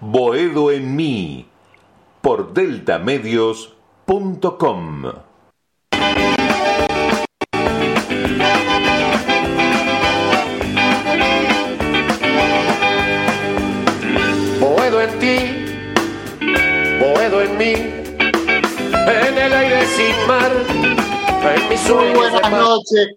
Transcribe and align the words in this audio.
Boedo 0.00 0.72
en 0.72 0.96
mí, 0.96 1.46
por 2.20 2.52
deltamedios.com. 2.52 5.04
en 19.28 19.38
el 19.38 19.52
aire 19.52 19.86
sin 19.86 20.26
mar, 20.26 20.99
Muy 21.40 22.12
buenas 22.12 22.50
noches, 22.50 23.16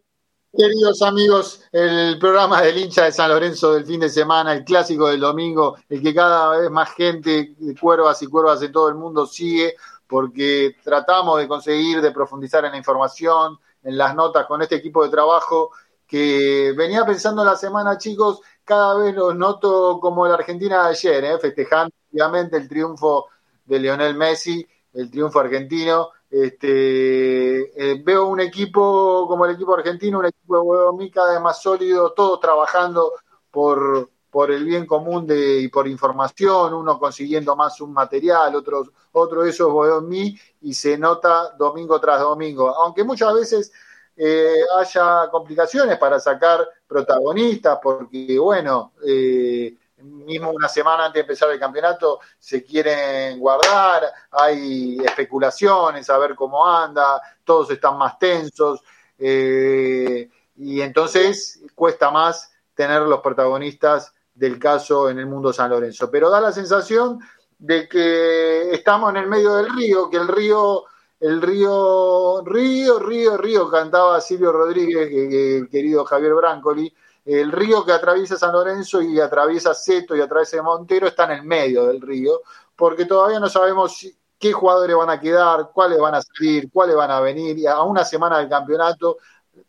queridos 0.57 1.01
amigos. 1.01 1.61
El 1.73 2.17
programa 2.17 2.61
del 2.61 2.77
hincha 2.77 3.03
de 3.03 3.11
San 3.11 3.29
Lorenzo 3.29 3.73
del 3.73 3.85
fin 3.85 3.99
de 3.99 4.07
semana, 4.07 4.53
el 4.53 4.63
clásico 4.63 5.09
del 5.09 5.19
domingo, 5.19 5.75
el 5.89 6.01
que 6.01 6.13
cada 6.13 6.57
vez 6.57 6.71
más 6.71 6.93
gente, 6.93 7.53
cuervas 7.81 8.21
y 8.21 8.27
cuervas 8.27 8.61
de 8.61 8.69
todo 8.69 8.87
el 8.87 8.95
mundo 8.95 9.25
sigue, 9.25 9.75
porque 10.07 10.77
tratamos 10.81 11.37
de 11.37 11.49
conseguir, 11.49 12.01
de 12.01 12.11
profundizar 12.11 12.63
en 12.63 12.71
la 12.71 12.77
información, 12.77 13.59
en 13.83 13.97
las 13.97 14.15
notas 14.15 14.45
con 14.45 14.61
este 14.61 14.75
equipo 14.75 15.03
de 15.03 15.09
trabajo 15.09 15.71
que 16.07 16.73
venía 16.77 17.05
pensando 17.05 17.43
la 17.43 17.57
semana, 17.57 17.97
chicos, 17.97 18.39
cada 18.63 18.95
vez 18.99 19.13
los 19.13 19.35
noto 19.35 19.99
como 19.99 20.25
la 20.25 20.35
Argentina 20.35 20.83
de 20.83 20.91
ayer, 20.91 21.25
¿eh? 21.25 21.39
festejando 21.39 21.93
obviamente 22.13 22.55
el 22.55 22.69
triunfo 22.69 23.27
de 23.65 23.79
Lionel 23.79 24.15
Messi, 24.15 24.65
el 24.93 25.11
triunfo 25.11 25.41
argentino. 25.41 26.11
Este, 26.33 27.91
eh, 27.91 28.01
veo 28.03 28.25
un 28.25 28.39
equipo 28.39 29.27
como 29.27 29.45
el 29.45 29.53
equipo 29.53 29.75
argentino, 29.75 30.17
un 30.17 30.25
equipo 30.25 30.55
de 30.55 30.61
Guadomí 30.63 31.11
cada 31.11 31.33
vez 31.33 31.41
más 31.41 31.61
sólido, 31.61 32.11
todos 32.13 32.39
trabajando 32.39 33.13
por, 33.51 34.09
por 34.31 34.49
el 34.49 34.65
bien 34.65 34.87
común 34.87 35.27
de, 35.27 35.59
y 35.59 35.67
por 35.67 35.87
información, 35.87 36.73
uno 36.73 36.97
consiguiendo 36.97 37.55
más 37.55 37.79
un 37.81 37.93
material, 37.93 38.55
otro, 38.55 38.83
otro 39.11 39.45
esos 39.45 39.71
mí 40.05 40.35
y 40.61 40.73
se 40.73 40.97
nota 40.97 41.51
domingo 41.55 41.99
tras 42.01 42.21
domingo. 42.21 42.67
Aunque 42.77 43.03
muchas 43.03 43.31
veces 43.35 43.71
eh, 44.17 44.61
haya 44.79 45.29
complicaciones 45.29 45.99
para 45.99 46.19
sacar 46.19 46.67
protagonistas, 46.87 47.77
porque 47.79 48.39
bueno, 48.39 48.93
eh, 49.05 49.77
mismo 50.03 50.51
una 50.51 50.67
semana 50.67 51.05
antes 51.05 51.15
de 51.15 51.21
empezar 51.21 51.49
el 51.51 51.59
campeonato 51.59 52.19
se 52.37 52.63
quieren 52.63 53.39
guardar, 53.39 54.03
hay 54.31 54.97
especulaciones 55.03 56.09
a 56.09 56.17
ver 56.17 56.35
cómo 56.35 56.65
anda, 56.65 57.21
todos 57.43 57.71
están 57.71 57.97
más 57.97 58.19
tensos 58.19 58.81
eh, 59.17 60.29
y 60.57 60.81
entonces 60.81 61.61
cuesta 61.75 62.11
más 62.11 62.51
tener 62.73 63.01
los 63.01 63.21
protagonistas 63.21 64.13
del 64.33 64.59
caso 64.59 65.09
en 65.09 65.19
el 65.19 65.25
mundo 65.25 65.53
San 65.53 65.69
Lorenzo. 65.69 66.09
Pero 66.09 66.29
da 66.29 66.41
la 66.41 66.51
sensación 66.51 67.19
de 67.57 67.87
que 67.87 68.71
estamos 68.71 69.11
en 69.11 69.17
el 69.17 69.27
medio 69.27 69.55
del 69.55 69.73
río, 69.73 70.09
que 70.09 70.17
el 70.17 70.27
río, 70.27 70.83
el 71.19 71.41
río, 71.41 72.43
río, 72.45 72.99
río, 72.99 73.37
río, 73.37 73.69
cantaba 73.69 74.19
Silvio 74.19 74.51
Rodríguez, 74.51 75.09
el 75.11 75.69
querido 75.69 76.03
Javier 76.03 76.33
Brancoli, 76.33 76.93
el 77.25 77.51
río 77.51 77.85
que 77.85 77.93
atraviesa 77.93 78.37
San 78.37 78.51
Lorenzo 78.51 79.01
y 79.01 79.19
atraviesa 79.19 79.73
Seto 79.73 80.15
y 80.15 80.21
atraviesa 80.21 80.61
Montero 80.61 81.07
está 81.07 81.25
en 81.25 81.31
el 81.31 81.43
medio 81.43 81.85
del 81.85 82.01
río, 82.01 82.41
porque 82.75 83.05
todavía 83.05 83.39
no 83.39 83.49
sabemos 83.49 84.05
qué 84.37 84.51
jugadores 84.51 84.95
van 84.95 85.09
a 85.09 85.19
quedar, 85.19 85.69
cuáles 85.73 85.99
van 85.99 86.15
a 86.15 86.21
salir, 86.21 86.69
cuáles 86.71 86.95
van 86.95 87.11
a 87.11 87.21
venir, 87.21 87.57
y 87.57 87.65
a 87.65 87.81
una 87.81 88.03
semana 88.03 88.39
del 88.39 88.49
campeonato, 88.49 89.17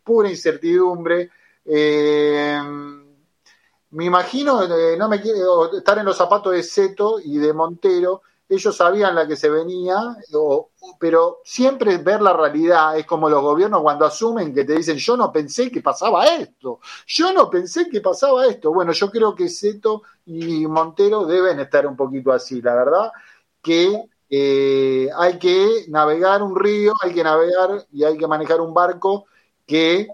pura 0.03 0.29
incertidumbre. 0.29 1.31
Eh, 1.63 2.59
me 3.91 4.03
imagino, 4.03 4.63
eh, 4.63 4.97
no 4.97 5.07
me 5.07 5.21
quiero 5.21 5.77
estar 5.77 5.97
en 5.97 6.05
los 6.05 6.17
zapatos 6.17 6.51
de 6.51 6.61
Seto 6.61 7.19
y 7.23 7.37
de 7.37 7.53
Montero, 7.53 8.21
ellos 8.47 8.75
sabían 8.75 9.15
la 9.15 9.27
que 9.27 9.35
se 9.35 9.49
venía, 9.49 9.97
pero 10.99 11.39
siempre 11.43 11.97
ver 11.97 12.21
la 12.21 12.33
realidad 12.33 12.97
es 12.97 13.05
como 13.05 13.29
los 13.29 13.41
gobiernos 13.41 13.81
cuando 13.81 14.05
asumen 14.05 14.53
que 14.53 14.63
te 14.63 14.73
dicen, 14.73 14.97
yo 14.97 15.17
no 15.17 15.31
pensé 15.31 15.71
que 15.71 15.81
pasaba 15.81 16.25
esto, 16.25 16.79
yo 17.07 17.33
no 17.33 17.49
pensé 17.49 17.89
que 17.89 18.01
pasaba 18.01 18.45
esto. 18.45 18.71
Bueno, 18.71 18.91
yo 18.91 19.09
creo 19.09 19.33
que 19.33 19.49
Seto 19.49 20.03
y 20.25 20.67
Montero 20.67 21.25
deben 21.25 21.59
estar 21.59 21.87
un 21.87 21.95
poquito 21.95 22.31
así, 22.31 22.61
la 22.61 22.75
verdad, 22.75 23.11
que 23.61 24.09
eh, 24.29 25.09
hay 25.17 25.39
que 25.39 25.85
navegar 25.89 26.43
un 26.43 26.55
río, 26.55 26.93
hay 27.01 27.13
que 27.13 27.23
navegar 27.23 27.85
y 27.91 28.03
hay 28.03 28.17
que 28.17 28.27
manejar 28.27 28.61
un 28.61 28.73
barco 28.73 29.25
que 29.65 30.07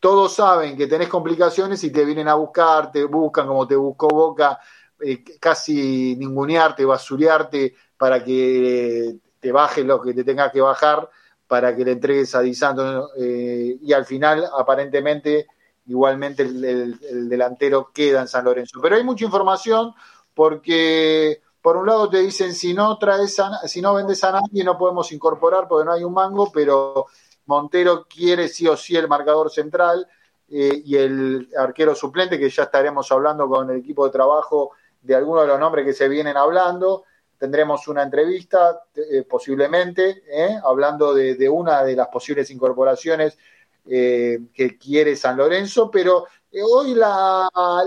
todos 0.00 0.34
saben 0.34 0.76
que 0.76 0.86
tenés 0.86 1.08
complicaciones 1.08 1.82
y 1.84 1.90
te 1.90 2.04
vienen 2.04 2.28
a 2.28 2.34
buscar, 2.34 2.92
te 2.92 3.04
buscan 3.04 3.46
como 3.46 3.66
te 3.66 3.76
buscó 3.76 4.08
Boca 4.08 4.60
eh, 5.00 5.24
casi 5.38 6.16
ningunearte, 6.16 6.84
basurearte 6.84 7.74
para 7.96 8.22
que 8.22 9.16
te 9.40 9.52
bajes 9.52 9.84
lo 9.84 10.00
que 10.00 10.14
te 10.14 10.24
tenga 10.24 10.50
que 10.50 10.60
bajar 10.60 11.08
para 11.48 11.74
que 11.74 11.84
le 11.84 11.92
entregues 11.92 12.34
a 12.34 12.40
Di 12.40 12.54
Santo 12.54 13.10
eh, 13.16 13.78
y 13.80 13.92
al 13.92 14.04
final 14.04 14.48
aparentemente 14.56 15.46
igualmente 15.86 16.42
el, 16.42 17.28
delantero 17.28 17.90
queda 17.92 18.20
en 18.20 18.28
San 18.28 18.44
Lorenzo. 18.44 18.78
Pero 18.82 18.96
hay 18.96 19.02
mucha 19.02 19.24
información 19.24 19.94
porque 20.34 21.40
por 21.62 21.78
un 21.78 21.86
lado 21.86 22.10
te 22.10 22.18
dicen 22.18 22.52
si 22.52 22.74
no 22.74 22.98
traes 22.98 23.36
si 23.64 23.80
no 23.80 23.94
vendes 23.94 24.22
a 24.22 24.32
nadie 24.32 24.62
no 24.62 24.76
podemos 24.76 25.10
incorporar 25.10 25.66
porque 25.66 25.86
no 25.86 25.92
hay 25.92 26.04
un 26.04 26.12
mango, 26.12 26.52
pero 26.52 27.06
Montero 27.46 28.06
quiere 28.06 28.48
sí 28.48 28.68
o 28.68 28.76
sí 28.76 28.94
el 28.94 29.08
marcador 29.08 29.50
central 29.50 30.06
eh, 30.50 30.82
y 30.84 30.96
el 30.96 31.48
arquero 31.58 31.94
suplente 31.94 32.38
que 32.38 32.50
ya 32.50 32.64
estaremos 32.64 33.10
hablando 33.10 33.48
con 33.48 33.70
el 33.70 33.78
equipo 33.78 34.04
de 34.04 34.12
trabajo 34.12 34.72
de 35.08 35.14
algunos 35.14 35.44
de 35.44 35.48
los 35.48 35.58
nombres 35.58 35.86
que 35.86 35.94
se 35.94 36.06
vienen 36.06 36.36
hablando. 36.36 37.04
Tendremos 37.38 37.88
una 37.88 38.02
entrevista 38.02 38.82
eh, 38.94 39.22
posiblemente, 39.22 40.22
eh, 40.30 40.60
hablando 40.62 41.14
de, 41.14 41.48
una 41.48 41.82
de 41.82 41.96
las 41.96 42.08
posibles 42.08 42.50
incorporaciones 42.50 43.38
eh, 43.86 44.38
que 44.52 44.76
quiere 44.76 45.16
San 45.16 45.38
Lorenzo, 45.38 45.90
pero 45.90 46.26
hoy 46.62 46.94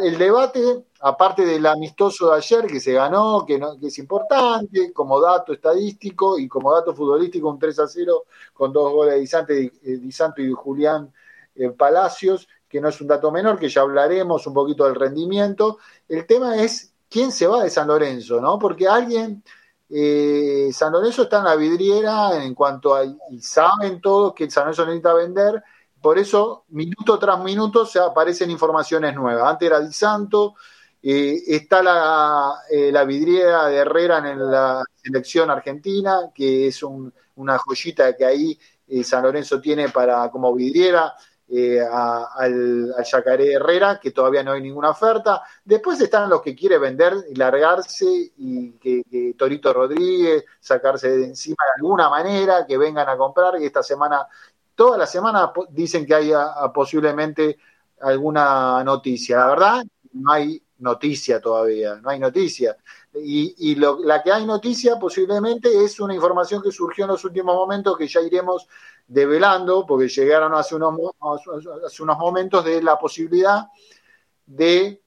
el 0.03 0.17
debate, 0.17 0.85
aparte 1.01 1.45
del 1.45 1.63
amistoso 1.67 2.31
de 2.31 2.37
ayer 2.37 2.65
que 2.65 2.79
se 2.79 2.93
ganó, 2.93 3.45
que, 3.45 3.61
que 3.79 3.87
es 3.87 3.99
importante 3.99 4.91
como 4.91 5.21
dato 5.21 5.53
estadístico 5.53 6.39
y 6.39 6.47
como 6.47 6.73
dato 6.73 6.95
futbolístico, 6.95 7.49
un 7.49 7.59
3 7.59 7.79
a 7.79 7.87
0 7.87 8.23
con 8.51 8.73
dos 8.73 8.91
goles 8.91 9.13
de 9.13 9.71
Di 9.97 10.11
Santo 10.11 10.41
y, 10.41 10.51
Julián 10.53 11.13
Palacios, 11.77 12.47
que 12.67 12.81
no 12.81 12.89
es 12.89 12.99
un 12.99 13.07
dato 13.07 13.31
menor, 13.31 13.59
que 13.59 13.69
ya 13.69 13.81
hablaremos 13.81 14.47
un 14.47 14.55
poquito 14.55 14.85
del 14.85 14.95
rendimiento. 14.95 15.77
El 16.07 16.25
tema 16.25 16.55
es 16.55 16.90
quién 17.11 17.31
se 17.33 17.45
va 17.45 17.63
de 17.63 17.69
San 17.69 17.89
Lorenzo, 17.89 18.39
¿no? 18.39 18.57
Porque 18.57 18.87
alguien, 18.87 19.43
eh, 19.89 20.69
San 20.71 20.93
Lorenzo 20.93 21.23
está 21.23 21.39
en 21.39 21.43
la 21.43 21.55
vidriera 21.57 22.41
en 22.41 22.55
cuanto 22.55 22.95
a, 22.95 23.03
y 23.03 23.41
saben 23.41 23.99
todos 23.99 24.33
que 24.33 24.49
San 24.49 24.63
Lorenzo 24.63 24.85
necesita 24.85 25.13
vender, 25.13 25.61
por 26.01 26.17
eso 26.17 26.63
minuto 26.69 27.19
tras 27.19 27.43
minuto 27.43 27.85
se 27.85 27.99
aparecen 27.99 28.49
informaciones 28.49 29.13
nuevas. 29.13 29.43
Antes 29.51 29.67
era 29.67 29.81
Di 29.81 29.91
Santo, 29.91 30.55
eh, 31.03 31.43
está 31.47 31.83
la, 31.83 32.53
eh, 32.71 32.91
la, 32.91 33.03
vidriera 33.03 33.67
de 33.67 33.75
Herrera 33.75 34.17
en 34.31 34.49
la 34.49 34.81
selección 34.95 35.49
argentina, 35.49 36.31
que 36.33 36.67
es 36.67 36.81
una 36.83 37.57
joyita 37.59 38.15
que 38.15 38.25
ahí 38.25 38.59
San 39.03 39.23
Lorenzo 39.23 39.59
tiene 39.59 39.89
para 39.89 40.29
como 40.31 40.53
vidriera. 40.53 41.13
Al, 41.91 42.93
Yacaré 43.03 43.53
Herrera, 43.53 43.99
que 43.99 44.11
todavía 44.11 44.43
no 44.43 44.53
hay 44.53 44.61
ninguna 44.61 44.91
oferta. 44.91 45.43
Después 45.63 45.99
están 45.99 46.29
los 46.29 46.41
que 46.41 46.55
quiere 46.55 46.77
vender 46.77 47.13
y 47.29 47.35
largarse 47.35 48.31
y 48.37 48.71
que, 48.73 49.35
Torito 49.37 49.73
Rodríguez 49.73 50.45
sacarse 50.59 51.09
de 51.09 51.25
encima 51.25 51.63
de 51.65 51.81
alguna 51.81 52.09
manera, 52.09 52.65
que 52.65 52.77
vengan 52.77 53.09
a 53.09 53.17
comprar, 53.17 53.61
y 53.61 53.65
esta 53.65 53.83
semana, 53.83 54.27
toda 54.75 54.97
la 54.97 55.05
semana 55.05 55.51
dicen 55.69 56.05
que 56.05 56.15
hay 56.15 56.31
posiblemente 56.73 57.57
alguna 58.01 58.83
noticia. 58.83 59.37
La 59.37 59.47
verdad, 59.47 59.83
no 60.13 60.31
hay 60.31 60.61
noticia 60.79 61.39
todavía, 61.39 61.95
no 61.95 62.09
hay 62.09 62.19
noticia. 62.19 62.75
Y, 63.13 63.75
la 63.75 64.23
que 64.23 64.31
hay 64.31 64.45
noticia 64.45 64.97
posiblemente 64.97 65.83
es 65.83 65.99
una 65.99 66.15
información 66.15 66.61
que 66.61 66.71
surgió 66.71 67.03
en 67.03 67.11
los 67.11 67.25
últimos 67.25 67.55
momentos 67.55 67.97
que 67.97 68.07
ya 68.07 68.21
iremos 68.21 68.67
develando, 69.05 69.85
porque 69.85 70.07
llegaron 70.07 70.53
hace 70.53 70.75
unos, 70.75 70.95
hace 71.85 72.03
unos 72.03 72.17
momentos 72.17 72.63
de 72.63 72.81
la 72.81 72.97
posibilidad 72.97 73.67
de 74.45 75.01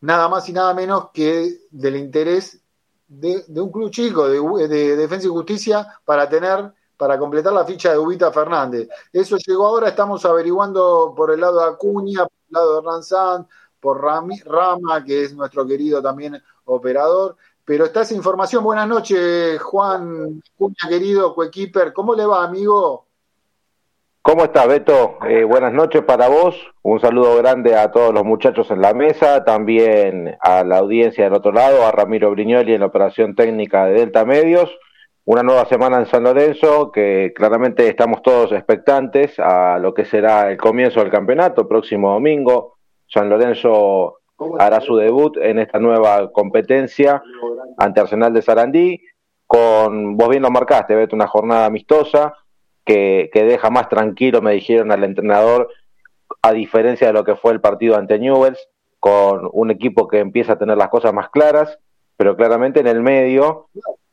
nada 0.00 0.28
más 0.28 0.48
y 0.48 0.52
nada 0.52 0.74
menos 0.74 1.10
que 1.12 1.60
del 1.70 1.96
interés 1.96 2.60
de, 3.08 3.44
un 3.56 3.70
club 3.70 3.90
chico, 3.90 4.28
de, 4.28 4.68
de, 4.68 4.96
Defensa 4.96 5.26
y 5.26 5.30
Justicia, 5.30 6.00
para 6.04 6.28
tener, 6.28 6.72
para 6.96 7.18
completar 7.18 7.54
la 7.54 7.64
ficha 7.64 7.90
de 7.92 7.98
Ubita 7.98 8.30
Fernández. 8.32 8.88
Eso 9.10 9.38
llegó 9.38 9.66
ahora, 9.66 9.88
estamos 9.88 10.24
averiguando 10.26 11.14
por 11.16 11.30
el 11.30 11.40
lado 11.40 11.60
de 11.60 11.72
Acuña, 11.72 12.26
por 12.26 12.38
el 12.48 12.52
lado 12.52 12.72
de 12.72 12.78
Hernán 12.80 13.46
por 13.80 14.00
Rama, 14.00 15.04
que 15.04 15.24
es 15.24 15.34
nuestro 15.34 15.66
querido 15.66 16.02
también 16.02 16.42
operador. 16.64 17.36
Pero 17.64 17.86
está 17.86 18.02
esa 18.02 18.14
información. 18.14 18.62
Buenas 18.62 18.86
noches, 18.86 19.60
Juan 19.62 20.42
Cuña, 20.56 20.88
querido 20.88 21.34
coequiper. 21.34 21.92
¿Cómo 21.92 22.14
le 22.14 22.26
va, 22.26 22.44
amigo? 22.44 23.06
¿Cómo 24.20 24.44
estás, 24.44 24.66
Beto? 24.68 25.18
Eh, 25.28 25.44
buenas 25.44 25.72
noches 25.72 26.02
para 26.02 26.28
vos. 26.28 26.56
Un 26.82 26.98
saludo 26.98 27.36
grande 27.36 27.76
a 27.76 27.90
todos 27.90 28.12
los 28.12 28.24
muchachos 28.24 28.70
en 28.70 28.80
la 28.80 28.94
mesa, 28.94 29.44
también 29.44 30.36
a 30.40 30.64
la 30.64 30.78
audiencia 30.78 31.24
del 31.24 31.34
otro 31.34 31.52
lado, 31.52 31.86
a 31.86 31.92
Ramiro 31.92 32.30
Briñoli 32.30 32.72
en 32.72 32.80
la 32.80 32.86
operación 32.86 33.34
técnica 33.34 33.84
de 33.84 33.92
Delta 33.92 34.24
Medios. 34.24 34.70
Una 35.26 35.42
nueva 35.42 35.66
semana 35.66 35.98
en 35.98 36.06
San 36.06 36.24
Lorenzo, 36.24 36.90
que 36.90 37.32
claramente 37.34 37.86
estamos 37.86 38.22
todos 38.22 38.52
expectantes 38.52 39.38
a 39.38 39.78
lo 39.78 39.92
que 39.92 40.06
será 40.06 40.50
el 40.50 40.56
comienzo 40.56 41.00
del 41.00 41.10
campeonato, 41.10 41.68
próximo 41.68 42.12
domingo, 42.12 42.78
San 43.06 43.28
Lorenzo 43.28 44.20
hará 44.58 44.80
su 44.80 44.96
debut 44.96 45.36
en 45.38 45.58
esta 45.58 45.78
nueva 45.78 46.30
competencia 46.32 47.22
ante 47.78 48.00
Arsenal 48.00 48.32
de 48.32 48.42
Sarandí. 48.42 49.00
Con, 49.46 50.16
vos 50.16 50.28
bien 50.28 50.42
lo 50.42 50.50
marcaste, 50.50 50.94
Beto, 50.94 51.14
una 51.14 51.26
jornada 51.26 51.66
amistosa 51.66 52.34
que, 52.84 53.30
deja 53.32 53.70
más 53.70 53.88
tranquilo, 53.88 54.42
me 54.42 54.52
dijeron 54.52 54.92
al 54.92 55.04
entrenador, 55.04 55.68
a 56.42 56.52
diferencia 56.52 57.06
de 57.06 57.12
lo 57.12 57.24
que 57.24 57.36
fue 57.36 57.52
el 57.52 57.60
partido 57.60 57.96
ante 57.96 58.18
Newells, 58.18 58.68
con 59.00 59.48
un 59.52 59.70
equipo 59.70 60.08
que 60.08 60.18
empieza 60.18 60.54
a 60.54 60.58
tener 60.58 60.76
las 60.76 60.88
cosas 60.88 61.12
más 61.12 61.28
claras, 61.30 61.78
pero 62.16 62.36
claramente 62.36 62.80
en 62.80 62.86
el 62.86 63.02
medio 63.02 63.68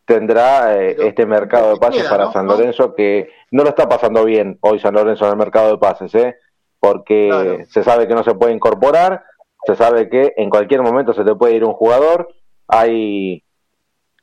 tendrá 0.06 0.78
eh, 0.78 0.98
este 1.00 1.26
mercado 1.26 1.74
de 1.74 1.80
pases 1.80 2.04
para 2.10 2.32
San 2.32 2.48
Lorenzo 2.48 2.94
que 2.96 3.30
no 3.52 3.64
lo 3.64 3.70
está 3.70 3.88
pasando 3.88 4.26
bien 4.26 4.58
hoy 4.62 4.80
San 4.80 4.96
Lorenzo 4.96 5.26
en 5.26 5.32
el 5.32 5.38
mercado 5.38 5.72
de 5.72 5.78
pases, 5.78 6.14
¿eh? 6.16 6.36
porque 6.80 7.66
se 7.70 7.84
sabe 7.84 8.08
que 8.08 8.16
no 8.16 8.24
se 8.24 8.34
puede 8.34 8.54
incorporar, 8.54 9.24
se 9.66 9.76
sabe 9.76 10.10
que 10.10 10.34
en 10.38 10.50
cualquier 10.50 10.82
momento 10.82 11.14
se 11.14 11.24
te 11.24 11.36
puede 11.36 11.56
ir 11.56 11.64
un 11.64 11.74
jugador, 11.74 12.30
hay 12.68 13.44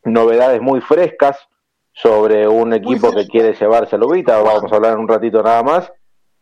novedades 0.05 0.61
muy 0.61 0.81
frescas 0.81 1.49
sobre 1.93 2.47
un 2.47 2.73
equipo 2.73 3.13
que 3.13 3.27
quiere 3.27 3.55
llevarse 3.55 3.97
a 3.97 3.99
Lubita, 3.99 4.41
vamos 4.41 4.73
a 4.73 4.77
hablar 4.77 4.95
en 4.95 5.01
un 5.01 5.09
ratito 5.09 5.43
nada 5.43 5.63
más, 5.63 5.93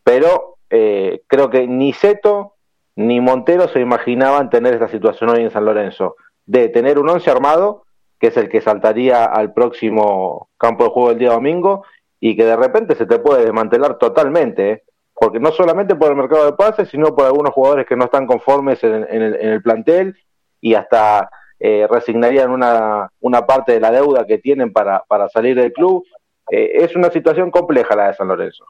pero 0.05 0.59
eh, 0.71 1.23
creo 1.27 1.51
que 1.51 1.67
ni 1.67 1.93
Seto 1.93 2.55
ni 2.97 3.21
Montero 3.21 3.69
se 3.69 3.81
imaginaban 3.81 4.51
tener 4.51 4.75
esta 4.75 4.89
situación 4.89 5.31
hoy 5.31 5.43
en 5.43 5.51
San 5.51 5.65
Lorenzo, 5.65 6.17
de 6.47 6.69
tener 6.69 6.99
un 6.99 7.09
once 7.09 7.31
armado, 7.31 7.85
que 8.19 8.29
es 8.29 8.37
el 8.37 8.49
que 8.49 8.63
saltaría 8.63 9.25
al 9.25 9.53
próximo 9.53 10.49
campo 10.57 10.85
de 10.85 10.91
juego 10.91 11.11
el 11.11 11.19
día 11.19 11.33
domingo, 11.33 11.85
y 12.21 12.37
que 12.37 12.45
de 12.45 12.57
repente 12.57 12.95
se 12.95 13.07
te 13.07 13.19
puede 13.19 13.45
desmantelar 13.45 13.99
totalmente. 13.99 14.71
¿eh? 14.71 14.83
Porque 15.19 15.41
no 15.41 15.51
solamente 15.51 15.97
por 15.97 16.11
el 16.11 16.17
mercado 16.17 16.45
de 16.45 16.53
pases, 16.53 16.91
sino 16.91 17.17
por 17.17 17.25
algunos 17.25 17.55
jugadores 17.55 17.87
que 17.87 17.97
no 17.97 18.05
están 18.05 18.27
conformes 18.27 18.85
en, 18.85 19.03
el, 19.11 19.63
plantel 19.63 20.15
y 20.61 20.75
hasta 20.75 21.31
eh, 21.59 21.87
resignarían 21.91 22.51
una, 22.51 23.47
parte 23.47 23.73
de 23.73 23.81
la 23.81 23.91
deuda 23.91 24.27
que 24.27 24.37
tienen 24.37 24.75
para, 24.75 25.03
salir 25.33 25.57
del 25.57 25.73
club. 25.73 26.05
Eh, 26.51 26.85
es 26.85 26.95
una 26.95 27.11
situación 27.11 27.51
compleja 27.51 27.97
la 27.97 28.09
de 28.09 28.15
San 28.15 28.29
Lorenzo. 28.29 28.67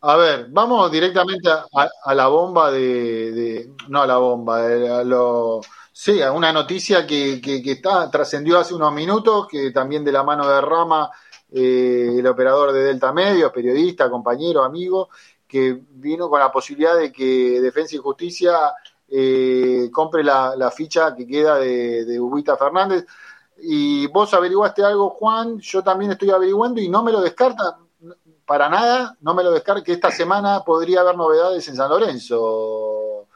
A 0.00 0.16
ver, 0.16 0.46
vamos 0.50 0.90
directamente 0.90 1.48
a, 1.48 2.14
la 2.14 2.26
bomba 2.26 2.72
de, 2.72 3.68
No 3.88 4.02
a 4.02 4.06
la 4.08 4.18
bomba, 4.18 4.58
a 4.58 5.04
lo, 5.04 5.60
sí, 5.92 6.20
a 6.20 6.32
una 6.32 6.52
noticia 6.52 7.06
que, 7.06 7.40
que, 7.40 7.62
está 7.64 8.10
trascendió 8.10 8.58
hace 8.58 8.74
unos 8.74 8.92
minutos, 8.92 9.46
que 9.48 9.70
también 9.70 10.04
de 10.04 10.12
la 10.12 10.24
mano 10.24 10.48
de 10.48 10.60
Rama 10.60 11.10
eh, 11.52 12.16
el 12.18 12.26
operador 12.26 12.72
de 12.72 12.84
Delta 12.84 13.12
Medios, 13.12 13.52
periodista, 13.52 14.10
compañero, 14.10 14.64
amigo, 14.64 15.08
que 15.46 15.80
vino 15.90 16.28
con 16.28 16.40
la 16.40 16.52
posibilidad 16.52 16.96
de 16.96 17.10
que 17.10 17.60
Defensa 17.60 17.96
y 17.96 17.98
Justicia 17.98 18.74
eh, 19.08 19.88
compre 19.92 20.22
la, 20.22 20.70
ficha 20.74 21.14
que 21.14 21.26
queda 21.26 21.58
de, 21.58 22.04
de 22.04 22.20
Ubita 22.20 22.56
Fernández. 22.56 23.06
Y 23.60 24.06
vos 24.08 24.32
averiguaste 24.34 24.84
algo, 24.84 25.10
Juan, 25.10 25.58
yo 25.58 25.82
también 25.82 26.12
estoy 26.12 26.30
averiguando 26.30 26.80
y 26.80 26.88
no 26.88 27.02
me 27.02 27.12
lo 27.12 27.20
descarta 27.20 27.78
para 28.48 28.70
nada, 28.70 29.14
no 29.20 29.34
me 29.34 29.42
lo 29.42 29.50
descarta 29.50 29.84
que 29.84 29.92
esta 29.92 30.10
semana 30.10 30.64
podría 30.64 31.00
haber 31.00 31.16
novedades 31.16 31.68
en 31.68 31.76
San 31.76 31.90
Lorenzo, 31.90 33.26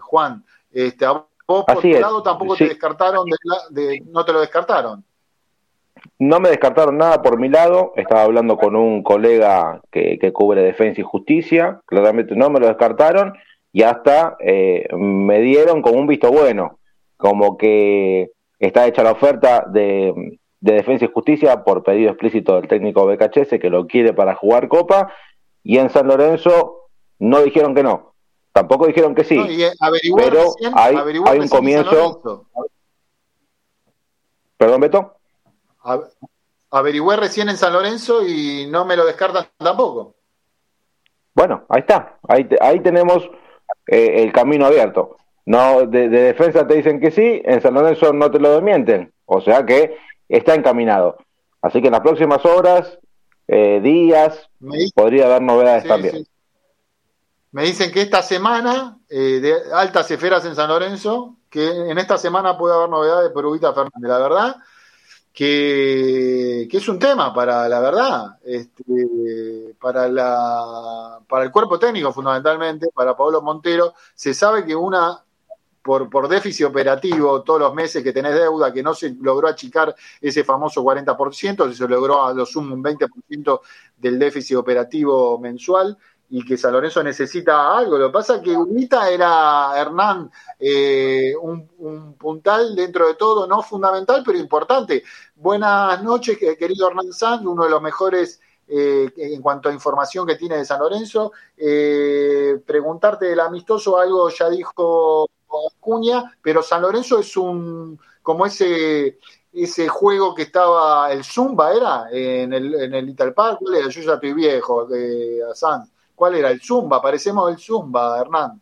Juan. 0.00 0.44
Este, 0.70 1.06
a 1.06 1.12
vos 1.12 1.64
por 1.64 1.80
tu 1.80 1.88
lado 1.88 2.22
tampoco 2.22 2.56
te 2.56 2.68
descartaron, 2.68 3.26
de, 3.70 4.02
no 4.06 4.22
te 4.22 4.32
lo 4.34 4.40
descartaron. 4.40 5.02
No 6.20 6.38
me 6.38 6.50
descartaron 6.50 6.98
nada 6.98 7.22
por 7.22 7.38
mi 7.38 7.48
lado, 7.48 7.94
estaba 7.96 8.24
hablando 8.24 8.58
con 8.58 8.76
un 8.76 9.02
colega 9.02 9.80
que, 9.90 10.18
cubre 10.34 10.60
defensa 10.60 11.00
y 11.00 11.04
justicia, 11.04 11.80
claramente 11.86 12.36
no 12.36 12.50
me 12.50 12.60
lo 12.60 12.66
descartaron 12.66 13.32
y 13.72 13.84
hasta 13.84 14.36
eh, 14.38 14.86
me 14.92 15.40
dieron 15.40 15.80
como 15.80 15.98
un 15.98 16.06
visto 16.06 16.30
bueno, 16.30 16.78
como 17.16 17.56
que 17.56 18.32
está 18.58 18.86
hecha 18.86 19.02
la 19.02 19.12
oferta 19.12 19.64
de, 19.66 20.38
defensa 20.60 21.06
y 21.06 21.10
justicia 21.10 21.64
por 21.64 21.82
pedido 21.82 22.10
explícito 22.10 22.56
del 22.56 22.68
técnico 22.68 23.06
BKHS 23.06 23.58
que 23.58 23.70
lo 23.70 23.86
quiere 23.86 24.12
para 24.12 24.34
jugar 24.34 24.68
Copa 24.68 25.10
y 25.62 25.78
en 25.78 25.88
San 25.88 26.06
Lorenzo 26.06 26.90
no 27.18 27.40
dijeron 27.40 27.74
que 27.74 27.82
no, 27.82 28.12
tampoco 28.52 28.86
dijeron 28.86 29.14
que 29.14 29.24
sí, 29.24 29.38
eh, 29.38 29.70
pero 30.14 30.50
hay, 30.74 30.96
hay 31.24 31.38
un 31.38 31.48
comienzo... 31.48 32.44
Perdón, 34.58 34.82
Beto 34.82 35.19
averigüé 36.70 37.16
recién 37.16 37.48
en 37.48 37.56
San 37.56 37.72
Lorenzo 37.72 38.26
y 38.26 38.66
no 38.70 38.84
me 38.84 38.96
lo 38.96 39.04
descartan 39.04 39.46
tampoco. 39.58 40.14
Bueno, 41.34 41.64
ahí 41.68 41.80
está, 41.80 42.18
ahí, 42.28 42.48
ahí 42.60 42.80
tenemos 42.80 43.28
eh, 43.86 44.22
el 44.22 44.32
camino 44.32 44.66
abierto. 44.66 45.16
No, 45.46 45.86
de, 45.86 46.08
defensa 46.08 46.66
te 46.66 46.74
dicen 46.74 47.00
que 47.00 47.10
sí, 47.10 47.42
en 47.44 47.60
San 47.60 47.74
Lorenzo 47.74 48.12
no 48.12 48.30
te 48.30 48.38
lo 48.38 48.52
desmienten, 48.52 49.12
o 49.26 49.40
sea 49.40 49.64
que 49.64 49.96
está 50.28 50.54
encaminado. 50.54 51.18
Así 51.62 51.80
que 51.80 51.88
en 51.88 51.92
las 51.92 52.02
próximas 52.02 52.44
horas, 52.44 52.98
eh, 53.48 53.80
días, 53.82 54.48
podría 54.94 55.26
haber 55.26 55.42
novedades 55.42 55.84
también. 55.86 56.24
Me 57.52 57.64
dicen 57.64 57.90
que 57.90 58.02
esta 58.02 58.22
semana, 58.22 58.98
eh, 59.08 59.40
de 59.40 59.54
altas 59.74 60.08
esferas 60.10 60.44
en 60.44 60.54
San 60.54 60.68
Lorenzo, 60.68 61.36
que 61.50 61.66
en 61.66 61.98
esta 61.98 62.16
semana 62.16 62.56
puede 62.56 62.76
haber 62.76 62.88
novedades 62.88 63.32
por 63.32 63.44
Ubita 63.44 63.72
Fernández. 63.72 64.08
La 64.08 64.18
verdad, 64.18 64.56
que, 65.40 66.68
es 66.70 66.88
un 66.90 66.98
tema 66.98 67.32
para 67.32 67.66
la 67.66 67.80
verdad, 67.80 68.38
este, 68.44 69.74
para, 69.80 70.06
la, 70.06 71.18
para 71.26 71.44
el 71.44 71.50
cuerpo 71.50 71.78
técnico 71.78 72.12
fundamentalmente, 72.12 72.88
para 72.94 73.16
Pablo 73.16 73.40
Montero, 73.40 73.94
se 74.14 74.34
sabe 74.34 74.66
que 74.66 74.76
una, 74.76 75.18
por, 75.80 76.10
por 76.10 76.28
déficit 76.28 76.66
operativo, 76.66 77.42
todos 77.42 77.58
los 77.58 77.74
meses 77.74 78.04
que 78.04 78.12
tenés 78.12 78.34
deuda, 78.34 78.70
que 78.70 78.82
no 78.82 78.92
se 78.92 79.14
logró 79.18 79.48
achicar 79.48 79.94
ese 80.20 80.44
famoso 80.44 80.84
40%, 80.84 81.72
se 81.72 81.88
logró 81.88 82.26
a 82.26 82.34
lo 82.34 82.44
sumo 82.44 82.74
un 82.74 82.84
20% 82.84 83.60
del 83.96 84.18
déficit 84.18 84.58
operativo 84.58 85.38
mensual, 85.38 85.96
y 86.30 86.44
que 86.44 86.56
San 86.56 86.72
Lorenzo 86.72 87.02
necesita 87.02 87.76
algo. 87.76 87.98
Lo 87.98 88.06
que 88.06 88.12
pasa 88.12 88.36
es 88.36 88.42
que 88.42 88.56
Ubita 88.56 89.10
era, 89.10 89.72
Hernán, 89.76 90.30
eh, 90.58 91.34
un, 91.40 92.14
puntal 92.16 92.74
dentro 92.76 93.08
de 93.08 93.14
todo, 93.14 93.46
no 93.48 93.62
fundamental, 93.62 94.22
pero 94.24 94.38
importante. 94.38 95.02
Buenas 95.34 96.02
noches, 96.02 96.38
querido 96.38 96.88
Hernán 96.88 97.12
Sanz, 97.12 97.44
uno 97.44 97.64
de 97.64 97.70
los 97.70 97.82
mejores 97.82 98.40
eh, 98.68 99.10
en 99.16 99.42
cuanto 99.42 99.68
a 99.68 99.72
información 99.72 100.24
que 100.24 100.36
tiene 100.36 100.56
de 100.56 100.64
San 100.64 100.78
Lorenzo. 100.78 101.32
Eh, 101.56 102.60
preguntarte 102.64 103.26
del 103.26 103.40
amistoso, 103.40 103.98
algo 103.98 104.28
ya 104.30 104.48
dijo 104.48 105.28
Cuña, 105.80 106.38
pero 106.40 106.62
San 106.62 106.82
Lorenzo 106.82 107.18
es 107.18 107.36
un, 107.36 107.98
como 108.22 108.46
ese 108.46 109.18
ese 109.52 109.88
juego 109.88 110.32
que 110.32 110.42
estaba, 110.42 111.10
el 111.10 111.24
Zumba 111.24 111.74
era, 111.74 112.06
en 112.12 112.52
el, 112.52 112.72
en 112.72 112.94
el 112.94 113.34
Park, 113.34 113.58
¿cuál 113.58 113.74
era? 113.74 113.88
Yo 113.88 114.00
ya 114.00 114.14
estoy 114.14 114.32
viejo, 114.32 114.86
de 114.86 115.42
San. 115.54 115.90
¿Cuál 116.20 116.34
era? 116.34 116.50
El 116.50 116.60
Zumba, 116.60 117.00
parecemos 117.00 117.50
el 117.50 117.58
Zumba, 117.58 118.20
Hernán. 118.20 118.60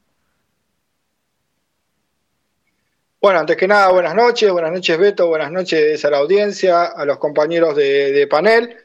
Bueno, 3.21 3.41
antes 3.41 3.57
que 3.57 3.67
nada, 3.67 3.89
buenas 3.91 4.15
noches, 4.15 4.49
buenas 4.53 4.71
noches 4.71 4.97
Beto, 4.97 5.27
buenas 5.27 5.51
noches 5.51 6.05
a 6.05 6.11
la 6.11 6.19
audiencia, 6.19 6.85
a 6.85 7.05
los 7.05 7.19
compañeros 7.19 7.75
de, 7.75 8.29
panel. 8.31 8.77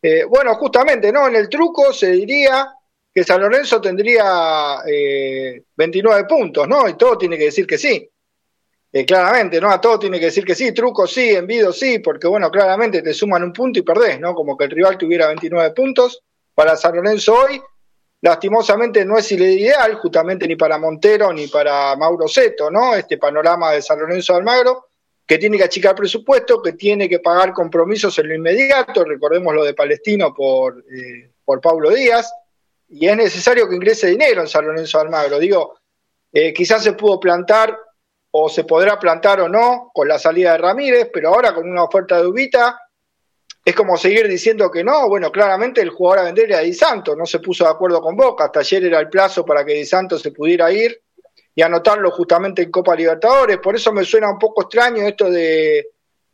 Eh, 0.00 0.22
bueno, 0.22 0.54
justamente, 0.54 1.10
¿no? 1.10 1.26
En 1.26 1.34
el 1.34 1.48
truco 1.48 1.92
se 1.92 2.12
diría 2.12 2.72
que 3.12 3.24
San 3.24 3.40
Lorenzo 3.40 3.80
tendría 3.80 4.76
29 5.74 6.20
eh, 6.20 6.24
puntos, 6.28 6.68
¿no? 6.68 6.88
Y 6.88 6.94
todo 6.94 7.18
tiene 7.18 7.36
que 7.36 7.46
decir 7.46 7.66
que 7.66 7.78
sí. 7.78 8.08
Eh, 8.92 9.04
claramente, 9.04 9.60
¿no? 9.60 9.72
A 9.72 9.80
todo 9.80 9.98
tiene 9.98 10.20
que 10.20 10.26
decir 10.26 10.44
que 10.44 10.54
sí, 10.54 10.70
truco 10.70 11.04
sí, 11.08 11.30
envido 11.30 11.72
sí, 11.72 11.98
porque 11.98 12.28
bueno, 12.28 12.48
claramente 12.48 13.02
te 13.02 13.12
suman 13.12 13.42
un 13.42 13.52
punto 13.52 13.80
y 13.80 13.82
perdés, 13.82 14.20
¿no? 14.20 14.36
Como 14.36 14.56
que 14.56 14.66
el 14.66 14.70
rival 14.70 14.96
tuviera 14.96 15.26
29 15.26 15.72
puntos. 15.72 16.22
Para 16.54 16.76
San 16.76 16.94
Lorenzo 16.94 17.34
hoy 17.34 17.60
lastimosamente 18.22 19.04
no 19.04 19.16
es 19.16 19.32
ideal, 19.32 19.94
justamente 19.94 20.46
ni 20.46 20.56
para 20.56 20.78
Montero 20.78 21.32
ni 21.32 21.46
para 21.46 21.96
Mauro 21.96 22.28
Seto, 22.28 22.70
¿no? 22.70 22.94
Este 22.94 23.18
panorama 23.18 23.72
de 23.72 23.82
San 23.82 23.98
Lorenzo 23.98 24.32
de 24.32 24.38
Almagro, 24.40 24.86
que 25.26 25.38
tiene 25.38 25.56
que 25.56 25.64
achicar 25.64 25.94
presupuesto, 25.94 26.60
que 26.60 26.72
tiene 26.72 27.08
que 27.08 27.20
pagar 27.20 27.52
compromisos 27.52 28.18
en 28.18 28.28
lo 28.28 28.34
inmediato, 28.34 29.04
recordemos 29.04 29.54
lo 29.54 29.64
de 29.64 29.74
Palestino 29.74 30.34
por, 30.34 30.78
eh, 30.78 31.30
por 31.44 31.60
Paulo 31.60 31.90
Díaz, 31.90 32.32
y 32.88 33.06
es 33.06 33.16
necesario 33.16 33.68
que 33.68 33.76
ingrese 33.76 34.08
dinero 34.08 34.40
en 34.42 34.48
San 34.48 34.66
Lorenzo 34.66 34.98
de 34.98 35.04
Almagro. 35.04 35.38
Digo, 35.38 35.78
eh, 36.32 36.52
quizás 36.52 36.82
se 36.82 36.94
pudo 36.94 37.20
plantar 37.20 37.78
o 38.32 38.48
se 38.48 38.64
podrá 38.64 38.98
plantar 38.98 39.40
o 39.40 39.48
no 39.48 39.90
con 39.94 40.08
la 40.08 40.18
salida 40.18 40.52
de 40.52 40.58
Ramírez, 40.58 41.10
pero 41.12 41.28
ahora 41.28 41.54
con 41.54 41.68
una 41.68 41.84
oferta 41.84 42.20
de 42.20 42.26
Ubita 42.26 42.78
es 43.64 43.74
como 43.74 43.96
seguir 43.96 44.26
diciendo 44.28 44.70
que 44.70 44.82
no. 44.82 45.08
Bueno, 45.08 45.30
claramente 45.30 45.80
el 45.80 45.90
jugador 45.90 46.20
a 46.20 46.24
vender 46.24 46.46
era 46.46 46.60
Di 46.60 46.72
Santo, 46.72 47.14
no 47.14 47.26
se 47.26 47.40
puso 47.40 47.64
de 47.64 47.70
acuerdo 47.70 48.00
con 48.00 48.16
Boca. 48.16 48.44
Hasta 48.44 48.60
ayer 48.60 48.84
era 48.84 49.00
el 49.00 49.08
plazo 49.08 49.44
para 49.44 49.64
que 49.64 49.74
Di 49.74 49.84
Santo 49.84 50.18
se 50.18 50.32
pudiera 50.32 50.72
ir 50.72 51.02
y 51.54 51.62
anotarlo 51.62 52.10
justamente 52.10 52.62
en 52.62 52.70
Copa 52.70 52.94
Libertadores. 52.94 53.58
Por 53.58 53.76
eso 53.76 53.92
me 53.92 54.04
suena 54.04 54.30
un 54.30 54.38
poco 54.38 54.62
extraño 54.62 55.06
esto 55.06 55.30
de, 55.30 55.88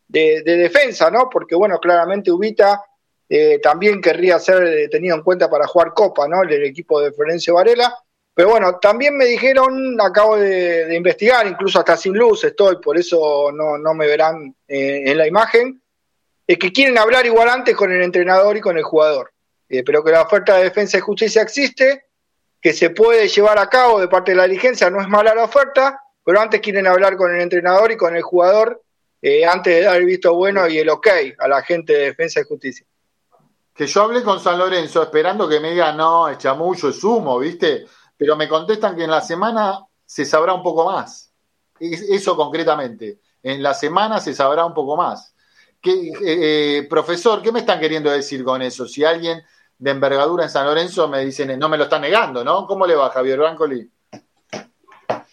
de, 0.07 0.43
defensa, 0.43 1.11
¿no? 1.11 1.29
Porque, 1.31 1.57
bueno, 1.57 1.79
claramente 1.81 2.31
Ubita 2.31 2.83
eh, 3.29 3.59
también 3.61 4.01
querría 4.01 4.39
ser 4.39 4.89
tenido 4.89 5.17
en 5.17 5.23
cuenta 5.23 5.51
para 5.51 5.67
jugar 5.67 5.93
Copa, 5.95 6.29
¿no? 6.29 6.43
El, 6.43 6.65
equipo 6.65 7.01
de 7.01 7.13
Florencio 7.13 7.55
Varela. 7.55 7.93
Pero 8.33 8.51
bueno, 8.51 8.79
también 8.79 9.17
me 9.17 9.25
dijeron, 9.25 9.99
acabo 10.01 10.37
de, 10.37 10.95
investigar, 10.95 11.47
incluso 11.47 11.79
hasta 11.79 11.97
sin 11.97 12.13
luz 12.13 12.45
estoy, 12.45 12.77
por 12.77 12.99
eso 12.99 13.51
no, 13.51 13.79
no 13.79 13.95
me 13.95 14.07
verán 14.07 14.55
eh, 14.69 15.05
en 15.07 15.17
la 15.17 15.27
imagen 15.27 15.83
es 16.47 16.59
que 16.59 16.73
quieren 16.73 16.97
hablar 16.99 17.27
igual 17.27 17.49
antes 17.49 17.77
con 17.77 17.93
el 17.93 18.03
entrenador 18.03 18.57
y 18.57 18.61
con 18.61 18.79
el 18.79 18.85
jugador, 18.85 19.33
eh, 19.69 19.83
pero 19.85 20.05
que 20.05 20.13
la 20.13 20.23
oferta 20.23 20.57
de 20.57 20.65
defensa 20.65 20.99
y 20.99 21.01
justicia 21.01 21.43
existe, 21.43 22.07
que 22.61 22.73
se 22.73 22.91
puede 22.91 23.29
llevar 23.29 23.59
a 23.59 23.69
cabo 23.69 24.01
de 24.01 24.09
parte 24.09 24.33
de 24.33 24.37
la 24.37 24.45
dirigencia, 24.45 24.91
no 24.91 25.01
es 25.01 25.09
mala 25.09 25.35
la 25.35 25.45
oferta, 25.45 26.01
pero 26.25 26.41
antes 26.41 26.61
quieren 26.61 26.87
hablar 26.87 27.17
con 27.17 27.35
el 27.35 27.41
entrenador 27.41 27.93
y 27.93 27.97
con 27.97 28.17
el 28.17 28.23
jugador 28.23 28.83
eh, 29.23 29.45
antes 29.45 29.75
de 29.75 29.83
dar 29.83 29.97
el 29.97 30.05
visto 30.05 30.35
bueno 30.35 30.69
y 30.69 30.79
el 30.79 30.89
ok 30.89 31.09
a 31.39 31.49
la 31.49 31.63
gente 31.63 31.93
de 31.93 32.05
defensa 32.07 32.41
y 32.41 32.45
justicia. 32.45 32.87
Que 33.75 33.87
yo 33.87 34.03
hablé 34.03 34.23
con 34.23 34.41
San 34.41 34.59
Lorenzo 34.59 35.03
esperando 35.03 35.49
que 35.49 35.61
me 35.61 35.71
digan, 35.71 35.97
no, 35.97 36.29
es 36.29 36.39
chamullo, 36.39 36.89
es 36.89 37.05
humo, 37.05 37.39
¿viste? 37.39 37.87
Pero 38.17 38.37
me 38.37 38.49
contestan 38.49 38.97
que 38.97 39.05
en 39.05 39.11
la 39.11 39.21
semana 39.21 39.81
se 40.05 40.25
sabrá 40.25 40.55
un 40.55 40.63
poco 40.63 40.91
más. 40.91 41.33
Eso 41.79 42.37
concretamente. 42.37 43.21
En 43.43 43.63
la 43.63 43.75
semana 43.75 44.19
se 44.19 44.33
sabrá 44.33 44.65
un 44.65 44.73
poco 44.73 44.97
más. 44.97 45.35
¿Qué, 45.87 46.11
eh, 46.21 46.83
profesor, 46.91 47.41
¿qué 47.41 47.53
me 47.53 47.61
están 47.61 47.79
queriendo 47.79 48.11
decir 48.11 48.43
con 48.43 48.61
eso? 48.61 48.89
Si 48.89 49.05
alguien 49.05 49.45
de 49.79 49.91
envergadura 49.93 50.43
en 50.43 50.51
San 50.51 50.67
Lorenzo 50.67 51.07
me 51.07 51.25
dice, 51.25 51.47
no 51.57 51.69
me 51.69 51.79
lo 51.79 51.85
está 51.85 52.01
negando, 52.01 52.43
¿no? 52.43 52.67
¿Cómo 52.67 52.89
le 52.89 52.97
va, 52.97 53.11
Javier 53.11 53.39
Brancoli? 53.39 53.89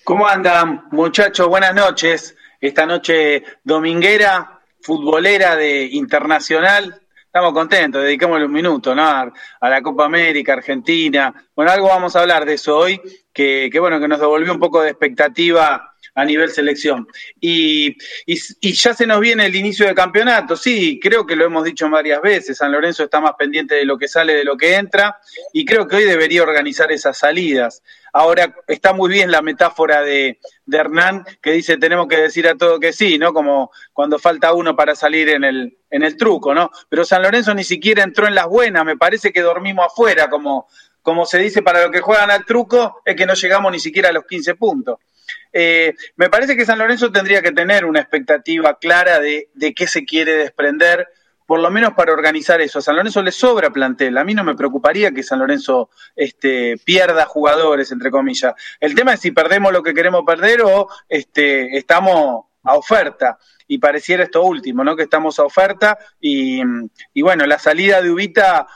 ¿Cómo 0.04 0.28
andan, 0.28 0.90
muchachos? 0.92 1.48
Buenas 1.48 1.74
noches. 1.74 2.36
Esta 2.62 2.86
noche 2.86 3.44
dominguera, 3.64 4.60
futbolera 4.80 5.56
de 5.56 5.86
Internacional. 5.86 7.02
Estamos 7.26 7.52
contentos, 7.52 8.04
dedicamos 8.04 8.40
un 8.40 8.52
minuto, 8.52 8.94
¿no? 8.94 9.08
A, 9.08 9.34
la 9.60 9.82
Copa 9.82 10.06
América, 10.06 10.54
Argentina. 10.54 11.34
Bueno, 11.56 11.72
algo 11.72 11.88
vamos 11.88 12.16
a 12.16 12.20
hablar 12.20 12.46
de 12.46 12.54
eso 12.54 12.78
hoy, 12.78 13.02
que, 13.34 13.70
que 13.72 13.80
bueno, 13.80 14.00
que 14.00 14.08
nos 14.08 14.20
devolvió 14.20 14.54
un 14.54 14.60
poco 14.60 14.84
de 14.84 14.92
expectativa 14.92 15.93
a 16.16 16.26
nivel 16.26 16.50
selección. 16.52 17.08
Y, 17.40 17.96
y, 18.26 18.74
ya 18.74 18.94
se 18.94 19.08
nos 19.08 19.20
viene 19.20 19.46
el 19.46 19.56
inicio 19.56 19.86
del 19.86 19.96
campeonato, 19.96 20.56
sí, 20.56 21.00
creo 21.02 21.26
que 21.26 21.36
lo 21.36 21.46
hemos 21.46 21.64
dicho 21.64 21.90
varias 21.90 22.22
veces, 22.22 22.58
San 22.58 22.72
Lorenzo 22.72 23.04
está 23.04 23.20
más 23.20 23.34
pendiente 23.38 23.76
de 23.76 23.86
lo 23.86 23.98
que 23.98 24.08
sale, 24.08 24.34
de 24.34 24.44
lo 24.44 24.58
que 24.58 24.76
entra, 24.76 25.18
y 25.52 25.66
creo 25.66 25.88
que 25.88 25.98
hoy 25.98 26.04
debería 26.04 26.44
organizar 26.44 26.92
esas 26.92 27.18
salidas. 27.18 27.82
Ahora 28.16 28.56
está 28.68 28.94
muy 28.94 29.10
bien 29.10 29.32
la 29.32 29.42
metáfora 29.42 30.02
de, 30.02 30.40
de 30.66 30.78
Hernán 30.78 31.26
que 31.42 31.52
dice 31.52 31.78
tenemos 31.78 32.08
que 32.08 32.18
decir 32.18 32.48
a 32.48 32.56
todo 32.56 32.80
que 32.80 32.94
sí, 32.94 33.18
¿no? 33.18 33.34
Como 33.34 33.72
cuando 33.92 34.20
falta 34.20 34.54
uno 34.54 34.76
para 34.76 34.96
salir 34.96 35.30
en 35.30 35.44
el, 35.44 35.78
en 35.90 36.04
el 36.04 36.16
truco, 36.16 36.54
¿no? 36.54 36.70
Pero 36.90 37.06
San 37.06 37.24
Lorenzo 37.24 37.56
ni 37.56 37.64
siquiera 37.64 38.04
entró 38.04 38.28
en 38.28 38.36
las 38.36 38.48
buenas, 38.48 38.86
me 38.86 38.98
parece 38.98 39.34
que 39.34 39.42
dormimos 39.42 39.88
afuera, 39.88 40.30
como, 40.30 40.68
como 41.02 41.26
se 41.26 41.40
dice 41.40 41.64
para 41.64 41.82
los 41.82 41.92
que 41.92 42.02
juegan 42.02 42.30
al 42.30 42.46
truco, 42.46 43.02
es 43.04 43.16
que 43.16 43.26
no 43.26 43.34
llegamos 43.34 43.72
ni 43.72 43.80
siquiera 43.80 44.10
a 44.10 44.14
los 44.14 44.26
15 44.26 44.56
puntos. 44.56 45.00
Eh, 45.54 45.94
me 46.16 46.30
parece 46.30 46.58
que 46.58 46.66
San 46.66 46.80
Lorenzo 46.80 47.12
tendría 47.12 47.42
que 47.44 47.52
tener 47.52 47.86
una 47.86 48.00
expectativa 48.00 48.78
clara 48.80 49.20
de, 49.20 49.48
qué 49.76 49.88
se 49.88 50.04
quiere 50.04 50.34
desprender, 50.34 51.08
por 51.46 51.60
lo 51.60 51.70
menos 51.70 51.94
para 51.94 52.12
organizar 52.12 52.60
eso. 52.62 52.80
A 52.80 52.82
San 52.82 52.96
Lorenzo 52.96 53.22
le 53.22 53.32
sobra 53.32 53.70
plantel. 53.70 54.18
A 54.18 54.24
mí 54.24 54.34
no 54.34 54.44
me 54.44 54.56
preocuparía 54.56 55.12
que 55.12 55.22
San 55.22 55.40
Lorenzo 55.40 55.90
este, 56.16 56.78
pierda 56.84 57.26
jugadores, 57.26 57.92
entre 57.92 58.10
comillas. 58.10 58.54
El 58.80 58.96
tema 58.96 59.14
es 59.14 59.20
si 59.20 59.32
perdemos 59.32 59.72
lo 59.72 59.84
que 59.84 59.94
queremos 59.94 60.24
perder 60.26 60.62
o 60.64 60.88
este, 61.08 61.78
estamos 61.78 62.46
a 62.64 62.76
oferta. 62.76 63.38
Y 63.68 63.78
pareciera 63.78 64.24
esto 64.24 64.44
último, 64.44 64.84
¿no? 64.84 64.96
Que 64.96 65.04
estamos 65.04 65.38
a 65.40 65.44
oferta. 65.44 65.98
Y, 66.20 66.62
y 67.14 67.22
bueno, 67.22 67.46
la 67.46 67.60
salida 67.60 68.02
de 68.02 68.10
Ubita 68.10 68.68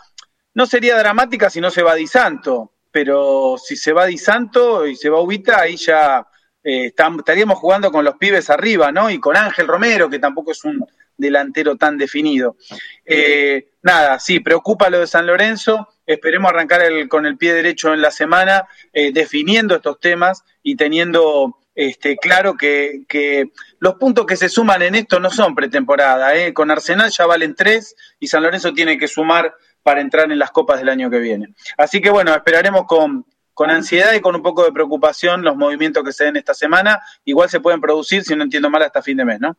no 0.54 0.66
sería 0.66 0.98
dramática 0.98 1.50
si 1.50 1.60
no 1.60 1.72
se 1.72 1.84
va 1.84 1.96
Di 1.96 2.08
Santo. 2.08 2.74
Pero 2.92 3.58
si 3.58 3.76
se 3.76 3.94
va 3.94 4.06
Di 4.06 4.18
Santo 4.18 4.86
y 4.86 4.96
se 4.96 5.10
va 5.10 5.22
Ubita, 5.22 5.62
ahí 5.62 5.78
ya 5.78 6.26
eh, 6.70 6.94
estaríamos 7.18 7.60
jugando 7.60 7.94
con 7.94 8.04
los 8.04 8.18
pibes 8.18 8.50
arriba, 8.50 8.92
¿no? 8.92 9.10
Y 9.10 9.22
con 9.22 9.38
Ángel 9.38 9.68
Romero, 9.68 10.10
que 10.10 10.20
tampoco 10.20 10.52
es 10.52 10.66
un 10.66 10.86
delantero 11.16 11.78
tan 11.78 11.98
definido. 11.98 12.58
Eh, 13.06 13.70
nada, 13.84 14.20
sí, 14.20 14.42
preocupa 14.42 14.90
lo 14.90 15.00
de 15.00 15.08
San 15.08 15.26
Lorenzo. 15.26 15.88
Esperemos 16.06 16.52
arrancar 16.52 16.82
con 17.08 17.26
el 17.26 17.38
pie 17.38 17.54
derecho 17.54 17.94
en 17.94 18.02
la 18.02 18.12
semana, 18.12 18.68
eh, 18.92 19.14
definiendo 19.14 19.76
estos 19.76 20.02
temas 20.02 20.44
y 20.62 20.76
teniendo 20.76 21.58
este, 21.74 22.18
claro 22.18 22.58
que, 22.58 23.04
que, 23.08 23.50
los 23.80 23.96
puntos 23.96 24.26
que 24.26 24.36
se 24.36 24.50
suman 24.50 24.82
en 24.82 24.96
esto 24.96 25.22
no 25.22 25.32
son 25.32 25.56
pretemporada. 25.56 26.34
Con 26.54 26.70
Arsenal 26.70 27.12
ya 27.12 27.26
valen 27.26 27.56
tres 27.56 27.96
y 28.20 28.28
San 28.28 28.44
Lorenzo 28.44 28.74
tiene 28.74 28.98
que 28.98 29.08
sumar 29.08 29.56
para 29.84 30.02
entrar 30.02 30.30
en 30.34 30.40
las 30.40 30.52
copas 30.52 30.80
del 30.80 30.90
año 30.90 31.10
que 31.10 31.20
viene. 31.20 31.54
Así 31.78 32.02
que 32.02 32.10
bueno, 32.10 32.36
esperaremos 32.36 32.84
con, 32.88 33.26
con 33.58 33.72
ansiedad 33.72 34.14
y 34.14 34.22
con 34.22 34.36
un 34.36 34.44
poco 34.44 34.64
de 34.64 34.72
preocupación 34.72 35.42
los 35.42 35.56
movimientos 35.56 36.04
que 36.04 36.12
se 36.12 36.26
den 36.26 36.38
esta 36.38 36.54
semana. 36.54 37.02
Igual 37.26 37.50
se 37.50 37.60
pueden 37.60 37.82
producir, 37.82 38.24
si 38.24 38.36
no 38.36 38.44
entiendo 38.44 38.70
mal, 38.70 38.84
hasta 38.84 39.02
fin 39.02 39.18
de 39.18 39.26
mes, 39.26 39.40
¿no? 39.40 39.58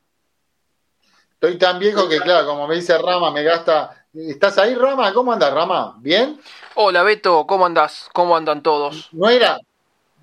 Estoy 1.32 1.58
tan 1.58 1.80
viejo 1.80 2.08
que, 2.08 2.20
claro, 2.20 2.46
como 2.46 2.68
me 2.68 2.76
dice 2.76 2.96
Rama, 2.96 3.32
me 3.32 3.42
gasta. 3.42 4.06
¿Estás 4.14 4.56
ahí, 4.58 4.76
Rama? 4.76 5.12
¿Cómo 5.12 5.32
andas, 5.32 5.52
Rama? 5.52 5.96
¿Bien? 5.98 6.40
Hola, 6.76 7.02
Beto, 7.02 7.44
¿cómo 7.44 7.66
andás? 7.66 8.08
¿Cómo 8.12 8.36
andan 8.36 8.62
todos? 8.62 9.08
No 9.10 9.28
era, 9.28 9.58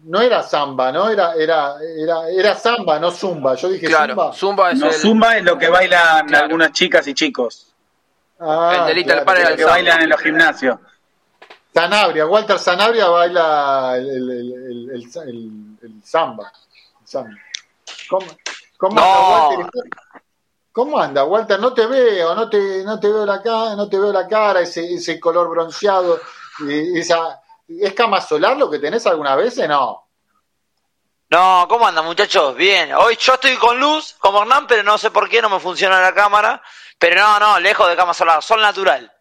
no 0.06 0.22
era 0.22 0.42
samba, 0.42 0.94
¿no? 0.94 1.10
Era, 1.10 1.34
era, 1.34 1.74
era, 2.02 2.30
era 2.30 2.56
samba, 2.56 2.98
no 2.98 3.12
zumba. 3.12 3.56
Yo 3.56 3.68
dije 3.68 3.88
claro, 3.88 4.32
zumba. 4.32 4.72
es, 4.72 5.02
zumba 5.02 5.36
es 5.36 5.44
lo 5.44 5.58
que 5.58 5.68
bailan 5.68 6.34
algunas 6.34 6.72
chicas 6.72 7.06
y 7.10 7.14
chicos. 7.14 7.74
Ah, 8.40 8.78
el 8.80 8.86
delito 8.86 9.22
claro, 9.22 9.50
el 9.50 9.58
que 9.58 9.66
bailan 9.66 10.02
en 10.02 10.10
los 10.12 10.22
gimnasios. 10.22 10.80
Sanabria, 11.76 12.26
Walter 12.26 12.58
Sanabria 12.58 13.08
baila 13.10 13.98
el, 13.98 14.32
el, 14.32 14.90
el, 14.92 15.78
el 15.82 16.04
samba. 16.04 16.52
¿Cómo, 18.10 18.26
cómo, 18.78 19.00
anda, 19.00 19.50
Walter? 19.50 19.92
¿Cómo 20.72 21.00
anda, 21.00 21.24
Walter? 21.26 21.60
No 21.60 21.74
te 21.74 21.86
veo, 21.86 22.34
no 22.34 22.50
te, 22.50 22.84
no 22.84 22.98
te 22.98 23.10
veo 23.10 23.26
la 23.26 23.42
cara, 23.42 23.76
no 23.76 23.90
te 23.90 24.00
veo 24.00 24.14
la 24.14 24.26
cara, 24.26 24.62
ese, 24.62 24.94
ese 24.94 25.20
color 25.20 25.50
bronceado, 25.50 26.20
esa, 26.96 27.42
¿Es 27.68 27.94
cama 27.94 28.22
solar 28.22 28.58
lo 28.58 28.70
que 28.70 28.80
tenés 28.80 29.06
algunas 29.08 29.36
veces? 29.38 29.68
No. 29.68 30.08
No, 31.30 31.66
¿cómo 31.68 31.88
andan 31.88 32.06
muchachos? 32.06 32.56
Bien. 32.56 32.94
Hoy 32.94 33.18
yo 33.18 33.34
estoy 33.34 33.56
con 33.58 33.80
luz, 33.80 34.16
como 34.20 34.42
Hernán, 34.42 34.68
pero 34.68 34.84
no 34.84 34.98
sé 34.98 35.10
por 35.10 35.28
qué 35.28 35.42
no 35.42 35.50
me 35.50 35.60
funciona 35.60 36.00
la 36.00 36.14
cámara. 36.14 36.62
Pero 36.98 37.20
no, 37.20 37.40
no, 37.40 37.60
lejos 37.60 37.90
de 37.90 37.96
cama 37.96 38.14
solar, 38.14 38.42
sol 38.44 38.62
natural. 38.62 39.12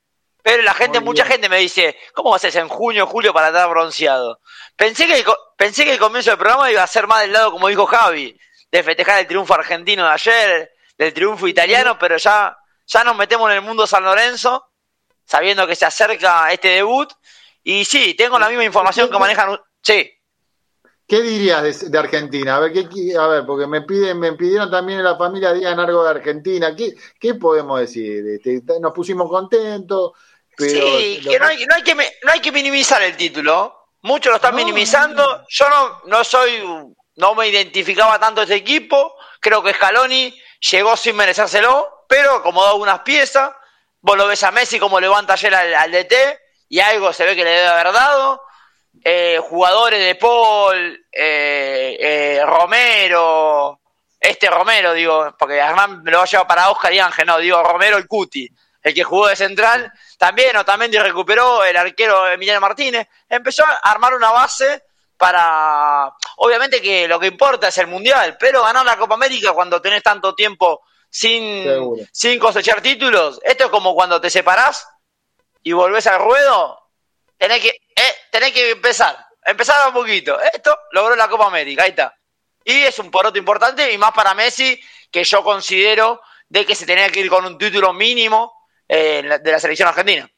Pero 0.45 0.63
la 0.63 0.75
gente, 0.75 1.01
mucha 1.01 1.25
gente 1.25 1.49
me 1.49 1.57
dice, 1.57 1.97
¿cómo 2.13 2.35
hacer 2.35 2.55
en 2.59 2.69
junio, 2.69 3.07
julio 3.07 3.33
para 3.33 3.47
estar 3.47 3.67
bronceado? 3.67 4.41
Pensé 4.77 5.07
que, 5.07 5.25
pensé 5.57 5.87
que 5.87 5.95
el 5.95 5.99
comienzo 5.99 6.33
del 6.33 6.39
programa 6.39 6.71
iba 6.71 6.83
a 6.83 6.87
ser 6.87 7.07
más 7.07 7.23
del 7.23 7.33
lado, 7.33 7.51
como 7.51 7.69
dijo 7.69 7.87
Javi, 7.87 8.39
de 8.71 8.83
festejar 8.83 9.21
el 9.21 9.27
triunfo 9.27 9.55
argentino 9.55 10.05
de 10.05 10.11
ayer, 10.11 10.71
del 10.99 11.15
triunfo 11.15 11.49
italiano, 11.49 11.99
pero 11.99 12.19
ya, 12.19 12.55
ya 12.87 13.05
nos 13.05 13.17
metemos 13.17 13.49
en 13.49 13.57
el 13.57 13.63
mundo 13.63 13.87
San 13.87 14.05
Lorenzo, 14.05 14.67
sabiendo 15.25 15.67
que 15.67 15.77
se 15.77 15.87
acerca 15.87 16.53
este 16.53 16.69
debut. 16.69 17.11
Y 17.63 17.87
sí, 17.87 18.13
tengo 18.13 18.39
la 18.39 18.51
misma 18.51 18.65
información 18.65 19.09
que 19.09 19.19
manejan. 19.19 19.59
Sí. 19.81 20.13
¿Qué 21.07 21.23
dirías 21.23 21.91
de, 21.91 21.99
Argentina? 21.99 22.57
A 22.57 22.61
ver, 22.61 22.73
¿qué, 22.73 23.17
a 23.17 23.27
ver, 23.29 23.47
porque 23.47 23.67
me 23.67 23.81
piden, 23.81 24.19
me 24.21 24.35
pidieron 24.35 24.71
también 24.71 24.99
en 24.99 25.05
la 25.07 25.17
familia 25.17 25.55
digan 25.55 25.81
algo 25.81 26.05
de 26.05 26.11
Argentina. 26.11 26.77
¿Qué, 26.77 26.95
qué 27.19 27.35
podemos 27.35 27.81
decir? 27.81 28.23
Este, 28.27 28.63
nos 28.79 28.93
pusimos 28.93 29.31
contentos, 29.31 30.13
sí, 30.59 31.21
que 31.23 31.39
no, 31.39 31.47
hay, 31.47 31.67
no, 31.67 31.75
hay 31.75 31.83
que 31.83 31.95
no 31.95 32.33
hay 32.33 32.41
que 32.41 32.53
minimizar 32.53 33.03
el 33.03 33.17
título. 33.17 33.89
Muchos 34.03 34.31
lo 34.31 34.37
están 34.37 34.55
minimizando. 34.55 35.45
Yo 35.49 35.69
no, 35.69 36.03
no 36.07 36.25
soy, 36.25 36.63
no 37.17 37.35
me 37.35 37.49
identificaba 37.49 38.19
tanto 38.19 38.43
este 38.43 38.57
equipo. 38.57 39.15
Creo 39.41 39.63
que 39.63 39.73
Scaloni 39.73 40.39
llegó 40.71 40.97
sin 40.97 41.17
merecérselo, 41.17 42.05
pero 42.09 42.37
acomodó 42.37 42.73
algunas 42.73 43.01
piezas. 43.01 43.51
Vos 44.01 44.17
lo 44.17 44.27
ves 44.27 44.43
a 44.43 44.51
Messi 44.51 44.79
como 44.79 45.01
levanta 45.01 45.33
ayer 45.33 45.55
al, 45.55 45.91
DT 45.91 46.15
y 46.69 46.81
algo 46.81 47.13
se 47.13 47.25
ve 47.25 47.35
que 47.35 47.45
le 47.45 47.51
debe 47.51 47.67
haber 47.67 47.93
dado. 47.93 48.43
Eh, 49.03 49.41
jugadores 49.43 50.05
de 50.05 50.15
Paul, 50.15 51.07
eh, 51.11 51.97
eh, 51.99 52.43
Romero, 52.45 53.81
este 54.21 54.49
Romero, 54.51 54.93
digo, 54.93 55.35
porque 55.39 55.57
Hernán 55.57 56.03
me 56.03 56.11
lo 56.11 56.19
va 56.19 56.25
a 56.25 56.27
llevar 56.27 56.47
para 56.47 56.71
Oscar 56.71 56.93
y 56.93 56.99
Ángel, 56.99 57.27
no, 57.27 57.39
digo 57.39 57.63
Romero 57.63 57.99
y 57.99 58.07
Cuti 58.07 58.49
el 58.85 58.93
que 58.93 59.03
jugó 59.03 59.29
de 59.29 59.35
central, 59.35 59.91
también 60.19 60.55
Otamendi 60.59 60.99
recuperó 60.99 61.65
el 61.65 61.75
arquero 61.75 62.29
Emiliano 62.29 62.61
Martínez, 62.61 63.09
empezó 63.27 63.65
a 63.65 63.81
armar 63.83 64.15
una 64.15 64.31
base 64.31 64.85
para, 65.17 66.13
obviamente 66.37 66.83
que 66.83 67.09
lo 67.09 67.19
que 67.19 67.29
importa 67.29 67.69
es 67.69 67.79
el 67.79 67.87
Mundial, 67.87 68.37
pero 68.39 68.63
ganar 68.63 68.85
la 68.85 68.99
Copa 68.99 69.15
América 69.15 69.55
cuando 69.55 69.81
tenés 69.81 70.03
tanto 70.03 70.35
tiempo 70.35 70.83
sin, 71.09 71.65
sin 72.13 72.39
cosechar 72.39 72.83
títulos, 72.83 73.41
esto 73.43 73.65
es 73.65 73.71
como 73.71 73.95
cuando 73.95 74.21
te 74.21 74.29
separás 74.29 74.87
y 75.63 75.73
volvés 75.73 76.07
al 76.07 76.21
ruedo, 76.21 76.79
tenés 77.39 77.61
que, 77.61 77.69
eh, 77.69 78.15
tenés 78.31 78.53
que 78.53 78.73
empezar, 78.73 79.17
empezar 79.47 79.89
un 79.89 79.95
poquito, 79.95 80.39
esto 80.53 80.79
logró 80.93 81.17
la 81.17 81.29
Copa 81.29 81.47
América, 81.47 81.85
ahí 81.85 81.91
está. 81.91 82.15
Y 82.63 82.83
es 82.83 82.99
un 82.99 83.11
poroto 83.11 83.39
importante 83.39 83.91
y 83.91 83.97
más 83.97 84.13
para 84.13 84.35
Messi, 84.35 84.79
que 85.11 85.25
yo 85.25 85.43
considero 85.43 86.21
de 86.51 86.67
que 86.67 86.75
se 86.75 86.85
tenía 86.85 87.09
que 87.09 87.21
ir 87.21 87.31
con 87.31 87.47
un 87.47 87.57
título 87.57 87.95
mínimo 87.95 88.64
eh, 88.95 89.39
de 89.43 89.51
la 89.53 89.59
selección 89.59 89.89
argentina. 89.89 90.29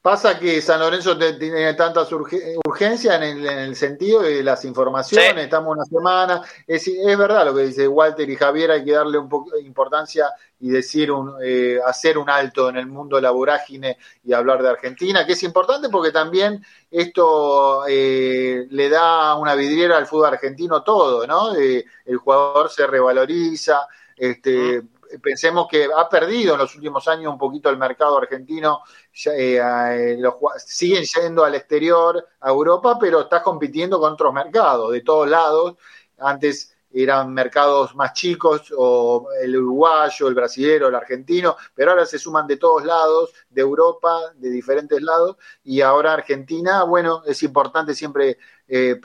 Pasa 0.00 0.38
que 0.38 0.60
San 0.60 0.80
Lorenzo 0.80 1.16
tiene 1.16 1.72
tantas 1.72 2.12
urgencias 2.12 3.22
en 3.22 3.42
el, 3.42 3.74
sentido 3.74 4.20
de 4.20 4.42
las 4.42 4.62
informaciones, 4.66 5.44
estamos 5.44 5.74
una 5.74 5.84
semana, 5.86 6.42
es, 6.66 6.86
verdad 7.16 7.46
lo 7.46 7.54
que 7.54 7.62
dice 7.62 7.88
Walter 7.88 8.28
y 8.28 8.36
Javier, 8.36 8.70
hay 8.70 8.84
que 8.84 8.92
darle 8.92 9.16
un 9.16 9.30
poco 9.30 9.56
de 9.56 9.62
importancia 9.62 10.26
y 10.60 10.68
decir 10.68 11.10
un, 11.10 11.36
eh, 11.42 11.78
hacer 11.86 12.18
un 12.18 12.28
alto 12.28 12.68
en 12.68 12.76
el 12.76 12.86
mundo 12.86 13.16
de 13.16 13.22
la 13.22 13.30
vorágine 13.30 13.96
y 14.22 14.34
hablar 14.34 14.62
de 14.62 14.68
Argentina, 14.68 15.24
que 15.24 15.32
es 15.32 15.42
importante 15.42 15.88
porque 15.88 16.12
también 16.12 16.62
esto 16.90 17.86
eh, 17.88 18.66
le 18.68 18.88
da 18.90 19.36
una 19.36 19.54
vidriera 19.54 19.96
al 19.96 20.06
fútbol 20.06 20.26
argentino 20.26 20.82
todo, 20.82 21.26
¿no? 21.26 21.54
el 21.54 22.16
jugador 22.18 22.70
se 22.70 22.86
revaloriza, 22.86 23.88
este, 24.16 24.82
pensemos 25.18 25.66
que 25.68 25.88
ha 25.94 26.08
perdido 26.08 26.54
en 26.54 26.60
los 26.60 26.74
últimos 26.74 27.06
años 27.08 27.32
un 27.32 27.38
poquito 27.38 27.70
el 27.70 27.76
mercado 27.76 28.18
argentino, 28.18 28.80
eh, 29.26 29.60
eh, 29.60 30.18
siguen 30.58 31.04
yendo 31.04 31.44
al 31.44 31.54
exterior, 31.54 32.26
a 32.40 32.50
Europa, 32.50 32.98
pero 32.98 33.20
está 33.20 33.42
compitiendo 33.42 33.98
con 34.00 34.12
otros 34.12 34.32
mercados 34.32 34.92
de 34.92 35.00
todos 35.02 35.28
lados. 35.28 35.76
Antes 36.18 36.73
eran 36.94 37.34
mercados 37.34 37.96
más 37.96 38.12
chicos, 38.12 38.72
o 38.76 39.26
el 39.42 39.56
uruguayo, 39.56 40.28
el 40.28 40.34
brasilero, 40.34 40.88
el 40.88 40.94
argentino, 40.94 41.56
pero 41.74 41.90
ahora 41.90 42.06
se 42.06 42.20
suman 42.20 42.46
de 42.46 42.56
todos 42.56 42.84
lados, 42.84 43.34
de 43.50 43.60
Europa, 43.60 44.32
de 44.36 44.48
diferentes 44.48 45.02
lados, 45.02 45.36
y 45.64 45.80
ahora 45.80 46.12
Argentina, 46.12 46.84
bueno, 46.84 47.22
es 47.26 47.42
importante 47.42 47.94
siempre 47.94 48.38
eh, 48.68 48.98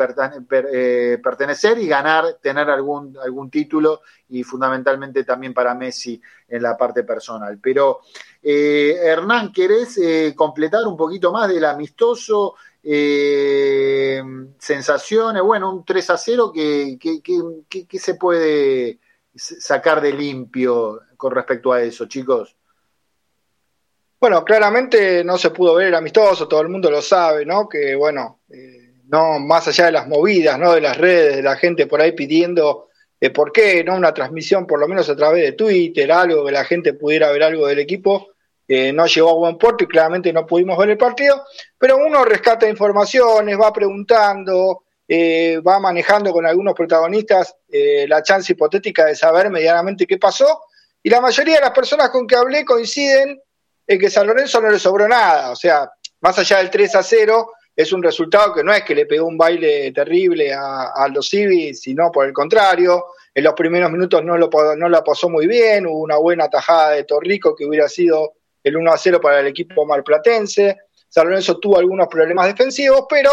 eh, 0.71 1.19
pertenecer 1.21 1.79
y 1.79 1.87
ganar, 1.87 2.37
tener 2.41 2.69
algún, 2.69 3.17
algún 3.17 3.49
título, 3.49 4.01
y 4.29 4.43
fundamentalmente 4.43 5.23
también 5.23 5.55
para 5.55 5.73
Messi 5.73 6.21
en 6.47 6.61
la 6.61 6.77
parte 6.77 7.03
personal. 7.03 7.57
Pero, 7.61 8.01
eh, 8.43 8.97
Hernán, 9.01 9.51
¿querés 9.51 9.99
completar 10.35 10.85
un 10.85 10.95
poquito 10.95 11.31
más 11.31 11.49
del 11.49 11.65
amistoso? 11.65 12.55
Eh, 12.81 14.21
sensaciones, 14.57 15.43
bueno, 15.43 15.71
un 15.71 15.85
3 15.85 16.09
a 16.11 16.17
0 16.17 16.51
que, 16.53 16.97
que, 16.99 17.99
se 17.99 18.15
puede 18.15 18.99
sacar 19.35 20.01
de 20.01 20.13
limpio 20.13 21.01
con 21.17 21.33
respecto 21.33 21.73
a 21.73 21.81
eso, 21.81 22.05
chicos. 22.05 22.55
Bueno, 24.19 24.43
claramente 24.43 25.23
no 25.23 25.37
se 25.37 25.51
pudo 25.51 25.75
ver 25.75 25.87
el 25.87 25.95
amistoso, 25.95 26.47
todo 26.47 26.61
el 26.61 26.69
mundo 26.69 26.91
lo 26.91 27.01
sabe, 27.01 27.45
¿no? 27.45 27.69
Que 27.69 27.95
bueno, 27.95 28.41
eh, 28.49 28.93
no 29.07 29.39
más 29.39 29.67
allá 29.67 29.85
de 29.85 29.91
las 29.93 30.07
movidas, 30.07 30.59
¿no? 30.59 30.73
De 30.73 30.81
las 30.81 30.97
redes, 30.97 31.37
de 31.37 31.43
la 31.43 31.55
gente 31.55 31.87
por 31.87 32.01
ahí 32.01 32.11
pidiendo 32.13 32.89
eh, 33.19 33.29
por 33.29 33.51
qué, 33.51 33.83
¿no? 33.83 33.95
Una 33.95 34.13
transmisión 34.13 34.67
por 34.67 34.79
lo 34.79 34.87
menos 34.87 35.09
a 35.09 35.15
través 35.15 35.43
de 35.43 35.51
Twitter, 35.53 36.11
algo 36.11 36.45
que 36.45 36.51
la 36.51 36.65
gente 36.65 36.93
pudiera 36.93 37.31
ver 37.31 37.43
algo 37.43 37.67
del 37.67 37.79
equipo 37.79 38.33
no 38.93 39.07
llegó 39.07 39.31
a 39.31 39.33
buen 39.33 39.57
puerto 39.57 39.83
y 39.83 39.87
claramente 39.87 40.31
no 40.31 40.45
pudimos 40.45 40.77
ver 40.77 40.91
el 40.91 40.97
partido, 40.97 41.43
pero 41.77 41.97
uno 41.97 42.23
rescata 42.23 42.69
informaciones, 42.69 43.57
va 43.59 43.73
preguntando, 43.73 44.83
eh, 45.07 45.59
va 45.67 45.79
manejando 45.79 46.31
con 46.31 46.45
algunos 46.45 46.75
protagonistas 46.75 47.55
eh, 47.67 48.05
la 48.07 48.21
chance 48.21 48.53
hipotética 48.53 49.05
de 49.05 49.15
saber 49.15 49.49
medianamente 49.49 50.05
qué 50.05 50.19
pasó, 50.19 50.65
y 51.01 51.09
la 51.09 51.19
mayoría 51.19 51.55
de 51.55 51.61
las 51.61 51.71
personas 51.71 52.11
con 52.11 52.27
que 52.27 52.35
hablé 52.35 52.63
coinciden 52.63 53.41
en 53.87 53.99
que 53.99 54.09
San 54.11 54.27
Lorenzo 54.27 54.61
no 54.61 54.69
le 54.69 54.77
sobró 54.77 55.07
nada, 55.07 55.49
o 55.49 55.55
sea, 55.55 55.89
más 56.21 56.37
allá 56.37 56.57
del 56.57 56.69
3 56.69 56.95
a 56.95 57.01
0, 57.01 57.51
es 57.75 57.91
un 57.91 58.03
resultado 58.03 58.53
que 58.53 58.63
no 58.63 58.71
es 58.71 58.83
que 58.83 58.93
le 58.93 59.07
pegó 59.07 59.25
un 59.25 59.37
baile 59.37 59.91
terrible 59.93 60.53
a, 60.53 61.07
los 61.11 61.27
Civis, 61.27 61.81
sino 61.81 62.11
por 62.11 62.27
el 62.27 62.33
contrario, 62.33 63.05
en 63.33 63.45
los 63.45 63.53
primeros 63.55 63.89
minutos 63.89 64.23
no 64.23 64.37
lo, 64.37 64.49
no 64.77 64.89
la 64.89 65.03
pasó 65.03 65.27
muy 65.27 65.47
bien, 65.47 65.87
hubo 65.87 66.01
una 66.01 66.17
buena 66.17 66.49
tajada 66.49 66.91
de 66.91 67.05
Torrico 67.05 67.55
que 67.55 67.65
hubiera 67.65 67.89
sido 67.89 68.33
el 68.69 68.77
1 68.77 68.91
a 68.91 68.97
0 68.97 69.19
para 69.21 69.39
el 69.39 69.47
equipo 69.47 69.85
marplatense. 69.85 70.77
San 71.07 71.27
Lorenzo 71.27 71.59
tuvo 71.59 71.77
algunos 71.77 72.07
problemas 72.07 72.47
defensivos, 72.47 73.05
pero 73.09 73.31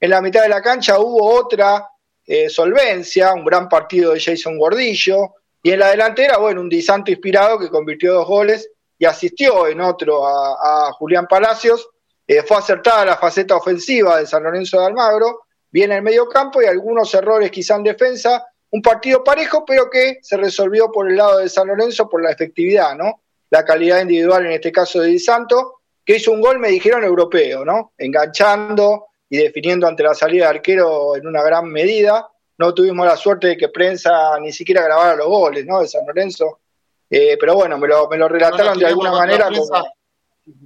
en 0.00 0.10
la 0.10 0.20
mitad 0.20 0.42
de 0.42 0.48
la 0.48 0.62
cancha 0.62 0.98
hubo 0.98 1.34
otra 1.34 1.86
eh, 2.26 2.48
solvencia, 2.48 3.32
un 3.32 3.44
gran 3.44 3.68
partido 3.68 4.12
de 4.12 4.20
Jason 4.20 4.58
Gordillo, 4.58 5.34
y 5.62 5.72
en 5.72 5.80
la 5.80 5.90
delantera, 5.90 6.38
bueno, 6.38 6.62
un 6.62 6.68
Disanto 6.68 7.10
inspirado 7.10 7.58
que 7.58 7.68
convirtió 7.68 8.14
dos 8.14 8.26
goles 8.26 8.70
y 8.98 9.04
asistió 9.04 9.66
en 9.66 9.80
otro 9.80 10.26
a, 10.26 10.90
Julián 10.92 11.26
Palacios. 11.26 11.88
Eh, 12.26 12.42
fue 12.42 12.58
acertada 12.58 13.04
la 13.04 13.16
faceta 13.16 13.56
ofensiva 13.56 14.18
de 14.18 14.26
San 14.26 14.42
Lorenzo 14.42 14.78
de 14.78 14.86
Almagro, 14.86 15.42
bien 15.70 15.90
en 15.90 15.98
el 15.98 16.02
medio 16.02 16.28
campo 16.28 16.62
y 16.62 16.66
algunos 16.66 17.12
errores 17.14 17.50
quizá 17.50 17.76
en 17.76 17.82
defensa. 17.82 18.46
Un 18.70 18.80
partido 18.80 19.24
parejo, 19.24 19.64
pero 19.64 19.90
que 19.90 20.18
se 20.22 20.36
resolvió 20.36 20.90
por 20.92 21.10
el 21.10 21.16
lado 21.16 21.38
de 21.38 21.48
San 21.48 21.66
Lorenzo 21.66 22.08
por 22.08 22.22
la 22.22 22.30
efectividad, 22.30 22.94
¿no? 22.94 23.22
La 23.50 23.64
calidad 23.64 24.00
individual, 24.00 24.46
en 24.46 24.52
este 24.52 24.72
caso 24.72 25.00
de 25.00 25.08
Di 25.08 25.18
Santo, 25.18 25.80
que 26.04 26.16
hizo 26.16 26.32
un 26.32 26.40
gol, 26.40 26.58
me 26.58 26.68
dijeron, 26.68 27.04
europeo, 27.04 27.64
¿no? 27.64 27.92
Enganchando 27.98 29.06
y 29.28 29.36
definiendo 29.36 29.86
ante 29.86 30.02
la 30.02 30.14
salida 30.14 30.44
de 30.44 30.50
arquero 30.50 31.16
en 31.16 31.26
una 31.26 31.42
gran 31.42 31.66
medida. 31.66 32.28
No 32.58 32.74
tuvimos 32.74 33.06
la 33.06 33.16
suerte 33.16 33.48
de 33.48 33.56
que 33.56 33.68
prensa 33.68 34.38
ni 34.40 34.52
siquiera 34.52 34.82
grabara 34.82 35.16
los 35.16 35.28
goles, 35.28 35.66
¿no? 35.66 35.80
De 35.80 35.88
San 35.88 36.06
Lorenzo. 36.06 36.60
Eh, 37.08 37.36
pero 37.38 37.54
bueno, 37.54 37.78
me 37.78 37.88
lo, 37.88 38.08
me 38.08 38.16
lo 38.16 38.28
relataron 38.28 38.78
de 38.78 38.86
alguna 38.86 39.12
manera. 39.12 39.48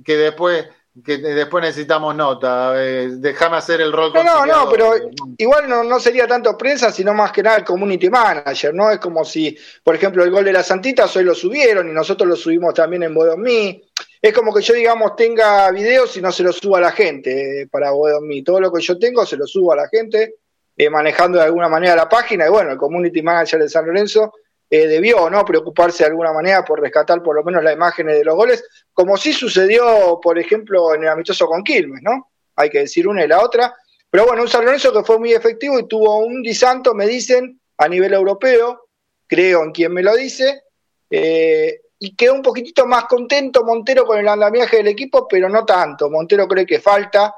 Que 0.04 0.16
después 0.16 0.66
que 1.02 1.18
después 1.18 1.62
necesitamos 1.62 2.14
nota. 2.14 2.72
Eh, 2.76 3.08
déjame 3.14 3.56
hacer 3.56 3.80
el 3.80 3.92
rol. 3.92 4.12
No, 4.14 4.22
no, 4.22 4.46
no, 4.46 4.70
pero 4.70 4.94
igual 5.36 5.68
no, 5.68 5.82
no 5.82 5.98
sería 5.98 6.26
tanto 6.28 6.56
prensa, 6.56 6.92
sino 6.92 7.12
más 7.12 7.32
que 7.32 7.42
nada 7.42 7.56
el 7.56 7.64
community 7.64 8.08
manager, 8.08 8.72
¿no? 8.72 8.90
Es 8.90 8.98
como 8.98 9.24
si, 9.24 9.56
por 9.82 9.96
ejemplo, 9.96 10.22
el 10.22 10.30
gol 10.30 10.44
de 10.44 10.52
la 10.52 10.62
Santita 10.62 11.06
hoy 11.12 11.24
lo 11.24 11.34
subieron 11.34 11.88
y 11.88 11.92
nosotros 11.92 12.28
lo 12.28 12.36
subimos 12.36 12.74
también 12.74 13.02
en 13.02 13.14
Bodomí. 13.14 13.82
Es 14.22 14.32
como 14.32 14.54
que 14.54 14.62
yo, 14.62 14.74
digamos, 14.74 15.16
tenga 15.16 15.70
videos 15.72 16.16
y 16.16 16.22
no 16.22 16.30
se 16.30 16.44
los 16.44 16.56
suba 16.56 16.78
a 16.78 16.82
la 16.82 16.92
gente 16.92 17.62
eh, 17.62 17.66
para 17.66 17.90
Bodomí. 17.90 18.42
Todo 18.42 18.60
lo 18.60 18.72
que 18.72 18.80
yo 18.80 18.96
tengo 18.96 19.26
se 19.26 19.36
lo 19.36 19.46
subo 19.46 19.72
a 19.72 19.76
la 19.76 19.88
gente, 19.88 20.36
eh, 20.76 20.90
manejando 20.90 21.38
de 21.38 21.44
alguna 21.44 21.68
manera 21.68 21.96
la 21.96 22.08
página. 22.08 22.46
Y 22.46 22.50
bueno, 22.50 22.70
el 22.70 22.78
community 22.78 23.20
manager 23.20 23.60
de 23.60 23.68
San 23.68 23.84
Lorenzo 23.84 24.32
eh, 24.70 24.86
debió 24.86 25.28
no 25.30 25.44
preocuparse 25.44 26.04
de 26.04 26.10
alguna 26.10 26.32
manera 26.32 26.64
por 26.64 26.80
rescatar 26.80 27.22
por 27.22 27.36
lo 27.36 27.44
menos 27.44 27.62
las 27.62 27.74
imágenes 27.74 28.16
de 28.16 28.24
los 28.24 28.34
goles, 28.34 28.64
como 28.92 29.16
sí 29.16 29.32
sucedió, 29.32 30.20
por 30.22 30.38
ejemplo, 30.38 30.94
en 30.94 31.02
el 31.02 31.08
amistoso 31.08 31.46
con 31.46 31.62
Quilmes, 31.62 32.02
¿no? 32.02 32.30
hay 32.56 32.70
que 32.70 32.80
decir 32.80 33.06
una 33.08 33.24
y 33.24 33.28
la 33.28 33.42
otra. 33.42 33.74
Pero 34.10 34.26
bueno, 34.26 34.42
un 34.42 34.48
San 34.48 34.64
Lorenzo 34.64 34.92
que 34.92 35.02
fue 35.02 35.18
muy 35.18 35.32
efectivo 35.32 35.78
y 35.78 35.88
tuvo 35.88 36.18
un 36.18 36.42
disanto, 36.42 36.94
me 36.94 37.06
dicen, 37.06 37.60
a 37.78 37.88
nivel 37.88 38.14
europeo, 38.14 38.88
creo 39.26 39.64
en 39.64 39.72
quien 39.72 39.92
me 39.92 40.02
lo 40.02 40.14
dice, 40.14 40.62
eh, 41.10 41.80
y 41.98 42.14
quedó 42.14 42.34
un 42.34 42.42
poquitito 42.42 42.86
más 42.86 43.06
contento 43.06 43.64
Montero 43.64 44.04
con 44.04 44.18
el 44.18 44.28
andamiaje 44.28 44.78
del 44.78 44.88
equipo, 44.88 45.26
pero 45.26 45.48
no 45.48 45.64
tanto. 45.64 46.10
Montero 46.10 46.46
cree 46.46 46.66
que 46.66 46.80
falta, 46.80 47.34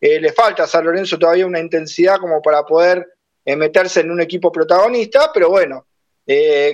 eh, 0.00 0.20
le 0.20 0.32
falta 0.32 0.64
a 0.64 0.68
San 0.68 0.84
Lorenzo 0.84 1.18
todavía 1.18 1.46
una 1.46 1.60
intensidad 1.60 2.18
como 2.18 2.40
para 2.40 2.64
poder 2.64 3.06
eh, 3.44 3.56
meterse 3.56 4.00
en 4.00 4.10
un 4.10 4.20
equipo 4.20 4.52
protagonista, 4.52 5.30
pero 5.32 5.50
bueno, 5.50 5.86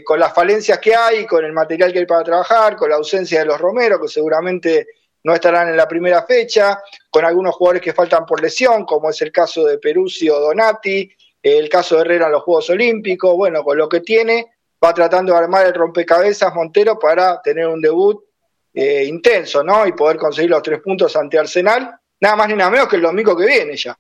con 0.04 0.20
las 0.20 0.34
falencias 0.34 0.78
que 0.78 0.94
hay, 0.94 1.26
con 1.26 1.44
el 1.44 1.52
material 1.52 1.92
que 1.92 2.00
hay 2.00 2.06
para 2.06 2.22
trabajar, 2.22 2.76
con 2.76 2.90
la 2.90 2.96
ausencia 2.96 3.40
de 3.40 3.46
los 3.46 3.58
Romero, 3.58 4.00
que 4.00 4.08
seguramente 4.08 4.87
no 5.24 5.34
estarán 5.34 5.68
en 5.68 5.76
la 5.76 5.88
primera 5.88 6.22
fecha, 6.22 6.82
con 7.11 7.24
algunos 7.24 7.54
jugadores 7.54 7.82
que 7.82 7.92
faltan 7.92 8.24
por 8.24 8.40
lesión, 8.40 8.84
como 8.84 9.11
es 9.11 9.20
el 9.22 9.32
caso 9.32 9.64
de 9.64 9.78
Peruzzi 9.78 10.28
o 10.30 10.38
Donati, 10.38 11.11
el 11.42 11.68
caso 11.68 11.96
de 11.96 12.02
Herrera 12.02 12.26
en 12.26 12.32
los 12.32 12.42
Juegos 12.42 12.70
Olímpicos, 12.70 13.34
bueno, 13.37 13.62
con 13.62 13.76
lo 13.76 13.88
que 13.88 14.00
tiene, 14.00 14.46
va 14.82 14.94
tratando 14.94 15.32
de 15.32 15.38
armar 15.38 15.66
el 15.66 15.74
rompecabezas 15.74 16.54
Montero 16.54 16.98
para 16.98 17.40
tener 17.42 17.66
un 17.66 17.80
debut 17.80 18.24
eh, 18.72 19.04
intenso, 19.04 19.62
¿no? 19.62 19.87
Y 19.87 19.92
poder 19.92 20.16
conseguir 20.16 20.50
los 20.50 20.62
tres 20.62 20.80
puntos 20.80 21.16
ante 21.16 21.38
Arsenal, 21.38 21.98
nada 22.20 22.37
más 22.37 22.48
ni 22.48 22.54
nada 22.54 22.70
menos 22.70 22.88
que 22.88 22.96
el 22.96 23.02
domingo 23.02 23.37
que 23.37 23.46
viene 23.46 23.76
ya. 23.76 23.98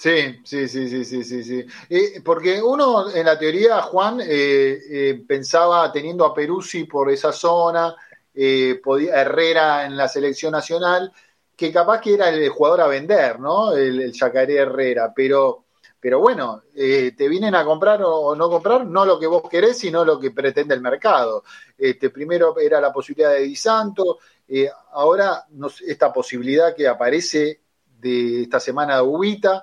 Sí, 0.00 0.40
sí, 0.44 0.66
sí, 0.66 0.88
sí, 0.88 1.04
sí, 1.04 1.24
sí, 1.24 1.44
sí. 1.44 1.66
Eh, 1.90 2.22
porque 2.24 2.62
uno, 2.62 3.10
en 3.10 3.26
la 3.26 3.38
teoría, 3.38 3.82
Juan, 3.82 4.18
eh, 4.22 5.22
pensaba 5.28 5.92
teniendo 5.92 6.24
a 6.24 6.32
Peruzzi 6.32 6.84
por 6.84 7.10
esa 7.10 7.32
zona, 7.32 7.94
eh, 8.34 8.80
podía, 8.82 9.20
Herrera 9.20 9.84
en 9.84 9.98
la 9.98 10.08
selección 10.08 10.52
nacional, 10.52 11.12
que 11.54 11.70
capaz 11.70 12.00
que 12.00 12.14
era 12.14 12.30
el 12.30 12.48
jugador 12.48 12.80
a 12.80 12.86
vender, 12.86 13.38
¿no? 13.38 13.72
El, 13.72 14.00
el 14.00 14.12
Yacaré 14.12 14.56
Herrera, 14.56 15.12
pero, 15.14 15.64
pero 16.00 16.18
bueno, 16.18 16.62
eh, 16.74 17.12
te 17.14 17.28
vienen 17.28 17.54
a 17.54 17.66
comprar 17.66 18.00
o, 18.02 18.34
no 18.34 18.48
comprar, 18.48 18.86
no 18.86 19.04
lo 19.04 19.18
que 19.18 19.26
vos 19.26 19.42
querés, 19.50 19.76
sino 19.76 20.02
lo 20.02 20.18
que 20.18 20.30
pretende 20.30 20.74
el 20.74 20.80
mercado. 20.80 21.44
Este, 21.76 22.08
primero 22.08 22.58
era 22.58 22.80
la 22.80 22.90
posibilidad 22.90 23.32
de 23.32 23.42
Di 23.42 23.54
Santo, 23.56 24.20
eh, 24.48 24.70
ahora 24.92 25.44
esta 25.86 26.10
posibilidad 26.10 26.74
que 26.74 26.88
aparece 26.88 27.60
de 28.00 28.44
esta 28.44 28.58
semana 28.58 28.96
de 28.96 29.02
Ubita. 29.02 29.62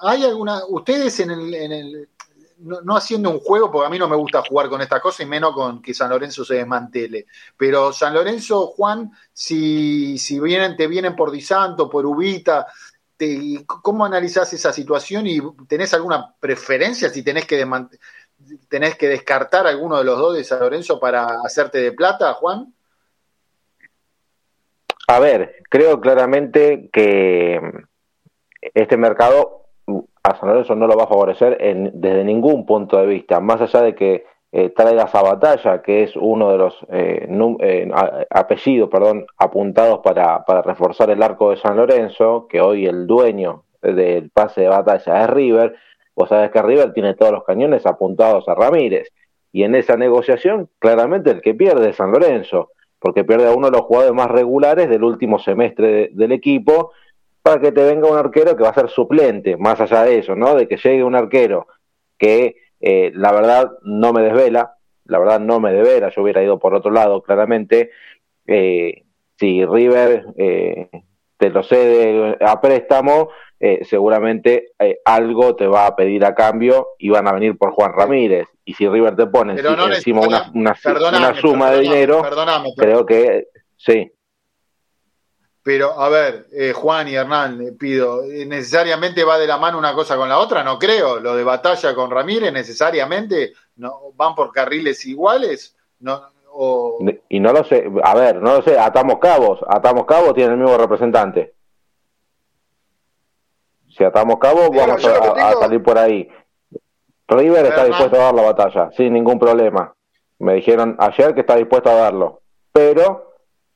¿Hay 0.00 0.24
alguna, 0.24 0.62
ustedes 0.66 1.20
en 1.20 1.30
el 1.30 2.08
no, 2.58 2.96
haciendo 2.96 3.30
un 3.30 3.40
juego, 3.40 3.70
porque 3.70 3.86
a 3.86 3.90
mí 3.90 3.98
no 3.98 4.08
me 4.08 4.16
gusta 4.16 4.42
jugar 4.42 4.68
con 4.68 4.80
estas 4.80 5.00
cosas 5.00 5.20
y 5.20 5.26
menos 5.26 5.52
con 5.52 5.80
que 5.80 5.94
San 5.94 6.10
Lorenzo 6.10 6.44
se 6.44 6.54
desmantele. 6.54 7.26
Pero 7.56 7.92
San 7.92 8.14
Lorenzo, 8.14 8.68
Juan, 8.68 9.12
si, 9.32 10.18
si 10.18 10.40
vienen, 10.40 10.76
te 10.76 10.86
vienen 10.86 11.14
por 11.14 11.30
Di 11.30 11.40
Santo, 11.40 11.88
por 11.88 12.04
Ubita, 12.04 12.66
¿cómo 13.66 14.04
analizás 14.04 14.52
esa 14.52 14.72
situación 14.72 15.26
y 15.26 15.40
tenés 15.68 15.94
alguna 15.94 16.34
preferencia 16.38 17.10
si 17.10 17.22
tenés 17.22 17.46
que, 17.46 17.64
tenés 18.68 18.96
que 18.96 19.08
descartar 19.08 19.66
alguno 19.66 19.98
de 19.98 20.04
los 20.04 20.18
dos 20.18 20.36
de 20.36 20.44
San 20.44 20.60
Lorenzo 20.60 20.98
para 20.98 21.26
hacerte 21.44 21.78
de 21.78 21.92
plata, 21.92 22.34
Juan? 22.34 22.72
A 25.06 25.20
ver, 25.20 25.62
creo 25.70 26.00
claramente 26.00 26.90
que 26.92 27.60
este 28.60 28.96
mercado 28.96 29.62
a 30.22 30.38
San 30.38 30.48
Lorenzo 30.48 30.74
no 30.74 30.86
lo 30.86 30.96
va 30.96 31.04
a 31.04 31.08
favorecer 31.08 31.56
en, 31.60 31.90
desde 31.94 32.24
ningún 32.24 32.66
punto 32.66 32.98
de 32.98 33.06
vista, 33.06 33.40
más 33.40 33.60
allá 33.60 33.82
de 33.82 33.94
que 33.94 34.24
eh, 34.50 34.70
traiga 34.70 35.04
esa 35.04 35.22
batalla, 35.22 35.82
que 35.82 36.04
es 36.04 36.16
uno 36.16 36.50
de 36.50 36.58
los 36.58 36.74
eh, 36.90 37.28
eh, 37.60 37.90
apellidos 38.30 38.88
perdón, 38.88 39.26
apuntados 39.36 40.00
para, 40.00 40.44
para, 40.44 40.62
reforzar 40.62 41.10
el 41.10 41.22
arco 41.22 41.50
de 41.50 41.58
San 41.58 41.76
Lorenzo, 41.76 42.46
que 42.48 42.60
hoy 42.60 42.86
el 42.86 43.06
dueño 43.06 43.64
del 43.82 44.30
pase 44.30 44.62
de 44.62 44.68
batalla 44.68 45.24
es 45.24 45.30
River, 45.30 45.74
vos 46.14 46.28
sabés 46.28 46.50
que 46.50 46.62
River 46.62 46.92
tiene 46.92 47.14
todos 47.14 47.32
los 47.32 47.44
cañones 47.44 47.86
apuntados 47.86 48.48
a 48.48 48.54
Ramírez, 48.54 49.08
y 49.52 49.62
en 49.64 49.74
esa 49.74 49.96
negociación 49.96 50.68
claramente 50.78 51.30
el 51.30 51.40
que 51.40 51.54
pierde 51.54 51.90
es 51.90 51.96
San 51.96 52.10
Lorenzo, 52.10 52.70
porque 52.98 53.24
pierde 53.24 53.48
a 53.48 53.54
uno 53.54 53.70
de 53.70 53.76
los 53.76 53.86
jugadores 53.86 54.14
más 54.14 54.30
regulares 54.30 54.88
del 54.88 55.04
último 55.04 55.38
semestre 55.38 56.10
del 56.12 56.32
equipo, 56.32 56.92
para 57.42 57.60
que 57.60 57.72
te 57.72 57.84
venga 57.84 58.10
un 58.10 58.16
arquero 58.16 58.56
que 58.56 58.62
va 58.62 58.70
a 58.70 58.74
ser 58.74 58.88
suplente, 58.88 59.56
más 59.56 59.80
allá 59.80 60.02
de 60.02 60.18
eso, 60.18 60.34
¿no? 60.34 60.54
De 60.54 60.68
que 60.68 60.76
llegue 60.76 61.04
un 61.04 61.14
arquero 61.14 61.66
que 62.18 62.56
eh, 62.80 63.10
la 63.14 63.32
verdad 63.32 63.70
no 63.82 64.12
me 64.12 64.22
desvela, 64.22 64.74
la 65.04 65.18
verdad 65.18 65.40
no 65.40 65.60
me 65.60 65.72
desvela, 65.72 66.10
yo 66.10 66.22
hubiera 66.22 66.42
ido 66.42 66.58
por 66.58 66.74
otro 66.74 66.90
lado, 66.90 67.22
claramente. 67.22 67.90
Eh, 68.46 69.04
si 69.36 69.64
River 69.64 70.26
eh, 70.36 70.88
te 71.36 71.50
lo 71.50 71.62
cede 71.62 72.36
a 72.40 72.60
préstamo, 72.60 73.30
seguramente 73.82 74.72
algo 75.04 75.56
te 75.56 75.66
va 75.66 75.86
a 75.86 75.96
pedir 75.96 76.24
a 76.24 76.34
cambio 76.34 76.90
y 76.96 77.10
van 77.10 77.26
a 77.26 77.32
venir 77.32 77.56
por 77.56 77.72
Juan 77.72 77.92
Ramírez. 77.92 78.46
Y 78.64 78.74
si 78.74 78.88
River 78.88 79.16
te 79.16 79.26
pone 79.26 79.54
encima 79.54 80.20
una, 80.20 80.50
una, 80.54 81.34
suma 81.34 81.70
de 81.72 81.80
dinero, 81.80 82.22
creo 82.76 83.04
que 83.04 83.48
sí. 83.76 84.12
Pero, 85.68 86.00
a 86.00 86.08
ver, 86.08 86.46
eh, 86.50 86.72
Juan 86.72 87.08
y 87.08 87.14
Hernán, 87.14 87.58
le 87.58 87.72
pido, 87.72 88.24
eh, 88.24 88.46
¿necesariamente 88.46 89.22
va 89.22 89.36
de 89.36 89.46
la 89.46 89.58
mano 89.58 89.76
una 89.76 89.92
cosa 89.92 90.16
con 90.16 90.26
la 90.26 90.38
otra? 90.38 90.64
No 90.64 90.78
creo. 90.78 91.20
Lo 91.20 91.36
de 91.36 91.44
batalla 91.44 91.94
con 91.94 92.10
Ramírez, 92.10 92.50
necesariamente, 92.50 93.52
no 93.76 94.12
van 94.14 94.34
por 94.34 94.50
carriles 94.50 95.04
iguales. 95.04 95.76
No, 96.00 96.22
Y 97.28 97.38
no 97.38 97.52
lo 97.52 97.64
sé, 97.64 97.86
a 98.02 98.14
ver, 98.14 98.36
no 98.36 98.54
lo 98.54 98.62
sé, 98.62 98.78
atamos 98.78 99.18
cabos. 99.18 99.60
Atamos 99.68 100.06
cabos 100.06 100.32
tiene 100.32 100.54
el 100.54 100.58
mismo 100.58 100.78
representante. 100.78 101.52
Si 103.90 104.02
atamos 104.02 104.38
cabos, 104.38 104.70
vamos 104.70 105.04
a, 105.04 105.52
salir 105.60 105.82
por 105.82 105.98
ahí. 105.98 106.30
River 107.28 107.66
está 107.66 107.84
dispuesto 107.84 108.16
a 108.16 108.24
dar 108.24 108.34
la 108.34 108.42
batalla, 108.42 108.90
sin 108.92 109.12
ningún 109.12 109.38
problema. 109.38 109.94
Me 110.38 110.54
dijeron 110.54 110.96
ayer 110.98 111.34
que 111.34 111.40
está 111.40 111.56
dispuesto 111.56 111.90
a 111.90 111.94
darlo. 111.94 112.40
Pero 112.72 113.27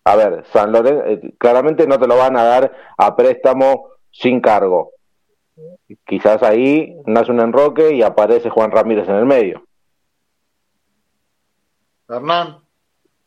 a 0.05 0.17
ver, 0.17 0.45
San 0.53 0.73
Lorenzo, 0.73 1.05
eh, 1.07 1.35
claramente 1.39 1.87
no 1.87 1.99
te 1.99 2.07
lo 2.07 2.17
van 2.17 2.37
a 2.37 2.43
dar 2.43 2.73
a 2.97 3.15
préstamo 3.15 3.91
sin 4.11 4.41
cargo. 4.41 4.93
Quizás 6.05 6.43
ahí 6.43 6.97
nace 7.07 7.31
un 7.31 7.41
enroque 7.41 7.95
y 7.95 8.03
aparece 8.03 8.51
Juan 8.51 8.71
Ramírez 8.71 9.09
en 9.09 9.17
el 9.17 9.27
medio. 9.27 9.65
Hernán. 12.09 12.59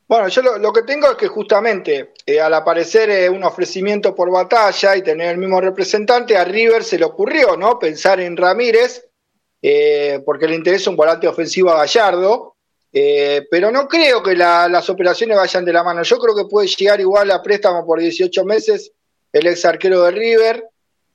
Bueno, 0.07 0.27
yo 0.27 0.41
lo, 0.41 0.71
que 0.71 0.83
tengo 0.83 1.07
es 1.07 1.15
que 1.15 1.27
justamente 1.27 2.13
eh, 2.25 2.39
al 2.39 2.53
aparecer 2.53 3.09
eh, 3.09 3.29
un 3.29 3.43
ofrecimiento 3.43 4.13
por 4.13 4.31
batalla 4.31 4.95
y 4.95 5.01
tener 5.01 5.31
el 5.31 5.37
mismo 5.39 5.59
representante, 5.59 6.37
a 6.37 6.43
River 6.43 6.83
se 6.83 6.99
le 6.99 7.05
ocurrió, 7.05 7.57
¿no? 7.57 7.79
Pensar 7.79 8.19
en 8.19 8.37
Ramírez, 8.37 9.09
porque 10.23 10.47
le 10.47 10.53
interesa 10.53 10.91
un 10.91 10.95
volante 10.95 11.27
ofensivo 11.27 11.71
a 11.71 11.77
Gallardo, 11.77 12.54
eh, 12.97 13.45
pero 13.51 13.71
no 13.71 13.89
creo 13.89 14.23
que 14.23 14.37
las 14.37 14.89
operaciones 14.89 15.35
vayan 15.35 15.65
de 15.65 15.73
la 15.73 15.83
mano. 15.83 16.01
Yo 16.01 16.17
creo 16.17 16.33
que 16.33 16.45
puede 16.45 16.69
llegar 16.69 16.97
igual 17.01 17.29
a 17.29 17.43
préstamo 17.43 17.85
por 17.85 17.99
18 17.99 18.45
meses 18.45 18.89
el 19.33 19.47
ex 19.47 19.65
arquero 19.65 20.03
de 20.03 20.11
River, 20.11 20.69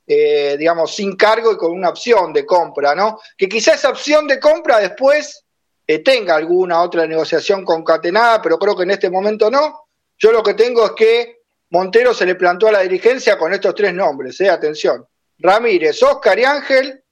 eh, 0.05 0.57
digamos, 0.59 0.93
sin 0.93 1.15
cargo 1.15 1.51
y 1.51 1.57
con 1.57 1.71
una 1.71 1.89
opción 1.89 2.33
de 2.33 2.45
compra, 2.45 2.93
¿no? 2.93 3.19
Que 3.35 3.49
quizá 3.49 3.73
esa 3.73 3.89
opción 3.89 4.27
de 4.27 4.39
compra 4.39 4.77
después 4.77 5.43
eh, 5.87 6.03
tenga 6.03 6.35
alguna 6.35 6.83
otra 6.83 7.07
negociación 7.07 7.65
concatenada, 7.65 8.43
pero 8.43 8.59
creo 8.59 8.77
que 8.77 8.83
en 8.83 8.91
este 8.91 9.09
momento 9.09 9.49
no. 9.49 9.85
Yo 10.19 10.31
lo 10.31 10.43
que 10.43 10.53
tengo 10.53 10.85
es 10.85 10.91
que 10.91 11.39
Montero 11.71 12.13
se 12.13 12.27
le 12.27 12.35
plantó 12.35 12.67
a 12.67 12.73
la 12.73 12.81
dirigencia 12.81 13.39
con 13.39 13.55
estos 13.55 13.73
tres 13.73 13.91
nombres, 13.91 14.39
eh, 14.39 14.51
atención. 14.51 15.03
Ramírez, 15.39 16.03
Oscar 16.03 16.37
y 16.37 16.43
Ángel, 16.43 17.03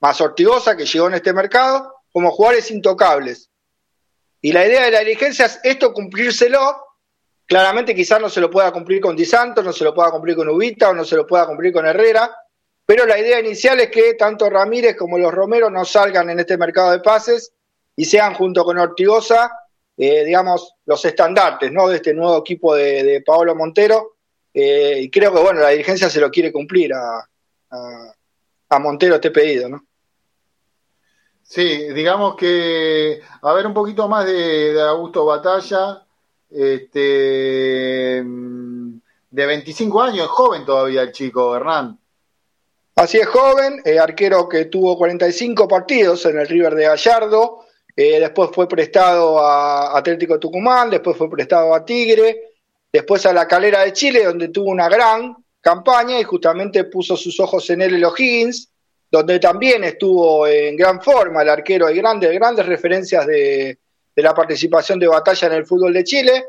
más 0.00 0.18
Ortigosa, 0.22 0.74
que 0.74 0.86
llegó 0.86 1.08
en 1.08 1.14
este 1.14 1.34
mercado, 1.34 1.96
como 2.10 2.30
jugadores 2.30 2.70
intocables 2.70 3.50
y 4.40 4.52
la 4.52 4.66
idea 4.66 4.84
de 4.84 4.90
la 4.90 5.00
dirigencia 5.00 5.46
es 5.46 5.60
esto 5.62 5.92
cumplírselo. 5.92 6.58
Claramente 7.46 7.94
quizás 7.94 8.20
no 8.20 8.28
se 8.28 8.40
lo 8.40 8.50
pueda 8.50 8.72
cumplir 8.72 9.00
con 9.00 9.16
Di 9.16 9.24
Santos, 9.24 9.64
no 9.64 9.72
se 9.72 9.84
lo 9.84 9.94
pueda 9.94 10.10
cumplir 10.10 10.36
con 10.36 10.48
Ubita 10.48 10.90
o 10.90 10.94
no 10.94 11.04
se 11.04 11.16
lo 11.16 11.26
pueda 11.26 11.46
cumplir 11.46 11.72
con 11.72 11.86
Herrera, 11.86 12.34
pero 12.84 13.06
la 13.06 13.18
idea 13.18 13.40
inicial 13.40 13.78
es 13.80 13.90
que 13.90 14.14
tanto 14.14 14.50
Ramírez 14.50 14.96
como 14.96 15.18
los 15.18 15.32
Romero 15.32 15.70
no 15.70 15.84
salgan 15.84 16.30
en 16.30 16.40
este 16.40 16.58
mercado 16.58 16.90
de 16.90 17.00
pases 17.00 17.52
y 17.94 18.04
sean 18.04 18.34
junto 18.34 18.64
con 18.64 18.78
Ortigosa, 18.78 19.50
eh, 19.96 20.24
digamos, 20.24 20.74
los 20.84 21.04
estandartes 21.04 21.70
¿no? 21.72 21.88
de 21.88 21.96
este 21.96 22.12
nuevo 22.12 22.38
equipo 22.38 22.74
de, 22.74 23.22
Paolo 23.24 23.54
Montero. 23.54 24.16
Eh, 24.52 25.00
y 25.02 25.10
creo 25.10 25.32
que 25.32 25.40
bueno, 25.40 25.60
la 25.60 25.70
dirigencia 25.70 26.10
se 26.10 26.20
lo 26.20 26.30
quiere 26.30 26.52
cumplir 26.52 26.94
a, 26.94 27.28
a, 27.70 28.14
a 28.70 28.78
Montero 28.78 29.16
este 29.16 29.30
pedido, 29.30 29.68
¿no? 29.68 29.85
Sí, 31.48 31.92
digamos 31.92 32.34
que, 32.34 33.20
a 33.42 33.52
ver, 33.52 33.66
un 33.66 33.74
poquito 33.74 34.08
más 34.08 34.26
de, 34.26 34.80
Augusto 34.82 35.24
Batalla, 35.24 36.04
este, 36.50 38.20
de 38.20 39.46
25 39.46 40.02
años, 40.02 40.24
es 40.24 40.26
joven 40.26 40.64
todavía 40.64 41.02
el 41.02 41.12
chico, 41.12 41.54
Hernán. 41.54 41.98
Así 42.96 43.18
es, 43.18 43.28
joven, 43.28 43.80
eh, 43.84 43.98
arquero 43.98 44.48
que 44.48 44.64
tuvo 44.64 44.98
45 44.98 45.68
partidos 45.68 46.26
en 46.26 46.38
el 46.40 46.48
River 46.48 46.74
de 46.74 46.86
Gallardo, 46.86 47.60
eh, 47.94 48.18
después 48.18 48.50
fue 48.52 48.66
prestado 48.66 49.38
a 49.38 49.96
Atlético 49.96 50.40
Tucumán, 50.40 50.90
después 50.90 51.16
fue 51.16 51.30
prestado 51.30 51.74
a 51.74 51.84
Tigre, 51.84 52.54
después 52.92 53.24
a 53.24 53.32
la 53.32 53.46
Calera 53.46 53.82
de 53.84 53.92
Chile, 53.92 54.24
donde 54.24 54.48
tuvo 54.48 54.70
una 54.70 54.88
gran 54.88 55.36
campaña 55.60 56.18
y 56.18 56.24
justamente 56.24 56.84
puso 56.84 57.16
sus 57.16 57.38
ojos 57.38 57.70
en 57.70 57.82
él 57.82 57.94
el 57.94 58.04
O'Higgins, 58.04 58.70
donde 59.10 59.38
también 59.38 59.84
estuvo 59.84 60.46
en 60.46 60.76
gran 60.76 61.00
forma 61.00 61.42
el 61.42 61.48
arquero. 61.48 61.86
Hay 61.86 61.96
grandes, 61.96 62.32
grandes 62.32 62.66
referencias 62.66 63.26
de, 63.26 63.78
la 64.16 64.34
participación 64.34 64.98
de 64.98 65.08
batalla 65.08 65.48
en 65.48 65.54
el 65.54 65.66
fútbol 65.66 65.92
de 65.92 66.04
Chile. 66.04 66.44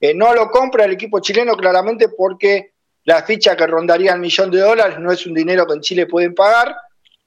Eh, 0.00 0.12
no 0.14 0.34
lo 0.34 0.50
compra 0.50 0.84
el 0.84 0.92
equipo 0.92 1.20
chileno 1.20 1.56
claramente 1.56 2.08
porque 2.08 2.72
la 3.04 3.22
ficha 3.22 3.56
que 3.56 3.66
rondaría 3.66 4.12
el 4.12 4.20
millón 4.20 4.50
de 4.50 4.60
dólares 4.60 4.98
no 4.98 5.12
es 5.12 5.26
un 5.26 5.34
dinero 5.34 5.66
que 5.66 5.74
en 5.74 5.80
Chile 5.80 6.06
pueden 6.06 6.34
pagar. 6.34 6.74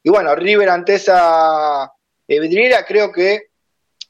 Y 0.04 0.10
bueno, 0.10 0.36
River 0.36 0.70
ante 0.70 0.96
esa 0.96 1.92
eh, 2.28 2.40
vidriera 2.40 2.86
creo 2.86 3.12
que 3.12 3.48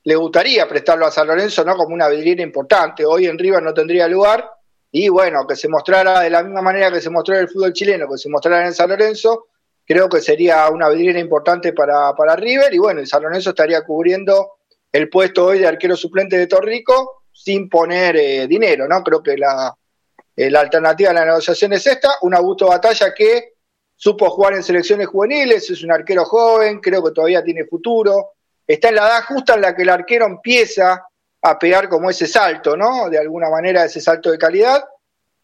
le 0.03 0.15
gustaría 0.15 0.67
prestarlo 0.67 1.05
a 1.05 1.11
San 1.11 1.27
Lorenzo 1.27 1.63
no 1.63 1.75
como 1.75 1.93
una 1.93 2.07
vidriera 2.07 2.43
importante. 2.43 3.05
Hoy 3.05 3.25
en 3.25 3.37
River 3.37 3.63
no 3.63 3.73
tendría 3.73 4.07
lugar. 4.07 4.49
Y 4.91 5.09
bueno, 5.09 5.45
que 5.45 5.55
se 5.55 5.67
mostrara 5.67 6.21
de 6.21 6.29
la 6.29 6.43
misma 6.43 6.61
manera 6.61 6.91
que 6.91 7.01
se 7.01 7.09
mostró 7.09 7.35
en 7.35 7.41
el 7.41 7.49
fútbol 7.49 7.73
chileno, 7.73 8.07
que 8.09 8.17
se 8.17 8.29
mostrara 8.29 8.65
en 8.65 8.73
San 8.73 8.89
Lorenzo, 8.89 9.47
creo 9.85 10.09
que 10.09 10.21
sería 10.21 10.67
una 10.69 10.89
vidriera 10.89 11.19
importante 11.19 11.73
para, 11.73 12.13
para 12.13 12.35
River. 12.35 12.73
Y 12.73 12.77
bueno, 12.77 12.99
el 12.99 13.07
San 13.07 13.23
Lorenzo 13.23 13.51
estaría 13.51 13.83
cubriendo 13.83 14.53
el 14.91 15.09
puesto 15.09 15.45
hoy 15.45 15.59
de 15.59 15.67
arquero 15.67 15.95
suplente 15.95 16.37
de 16.37 16.47
Torrico 16.47 17.23
sin 17.31 17.69
poner 17.69 18.15
eh, 18.15 18.47
dinero, 18.47 18.87
¿no? 18.87 19.03
Creo 19.03 19.21
que 19.21 19.37
la, 19.37 19.75
eh, 20.35 20.49
la 20.49 20.61
alternativa 20.61 21.11
a 21.11 21.13
la 21.13 21.25
negociación 21.25 21.73
es 21.73 21.85
esta, 21.85 22.09
un 22.21 22.33
Augusto 22.33 22.67
Batalla 22.67 23.13
que 23.13 23.53
supo 23.95 24.29
jugar 24.29 24.53
en 24.53 24.63
selecciones 24.63 25.07
juveniles, 25.07 25.69
es 25.69 25.83
un 25.83 25.91
arquero 25.91 26.25
joven, 26.25 26.79
creo 26.79 27.03
que 27.03 27.11
todavía 27.11 27.43
tiene 27.43 27.65
futuro, 27.65 28.31
está 28.65 28.89
en 28.89 28.95
la 28.95 29.07
edad 29.07 29.23
justa 29.25 29.55
en 29.55 29.61
la 29.61 29.75
que 29.75 29.83
el 29.83 29.89
arquero 29.89 30.25
empieza 30.25 31.05
a 31.41 31.59
pegar 31.59 31.87
como 31.87 32.09
ese 32.09 32.27
salto, 32.27 32.75
¿no? 32.75 33.09
De 33.09 33.19
alguna 33.19 33.49
manera 33.49 33.85
ese 33.85 34.01
salto 34.01 34.31
de 34.31 34.37
calidad. 34.37 34.83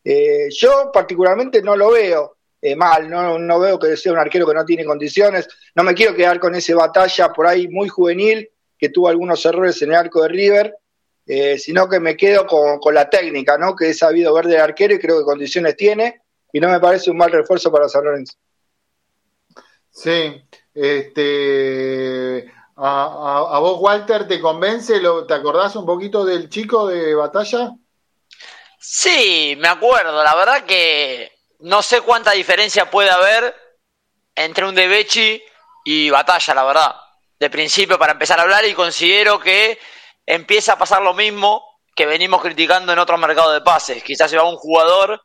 Eh, 0.04 0.50
yo 0.50 0.92
particularmente 0.92 1.62
no 1.62 1.76
lo 1.76 1.92
veo 1.92 2.38
eh, 2.62 2.76
mal, 2.76 3.10
no, 3.10 3.40
no 3.40 3.60
veo 3.60 3.80
que 3.80 3.98
sea 3.98 4.14
un 4.14 4.20
arquero 4.20 4.46
que 4.46 4.54
no 4.54 4.64
tiene 4.64 4.86
condiciones, 4.86 5.48
no 5.74 5.84
me 5.84 5.96
quiero 5.96 6.14
quedar 6.14 6.40
con 6.40 6.54
ese 6.54 6.76
batalla 6.76 7.34
por 7.34 7.48
ahí 7.48 7.68
muy 7.68 7.90
juvenil, 7.90 8.50
que 8.78 8.90
tuvo 8.90 9.08
algunos 9.08 9.44
errores 9.46 9.82
en 9.82 9.90
el 9.90 9.96
arco 9.96 10.22
de 10.22 10.30
River, 10.30 10.76
eh, 11.26 11.58
sino 11.58 11.88
que 11.90 12.00
me 12.00 12.18
quedo 12.18 12.46
con, 12.46 12.94
la 12.94 13.10
técnica, 13.10 13.58
¿no? 13.58 13.76
Que 13.76 13.90
he 13.90 13.94
sabido 13.94 14.34
ver 14.34 14.46
del 14.46 14.62
arquero 14.62 14.94
y 14.94 15.00
creo 15.00 15.20
que 15.20 15.26
condiciones 15.26 15.76
tiene, 15.76 16.22
y 16.54 16.60
no 16.60 16.70
me 16.70 16.80
parece 16.80 17.10
un 17.10 17.18
mal 17.18 17.32
refuerzo 17.32 17.72
para 17.72 17.90
San 17.90 18.04
Lorenzo. 18.04 18.34
Sí, 19.90 20.44
este, 20.74 22.52
a, 22.76 23.60
vos 23.60 23.80
Walter 23.82 24.28
te 24.28 24.40
convence, 24.40 25.00
lo, 25.00 25.26
¿te 25.26 25.34
acordás 25.34 25.76
un 25.76 25.86
poquito 25.86 26.26
del 26.26 26.50
chico 26.50 26.88
de 26.88 27.16
batalla? 27.16 27.72
Sí, 28.80 29.56
me 29.60 29.68
acuerdo, 29.68 30.24
la 30.24 30.36
verdad 30.36 30.66
que 30.66 31.31
no 31.62 31.82
sé 31.82 32.02
cuánta 32.02 32.32
diferencia 32.32 32.90
puede 32.90 33.10
haber 33.10 33.56
entre 34.36 34.66
un 34.66 34.76
Debechi 34.76 35.42
y 35.86 36.10
Batalla, 36.10 36.54
la 36.54 36.64
verdad. 36.64 36.96
De 37.40 37.50
principio, 37.50 37.98
para 37.98 38.14
empezar 38.14 38.40
a 38.40 38.44
hablar, 38.44 38.66
y 38.66 38.74
considero 38.74 39.40
que 39.40 39.80
empieza 40.26 40.74
a 40.74 40.78
pasar 40.78 41.02
lo 41.02 41.14
mismo 41.14 41.80
que 41.96 42.06
venimos 42.06 42.42
criticando 42.42 42.94
en 42.94 43.00
otros 43.00 43.20
mercados 43.20 43.54
de 43.54 43.62
pases. 43.62 44.04
Quizás 44.04 44.30
se 44.30 44.38
va 44.38 44.44
un 44.44 44.58
jugador 44.58 45.22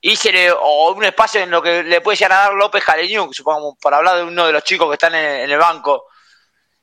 y 0.00 0.16
se 0.16 0.32
le, 0.32 0.52
o 0.52 0.92
un 0.92 1.04
espacio 1.04 1.40
en 1.40 1.50
lo 1.50 1.62
que 1.62 1.82
le 1.82 2.00
puede 2.00 2.16
llegar 2.16 2.32
a 2.32 2.42
dar 2.44 2.54
López 2.54 2.84
Jaleñú, 2.84 3.32
supongamos, 3.32 3.74
para 3.80 3.96
hablar 3.96 4.16
de 4.16 4.24
uno 4.24 4.46
de 4.46 4.52
los 4.52 4.62
chicos 4.62 4.88
que 4.88 4.94
están 4.94 5.14
en, 5.14 5.50
el 5.50 5.58
banco. 5.58 6.04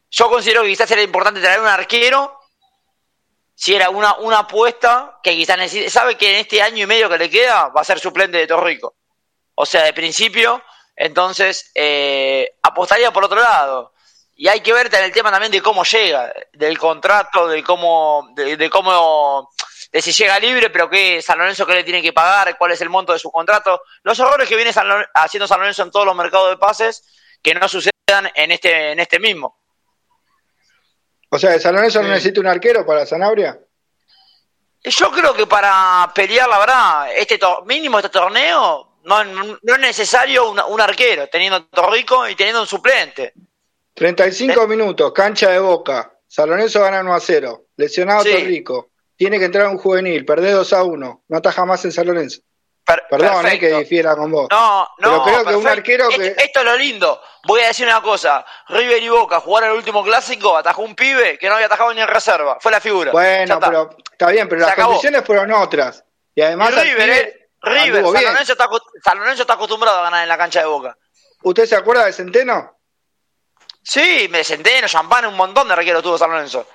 Yo 0.09 0.29
considero 0.29 0.63
que 0.63 0.69
quizás 0.69 0.89
era 0.91 1.01
importante 1.01 1.39
traer 1.39 1.59
un 1.59 1.67
arquero, 1.67 2.39
si 3.61 3.75
era 3.75 3.91
una, 3.91 4.15
una 4.15 4.39
apuesta 4.39 5.19
que 5.21 5.35
quizás 5.35 5.55
necesite, 5.55 5.91
sabe 5.91 6.17
que 6.17 6.31
en 6.31 6.37
este 6.37 6.63
año 6.63 6.83
y 6.83 6.87
medio 6.87 7.07
que 7.07 7.19
le 7.19 7.29
queda 7.29 7.67
va 7.67 7.81
a 7.81 7.83
ser 7.83 7.99
suplente 7.99 8.39
de 8.39 8.47
Torrico. 8.47 8.95
O 9.53 9.67
sea, 9.67 9.83
de 9.83 9.93
principio, 9.93 10.63
entonces 10.95 11.69
eh, 11.75 12.57
apostaría 12.63 13.13
por 13.13 13.23
otro 13.23 13.39
lado 13.39 13.93
y 14.35 14.47
hay 14.47 14.61
que 14.61 14.73
ver 14.73 14.91
en 14.91 15.03
el 15.03 15.11
tema 15.11 15.29
también 15.29 15.51
de 15.51 15.61
cómo 15.61 15.83
llega, 15.83 16.33
del 16.53 16.79
contrato, 16.79 17.47
de 17.47 17.63
cómo, 17.63 18.29
de, 18.33 18.67
cómo, 18.71 19.51
de 19.91 20.01
si 20.01 20.11
llega 20.11 20.39
libre, 20.39 20.71
pero 20.71 20.89
qué 20.89 21.21
San 21.21 21.37
Lorenzo 21.37 21.67
qué 21.67 21.75
le 21.75 21.83
tiene 21.83 22.01
que 22.01 22.13
pagar, 22.13 22.57
cuál 22.57 22.71
es 22.71 22.81
el 22.81 22.89
monto 22.89 23.13
de 23.13 23.19
su 23.19 23.29
contrato, 23.29 23.83
los 24.01 24.17
errores 24.17 24.49
que 24.49 24.55
viene 24.55 24.71
haciendo 25.13 25.47
San 25.47 25.59
Lorenzo 25.59 25.83
en 25.83 25.91
todos 25.91 26.07
los 26.07 26.15
mercados 26.15 26.49
de 26.49 26.57
pases, 26.57 27.03
que 27.43 27.53
no 27.53 27.69
sucedan 27.69 28.31
en 28.33 28.51
este, 28.51 28.93
en 28.93 28.99
este 28.99 29.19
mismo. 29.19 29.60
O 31.33 31.39
sea, 31.39 31.57
¿San 31.59 31.73
Lorenzo 31.73 32.01
no 32.01 32.09
necesita 32.09 32.41
un 32.41 32.47
arquero 32.47 32.85
para 32.85 33.05
Sanabria? 33.05 33.57
Yo 34.83 35.11
creo 35.11 35.33
que 35.33 35.47
para 35.47 36.11
pelear, 36.13 36.49
la 36.49 36.59
verdad, 36.59 37.07
este 37.15 37.39
mínimo 37.65 37.99
este 37.99 38.09
torneo, 38.09 38.97
no, 39.03 39.23
no 39.23 39.73
es 39.73 39.79
necesario 39.79 40.49
un, 40.49 40.81
arquero, 40.81 41.27
teniendo 41.27 41.65
Torrico 41.67 42.27
y 42.27 42.35
teniendo 42.35 42.61
un 42.61 42.67
suplente. 42.67 43.33
35 43.93 44.67
minutos, 44.67 45.13
cancha 45.13 45.51
de 45.51 45.59
boca. 45.59 46.13
San 46.27 46.49
Lorenzo 46.49 46.81
gana 46.81 46.99
1 46.99 47.13
a 47.13 47.19
0. 47.19 47.65
Lesionado 47.77 48.23
Torrico. 48.23 48.89
Tiene 49.15 49.39
que 49.39 49.45
entrar 49.45 49.67
un 49.67 49.77
juvenil, 49.77 50.25
perdés 50.25 50.53
2 50.53 50.73
a 50.73 50.83
1. 50.83 51.23
No 51.27 51.37
ataja 51.37 51.65
más 51.65 51.85
en 51.85 51.93
San 51.93 52.07
Lorenzo. 52.07 52.41
Perdón, 53.09 53.45
eh, 53.47 53.59
que 53.59 53.69
difiera 53.77 54.15
con 54.15 54.31
vos. 54.31 54.47
No, 54.49 54.87
no. 54.99 55.23
Pero 55.23 55.23
creo 55.23 55.45
que 55.45 55.55
un 55.55 55.67
arquero 55.67 56.09
que. 56.09 56.35
Esto, 56.37 56.59
es 56.59 56.65
lo 56.65 56.77
lindo. 56.77 57.21
Voy 57.45 57.61
a 57.61 57.67
decir 57.67 57.87
una 57.87 58.01
cosa. 58.01 58.45
River 58.67 59.01
y 59.01 59.09
Boca 59.09 59.39
jugaron 59.39 59.71
el 59.71 59.77
último 59.77 60.03
clásico, 60.03 60.57
atajó 60.57 60.81
un 60.83 60.95
pibe 60.95 61.37
que 61.37 61.47
no 61.47 61.55
había 61.55 61.67
atajado 61.67 61.93
ni 61.93 62.01
en 62.01 62.07
reserva. 62.07 62.57
Fue 62.59 62.71
la 62.71 62.79
figura. 62.79 63.11
Bueno, 63.11 63.59
pero 63.59 63.89
está 64.11 64.29
bien, 64.29 64.47
pero 64.47 64.61
las 64.61 64.75
condiciones 64.75 65.23
fueron 65.25 65.51
otras. 65.51 66.03
Y 66.35 66.41
además. 66.41 66.73
River, 66.73 67.09
eh, 67.09 67.49
River, 67.61 68.03
San 68.03 68.23
Lorenzo, 68.23 68.51
está, 68.53 68.69
San 69.03 69.19
Lorenzo 69.19 69.41
está 69.43 69.53
acostumbrado 69.53 69.99
a 69.99 70.03
ganar 70.03 70.23
en 70.23 70.29
la 70.29 70.37
cancha 70.37 70.59
de 70.61 70.65
Boca. 70.65 70.97
¿Usted 71.43 71.65
se 71.65 71.75
acuerda 71.75 72.05
de 72.05 72.13
Centeno? 72.13 72.77
Sí, 73.83 74.27
me 74.29 74.43
senté 74.43 74.77
en 74.77 74.85
champán, 74.85 75.25
un 75.25 75.35
montón 75.35 75.67
de 75.67 75.73
arqueros 75.73 76.03
tuvo 76.03 76.17
San 76.17 76.29
Lorenzo. 76.29 76.67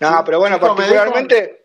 No, 0.00 0.24
pero 0.24 0.38
bueno, 0.38 0.58
particularmente, 0.58 1.59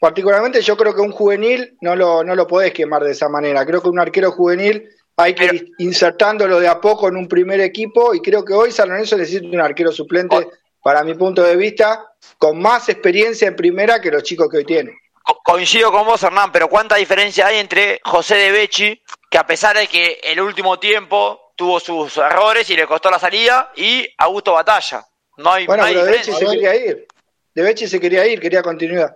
particularmente 0.00 0.62
yo 0.62 0.76
creo 0.76 0.94
que 0.94 1.02
un 1.02 1.12
juvenil 1.12 1.76
no 1.82 1.94
lo, 1.94 2.24
no 2.24 2.34
lo 2.34 2.46
podés 2.46 2.72
quemar 2.72 3.04
de 3.04 3.12
esa 3.12 3.28
manera. 3.28 3.64
Creo 3.64 3.82
que 3.82 3.90
un 3.90 4.00
arquero 4.00 4.32
juvenil 4.32 4.88
hay 5.16 5.34
que 5.34 5.44
ir 5.44 5.72
insertándolo 5.78 6.58
de 6.58 6.66
a 6.66 6.80
poco 6.80 7.06
en 7.08 7.16
un 7.16 7.28
primer 7.28 7.60
equipo 7.60 8.14
y 8.14 8.20
creo 8.20 8.42
que 8.44 8.54
hoy 8.54 8.72
San 8.72 8.88
Lorenzo 8.88 9.16
necesita 9.18 9.46
un 9.46 9.60
arquero 9.60 9.92
suplente, 9.92 10.48
para 10.82 11.04
mi 11.04 11.12
punto 11.14 11.42
de 11.42 11.56
vista, 11.56 12.14
con 12.38 12.58
más 12.58 12.88
experiencia 12.88 13.46
en 13.46 13.54
primera 13.54 14.00
que 14.00 14.10
los 14.10 14.22
chicos 14.22 14.48
que 14.50 14.56
hoy 14.56 14.64
tienen. 14.64 14.96
coincido 15.44 15.92
con 15.92 16.06
vos, 16.06 16.22
Hernán, 16.22 16.50
pero 16.50 16.68
¿cuánta 16.68 16.96
diferencia 16.96 17.46
hay 17.48 17.58
entre 17.58 18.00
José 18.02 18.36
de 18.36 18.50
Becci, 18.50 19.02
que 19.30 19.36
a 19.36 19.46
pesar 19.46 19.76
de 19.76 19.86
que 19.86 20.20
el 20.24 20.40
último 20.40 20.78
tiempo 20.78 21.52
tuvo 21.54 21.78
sus 21.78 22.16
errores 22.16 22.70
y 22.70 22.76
le 22.76 22.86
costó 22.86 23.10
la 23.10 23.18
salida, 23.18 23.70
y 23.76 24.08
Augusto 24.16 24.54
Batalla. 24.54 25.04
No 25.36 25.52
hay, 25.52 25.66
bueno, 25.66 25.84
pero 25.86 26.04
De 26.06 26.10
Becci 26.12 26.32
se 26.32 26.46
quería 26.46 26.74
ir. 26.74 27.06
De 27.54 27.62
Becci 27.62 27.86
se 27.86 28.00
quería 28.00 28.26
ir, 28.26 28.40
quería 28.40 28.62
continuidad. 28.62 29.14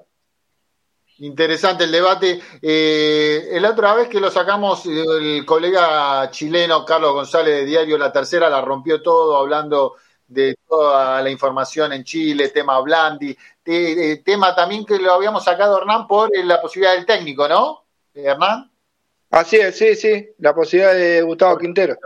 Interesante 1.19 1.85
el 1.85 1.93
debate. 1.93 2.41
Eh, 2.61 3.57
la 3.61 3.71
otra 3.71 3.95
vez 3.95 4.09
que 4.09 4.21
lo 4.21 4.31
sacamos, 4.31 4.85
el 4.87 5.45
colega 5.47 6.29
chileno 6.31 6.85
Carlos 6.85 7.13
González 7.13 7.55
de 7.55 7.65
Diario 7.65 7.97
La 7.97 8.13
Tercera 8.13 8.51
la 8.51 8.61
rompió 8.61 9.01
todo 9.01 9.37
hablando 9.37 9.95
de 10.27 10.57
toda 10.67 11.23
la 11.23 11.31
información 11.31 11.93
en 11.93 12.03
Chile, 12.03 12.49
tema 12.49 12.81
Blandi, 12.81 13.37
tema 14.25 14.55
también 14.55 14.85
que 14.85 14.99
lo 14.99 15.13
habíamos 15.13 15.45
sacado 15.45 15.79
Hernán 15.79 16.09
por 16.09 16.31
la 16.45 16.61
posibilidad 16.61 16.95
del 16.95 17.07
técnico, 17.07 17.47
¿no? 17.47 17.85
Hernán. 18.13 18.71
Así 19.31 19.57
es, 19.57 19.77
sí, 19.77 19.95
sí, 19.95 20.31
la 20.39 20.55
posibilidad 20.55 20.95
de 20.95 21.23
Gustavo 21.23 21.59
Quintero. 21.59 21.97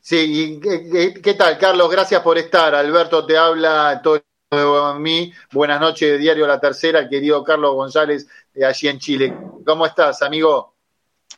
Sí, 0.00 0.60
¿qué, 0.62 1.14
qué, 1.22 1.34
tal, 1.34 1.56
Carlos? 1.58 1.90
Gracias 1.90 2.20
por 2.20 2.36
estar. 2.36 2.74
Alberto 2.74 3.24
te 3.24 3.38
habla, 3.38 4.00
todo 4.02 4.20
a 4.58 4.98
mí. 4.98 5.32
Buenas 5.52 5.80
noches, 5.80 6.18
Diario 6.18 6.46
La 6.46 6.60
Tercera, 6.60 7.08
querido 7.08 7.42
Carlos 7.44 7.74
González, 7.74 8.26
de 8.52 8.64
allí 8.64 8.88
en 8.88 8.98
Chile. 8.98 9.36
¿Cómo 9.66 9.86
estás, 9.86 10.22
amigo? 10.22 10.74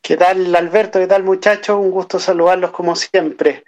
¿Qué 0.02 0.16
tal, 0.16 0.54
Alberto? 0.54 0.98
¿Qué 0.98 1.06
tal, 1.06 1.22
muchachos? 1.22 1.76
Un 1.76 1.90
gusto 1.90 2.18
saludarlos 2.18 2.70
como 2.70 2.94
siempre. 2.94 3.64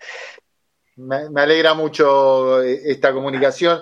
Me, 0.97 1.41
alegra 1.41 1.75
mucho 1.75 2.63
eh, 2.63 2.81
esta 2.87 3.13
comunicación. 3.13 3.81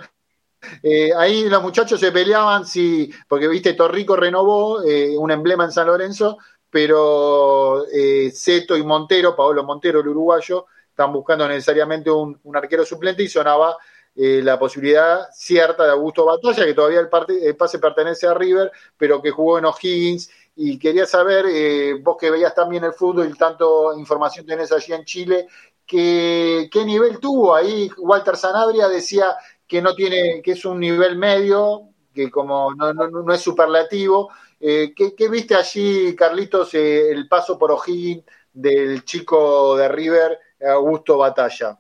Eh, 0.82 1.10
ahí 1.16 1.48
los 1.48 1.62
muchachos 1.62 2.00
se 2.00 2.12
peleaban 2.12 2.66
si, 2.66 3.10
porque 3.28 3.48
viste, 3.48 3.74
Torrico 3.74 4.16
renovó 4.16 4.82
eh, 4.82 5.16
un 5.16 5.30
emblema 5.30 5.64
en 5.64 5.72
San 5.72 5.86
Lorenzo, 5.86 6.38
pero 6.70 7.86
eh, 7.92 8.30
Ceto 8.34 8.76
y 8.76 8.82
Montero, 8.82 9.36
Paolo 9.36 9.64
Montero, 9.64 10.00
el 10.00 10.08
uruguayo, 10.08 10.66
están 10.88 11.12
buscando 11.12 11.46
necesariamente 11.46 12.10
un, 12.10 12.38
arquero 12.54 12.84
suplente 12.84 13.22
y 13.22 13.28
sonaba 13.28 13.76
eh, 14.18 14.40
la 14.42 14.58
posibilidad 14.58 15.28
cierta 15.30 15.84
de 15.84 15.90
Augusto 15.90 16.24
Batalla, 16.24 16.64
que 16.64 16.72
todavía 16.72 17.00
el, 17.00 17.56
pase 17.56 17.78
pertenece 17.78 18.26
a 18.26 18.32
River, 18.32 18.72
pero 18.96 19.20
que 19.20 19.30
jugó 19.30 19.58
en 19.58 19.66
O'Higgins. 19.66 20.30
Y 20.56 20.78
quería 20.78 21.04
saber, 21.04 21.44
eh, 21.50 21.98
vos 22.02 22.16
que 22.18 22.30
veías 22.30 22.54
también 22.54 22.84
el 22.84 22.94
fútbol 22.94 23.28
y 23.28 23.36
tanto 23.36 23.96
información 23.98 24.46
tenés 24.46 24.72
allí 24.72 24.94
en 24.94 25.04
Chile, 25.04 25.48
¿qué, 25.86 26.70
qué 26.72 26.84
nivel 26.86 27.20
tuvo 27.20 27.54
ahí? 27.54 27.90
Walter 27.98 28.36
Sanabria 28.36 28.88
decía 28.88 29.36
que 29.68 29.82
no 29.82 29.94
tiene, 29.94 30.40
que 30.42 30.52
es 30.52 30.64
un 30.64 30.80
nivel 30.80 31.18
medio, 31.18 31.90
que 32.14 32.30
como 32.30 32.74
no, 32.74 32.94
no, 32.94 33.34
es 33.34 33.40
superlativo, 33.42 34.30
Eh, 34.58 34.94
¿qué, 34.96 35.28
viste 35.28 35.54
allí, 35.54 36.16
Carlitos, 36.16 36.72
el 36.72 37.28
paso 37.28 37.58
por 37.58 37.70
O'Higgins 37.72 38.24
del 38.54 39.04
chico 39.04 39.76
de 39.76 39.86
River, 39.88 40.38
Augusto 40.66 41.18
Batalla? 41.18 41.78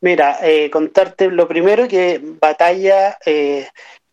Mira, 0.00 0.38
eh, 0.42 0.70
contarte 0.70 1.28
lo 1.28 1.48
primero 1.48 1.88
que 1.88 2.20
Batalla 2.22 3.18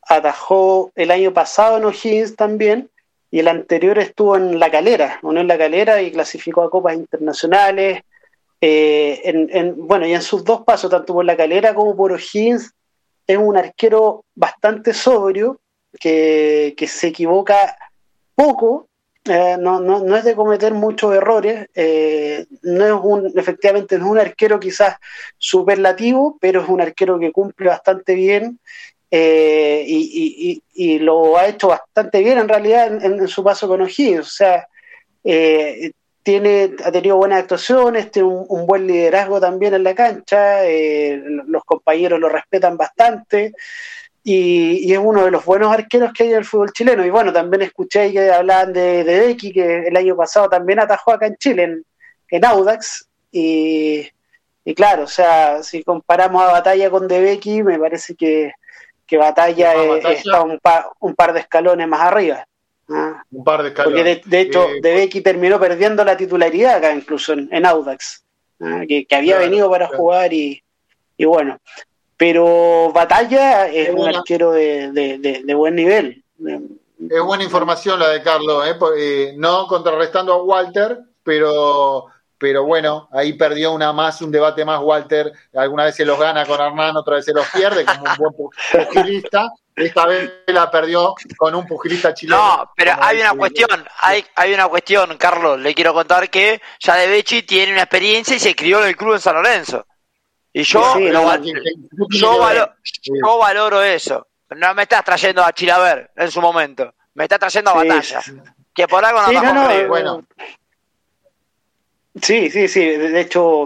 atajó 0.01 0.91
el 0.95 1.11
año 1.11 1.33
pasado 1.33 1.77
en 1.77 1.85
O'Higgins 1.85 2.35
también 2.35 2.89
y 3.31 3.39
el 3.39 3.47
anterior 3.47 3.99
estuvo 3.99 4.35
en 4.35 4.59
La 4.59 4.71
Calera, 4.71 5.19
uno 5.21 5.41
en 5.41 5.47
La 5.47 5.57
Calera 5.57 6.01
y 6.01 6.11
clasificó 6.11 6.63
a 6.63 6.69
copas 6.69 6.95
internacionales. 6.95 8.01
en, 8.61 9.75
bueno, 9.87 10.07
y 10.07 10.13
en 10.13 10.21
sus 10.21 10.43
dos 10.43 10.63
pasos, 10.63 10.89
tanto 10.89 11.13
por 11.13 11.25
La 11.25 11.37
Calera 11.37 11.75
como 11.75 11.95
por 11.95 12.11
O'Higgins, 12.11 12.73
es 13.27 13.37
un 13.37 13.57
arquero 13.57 14.23
bastante 14.35 14.93
sobrio, 14.93 15.59
que, 15.99 16.87
se 16.87 17.07
equivoca 17.07 17.77
poco, 18.35 18.87
eh, 19.27 19.57
no, 19.59 19.79
no, 19.79 20.03
no, 20.03 20.15
es 20.15 20.23
de 20.23 20.35
cometer 20.35 20.73
muchos 20.75 21.15
errores, 21.15 21.67
eh, 21.73 22.45
no 22.61 22.85
es 22.85 22.93
un, 23.03 23.33
efectivamente 23.35 23.97
no 23.97 24.05
es 24.05 24.11
un 24.11 24.19
arquero 24.19 24.59
quizás 24.59 24.97
superlativo, 25.37 26.37
pero 26.39 26.61
es 26.61 26.69
un 26.69 26.79
arquero 26.79 27.17
que 27.17 27.31
cumple 27.31 27.69
bastante 27.69 28.13
bien 28.13 28.59
eh, 29.09 29.83
y, 29.87 30.61
y, 30.73 30.99
lo 30.99 31.37
ha 31.37 31.47
hecho 31.47 31.69
bastante 31.69 32.19
bien 32.19 32.37
en 32.37 32.47
realidad 32.47 33.03
en, 33.03 33.27
su 33.27 33.43
paso 33.43 33.67
con 33.67 33.81
O'Higgins, 33.81 34.19
o 34.19 34.29
sea, 34.29 34.67
tiene, 36.21 36.75
ha 36.83 36.91
tenido 36.91 37.17
buenas 37.17 37.39
actuaciones, 37.41 38.11
tiene 38.11 38.27
un, 38.27 38.67
buen 38.67 38.85
liderazgo 38.85 39.39
también 39.41 39.73
en 39.73 39.83
la 39.83 39.95
cancha, 39.95 40.59
los 41.47 41.63
compañeros 41.63 42.19
lo 42.19 42.29
respetan 42.29 42.77
bastante 42.77 43.53
y, 44.27 44.91
es 44.91 44.97
uno 44.97 45.23
de 45.23 45.29
los 45.29 45.45
buenos 45.45 45.71
arqueros 45.71 46.11
que 46.11 46.23
hay 46.23 46.31
en 46.31 46.37
el 46.37 46.45
fútbol 46.45 46.73
chileno. 46.73 47.05
Y 47.05 47.11
bueno, 47.11 47.31
también 47.31 47.61
escuché 47.61 48.11
que 48.11 48.31
hablaban 48.31 48.73
de, 48.73 49.03
de 49.03 49.19
Becky, 49.19 49.53
que 49.53 49.87
el 49.87 49.95
año 49.95 50.17
pasado 50.17 50.49
también 50.49 50.79
atajó 50.79 51.13
acá 51.13 51.27
en 51.27 51.37
Chile, 51.37 51.83
en, 52.29 52.45
Audax. 52.45 53.07
Y, 53.31 54.09
claro, 54.75 55.03
o 55.03 55.07
sea, 55.07 55.61
si 55.61 55.83
comparamos 55.83 56.41
a 56.41 56.53
Batalla 56.53 56.89
con 56.89 57.07
De 57.07 57.21
Becky, 57.21 57.61
me 57.61 57.77
parece 57.77 58.15
que, 58.15 58.53
que 59.05 59.15
Batalla, 59.15 59.73
está 60.09 60.41
un, 60.41 60.59
un, 60.99 61.15
par 61.15 61.31
de 61.31 61.41
escalones 61.41 61.87
más 61.87 62.01
arriba. 62.01 62.47
¿ah? 62.89 63.23
Un 63.29 63.43
par 63.43 63.61
de 63.61 63.69
escalones. 63.69 64.17
Porque 64.17 64.27
de, 64.27 64.41
hecho, 64.41 64.67
eh, 64.67 64.79
De 64.81 64.95
Becky 64.95 65.21
terminó 65.21 65.59
perdiendo 65.59 66.03
la 66.03 66.17
titularidad 66.17 66.77
acá, 66.77 66.91
incluso 66.91 67.33
en, 67.33 67.63
Audax, 67.63 68.25
¿ah? 68.59 68.81
que, 68.87 69.05
había 69.11 69.37
venido 69.37 69.69
para 69.69 69.85
jugar 69.85 70.33
y, 70.33 70.63
y 71.15 71.25
bueno, 71.25 71.59
pero 72.17 72.91
Batalla 72.93 73.67
es 73.67 73.89
un 73.89 74.07
arquero 74.07 74.51
de, 74.51 75.43
buen 75.55 75.75
nivel. 75.75 76.23
Es 77.09 77.21
buena 77.21 77.43
información 77.43 77.99
la 77.99 78.09
de 78.09 78.21
Carlos, 78.21 78.65
¿eh? 78.67 78.75
eh, 78.97 79.33
no 79.37 79.67
contrarrestando 79.67 80.33
a 80.33 80.43
Walter, 80.43 80.99
pero, 81.23 82.05
pero 82.37 82.63
bueno, 82.63 83.09
ahí 83.11 83.33
perdió 83.33 83.73
una 83.73 83.91
más, 83.91 84.21
un 84.21 84.31
debate 84.31 84.63
más 84.63 84.79
Walter. 84.81 85.31
Alguna 85.55 85.85
vez 85.85 85.95
se 85.95 86.05
los 86.05 86.17
gana 86.17 86.45
con 86.45 86.59
Hernán, 86.59 86.95
otra 86.95 87.15
vez 87.15 87.25
se 87.25 87.33
los 87.33 87.47
pierde 87.49 87.85
como 87.85 88.03
un 88.03 88.17
buen 88.17 88.85
pugilista. 88.85 89.49
Esta 89.75 90.05
vez 90.05 90.31
la 90.47 90.71
perdió 90.71 91.13
con 91.35 91.53
un 91.53 91.67
pugilista 91.67 92.13
chileno. 92.13 92.37
No, 92.37 92.71
pero 92.77 92.93
hay 92.97 93.19
una 93.19 93.33
cuestión, 93.33 93.85
hay, 94.01 94.23
hay 94.35 94.53
una 94.53 94.69
cuestión, 94.69 95.17
Carlos. 95.17 95.59
Le 95.59 95.75
quiero 95.75 95.93
contar 95.93 96.29
que 96.29 96.61
ya 96.79 96.95
de 96.95 97.23
tiene 97.23 97.73
una 97.73 97.81
experiencia 97.81 98.37
y 98.37 98.39
se 98.39 98.55
crió 98.55 98.81
en 98.81 98.87
el 98.87 98.95
club 98.95 99.15
en 99.15 99.19
San 99.19 99.35
Lorenzo. 99.35 99.85
Y 100.57 100.63
yo, 100.63 100.81
yo, 102.11 103.37
valoro 103.37 103.83
eso. 103.83 104.25
No 104.55 104.73
me 104.73 104.83
estás 104.83 105.03
trayendo 105.03 105.43
a 105.43 105.51
Chilaver 105.51 106.11
en 106.15 106.31
su 106.31 106.39
momento. 106.39 106.93
Me 107.13 107.25
estás 107.25 107.39
trayendo 107.39 107.71
a 107.71 107.73
Batalla. 107.73 108.21
Que 108.73 108.87
por 108.87 109.03
algo 109.03 109.21
no, 109.33 109.53
no, 109.53 109.87
bueno. 109.89 110.25
Sí, 112.21 112.49
sí, 112.49 112.69
sí. 112.69 112.85
De 112.85 113.19
hecho, 113.19 113.65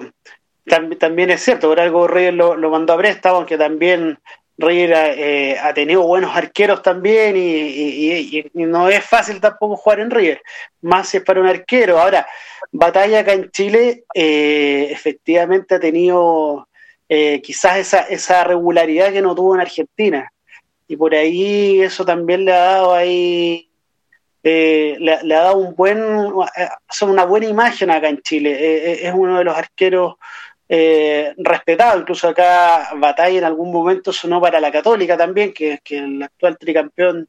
también 0.97 1.29
es 1.29 1.43
cierto. 1.43 1.69
Por 1.69 1.79
algo 1.79 2.07
River 2.07 2.33
lo, 2.33 2.69
mandó 2.71 2.93
a 2.93 2.97
préstamo, 2.97 3.35
aunque 3.35 3.59
también 3.59 4.17
River 4.57 5.13
eh, 5.15 5.59
ha 5.61 5.71
tenido 5.75 6.01
buenos 6.01 6.35
arqueros 6.35 6.81
también 6.81 7.35
y, 7.37 8.49
no 8.55 8.89
es 8.89 9.05
fácil 9.05 9.39
tampoco 9.39 9.77
jugar 9.77 9.99
en 9.99 10.09
River, 10.09 10.41
más 10.81 11.07
si 11.07 11.17
es 11.17 11.23
para 11.23 11.39
un 11.39 11.45
arquero. 11.45 11.99
Ahora, 11.99 12.25
Batalla 12.71 13.19
acá 13.19 13.33
en 13.33 13.51
Chile 13.51 14.05
eh, 14.15 14.87
efectivamente 14.89 15.75
ha 15.75 15.79
tenido 15.79 16.65
eh, 17.09 17.41
quizás 17.41 17.77
esa, 17.77 18.01
esa 18.03 18.43
regularidad 18.43 19.11
que 19.11 19.21
no 19.21 19.33
tuvo 19.33 19.55
en 19.55 19.61
Argentina. 19.61 20.31
Y 20.87 20.95
por 20.95 21.13
ahí 21.15 21.81
eso 21.81 22.05
también 22.05 22.45
le 22.45 22.53
ha 22.53 22.59
dado 22.59 22.93
ahí, 22.93 23.69
eh, 24.43 24.95
le, 24.99 25.13
ha 25.35 25.43
dado 25.43 25.57
un 25.57 25.75
buen, 25.75 25.97
eh, 25.97 26.69
una 27.01 27.25
buena 27.25 27.47
imagen 27.47 27.89
acá 27.89 28.09
en 28.09 28.21
Chile. 28.21 29.05
es 29.05 29.13
uno 29.13 29.39
de 29.39 29.43
los 29.43 29.57
arqueros 29.57 30.15
respetados, 31.37 32.01
incluso 32.01 32.27
acá 32.27 32.89
Batalla 32.95 33.39
en 33.39 33.43
algún 33.43 33.71
momento 33.71 34.13
sonó 34.13 34.39
para 34.39 34.59
la 34.59 34.71
Católica 34.71 35.17
también, 35.17 35.51
que 35.51 35.73
es 35.73 35.79
el 35.89 36.21
actual 36.21 36.59
tricampeón 36.59 37.27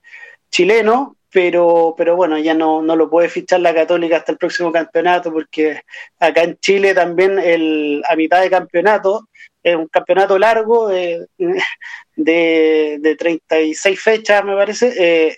chileno, 0.50 1.16
pero, 1.32 1.94
pero 1.96 2.16
bueno, 2.16 2.38
ya 2.38 2.54
no, 2.54 2.82
no 2.82 2.96
lo 2.96 3.08
puede 3.08 3.28
fichar 3.28 3.60
la 3.60 3.74
Católica 3.74 4.16
hasta 4.16 4.32
el 4.32 4.38
próximo 4.38 4.72
campeonato, 4.72 5.32
porque 5.32 5.82
acá 6.18 6.42
en 6.42 6.58
Chile 6.58 6.94
también 6.94 7.38
el, 7.38 8.02
a 8.08 8.16
mitad 8.16 8.40
de 8.40 8.50
campeonato 8.50 9.28
es 9.62 9.76
un 9.76 9.88
campeonato 9.88 10.38
largo 10.38 10.88
de, 10.88 11.26
de, 12.16 12.98
de 13.00 13.16
36 13.16 14.00
fechas, 14.00 14.44
me 14.44 14.54
parece. 14.54 14.92
Eh, 14.98 15.36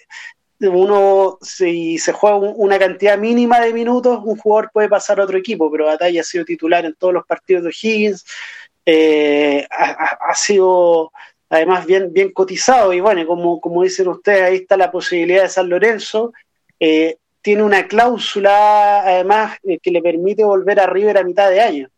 uno, 0.68 1.38
si 1.40 1.98
se 1.98 2.12
juega 2.12 2.36
una 2.36 2.78
cantidad 2.78 3.18
mínima 3.18 3.60
de 3.60 3.72
minutos, 3.72 4.20
un 4.24 4.36
jugador 4.36 4.70
puede 4.72 4.88
pasar 4.88 5.18
a 5.20 5.24
otro 5.24 5.36
equipo, 5.36 5.70
pero 5.70 5.86
Batalla 5.86 6.20
ha 6.20 6.24
sido 6.24 6.44
titular 6.44 6.84
en 6.84 6.94
todos 6.94 7.12
los 7.12 7.26
partidos 7.26 7.64
de 7.64 7.70
Higgins, 7.70 8.24
eh, 8.84 9.66
ha, 9.70 10.34
sido 10.34 11.12
además 11.52 11.84
bien, 11.84 12.14
bien 12.14 12.32
cotizado 12.32 12.94
y 12.94 13.00
bueno, 13.00 13.26
como, 13.26 13.60
como 13.60 13.82
dicen 13.82 14.08
ustedes, 14.08 14.42
ahí 14.42 14.56
está 14.56 14.78
la 14.78 14.90
posibilidad 14.90 15.42
de 15.42 15.50
San 15.50 15.68
Lorenzo. 15.68 16.32
Eh, 16.80 17.18
tiene 17.42 17.62
una 17.62 17.86
cláusula 17.88 19.02
además 19.02 19.58
que 19.82 19.90
le 19.90 20.00
permite 20.00 20.44
volver 20.44 20.80
a 20.80 20.86
River 20.86 21.18
a 21.18 21.24
mitad 21.24 21.50
de 21.50 21.60
año. 21.60 21.90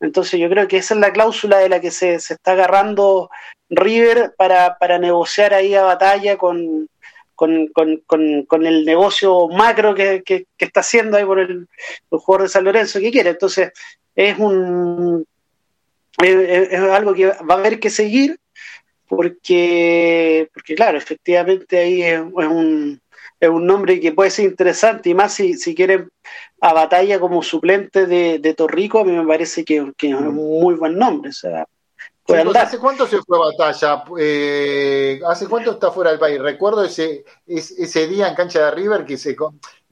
Entonces 0.00 0.40
yo 0.40 0.50
creo 0.50 0.66
que 0.66 0.78
esa 0.78 0.94
es 0.94 1.00
la 1.00 1.12
cláusula 1.12 1.58
de 1.58 1.68
la 1.68 1.80
que 1.80 1.92
se, 1.92 2.14
está 2.14 2.52
agarrando 2.52 3.30
River 3.70 4.34
para, 4.36 4.76
negociar 4.98 5.54
ahí 5.54 5.76
a 5.76 5.84
batalla 5.84 6.36
con, 6.36 6.88
con, 7.36 8.66
el 8.66 8.84
negocio 8.84 9.46
macro 9.46 9.94
que, 9.94 10.24
está 10.58 10.80
haciendo 10.80 11.16
ahí 11.16 11.24
por 11.24 11.38
el, 11.38 11.68
jugador 12.10 12.42
de 12.42 12.48
San 12.48 12.64
Lorenzo 12.64 12.98
que 12.98 13.12
quiere. 13.12 13.30
Entonces 13.30 13.70
es 14.16 14.36
un 14.40 15.24
es, 16.20 16.80
algo 16.80 17.14
que 17.14 17.26
va 17.26 17.54
a 17.54 17.58
haber 17.58 17.78
que 17.78 17.90
seguir 17.90 18.40
porque, 19.08 20.48
porque 20.52 20.74
claro, 20.74 20.98
efectivamente 20.98 21.78
ahí 21.78 22.02
es 22.02 22.20
un 22.20 23.00
es 23.40 23.48
un 23.48 23.66
nombre 23.66 24.00
que 24.00 24.12
puede 24.12 24.30
ser 24.30 24.46
interesante 24.46 25.10
y 25.10 25.14
más 25.14 25.32
si, 25.32 25.54
si 25.54 25.74
quieren 25.74 26.10
a 26.60 26.72
batalla 26.72 27.20
como 27.20 27.42
suplente 27.42 28.06
de, 28.06 28.54
Torrico, 28.54 29.00
a 29.00 29.04
mí 29.04 29.12
me 29.12 29.26
parece 29.26 29.64
que, 29.64 29.76
es 29.76 30.14
un 30.14 30.34
muy 30.34 30.74
buen 30.74 30.98
nombre. 30.98 31.30
O 31.30 31.32
sea, 31.32 31.66
¿Hace 32.56 32.78
cuánto 32.78 33.06
se 33.06 33.22
fue 33.22 33.38
a 33.38 33.50
batalla? 33.56 34.04
Eh, 34.18 35.20
¿Hace 35.26 35.46
cuánto 35.46 35.72
está 35.72 35.90
fuera 35.90 36.10
del 36.10 36.18
país? 36.18 36.40
Recuerdo 36.40 36.84
ese, 36.84 37.24
ese, 37.46 38.06
día 38.06 38.28
en 38.28 38.34
cancha 38.34 38.66
de 38.66 38.70
River 38.72 39.06
que 39.06 39.16
se, 39.16 39.36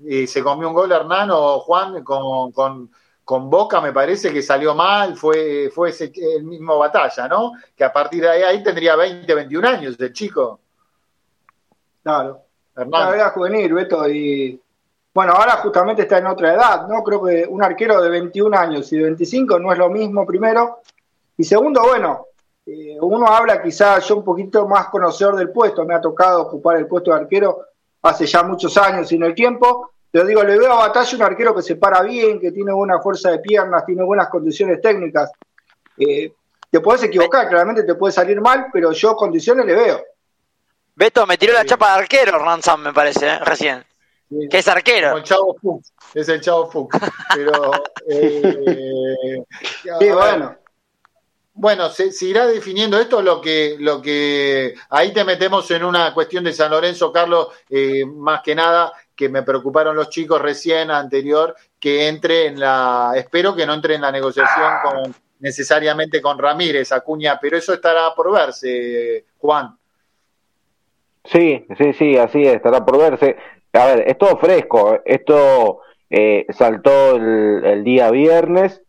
eh, 0.07 0.27
se 0.27 0.43
comió 0.43 0.69
un 0.69 0.75
gol 0.75 0.93
Hernán 0.93 1.31
o 1.33 1.61
Juan 1.61 2.03
con, 2.05 2.53
con, 2.53 2.91
Boca, 3.27 3.81
me 3.81 3.93
parece 3.93 4.33
que 4.33 4.41
salió 4.41 4.75
mal, 4.75 5.17
fue, 5.17 5.71
fue 5.75 5.91
ese, 5.91 6.13
el 6.15 6.45
mismo 6.45 6.79
batalla, 6.79 7.27
¿no? 7.27 7.53
Que 7.75 7.83
a 7.83 7.93
partir 7.93 8.23
de 8.23 8.31
ahí, 8.31 8.43
ahí 8.43 8.63
tendría 8.63 8.95
20, 8.95 9.35
21 9.35 9.69
años 9.69 9.97
el 9.99 10.13
chico. 10.13 10.61
Claro. 12.03 12.43
La 12.77 13.15
era 13.15 13.31
juvenil, 13.31 13.73
Beto, 13.73 14.09
y 14.09 14.61
bueno, 15.13 15.33
ahora 15.33 15.53
justamente 15.57 16.03
está 16.03 16.19
en 16.19 16.27
otra 16.27 16.55
edad, 16.55 16.87
¿no? 16.87 17.03
Creo 17.03 17.25
que 17.25 17.47
un 17.49 17.65
arquero 17.65 18.03
de 18.03 18.11
21 18.11 18.57
años 18.57 18.93
y 18.93 18.99
de 18.99 19.05
25 19.05 19.59
no 19.59 19.73
es 19.73 19.79
lo 19.79 19.89
mismo, 19.89 20.27
primero. 20.27 20.83
Y 21.39 21.43
segundo, 21.43 21.81
bueno, 21.83 22.27
eh, 22.67 22.99
uno 23.01 23.27
habla 23.27 23.63
quizás 23.63 24.07
yo 24.07 24.17
un 24.17 24.25
poquito 24.25 24.69
más 24.69 24.89
conocedor 24.89 25.37
del 25.37 25.51
puesto, 25.51 25.85
me 25.85 25.95
ha 25.95 26.01
tocado 26.01 26.43
ocupar 26.43 26.77
el 26.77 26.87
puesto 26.87 27.13
de 27.13 27.21
arquero 27.21 27.63
hace 28.03 28.27
ya 28.27 28.43
muchos 28.43 28.77
años 28.77 29.11
y 29.11 29.17
en 29.17 29.23
el 29.23 29.35
tiempo, 29.35 29.93
pero 30.17 30.29
digo, 30.29 30.43
le 30.45 30.59
veo 30.59 30.73
a 30.73 30.89
Batalla 30.89 31.15
un 31.15 31.23
arquero 31.25 31.55
que 31.55 31.61
se 31.61 31.77
para 31.77 32.01
bien, 32.01 32.41
que 32.41 32.51
tiene 32.51 32.73
buena 32.73 32.99
fuerza 33.01 33.31
de 33.33 33.39
piernas, 33.39 33.85
tiene 33.85 34.03
buenas 34.03 34.31
condiciones 34.31 34.81
técnicas. 34.81 35.31
Eh, 35.99 36.33
te 36.71 36.81
puedes 36.81 37.03
equivocar, 37.03 37.47
claramente 37.51 37.83
te 37.83 37.95
puede 37.97 38.15
salir 38.15 38.41
mal, 38.41 38.69
pero 38.73 38.93
yo 38.93 39.15
condiciones 39.15 39.67
le 39.67 39.75
veo. 39.75 40.03
Beto, 40.95 41.27
me 41.27 41.37
tiró 41.37 41.53
la 41.53 41.67
chapa 41.67 41.93
de 41.93 41.99
arquero 41.99 42.39
Ransom, 42.39 42.81
me 42.81 42.95
parece, 42.95 43.27
¿eh? 43.27 43.39
recién. 43.41 43.85
Que 44.51 44.57
es 44.57 44.67
arquero. 44.69 45.19
el 45.19 45.23
Chavo 45.23 45.55
Fuchs, 45.61 45.93
es 46.15 46.27
el 46.31 46.41
Chavo 46.41 46.71
Fuchs. 46.71 46.99
Pero, 47.35 47.73
eh, 48.09 49.45
bueno. 50.15 50.57
Bueno, 51.59 51.89
se, 51.89 52.11
irá 52.23 52.47
definiendo 52.47 52.99
esto 52.99 53.23
lo 53.23 53.41
que, 53.41 53.77
lo 53.81 54.03
que 54.03 54.75
ahí 54.91 55.13
te 55.15 55.25
metemos 55.25 55.71
en 55.71 55.85
una 55.85 56.13
cuestión 56.13 56.45
de 56.45 56.53
San 56.53 56.71
Lorenzo, 56.71 57.11
Carlos, 57.11 57.49
eh, 57.71 58.05
más 58.05 58.43
que 58.43 58.55
nada, 58.55 58.93
que 59.17 59.29
me 59.29 59.43
preocuparon 59.43 59.97
los 59.97 60.11
chicos 60.11 60.41
recién 60.41 60.91
anterior 60.91 61.57
que 61.81 62.09
entre 62.09 62.47
en 62.47 62.61
la, 62.61 63.13
espero 63.17 63.57
que 63.57 63.67
no 63.67 63.75
entre 63.75 63.95
en 63.95 64.03
la 64.03 64.13
negociación 64.13 64.73
con 64.85 65.15
necesariamente 65.41 66.21
con 66.23 66.39
Ramírez, 66.39 66.93
Acuña, 66.93 67.39
pero 67.41 67.57
eso 67.57 67.75
estará 67.75 68.15
por 68.15 68.33
verse, 68.33 69.25
Juan. 69.39 69.77
Sí, 71.25 71.67
sí, 71.77 71.93
sí, 71.93 72.17
así 72.17 72.43
es, 72.43 72.57
estará 72.57 72.85
por 72.85 72.99
verse. 72.99 73.37
A 73.73 73.87
ver, 73.87 74.05
es 74.07 74.17
todo 74.17 74.39
fresco, 74.39 75.01
esto 75.05 75.81
eh, 76.09 76.47
saltó 76.51 77.17
el, 77.17 77.85
día 77.85 78.11
viernes 78.11 78.83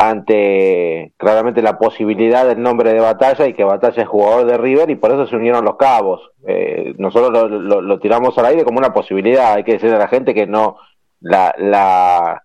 ante 0.00 1.12
claramente 1.16 1.60
la 1.60 1.76
posibilidad 1.76 2.46
del 2.46 2.62
nombre 2.62 2.92
de 2.92 3.00
Batalla 3.00 3.48
y 3.48 3.52
que 3.52 3.64
Batalla 3.64 4.00
es 4.00 4.08
jugador 4.08 4.46
de 4.46 4.56
River 4.56 4.88
y 4.90 4.94
por 4.94 5.10
eso 5.10 5.26
se 5.26 5.34
unieron 5.34 5.64
los 5.64 5.76
cabos. 5.76 6.30
Eh, 6.46 6.94
nosotros 6.98 7.50
lo, 7.50 7.98
tiramos 7.98 8.38
al 8.38 8.46
aire 8.46 8.62
como 8.62 8.78
una 8.78 8.92
posibilidad, 8.92 9.54
hay 9.54 9.64
que 9.64 9.72
decirle 9.72 9.96
a 9.96 9.98
la 9.98 10.06
gente 10.06 10.34
que 10.34 10.46
no, 10.46 10.76
la, 11.18 11.52
la, 11.58 12.44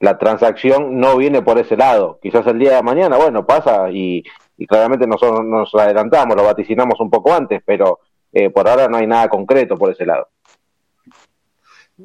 la 0.00 0.18
transacción 0.18 1.00
no 1.00 1.16
viene 1.16 1.40
por 1.40 1.56
ese 1.56 1.78
lado. 1.78 2.18
Quizás 2.20 2.46
el 2.46 2.58
día 2.58 2.76
de 2.76 2.82
mañana, 2.82 3.16
bueno, 3.16 3.46
pasa 3.46 3.90
y, 3.90 4.22
claramente 4.68 5.06
nosotros 5.06 5.42
nos 5.46 5.74
adelantamos, 5.74 6.36
lo 6.36 6.44
vaticinamos 6.44 7.00
un 7.00 7.08
poco 7.08 7.32
antes, 7.32 7.62
pero 7.64 8.00
eh, 8.34 8.50
por 8.50 8.68
ahora 8.68 8.86
no 8.88 8.98
hay 8.98 9.06
nada 9.06 9.30
concreto 9.30 9.78
por 9.78 9.90
ese 9.92 10.04
lado. 10.04 10.28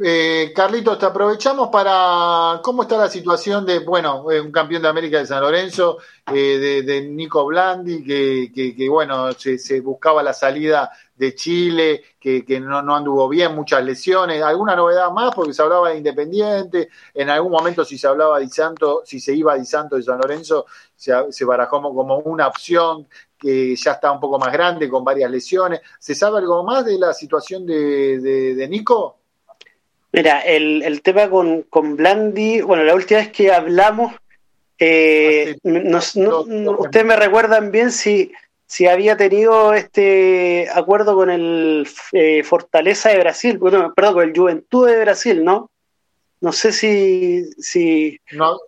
Eh, 0.04 0.52
Carlitos, 0.56 1.00
te 1.00 1.06
aprovechamos 1.06 1.70
para 1.70 2.60
cómo 2.62 2.84
está 2.84 2.98
la 2.98 3.10
situación 3.10 3.66
de, 3.66 3.80
bueno, 3.80 4.30
eh, 4.32 4.42
un 4.42 4.52
campeón 4.52 4.82
de 4.82 4.90
América 4.90 5.20
de 5.20 5.26
San 5.26 5.42
Lorenzo, 5.42 5.98
eh, 6.34 6.84
de, 6.86 7.02
Nico 7.04 7.46
Blandi, 7.46 8.04
que, 8.04 8.52
que, 8.76 8.90
bueno, 8.90 9.32
se, 9.34 9.80
buscaba 9.82 10.22
la 10.22 10.34
salida 10.34 10.92
de 11.16 11.34
Chile, 11.36 12.04
que, 12.20 12.44
no, 12.60 12.96
anduvo 12.96 13.30
bien, 13.30 13.56
muchas 13.56 13.84
lesiones. 13.84 14.44
¿Alguna 14.44 14.76
novedad 14.76 15.10
más? 15.12 15.34
Porque 15.34 15.54
se 15.54 15.62
hablaba 15.62 15.90
de 15.90 15.98
Independiente, 15.98 16.90
en 17.14 17.30
algún 17.30 17.52
momento 17.52 17.86
si 17.86 17.98
se 17.98 18.08
hablaba 18.08 18.40
de 18.40 18.50
Santo, 18.50 19.04
si 19.06 19.20
se 19.20 19.34
iba 19.34 19.56
Di 19.56 19.66
Santo 19.66 19.96
de 19.96 20.04
San 20.04 20.20
Lorenzo, 20.20 20.66
se, 20.96 21.14
se 21.32 21.46
barajó 21.46 21.82
como 21.82 22.18
una 22.20 22.48
opción 22.48 23.08
que 23.38 23.76
ya 23.76 23.94
está 23.94 24.12
un 24.12 24.20
poco 24.20 24.38
más 24.38 24.52
grande, 24.52 24.90
con 24.90 25.04
varias 25.04 25.32
lesiones. 25.32 25.82
¿Se 26.00 26.14
sabe 26.14 26.40
algo 26.40 26.64
más 26.64 26.86
de 26.86 27.00
la 27.00 27.14
situación 27.14 27.66
de, 27.66 28.20
de 28.20 28.68
Nico? 28.68 29.18
Mira, 30.12 30.40
el, 30.40 30.84
el 30.84 31.02
tema 31.02 31.30
con, 31.30 31.64
con 31.64 31.96
Blandi, 31.96 32.62
bueno, 32.62 32.84
la 32.84 32.96
última 32.96 33.20
vez 33.20 33.32
que 33.32 33.52
hablamos, 33.52 34.14
eh, 34.80 35.58
ustedes 35.64 37.06
me 37.06 37.16
recuerdan 37.16 37.72
bien 37.72 37.92
si, 37.92 38.32
si 38.66 38.88
había 38.88 39.18
tenido 39.18 39.74
este 39.74 40.70
acuerdo 40.74 41.16
con 41.16 41.30
el 41.30 41.88
eh, 42.14 42.44
Fortaleza 42.44 43.10
de 43.10 43.20
Brasil, 43.20 43.58
bueno, 43.58 43.94
perdón, 43.94 44.14
con 44.14 44.24
el 44.24 44.38
Juventud 44.38 44.88
de 44.88 45.00
Brasil, 45.02 45.44
¿no? 45.44 45.72
No 46.40 46.52
sé 46.52 46.72
si, 46.72 47.46
si 47.58 48.20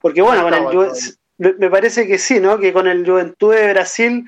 porque 0.02 0.22
bueno, 0.22 0.44
con 0.44 0.54
el, 0.54 1.56
me 1.58 1.70
parece 1.70 2.08
que 2.08 2.18
sí, 2.18 2.40
¿no? 2.40 2.60
Que 2.60 2.74
con 2.74 2.88
el 2.88 3.06
Juventud 3.06 3.54
de 3.54 3.72
Brasil, 3.72 4.26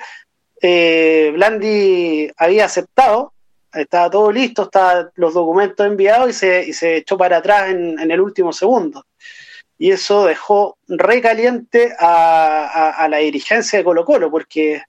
eh, 0.62 1.32
Blandi 1.34 2.32
había 2.38 2.66
aceptado 2.66 3.34
estaba 3.74 4.10
todo 4.10 4.32
listo, 4.32 4.64
estaban 4.64 5.12
los 5.16 5.34
documentos 5.34 5.86
enviados 5.86 6.30
y 6.30 6.34
se, 6.34 6.64
y 6.68 6.74
se 6.74 6.98
echó 6.98 7.18
para 7.18 7.38
atrás 7.38 7.70
en, 7.70 8.00
en, 8.00 8.12
el 8.12 8.22
último 8.22 8.54
segundo. 8.54 9.06
Y 9.78 9.92
eso 9.92 10.26
dejó 10.26 10.78
recaliente 10.88 11.94
a, 12.00 12.92
a, 12.92 13.08
la 13.08 13.18
dirigencia 13.18 13.80
de 13.80 13.86
Colo 13.86 14.06
Colo, 14.06 14.30
porque 14.30 14.84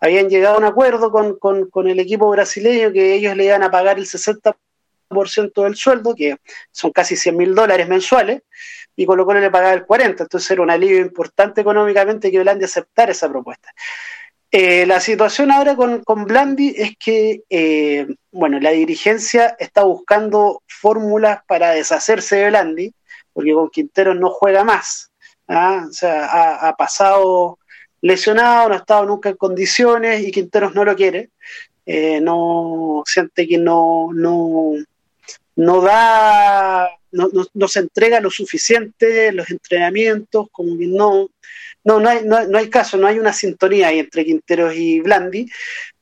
habían 0.00 0.28
llegado 0.28 0.56
a 0.56 0.58
un 0.58 0.64
acuerdo 0.64 1.10
con, 1.10 1.38
con, 1.38 1.68
con, 1.68 1.88
el 1.88 1.98
equipo 1.98 2.28
brasileño 2.30 2.92
que 2.92 3.14
ellos 3.14 3.36
le 3.36 3.46
iban 3.46 3.62
a 3.64 3.70
pagar 3.70 3.98
el 3.98 4.06
60% 4.06 4.54
del 5.64 5.74
sueldo, 5.74 6.14
que 6.14 6.36
son 6.70 6.92
casi 6.92 7.16
100 7.16 7.36
mil 7.36 7.54
dólares 7.54 7.88
mensuales, 7.88 8.42
y 8.94 9.04
Colo 9.04 9.26
Colo 9.26 9.40
le 9.40 9.50
pagaba 9.50 9.74
el 9.74 9.86
40%. 9.86 10.20
Entonces 10.20 10.50
era 10.50 10.62
un 10.62 10.70
alivio 10.70 10.98
importante 10.98 11.60
económicamente 11.60 12.30
que 12.30 12.40
Holanda 12.40 12.66
aceptar 12.66 13.10
esa 13.10 13.28
propuesta. 13.28 13.72
Eh, 14.50 14.86
la 14.86 15.00
situación 15.00 15.50
ahora 15.50 15.76
con, 15.76 16.02
con 16.04 16.24
Blandi 16.24 16.74
es 16.76 16.96
que, 16.96 17.42
eh, 17.50 18.06
bueno, 18.36 18.60
la 18.60 18.70
dirigencia 18.70 19.56
está 19.58 19.84
buscando 19.84 20.62
fórmulas 20.66 21.40
para 21.46 21.70
deshacerse 21.70 22.36
de 22.36 22.48
Blandi, 22.50 22.94
porque 23.32 23.52
con 23.52 23.70
Quinteros 23.70 24.16
no 24.16 24.30
juega 24.30 24.62
más. 24.62 25.10
¿ah? 25.48 25.86
O 25.88 25.92
sea, 25.92 26.68
ha, 26.68 26.76
pasado 26.76 27.58
lesionado, 28.02 28.68
no 28.68 28.74
ha 28.74 28.78
estado 28.78 29.06
nunca 29.06 29.30
en 29.30 29.36
condiciones 29.36 30.22
y 30.22 30.32
Quinteros 30.32 30.74
no 30.74 30.84
lo 30.84 30.94
quiere. 30.94 31.30
Eh, 31.86 32.20
no 32.20 33.02
siente 33.06 33.46
que 33.48 33.58
no, 33.58 34.10
no, 34.12 34.72
no 35.56 35.80
da, 35.80 36.90
no, 37.12 37.28
no, 37.32 37.46
no, 37.54 37.68
se 37.68 37.78
entrega 37.78 38.20
lo 38.20 38.30
suficiente 38.30 39.32
los 39.32 39.50
entrenamientos, 39.50 40.48
como 40.50 40.76
que 40.76 40.88
no, 40.88 41.30
no, 41.84 42.00
no 42.00 42.08
hay, 42.08 42.24
no, 42.24 42.58
hay 42.58 42.68
caso, 42.68 42.98
no 42.98 43.06
hay 43.06 43.18
una 43.18 43.32
sintonía 43.32 43.88
ahí 43.88 44.00
entre 44.00 44.24
Quinteros 44.24 44.74
y 44.74 45.00
Blandi. 45.00 45.48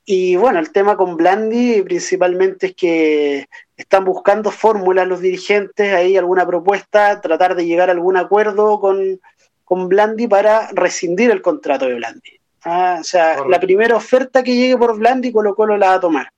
Y 0.06 0.36
bueno, 0.36 0.58
el 0.58 0.70
tema 0.70 0.96
con 0.96 1.16
Blandi 1.16 1.80
principalmente 1.82 2.66
es 2.66 2.74
que 2.74 3.46
están 3.76 4.04
buscando 4.04 4.50
fórmulas 4.50 5.08
los 5.08 5.20
dirigentes, 5.20 5.94
ahí 5.94 6.16
alguna 6.16 6.46
propuesta, 6.46 7.20
tratar 7.20 7.54
de 7.54 7.66
llegar 7.66 7.88
a 7.88 7.92
algún 7.92 8.16
acuerdo 8.16 8.78
con, 8.80 9.20
con 9.64 9.88
Blandi 9.88 10.28
para 10.28 10.68
rescindir 10.72 11.30
el 11.30 11.40
contrato 11.40 11.86
de 11.86 11.94
Blandi. 11.94 12.38
Ah, 12.64 12.98
o 13.00 13.04
sea, 13.04 13.44
la 13.48 13.60
primera 13.60 13.96
oferta 13.96 14.42
que 14.42 14.54
llegue 14.54 14.76
por 14.76 14.96
Blandi, 14.98 15.32
Colo 15.32 15.54
Colo 15.54 15.76
la 15.76 15.88
va 15.88 15.94
a 15.94 16.00
tomar. 16.00 16.30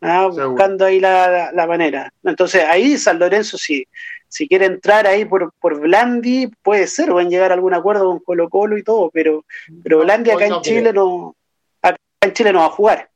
Ah, 0.00 0.26
buscando 0.26 0.84
ahí 0.84 1.00
la, 1.00 1.50
la, 1.52 1.66
manera. 1.66 2.12
Entonces 2.22 2.62
ahí 2.68 2.98
San 2.98 3.18
Lorenzo 3.18 3.56
sí, 3.56 3.86
si 4.28 4.46
quiere 4.48 4.66
entrar 4.66 5.06
ahí 5.06 5.24
por, 5.24 5.52
por 5.60 5.80
Blandi, 5.80 6.50
puede 6.62 6.86
ser, 6.86 7.10
pueden 7.10 7.30
llegar 7.30 7.50
a 7.50 7.54
algún 7.54 7.72
acuerdo 7.72 8.06
con 8.06 8.18
Colo 8.18 8.48
Colo 8.50 8.76
y 8.76 8.82
todo, 8.82 9.10
pero, 9.10 9.44
pero 9.82 10.00
Blandi 10.00 10.30
acá 10.30 10.46
en 10.46 10.60
Chile 10.60 10.92
no, 10.92 11.34
en 12.24 12.32
Chile 12.32 12.52
no 12.52 12.60
va 12.60 12.66
a 12.66 12.70
jugar. 12.70 13.10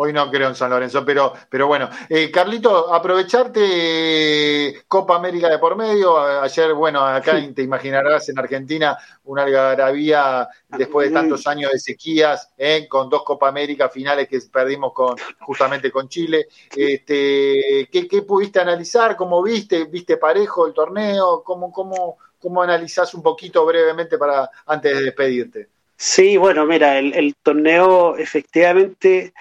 Hoy 0.00 0.12
no 0.12 0.30
creo 0.30 0.46
en 0.46 0.54
San 0.54 0.70
Lorenzo, 0.70 1.04
pero, 1.04 1.32
pero 1.50 1.66
bueno. 1.66 1.90
Eh, 2.08 2.30
Carlito, 2.30 2.94
aprovecharte 2.94 4.84
Copa 4.86 5.16
América 5.16 5.48
de 5.48 5.58
por 5.58 5.74
medio. 5.74 6.16
Ayer, 6.20 6.72
bueno, 6.72 7.04
acá 7.04 7.32
te 7.52 7.62
imaginarás 7.62 8.28
en 8.28 8.38
Argentina 8.38 8.96
una 9.24 9.42
algarabía 9.42 10.48
después 10.68 11.08
de 11.08 11.14
tantos 11.14 11.44
años 11.48 11.72
de 11.72 11.80
sequías, 11.80 12.48
eh, 12.56 12.86
con 12.88 13.10
dos 13.10 13.24
Copa 13.24 13.48
América 13.48 13.88
finales 13.88 14.28
que 14.28 14.38
perdimos 14.52 14.92
con 14.92 15.16
justamente 15.40 15.90
con 15.90 16.08
Chile. 16.08 16.46
Este, 16.76 17.88
¿qué, 17.90 18.06
¿Qué 18.06 18.22
pudiste 18.22 18.60
analizar? 18.60 19.16
¿Cómo 19.16 19.42
viste? 19.42 19.86
¿Viste 19.86 20.16
parejo 20.16 20.68
el 20.68 20.74
torneo? 20.74 21.42
¿Cómo, 21.42 21.72
cómo, 21.72 22.18
cómo 22.38 22.62
analizás 22.62 23.14
un 23.14 23.22
poquito 23.24 23.66
brevemente 23.66 24.16
para 24.16 24.48
antes 24.64 24.96
de 24.96 25.02
despedirte? 25.02 25.77
Sí, 26.00 26.36
bueno, 26.36 26.64
mira, 26.64 26.98
el, 26.98 27.12
el 27.14 27.34
torneo 27.42 28.16
efectivamente 28.16 29.32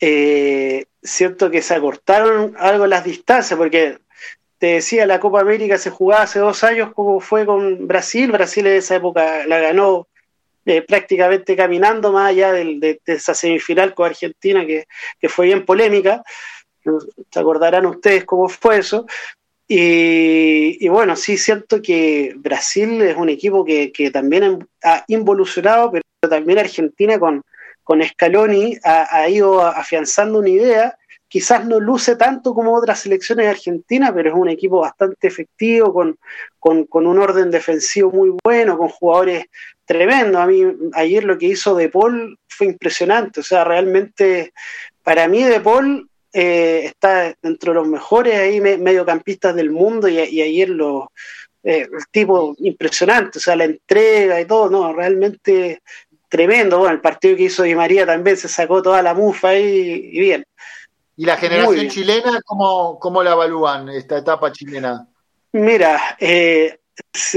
eh, 0.00 0.86
siento 1.00 1.48
que 1.48 1.62
se 1.62 1.74
acortaron 1.74 2.56
algo 2.58 2.88
las 2.88 3.04
distancias, 3.04 3.56
porque 3.56 3.98
te 4.58 4.74
decía, 4.74 5.06
la 5.06 5.20
Copa 5.20 5.40
América 5.40 5.78
se 5.78 5.90
jugaba 5.90 6.24
hace 6.24 6.40
dos 6.40 6.64
años 6.64 6.92
como 6.92 7.20
fue 7.20 7.46
con 7.46 7.86
Brasil, 7.86 8.32
Brasil 8.32 8.66
en 8.66 8.78
esa 8.78 8.96
época 8.96 9.46
la 9.46 9.60
ganó 9.60 10.08
eh, 10.66 10.82
prácticamente 10.82 11.54
caminando 11.54 12.10
más 12.10 12.30
allá 12.30 12.50
de, 12.52 13.00
esa 13.06 13.32
semifinal 13.34 13.94
con 13.94 14.06
Argentina 14.06 14.66
que, 14.66 14.86
fue 15.28 15.46
bien 15.46 15.64
polémica, 15.64 16.24
se 17.30 17.38
acordarán 17.38 17.86
ustedes 17.86 18.24
cómo 18.24 18.48
fue 18.48 18.78
eso, 18.78 19.06
y, 19.74 20.88
bueno, 20.88 21.16
sí 21.16 21.38
siento 21.38 21.80
que 21.80 22.34
Brasil 22.36 23.00
es 23.00 23.16
un 23.16 23.28
equipo 23.28 23.64
que, 23.64 23.90
que 23.90 24.10
también 24.10 24.68
ha 24.82 25.04
involucionado, 25.08 25.90
pero 25.90 26.02
también 26.28 26.58
Argentina 26.58 27.18
con, 27.18 27.42
con 27.82 28.02
Scaloni 28.02 28.76
ha, 28.84 29.28
ido 29.28 29.62
afianzando 29.62 30.40
una 30.40 30.50
idea. 30.50 30.98
Quizás 31.26 31.64
no 31.64 31.80
luce 31.80 32.16
tanto 32.16 32.52
como 32.52 32.74
otras 32.74 33.00
selecciones 33.00 33.48
argentinas, 33.48 34.12
pero 34.12 34.30
es 34.30 34.36
un 34.36 34.50
equipo 34.50 34.80
bastante 34.80 35.26
efectivo, 35.26 35.92
con, 35.92 36.18
con, 36.58 37.06
un 37.06 37.18
orden 37.18 37.50
defensivo 37.50 38.10
muy 38.10 38.36
bueno, 38.44 38.76
con 38.76 38.88
jugadores 38.88 39.46
tremendos. 39.86 40.42
A 40.42 40.46
mí 40.46 40.64
ayer 40.92 41.24
lo 41.24 41.38
que 41.38 41.46
hizo 41.46 41.74
De 41.74 41.88
Paul 41.88 42.38
fue 42.46 42.66
impresionante. 42.66 43.40
O 43.40 43.42
sea, 43.42 43.64
realmente 43.64 44.52
para 45.02 45.26
mí 45.28 45.42
De 45.42 45.60
Paul 45.60 46.10
eh, 46.32 46.82
está 46.86 47.34
entre 47.42 47.74
los 47.74 47.86
mejores 47.86 48.38
ahí 48.38 48.60
mediocampistas 48.60 49.54
del 49.54 49.70
mundo 49.70 50.08
y, 50.08 50.18
ayer 50.18 50.68
lo, 50.70 51.12
eh, 51.62 51.88
el 51.92 52.06
tipo 52.10 52.54
impresionante, 52.58 53.38
o 53.38 53.40
sea, 53.40 53.54
la 53.54 53.64
entrega 53.64 54.40
y 54.40 54.46
todo, 54.46 54.70
no, 54.70 54.92
realmente 54.92 55.82
tremendo. 56.28 56.78
Bueno, 56.78 56.94
el 56.94 57.00
partido 57.00 57.36
que 57.36 57.44
hizo 57.44 57.62
Di 57.62 57.74
María 57.74 58.06
también 58.06 58.36
se 58.36 58.48
sacó 58.48 58.82
toda 58.82 59.02
la 59.02 59.14
mufa 59.14 59.48
ahí 59.50 60.10
y 60.12 60.20
bien. 60.20 60.46
¿Y 61.16 61.26
la 61.26 61.36
generación 61.36 61.88
chilena, 61.88 62.40
cómo, 62.44 62.98
cómo 62.98 63.22
la 63.22 63.32
evalúan 63.32 63.90
esta 63.90 64.16
etapa 64.16 64.50
chilena? 64.50 65.06
Mira, 65.52 66.16
eh, 66.18 66.78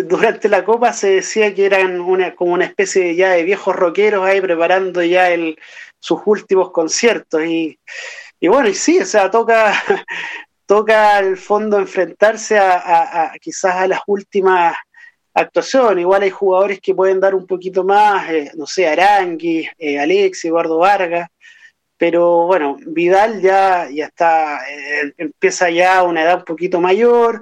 durante 0.06 0.48
la 0.48 0.64
Copa 0.64 0.94
se 0.94 1.16
decía 1.16 1.54
que 1.54 1.66
eran 1.66 2.00
una, 2.00 2.34
como 2.34 2.54
una 2.54 2.64
especie 2.64 3.16
ya 3.16 3.32
de 3.32 3.44
viejos 3.44 3.76
rockeros 3.76 4.26
ahí 4.26 4.40
preparando 4.40 5.04
ya 5.04 5.30
el, 5.30 5.58
sus 6.00 6.22
últimos 6.26 6.72
conciertos. 6.72 7.44
Y, 7.44 7.78
y 8.46 8.48
bueno, 8.48 8.70
y 8.70 8.76
sí, 8.76 9.00
o 9.00 9.06
sea, 9.06 9.32
toca, 9.32 9.74
toca 10.68 11.18
al 11.18 11.36
fondo 11.36 11.80
enfrentarse 11.80 12.60
a, 12.60 13.34
quizás 13.42 13.76
a 13.76 13.88
las 13.88 14.02
últimas 14.06 14.76
actuaciones. 15.34 16.04
Igual 16.04 16.22
hay 16.22 16.30
jugadores 16.30 16.80
que 16.80 16.94
pueden 16.94 17.20
dar 17.20 17.34
un 17.34 17.48
poquito 17.48 17.84
más, 17.84 18.30
eh, 18.30 18.52
no 18.56 18.68
sé, 18.68 18.88
Arangui, 18.88 19.68
eh, 19.80 20.00
Alex, 20.00 20.46
Eduardo 20.46 20.78
Vargas, 20.78 21.28
pero 21.98 22.46
bueno, 22.46 22.78
Vidal 22.86 23.42
ya, 23.42 23.90
ya 23.90 24.06
está, 24.06 24.60
eh, 24.70 25.12
empieza 25.18 25.72
ya 25.72 25.98
a 25.98 26.04
una 26.04 26.22
edad 26.22 26.38
un 26.38 26.46
poquito 26.46 26.80
mayor, 26.80 27.42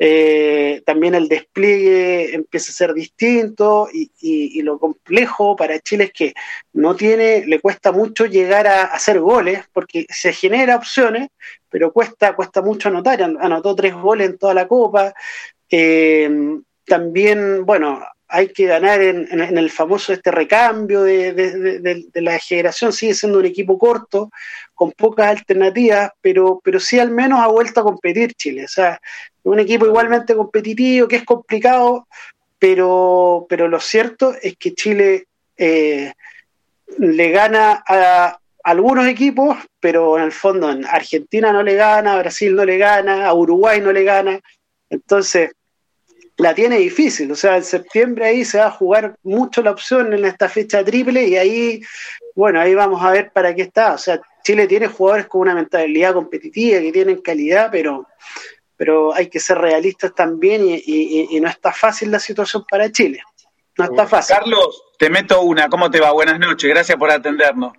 eh, 0.00 0.82
también 0.86 1.16
el 1.16 1.26
despliegue 1.26 2.34
empieza 2.34 2.70
a 2.70 2.74
ser 2.74 2.94
distinto 2.94 3.88
y, 3.92 4.62
lo 4.62 4.78
complejo 4.78 5.56
para 5.56 5.80
Chile 5.80 6.04
es 6.04 6.12
que 6.12 6.34
no 6.72 6.94
tiene, 6.94 7.46
le 7.46 7.60
cuesta 7.60 7.90
mucho 7.90 8.26
llegar 8.26 8.66
a, 8.66 8.84
hacer 8.84 9.18
goles 9.20 9.64
porque 9.72 10.06
se 10.08 10.32
genera 10.32 10.76
opciones, 10.76 11.30
pero 11.68 11.92
cuesta, 11.92 12.34
cuesta 12.36 12.62
mucho 12.62 12.88
anotar, 12.88 13.22
anotó 13.22 13.74
tres 13.74 13.94
goles 13.94 14.30
en 14.30 14.38
toda 14.38 14.54
la 14.54 14.68
copa. 14.68 15.14
Eh, 15.70 16.30
también, 16.84 17.64
bueno, 17.66 18.00
hay 18.28 18.48
que 18.52 18.66
ganar 18.66 19.00
en, 19.00 19.26
el 19.58 19.70
famoso 19.70 20.12
este 20.12 20.30
recambio 20.30 21.02
de, 21.02 22.04
la 22.14 22.38
generación, 22.38 22.92
sigue 22.92 23.14
siendo 23.14 23.38
un 23.38 23.46
equipo 23.46 23.78
corto, 23.78 24.30
con 24.74 24.92
pocas 24.92 25.28
alternativas, 25.28 26.10
pero, 26.20 26.60
pero 26.62 26.78
sí 26.78 26.98
al 26.98 27.10
menos 27.10 27.40
ha 27.40 27.46
vuelto 27.46 27.80
a 27.80 27.84
competir 27.84 28.34
Chile. 28.34 28.64
O 28.64 28.68
sea, 28.68 29.00
un 29.48 29.60
equipo 29.60 29.86
igualmente 29.86 30.34
competitivo, 30.34 31.08
que 31.08 31.16
es 31.16 31.24
complicado, 31.24 32.06
pero, 32.58 33.46
pero 33.48 33.68
lo 33.68 33.80
cierto 33.80 34.34
es 34.40 34.56
que 34.56 34.74
Chile 34.74 35.26
eh, 35.56 36.12
le 36.98 37.30
gana 37.30 37.82
a 37.86 38.38
algunos 38.64 39.06
equipos, 39.06 39.56
pero 39.80 40.18
en 40.18 40.24
el 40.24 40.32
fondo 40.32 40.70
en 40.70 40.84
Argentina 40.84 41.52
no 41.52 41.62
le 41.62 41.74
gana, 41.74 42.14
a 42.14 42.18
Brasil 42.18 42.54
no 42.54 42.64
le 42.64 42.76
gana, 42.76 43.26
a 43.26 43.34
Uruguay 43.34 43.80
no 43.80 43.92
le 43.92 44.04
gana. 44.04 44.40
Entonces, 44.90 45.52
la 46.36 46.54
tiene 46.54 46.78
difícil. 46.78 47.30
O 47.32 47.34
sea, 47.34 47.56
en 47.56 47.64
septiembre 47.64 48.26
ahí 48.26 48.44
se 48.44 48.58
va 48.58 48.66
a 48.66 48.70
jugar 48.70 49.16
mucho 49.22 49.62
la 49.62 49.70
opción 49.70 50.12
en 50.12 50.24
esta 50.24 50.48
fecha 50.48 50.84
triple 50.84 51.26
y 51.26 51.36
ahí, 51.36 51.82
bueno, 52.34 52.60
ahí 52.60 52.74
vamos 52.74 53.02
a 53.02 53.10
ver 53.10 53.30
para 53.32 53.54
qué 53.54 53.62
está. 53.62 53.94
O 53.94 53.98
sea, 53.98 54.20
Chile 54.42 54.66
tiene 54.66 54.86
jugadores 54.88 55.26
con 55.26 55.42
una 55.42 55.54
mentalidad 55.54 56.14
competitiva, 56.14 56.80
que 56.80 56.92
tienen 56.92 57.20
calidad, 57.20 57.68
pero, 57.70 58.06
pero 58.78 59.12
hay 59.12 59.28
que 59.28 59.40
ser 59.40 59.58
realistas 59.58 60.14
también 60.14 60.62
y, 60.64 61.38
no 61.40 61.48
está 61.48 61.72
fácil 61.72 62.12
la 62.12 62.20
situación 62.20 62.64
para 62.70 62.90
Chile. 62.90 63.20
No 63.76 63.84
está 63.84 64.06
fácil. 64.06 64.36
Carlos, 64.36 64.84
te 64.98 65.10
meto 65.10 65.42
una. 65.42 65.68
¿Cómo 65.68 65.90
te 65.90 66.00
va? 66.00 66.12
Buenas 66.12 66.38
noches. 66.38 66.70
Gracias 66.70 66.96
por 66.96 67.10
atendernos. 67.10 67.72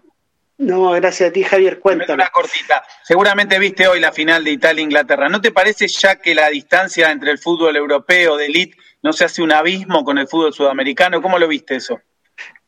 No, 0.58 0.92
gracias 0.92 1.30
a 1.30 1.34
ti, 1.34 1.44
Javier. 1.44 1.80
Cuéntame. 1.80 2.16
Una 2.16 2.30
cortita. 2.30 2.84
Seguramente 3.04 3.58
viste 3.60 3.88
hoy 3.88 4.02
la 4.02 4.12
final 4.12 4.44
de 4.44 4.52
Italia-Inglaterra. 4.52 5.30
¿No 5.30 5.40
te 5.40 5.52
parece 5.52 5.88
ya 5.88 6.18
que 6.18 6.36
la 6.36 6.50
distancia 6.50 7.12
entre 7.12 7.32
el 7.32 7.40
fútbol 7.40 7.78
europeo 7.78 8.36
de 8.36 8.48
elite 8.48 8.78
no 9.02 9.14
se 9.14 9.24
hace 9.24 9.42
un 9.42 9.54
abismo 9.54 10.04
con 10.04 10.18
el 10.18 10.28
fútbol 10.28 10.54
sudamericano? 10.54 11.22
¿Cómo 11.22 11.40
lo 11.40 11.48
viste 11.48 11.78
eso? 11.78 12.02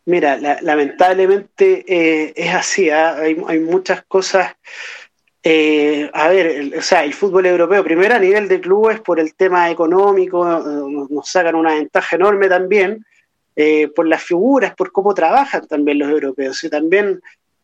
Mira, 0.05 0.37
lamentablemente 0.61 1.85
eh, 1.87 2.33
es 2.35 2.53
así. 2.55 2.89
¿ah? 2.89 3.17
Hay, 3.17 3.59
muchas 3.59 4.03
cosas. 4.03 4.55
Eh, 5.43 6.09
a 6.13 6.27
ver, 6.29 6.77
o 6.77 6.81
sea, 6.81 7.03
el 7.03 7.13
fútbol 7.13 7.47
europeo, 7.47 7.83
primero 7.83 8.15
a 8.15 8.19
nivel 8.19 8.47
de 8.47 8.61
clubes, 8.61 8.99
por 9.01 9.19
el 9.19 9.33
tema 9.33 9.71
económico, 9.71 10.45
eh, 10.45 11.07
nos, 11.09 11.27
sacan 11.27 11.55
una 11.55 11.75
ventaja 11.75 12.15
enorme 12.15 12.47
también. 12.47 13.05
por 13.95 14.07
las 14.07 14.23
figuras, 14.23 14.73
por 14.75 14.91
cómo 14.91 15.13
trabajan 15.13 15.67
también 15.67 15.99
los 15.99 16.09
europeos. 16.09 16.63
Y 16.63 16.69
también 16.69 17.21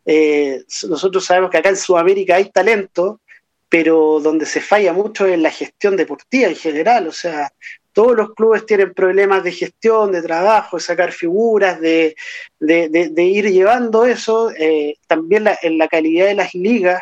eh, 0.10 0.64
nosotros 0.88 1.26
sabemos 1.26 1.52
que 1.52 1.58
acá 1.58 1.68
en 1.68 1.76
Sudamérica 1.76 2.38
hay 2.38 2.50
talento, 2.50 3.20
pero 3.68 4.22
donde 4.22 4.46
se 4.46 4.62
falla 4.62 4.94
mucho 4.94 5.26
es 5.26 5.38
la 5.38 5.52
gestión 5.52 5.98
deportiva 5.98 6.48
en 6.48 6.56
general. 6.56 7.08
O 7.08 7.12
sea, 7.12 7.52
todos 7.92 8.16
los 8.16 8.34
clubes 8.34 8.66
tienen 8.66 8.94
problemas 8.94 9.44
de 9.44 9.52
gestión, 9.52 10.14
de 10.14 10.22
trabajo, 10.22 10.78
de 10.78 10.84
sacar 10.84 11.12
figuras, 11.12 11.82
de, 11.82 12.16
ir 12.62 13.52
llevando 13.52 14.06
eso. 14.06 14.50
Eh, 14.58 14.96
también 15.08 15.46
en 15.62 15.78
la 15.78 15.90
calidad 15.90 16.28
de 16.28 16.36
las 16.36 16.56
ligas, 16.56 17.02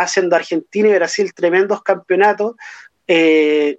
haciendo 0.00 0.36
Argentina 0.36 0.88
y 0.88 0.94
Brasil 0.94 1.32
tremendos 1.34 1.82
campeonatos. 1.82 2.56
Eh, 3.06 3.78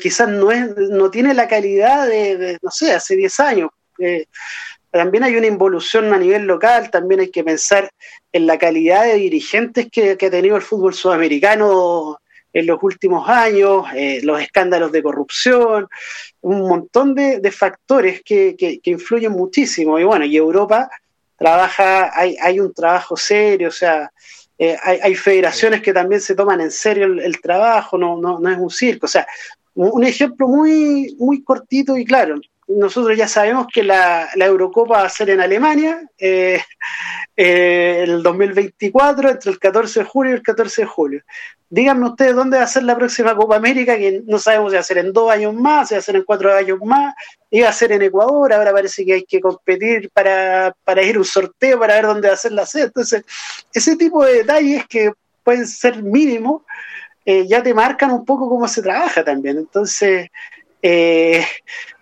quizás 0.00 0.28
no, 0.28 0.52
es, 0.52 0.76
no 0.76 1.10
tiene 1.10 1.34
la 1.34 1.48
calidad 1.48 2.06
de, 2.06 2.58
no 2.62 2.70
sé, 2.70 2.92
hace 2.92 3.16
10 3.16 3.40
años 3.40 3.70
también 4.94 5.24
hay 5.24 5.34
una 5.34 5.48
involución 5.48 6.14
a 6.14 6.18
nivel 6.18 6.44
local, 6.44 6.88
también 6.88 7.20
hay 7.20 7.30
que 7.32 7.42
pensar 7.42 7.90
en 8.32 8.46
la 8.46 8.58
calidad 8.58 9.02
de 9.02 9.14
dirigentes 9.14 9.88
que, 9.90 10.12
ha 10.12 10.16
tenido 10.16 10.54
el 10.54 10.62
fútbol 10.62 10.94
sudamericano 10.94 12.20
en 12.52 12.66
los 12.66 12.80
últimos 12.80 13.28
años, 13.28 13.86
eh, 13.96 14.20
los 14.22 14.40
escándalos 14.40 14.92
de 14.92 15.02
corrupción, 15.02 15.88
un 16.42 16.60
montón 16.60 17.12
de, 17.16 17.50
factores 17.50 18.22
que, 18.24 18.54
influyen 18.84 19.32
muchísimo. 19.32 19.98
Y 19.98 20.04
bueno, 20.04 20.26
y 20.26 20.36
Europa 20.36 20.88
trabaja, 21.36 22.12
hay, 22.16 22.60
un 22.60 22.72
trabajo 22.72 23.16
serio, 23.16 23.70
o 23.70 23.72
sea, 23.72 24.12
eh, 24.58 24.76
hay, 24.82 25.14
federaciones 25.14 25.82
que 25.82 25.92
también 25.92 26.20
se 26.20 26.34
toman 26.34 26.60
en 26.60 26.70
serio 26.70 27.06
el, 27.06 27.40
trabajo, 27.40 27.98
no, 27.98 28.16
no, 28.20 28.38
no, 28.38 28.50
es 28.50 28.58
un 28.58 28.70
circo. 28.70 29.06
O 29.06 29.08
sea, 29.08 29.26
un 29.74 30.04
ejemplo 30.04 30.46
muy, 30.46 31.16
muy 31.18 31.42
cortito 31.42 31.96
y 31.96 32.04
claro, 32.04 32.40
nosotros 32.68 33.16
ya 33.16 33.28
sabemos 33.28 33.66
que 33.72 33.82
la, 33.82 34.28
Eurocopa 34.34 35.00
va 35.00 35.06
a 35.06 35.10
ser 35.10 35.30
en 35.30 35.40
Alemania 35.40 36.02
eh, 36.18 36.60
eh, 37.36 38.00
el 38.04 38.22
2024, 38.22 39.30
entre 39.30 39.50
el 39.50 39.58
14 39.58 40.00
de 40.00 40.06
julio 40.06 40.32
y 40.32 40.36
el 40.36 40.42
14 40.42 40.82
de 40.82 40.86
julio. 40.86 41.22
Díganme 41.68 42.06
ustedes 42.06 42.34
dónde 42.34 42.58
va 42.58 42.64
a 42.64 42.68
ser 42.68 42.84
la 42.84 42.96
próxima 42.96 43.34
Copa 43.34 43.56
América, 43.56 43.96
que 43.96 44.22
no 44.26 44.38
sabemos 44.38 44.70
si 44.70 44.74
va 44.74 44.80
a 44.80 44.84
ser 44.84 44.98
en 44.98 45.12
dos 45.12 45.30
años 45.30 45.54
más, 45.54 45.88
si 45.88 45.94
va 45.94 45.98
a 45.98 46.02
ser 46.02 46.16
en 46.16 46.22
cuatro 46.22 46.54
años 46.54 46.78
más, 46.82 47.14
iba 47.50 47.68
a 47.68 47.72
ser 47.72 47.92
en 47.92 48.02
Ecuador, 48.02 48.52
ahora 48.52 48.72
parece 48.72 49.04
que 49.04 49.14
hay 49.14 49.24
que 49.24 49.40
competir 49.40 50.10
para, 50.10 50.74
para 50.84 51.02
ir 51.02 51.16
a 51.16 51.18
un 51.18 51.24
sorteo 51.24 51.78
para 51.78 51.94
ver 51.94 52.06
dónde 52.06 52.28
va 52.28 52.34
a 52.34 52.38
ser 52.38 52.52
la 52.52 52.66
sede. 52.66 52.84
Entonces, 52.84 53.24
ese 53.72 53.96
tipo 53.96 54.24
de 54.24 54.34
detalles 54.34 54.86
que 54.86 55.12
pueden 55.42 55.66
ser 55.66 56.02
mínimos, 56.02 56.62
eh, 57.26 57.46
ya 57.46 57.62
te 57.62 57.72
marcan 57.72 58.10
un 58.10 58.24
poco 58.24 58.48
cómo 58.48 58.68
se 58.68 58.82
trabaja 58.82 59.24
también. 59.24 59.58
Entonces, 59.58 60.28
eh, 60.86 61.42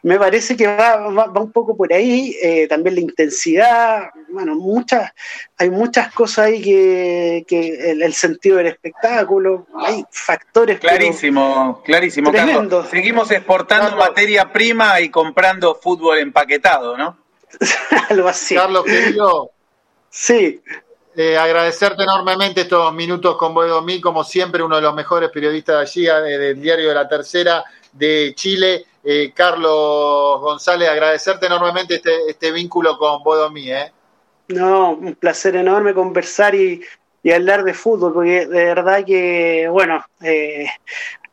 me 0.02 0.18
parece 0.18 0.56
que 0.56 0.66
va, 0.66 1.06
un 1.06 1.52
poco 1.52 1.76
por 1.76 1.92
ahí, 1.92 2.36
eh, 2.42 2.66
también 2.66 2.96
la 2.96 3.00
intensidad, 3.00 4.10
bueno, 4.28 4.56
muchas, 4.56 5.12
hay 5.56 5.70
muchas 5.70 6.12
cosas 6.12 6.46
ahí 6.46 6.60
que, 6.60 7.44
el, 7.48 8.12
sentido 8.12 8.56
del 8.56 8.66
espectáculo, 8.66 9.68
hay 9.76 10.04
factores. 10.10 10.80
Clarísimo, 10.80 11.80
clarísimo, 11.84 12.32
Carlos. 12.32 12.88
Seguimos 12.90 13.30
exportando 13.30 13.96
materia 13.96 14.50
prima 14.50 15.00
y 15.00 15.10
comprando 15.10 15.76
fútbol 15.76 16.18
empaquetado, 16.18 16.96
¿no? 16.96 17.16
Algo 18.10 18.26
así. 18.26 18.56
Carlos, 18.56 18.82
querido. 18.84 19.52
Sí. 20.10 20.60
Eh, 21.14 21.36
agradecerte 21.36 22.02
enormemente 22.02 22.62
estos 22.62 22.92
minutos 22.92 23.36
con 23.36 23.54
Boedomí, 23.54 24.00
como 24.00 24.24
siempre, 24.24 24.60
uno 24.60 24.74
de 24.74 24.82
los 24.82 24.94
mejores 24.94 25.30
periodistas 25.30 25.76
de 25.76 25.82
allí, 25.82 26.36
del 26.36 26.60
diario 26.60 26.88
de 26.88 26.94
la 26.96 27.06
Tercera 27.06 27.64
de 27.92 28.32
Chile. 28.34 28.84
Eh, 29.04 29.32
Carlos 29.34 30.40
González, 30.40 30.88
agradecerte 30.88 31.46
enormemente 31.46 31.96
este, 31.96 32.30
este 32.30 32.52
vínculo 32.52 32.96
con 32.96 33.22
Bodomí. 33.22 33.70
¿eh? 33.70 33.90
No, 34.48 34.92
un 34.92 35.14
placer 35.14 35.56
enorme 35.56 35.94
conversar 35.94 36.54
y, 36.54 36.82
hablar 37.32 37.64
de 37.64 37.74
fútbol, 37.74 38.12
porque 38.12 38.46
de 38.46 38.64
verdad 38.64 39.04
que, 39.04 39.68
bueno, 39.68 40.04
eh, 40.22 40.66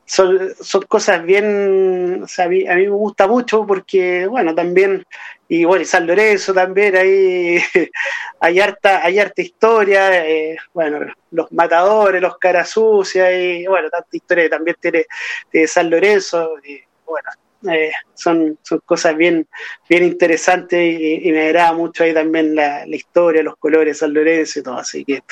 son, 0.05 0.55
son 0.59 0.81
cosas 0.83 1.23
bien, 1.23 2.21
o 2.23 2.27
sea, 2.27 2.45
a, 2.45 2.49
mí, 2.49 2.63
me 2.65 2.89
gusta 2.89 3.27
mucho 3.27 3.65
porque, 3.65 4.25
bueno, 4.27 4.55
también, 4.55 5.05
y 5.51 5.65
bueno, 5.65 5.81
y 5.81 5.85
San 5.85 6.05
Lorenzo 6.05 6.53
también, 6.53 6.95
ahí 6.95 7.57
hay 8.39 8.59
harta, 8.59 9.03
hay 9.03 9.17
harta 9.17 9.41
historia, 9.41 10.25
eh, 10.29 10.57
bueno, 10.73 11.11
los 11.31 11.51
matadores, 11.51 12.21
los 12.21 12.37
caras 12.37 12.69
sucias, 12.69 13.31
y 13.33 13.65
bueno, 13.65 13.89
tanta 13.89 14.09
historia 14.11 14.47
también 14.47 14.77
tiene 14.79 15.07
de 15.51 15.67
San 15.67 15.89
Lorenzo, 15.89 16.53
y 16.63 16.79
bueno, 17.03 17.29
eh, 17.73 17.91
son, 18.13 18.59
son 18.61 18.79
cosas 18.85 19.17
bien, 19.17 19.47
bien 19.89 20.03
interesantes 20.03 20.79
y, 20.79 21.31
me 21.31 21.47
agrada 21.47 21.73
mucho 21.73 22.03
ahí 22.03 22.13
también 22.13 22.53
la, 22.53 22.85
historia, 22.85 23.41
los 23.41 23.57
colores 23.57 23.95
de 23.95 23.99
San 23.99 24.13
Lorenzo 24.13 24.59
y 24.59 24.63
todo, 24.63 24.77
así 24.77 25.03
que 25.03 25.23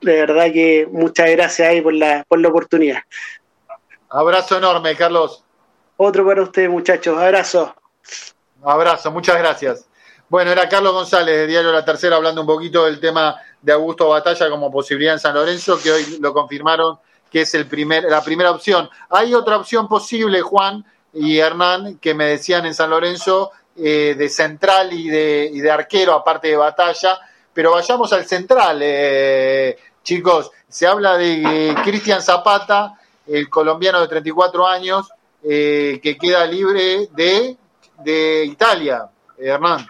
de 0.00 0.16
verdad 0.16 0.52
que 0.52 0.88
muchas 0.90 1.30
gracias 1.30 1.68
ahí 1.68 1.80
por 1.80 1.94
la, 1.94 2.24
por 2.26 2.40
la 2.40 2.48
oportunidad. 2.48 3.02
Abrazo 4.10 4.58
enorme, 4.58 4.96
Carlos. 4.96 5.44
Otro 5.96 6.26
para 6.26 6.42
ustedes, 6.42 6.68
muchachos. 6.68 7.16
Abrazo. 7.16 7.74
Abrazo, 8.64 9.10
muchas 9.10 9.38
gracias. 9.38 9.86
Bueno, 10.28 10.50
era 10.50 10.68
Carlos 10.68 10.92
González 10.92 11.36
de 11.36 11.46
Diario 11.46 11.70
La 11.70 11.84
Tercera 11.84 12.16
hablando 12.16 12.40
un 12.40 12.46
poquito 12.46 12.86
del 12.86 12.98
tema 12.98 13.36
de 13.60 13.72
Augusto 13.72 14.08
Batalla 14.08 14.48
como 14.48 14.70
posibilidad 14.70 15.14
en 15.14 15.20
San 15.20 15.34
Lorenzo, 15.34 15.78
que 15.82 15.90
hoy 15.90 16.18
lo 16.20 16.32
confirmaron 16.32 16.98
que 17.30 17.42
es 17.42 17.54
el 17.54 17.66
primer, 17.66 18.04
la 18.04 18.22
primera 18.22 18.50
opción. 18.50 18.88
Hay 19.10 19.34
otra 19.34 19.56
opción 19.56 19.88
posible, 19.88 20.40
Juan 20.40 20.84
y 21.12 21.38
Hernán, 21.38 21.98
que 21.98 22.14
me 22.14 22.26
decían 22.26 22.64
en 22.64 22.74
San 22.74 22.90
Lorenzo, 22.90 23.50
eh, 23.76 24.14
de 24.16 24.28
central 24.28 24.92
y 24.92 25.08
de, 25.08 25.70
arquero, 25.70 26.14
aparte 26.14 26.48
de 26.48 26.56
Batalla, 26.56 27.18
pero 27.52 27.72
vayamos 27.72 28.12
al 28.12 28.24
central. 28.24 28.78
Eh, 28.82 29.76
Chicos, 30.04 30.52
se 30.68 30.86
habla 30.86 31.16
de 31.16 31.74
Cristian 31.82 32.22
Zapata, 32.22 32.98
el 33.26 33.48
colombiano 33.48 34.00
de 34.00 34.08
34 34.08 34.66
años, 34.66 35.08
eh, 35.42 35.98
que 36.02 36.16
queda 36.16 36.46
libre 36.46 37.08
de, 37.12 37.56
de 38.02 38.44
Italia, 38.44 39.08
Hernán. 39.38 39.86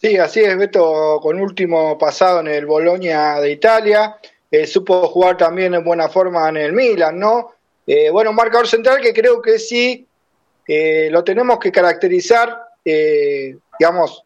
Sí, 0.00 0.16
así 0.16 0.40
es, 0.40 0.56
Beto, 0.56 1.18
con 1.20 1.40
último 1.40 1.98
pasado 1.98 2.40
en 2.40 2.46
el 2.46 2.66
Bolonia 2.66 3.40
de 3.40 3.50
Italia, 3.50 4.16
eh, 4.48 4.64
supo 4.66 5.08
jugar 5.08 5.36
también 5.36 5.74
en 5.74 5.82
buena 5.82 6.08
forma 6.08 6.48
en 6.48 6.56
el 6.56 6.72
Milan, 6.72 7.18
¿no? 7.18 7.54
Eh, 7.84 8.08
bueno, 8.10 8.32
marcador 8.32 8.68
central 8.68 9.00
que 9.00 9.12
creo 9.12 9.42
que 9.42 9.58
sí 9.58 10.06
eh, 10.68 11.08
lo 11.10 11.24
tenemos 11.24 11.58
que 11.58 11.72
caracterizar, 11.72 12.56
digamos, 12.84 14.24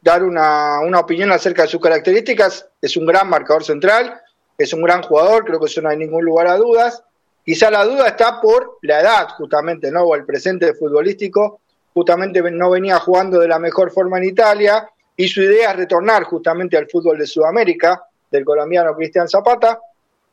dar 0.00 0.22
una, 0.22 0.80
una, 0.80 1.00
opinión 1.00 1.32
acerca 1.32 1.62
de 1.62 1.68
sus 1.68 1.80
características. 1.80 2.68
Es 2.80 2.96
un 2.96 3.04
gran 3.04 3.28
marcador 3.28 3.64
central, 3.64 4.20
es 4.56 4.72
un 4.72 4.82
gran 4.82 5.02
jugador, 5.02 5.44
creo 5.44 5.58
que 5.58 5.66
eso 5.66 5.82
no 5.82 5.88
hay 5.88 5.96
ningún 5.96 6.24
lugar 6.24 6.46
a 6.46 6.56
dudas. 6.56 7.02
Quizá 7.48 7.70
la 7.70 7.82
duda 7.82 8.08
está 8.08 8.42
por 8.42 8.76
la 8.82 9.00
edad, 9.00 9.28
justamente, 9.38 9.90
¿no? 9.90 10.02
O 10.02 10.14
el 10.14 10.26
presente 10.26 10.74
futbolístico, 10.74 11.62
justamente 11.94 12.42
no 12.42 12.68
venía 12.68 12.98
jugando 12.98 13.40
de 13.40 13.48
la 13.48 13.58
mejor 13.58 13.90
forma 13.90 14.18
en 14.18 14.24
Italia 14.24 14.86
y 15.16 15.26
su 15.28 15.40
idea 15.40 15.70
es 15.70 15.76
retornar 15.76 16.24
justamente 16.24 16.76
al 16.76 16.90
fútbol 16.90 17.16
de 17.16 17.26
Sudamérica, 17.26 18.04
del 18.30 18.44
colombiano 18.44 18.94
Cristian 18.94 19.30
Zapata. 19.30 19.80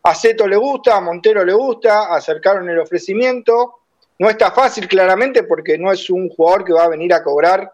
A 0.04 0.14
Ceto 0.14 0.46
le 0.46 0.58
gusta, 0.58 0.98
a 0.98 1.00
Montero 1.00 1.46
le 1.46 1.54
gusta, 1.54 2.14
acercaron 2.14 2.70
el 2.70 2.80
ofrecimiento. 2.80 3.76
No 4.20 4.30
está 4.30 4.52
fácil 4.52 4.86
claramente 4.86 5.44
porque 5.44 5.78
no 5.78 5.94
es 5.94 6.10
un 6.10 6.28
jugador 6.28 6.66
que 6.66 6.74
va 6.74 6.84
a 6.84 6.90
venir 6.90 7.14
a 7.14 7.24
cobrar 7.24 7.72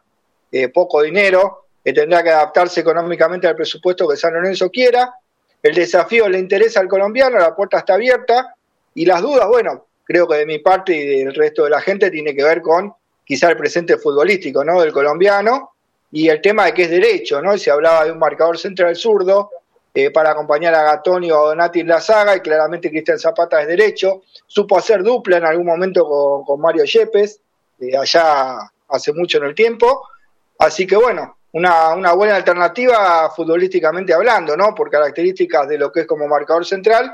eh, 0.51 0.69
poco 0.69 1.01
dinero, 1.01 1.65
que 1.83 1.93
tendrá 1.93 2.21
que 2.21 2.29
adaptarse 2.29 2.81
económicamente 2.81 3.47
al 3.47 3.55
presupuesto 3.55 4.07
que 4.07 4.17
San 4.17 4.35
Lorenzo 4.35 4.69
quiera. 4.69 5.15
El 5.63 5.73
desafío 5.73 6.29
le 6.29 6.37
interesa 6.37 6.79
al 6.79 6.87
colombiano, 6.87 7.39
la 7.39 7.55
puerta 7.55 7.79
está 7.79 7.95
abierta 7.95 8.55
y 8.93 9.05
las 9.05 9.21
dudas, 9.21 9.47
bueno, 9.47 9.85
creo 10.03 10.27
que 10.27 10.37
de 10.37 10.45
mi 10.45 10.59
parte 10.59 10.95
y 10.95 11.19
del 11.23 11.33
resto 11.33 11.63
de 11.63 11.69
la 11.69 11.81
gente 11.81 12.11
tiene 12.11 12.35
que 12.35 12.43
ver 12.43 12.61
con 12.61 12.93
quizá 13.23 13.49
el 13.49 13.57
presente 13.57 13.97
futbolístico 13.97 14.63
¿no? 14.63 14.81
del 14.81 14.91
colombiano 14.91 15.71
y 16.11 16.27
el 16.27 16.41
tema 16.41 16.65
de 16.65 16.73
que 16.73 16.83
es 16.83 16.89
derecho, 16.89 17.41
¿no? 17.41 17.57
Se 17.57 17.71
hablaba 17.71 18.03
de 18.03 18.11
un 18.11 18.19
marcador 18.19 18.57
central 18.57 18.95
zurdo 18.97 19.49
eh, 19.93 20.11
para 20.11 20.31
acompañar 20.31 20.73
a 20.75 20.83
Gatoni 20.83 21.31
o 21.31 21.37
a 21.37 21.49
Donati 21.49 21.81
en 21.81 21.87
la 21.87 22.01
saga, 22.01 22.35
y 22.35 22.41
claramente 22.41 22.89
Cristian 22.89 23.17
Zapata 23.17 23.61
es 23.61 23.67
derecho. 23.67 24.23
Supo 24.45 24.77
hacer 24.77 25.03
dupla 25.03 25.37
en 25.37 25.45
algún 25.45 25.65
momento 25.65 26.43
con, 26.45 26.59
Mario 26.59 26.83
Yepes, 26.83 27.39
eh, 27.79 27.95
allá 27.95 28.57
hace 28.89 29.13
mucho 29.13 29.37
en 29.37 29.45
el 29.45 29.55
tiempo. 29.55 30.07
Así 30.59 30.85
que 30.85 30.95
bueno, 30.95 31.37
una, 31.53 31.95
una, 31.95 32.13
buena 32.13 32.35
alternativa 32.35 33.29
futbolísticamente 33.35 34.13
hablando, 34.13 34.55
¿no? 34.55 34.75
Por 34.75 34.89
características 34.89 35.67
de 35.67 35.77
lo 35.77 35.91
que 35.91 36.01
es 36.01 36.07
como 36.07 36.27
marcador 36.27 36.65
central, 36.65 37.11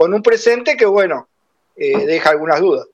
con 0.00 0.14
un 0.14 0.22
presente 0.22 0.78
que, 0.78 0.86
bueno, 0.86 1.28
eh, 1.76 2.06
deja 2.06 2.30
algunas 2.30 2.58
dudas. 2.58 2.86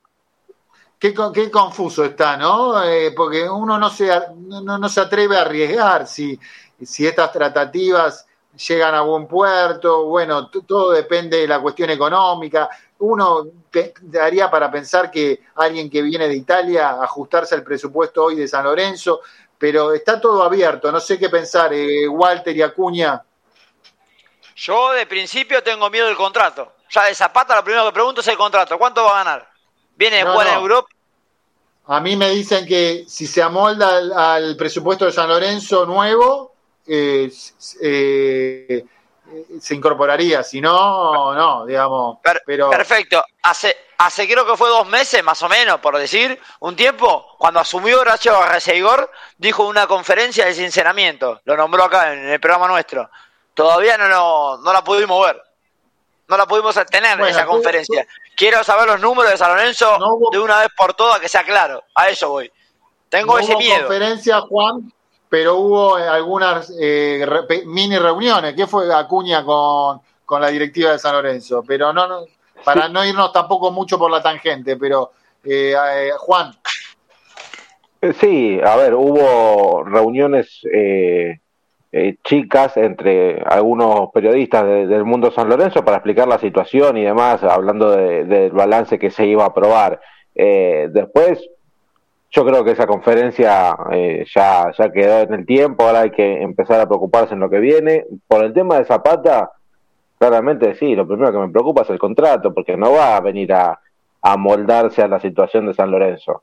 Qué, 0.98 1.14
confuso 1.52 2.04
está, 2.04 2.36
¿no? 2.36 2.82
Eh, 2.82 3.12
porque 3.12 3.48
uno 3.48 3.78
no 3.78 3.90
se, 3.90 4.10
no, 4.34 4.88
se 4.88 5.00
atreve 5.02 5.36
a 5.36 5.42
arriesgar 5.42 6.08
si, 6.08 6.36
si 6.82 7.06
estas 7.06 7.30
tratativas 7.30 8.26
llegan 8.66 8.96
a 8.96 9.02
buen 9.02 9.28
puerto, 9.28 10.06
bueno, 10.06 10.48
todo 10.48 10.90
depende 10.90 11.36
de 11.36 11.46
la 11.46 11.60
cuestión 11.60 11.90
económica. 11.90 12.68
Uno 12.98 13.46
daría 14.02 14.50
para 14.50 14.68
pensar 14.68 15.08
que 15.08 15.42
alguien 15.54 15.88
que 15.88 16.02
viene 16.02 16.26
de 16.26 16.34
Italia 16.34 17.00
ajustarse 17.00 17.54
al 17.54 17.62
presupuesto 17.62 18.24
hoy 18.24 18.34
de 18.34 18.48
San 18.48 18.64
Lorenzo, 18.64 19.20
pero 19.56 19.92
está 19.92 20.20
todo 20.20 20.42
abierto, 20.42 20.90
no 20.90 20.98
sé 20.98 21.20
qué 21.20 21.28
pensar, 21.28 21.72
eh, 21.72 22.08
Walter 22.08 22.56
y 22.56 22.62
Acuña. 22.62 23.22
Yo 24.56 24.90
de 24.90 25.06
principio 25.06 25.62
tengo 25.62 25.88
miedo 25.88 26.08
del 26.08 26.16
contrato. 26.16 26.72
Ya 26.90 27.04
de 27.04 27.14
Zapata 27.14 27.56
lo 27.56 27.64
primero 27.64 27.86
que 27.86 27.92
pregunto 27.92 28.20
es 28.20 28.28
el 28.28 28.36
contrato, 28.36 28.78
¿cuánto 28.78 29.04
va 29.04 29.20
a 29.20 29.24
ganar? 29.24 29.48
Viene 29.96 30.18
de 30.18 30.24
jugar 30.24 30.46
en 30.48 30.54
Europa. 30.54 30.88
A 31.88 32.00
mí 32.00 32.16
me 32.16 32.30
dicen 32.30 32.66
que 32.66 33.04
si 33.06 33.26
se 33.26 33.42
amolda 33.42 34.34
al, 34.34 34.56
presupuesto 34.56 35.04
de 35.04 35.12
San 35.12 35.28
Lorenzo 35.28 35.86
nuevo, 35.86 36.52
eh, 36.86 37.30
eh, 37.80 38.84
se 39.60 39.74
incorporaría. 39.74 40.42
Si 40.42 40.60
no, 40.60 41.32
no, 41.32 41.64
digamos. 41.64 42.18
pero... 42.44 42.70
Perfecto. 42.70 43.24
Hace, 43.42 43.76
hace 43.98 44.26
creo 44.26 44.44
que 44.44 44.56
fue 44.56 44.68
dos 44.68 44.86
meses, 44.88 45.22
más 45.22 45.40
o 45.42 45.48
menos, 45.48 45.78
por 45.78 45.96
decir, 45.96 46.38
un 46.60 46.74
tiempo, 46.74 47.36
cuando 47.38 47.60
asumió 47.60 48.00
Horacio 48.00 48.36
Arreceigor, 48.36 49.08
dijo 49.38 49.64
una 49.64 49.86
conferencia 49.86 50.44
de 50.46 50.54
sinceramiento. 50.54 51.40
Lo 51.44 51.56
nombró 51.56 51.84
acá 51.84 52.12
en 52.12 52.28
el 52.28 52.40
programa 52.40 52.66
nuestro. 52.66 53.08
Todavía 53.54 53.96
no, 53.96 54.58
no 54.58 54.72
la 54.72 54.82
pudimos 54.82 55.24
ver 55.24 55.45
no 56.28 56.36
la 56.36 56.46
pudimos 56.46 56.74
tener 56.86 57.18
en 57.18 57.26
esa 57.26 57.46
conferencia. 57.46 58.06
Quiero 58.36 58.62
saber 58.64 58.86
los 58.86 59.00
números 59.00 59.32
de 59.32 59.38
San 59.38 59.54
Lorenzo 59.54 59.98
de 60.32 60.38
una 60.38 60.60
vez 60.60 60.68
por 60.76 60.94
todas, 60.94 61.20
que 61.20 61.28
sea 61.28 61.44
claro. 61.44 61.82
A 61.94 62.08
eso 62.08 62.30
voy. 62.30 62.50
Tengo 63.08 63.38
ese 63.38 63.52
hubo 63.52 63.58
miedo. 63.58 63.86
conferencia, 63.86 64.40
Juan, 64.40 64.92
pero 65.28 65.56
hubo 65.56 65.98
eh, 65.98 66.08
algunas 66.08 66.72
eh, 66.80 67.26
mini 67.66 67.98
reuniones. 67.98 68.54
¿Qué 68.54 68.66
fue 68.66 68.92
Acuña 68.92 69.44
con, 69.44 70.00
con 70.24 70.40
la 70.40 70.48
directiva 70.48 70.92
de 70.92 70.98
San 70.98 71.14
Lorenzo? 71.14 71.62
Pero 71.66 71.92
no, 71.92 72.06
no 72.06 72.24
para 72.64 72.88
no 72.88 73.04
irnos 73.04 73.32
tampoco 73.32 73.70
mucho 73.70 73.98
por 73.98 74.10
la 74.10 74.22
tangente, 74.22 74.76
pero 74.76 75.12
eh, 75.44 76.10
Juan. 76.18 76.52
Sí, 78.20 78.58
a 78.62 78.76
ver, 78.76 78.94
hubo 78.94 79.84
reuniones 79.84 80.60
eh, 80.72 81.40
chicas 82.24 82.76
entre 82.76 83.42
algunos 83.42 84.10
periodistas 84.12 84.64
del 84.64 85.04
mundo 85.04 85.30
San 85.30 85.48
Lorenzo 85.48 85.84
para 85.84 85.98
explicar 85.98 86.28
la 86.28 86.38
situación 86.38 86.96
y 86.96 87.04
demás, 87.04 87.42
hablando 87.42 87.90
del 87.90 88.50
balance 88.50 88.98
que 88.98 89.10
se 89.10 89.26
iba 89.26 89.44
a 89.44 89.48
aprobar. 89.48 90.00
Eh, 90.34 90.88
después, 90.92 91.48
yo 92.30 92.44
creo 92.44 92.64
que 92.64 92.72
esa 92.72 92.86
conferencia 92.86 93.76
eh, 93.92 94.24
ya, 94.34 94.70
ya 94.76 94.92
quedó 94.92 95.20
en 95.20 95.34
el 95.34 95.46
tiempo, 95.46 95.84
ahora 95.84 96.00
hay 96.00 96.10
que 96.10 96.42
empezar 96.42 96.80
a 96.80 96.86
preocuparse 96.86 97.34
en 97.34 97.40
lo 97.40 97.48
que 97.48 97.60
viene. 97.60 98.04
Por 98.28 98.44
el 98.44 98.52
tema 98.52 98.78
de 98.78 98.84
Zapata, 98.84 99.52
claramente 100.18 100.74
sí, 100.74 100.94
lo 100.94 101.06
primero 101.06 101.32
que 101.32 101.38
me 101.38 101.48
preocupa 101.48 101.82
es 101.82 101.90
el 101.90 101.98
contrato, 101.98 102.52
porque 102.52 102.76
no 102.76 102.92
va 102.92 103.16
a 103.16 103.20
venir 103.20 103.52
a, 103.52 103.80
a 104.20 104.36
moldarse 104.36 105.02
a 105.02 105.08
la 105.08 105.20
situación 105.20 105.66
de 105.66 105.74
San 105.74 105.90
Lorenzo. 105.90 106.42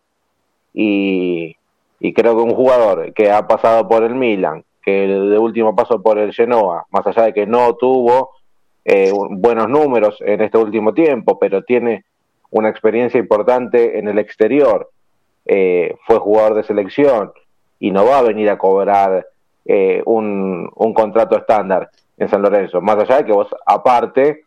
Y, 0.73 1.55
y 1.99 2.13
creo 2.13 2.35
que 2.35 2.41
un 2.41 2.55
jugador 2.55 3.13
que 3.13 3.31
ha 3.31 3.45
pasado 3.47 3.87
por 3.87 4.03
el 4.03 4.15
Milan, 4.15 4.63
que 4.83 5.07
de 5.07 5.37
último 5.37 5.75
paso 5.75 6.01
por 6.01 6.19
el 6.19 6.33
Genoa, 6.33 6.85
más 6.91 7.07
allá 7.07 7.23
de 7.23 7.33
que 7.33 7.47
no 7.47 7.75
tuvo 7.75 8.31
eh, 8.85 9.11
buenos 9.29 9.69
números 9.69 10.17
en 10.19 10.41
este 10.41 10.57
último 10.57 10.93
tiempo, 10.93 11.39
pero 11.39 11.63
tiene 11.63 12.03
una 12.51 12.69
experiencia 12.69 13.19
importante 13.19 13.97
en 13.97 14.09
el 14.09 14.19
exterior, 14.19 14.89
eh, 15.45 15.95
fue 16.05 16.19
jugador 16.19 16.55
de 16.55 16.63
selección 16.63 17.31
y 17.79 17.91
no 17.91 18.05
va 18.05 18.19
a 18.19 18.23
venir 18.23 18.49
a 18.49 18.57
cobrar 18.57 19.25
eh, 19.65 20.01
un, 20.05 20.69
un, 20.75 20.93
contrato 20.93 21.37
estándar 21.37 21.89
en 22.17 22.29
San 22.29 22.41
Lorenzo, 22.41 22.81
más 22.81 22.97
allá 22.97 23.17
de 23.17 23.25
que 23.25 23.31
vos 23.31 23.47
aparte 23.65 24.43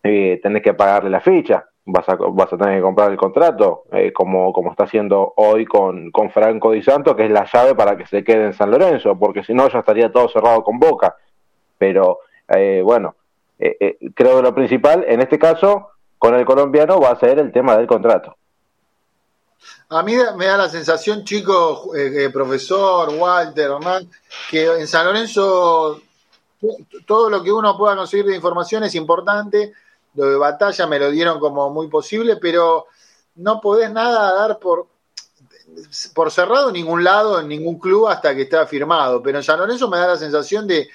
tenés 0.00 0.62
que 0.62 0.72
pagarle 0.72 1.10
la 1.10 1.20
ficha, 1.20 1.66
vas 1.90 2.08
a, 2.08 2.16
vas 2.16 2.52
a 2.52 2.58
tener 2.58 2.76
que 2.76 2.82
comprar 2.82 3.10
el 3.10 3.16
contrato, 3.16 3.84
eh, 3.92 4.12
como, 4.12 4.52
como 4.52 4.70
está 4.70 4.84
haciendo 4.84 5.32
hoy 5.36 5.64
con, 5.64 6.10
con 6.10 6.30
Franco 6.30 6.72
Di 6.72 6.82
Santo, 6.82 7.16
que 7.16 7.24
es 7.24 7.30
la 7.30 7.48
llave 7.50 7.74
para 7.74 7.96
que 7.96 8.06
se 8.06 8.22
quede 8.22 8.44
en 8.44 8.52
San 8.52 8.70
Lorenzo, 8.70 9.18
porque 9.18 9.42
si 9.42 9.54
no 9.54 9.68
ya 9.68 9.78
estaría 9.78 10.12
todo 10.12 10.28
cerrado 10.28 10.62
con 10.62 10.78
Boca. 10.78 11.16
Pero 11.78 12.20
eh, 12.48 12.82
bueno, 12.84 13.16
eh, 13.58 13.96
creo 14.14 14.36
que 14.36 14.42
lo 14.42 14.54
principal 14.54 15.04
en 15.08 15.20
este 15.20 15.38
caso 15.38 15.88
con 16.18 16.34
el 16.34 16.44
colombiano 16.44 17.00
va 17.00 17.10
a 17.10 17.18
ser 17.18 17.38
el 17.38 17.50
tema 17.52 17.76
del 17.76 17.86
contrato. 17.86 18.36
A 19.88 20.02
mí 20.02 20.14
me 20.36 20.46
da 20.46 20.56
la 20.56 20.68
sensación, 20.68 21.24
chico, 21.24 21.90
profesor, 22.32 23.08
Walter, 23.18 23.70
Hernán, 23.70 24.08
que 24.50 24.66
en 24.66 24.86
San 24.86 25.06
Lorenzo 25.06 26.00
todo 27.06 27.30
lo 27.30 27.42
que 27.42 27.52
uno 27.52 27.76
pueda 27.76 27.96
conseguir 27.96 28.26
de 28.26 28.36
información 28.36 28.84
es 28.84 28.94
importante 28.94 29.72
lo 30.14 30.26
de 30.26 30.36
batalla 30.36 30.86
me 30.86 30.98
lo 30.98 31.10
dieron 31.10 31.38
como 31.38 31.70
muy 31.70 31.88
posible, 31.88 32.36
pero 32.36 32.86
no 33.36 33.60
podés 33.60 33.90
nada 33.90 34.32
dar 34.34 34.58
por, 34.58 34.88
por 36.14 36.30
cerrado 36.30 36.68
en 36.68 36.74
ningún 36.74 37.04
lado, 37.04 37.40
en 37.40 37.48
ningún 37.48 37.78
club 37.78 38.08
hasta 38.08 38.34
que 38.34 38.42
esté 38.42 38.64
firmado. 38.66 39.22
Pero 39.22 39.38
en 39.38 39.44
San 39.44 39.58
Lorenzo 39.58 39.88
me 39.88 39.98
da 39.98 40.08
la 40.08 40.16
sensación 40.16 40.66
de, 40.66 40.88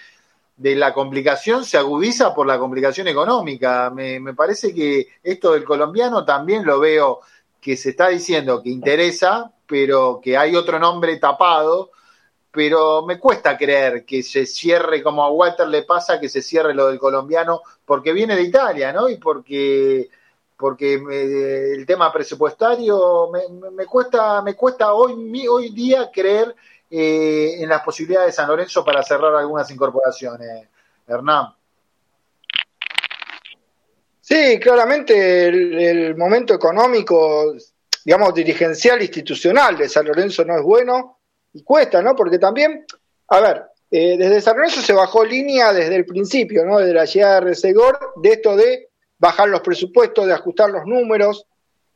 de 0.57 0.75
la 0.75 0.93
complicación 0.93 1.65
se 1.65 1.77
agudiza 1.77 2.33
por 2.33 2.47
la 2.47 2.59
complicación 2.59 3.07
económica. 3.07 3.89
Me, 3.89 4.19
me, 4.19 4.33
parece 4.33 4.73
que 4.73 5.07
esto 5.23 5.53
del 5.53 5.63
colombiano 5.63 6.25
también 6.25 6.65
lo 6.65 6.79
veo 6.79 7.21
que 7.59 7.77
se 7.77 7.91
está 7.91 8.09
diciendo 8.09 8.61
que 8.61 8.69
interesa, 8.69 9.51
pero 9.65 10.19
que 10.21 10.37
hay 10.37 10.55
otro 10.55 10.79
nombre 10.79 11.15
tapado 11.17 11.91
pero 12.53 13.01
me 13.01 13.17
cuesta 13.17 13.57
creer 13.57 14.05
que 14.05 14.21
se 14.21 14.45
cierre 14.45 15.01
como 15.01 15.23
a 15.23 15.31
Walter 15.31 15.67
le 15.67 15.81
pasa 15.81 16.19
que 16.19 16.29
se 16.29 16.43
cierre 16.43 16.75
lo 16.75 16.85
del 16.85 16.99
colombiano 16.99 17.63
porque 17.83 18.13
viene 18.13 18.35
de 18.35 18.43
Italia, 18.43 18.93
¿no? 18.93 19.09
Y 19.09 19.17
porque 19.17 20.07
porque 20.55 20.93
el 20.93 21.83
tema 21.87 22.13
presupuestario 22.13 23.31
me, 23.75 23.85
cuesta 23.87 24.43
me 24.43 24.53
cuesta 24.53 24.93
hoy 24.93 25.47
hoy 25.47 25.69
día 25.71 26.11
creer 26.13 26.55
eh, 26.91 27.55
en 27.57 27.67
las 27.67 27.81
posibilidades 27.81 28.27
de 28.27 28.33
San 28.33 28.47
Lorenzo 28.47 28.85
para 28.85 29.01
cerrar 29.01 29.33
algunas 29.33 29.69
incorporaciones, 29.71 30.67
Hernán. 31.07 31.55
Sí, 34.21 34.59
claramente 34.59 35.47
el, 35.47 36.15
momento 36.15 36.53
económico, 36.53 37.55
digamos, 38.05 38.31
dirigencial, 38.35 39.01
institucional 39.01 39.75
de 39.75 39.89
San 39.89 40.05
Lorenzo 40.05 40.45
no 40.45 40.55
es 40.55 40.61
bueno 40.61 41.17
y 41.53 41.63
cuesta, 41.63 42.01
¿no? 42.01 42.15
Porque 42.15 42.39
también, 42.39 42.85
a 43.27 43.39
ver, 43.39 43.63
eh, 43.91 44.17
desde 44.17 44.41
San 44.41 44.57
Lorenzo 44.57 44.81
se 44.81 44.93
bajó 44.93 45.23
línea 45.23 45.71
desde 45.71 45.95
el 45.95 46.05
principio, 46.05 46.65
¿no? 46.65 46.79
Desde 46.79 46.93
la 46.93 47.05
llegada 47.05 47.35
de 47.35 47.41
Resegor, 47.41 48.13
de 48.15 48.29
esto 48.29 48.55
de 48.55 48.89
bajar 49.19 49.49
los 49.49 49.61
presupuestos, 49.61 50.25
de 50.25 50.33
ajustar 50.33 50.69
los 50.69 50.85
números. 50.85 51.45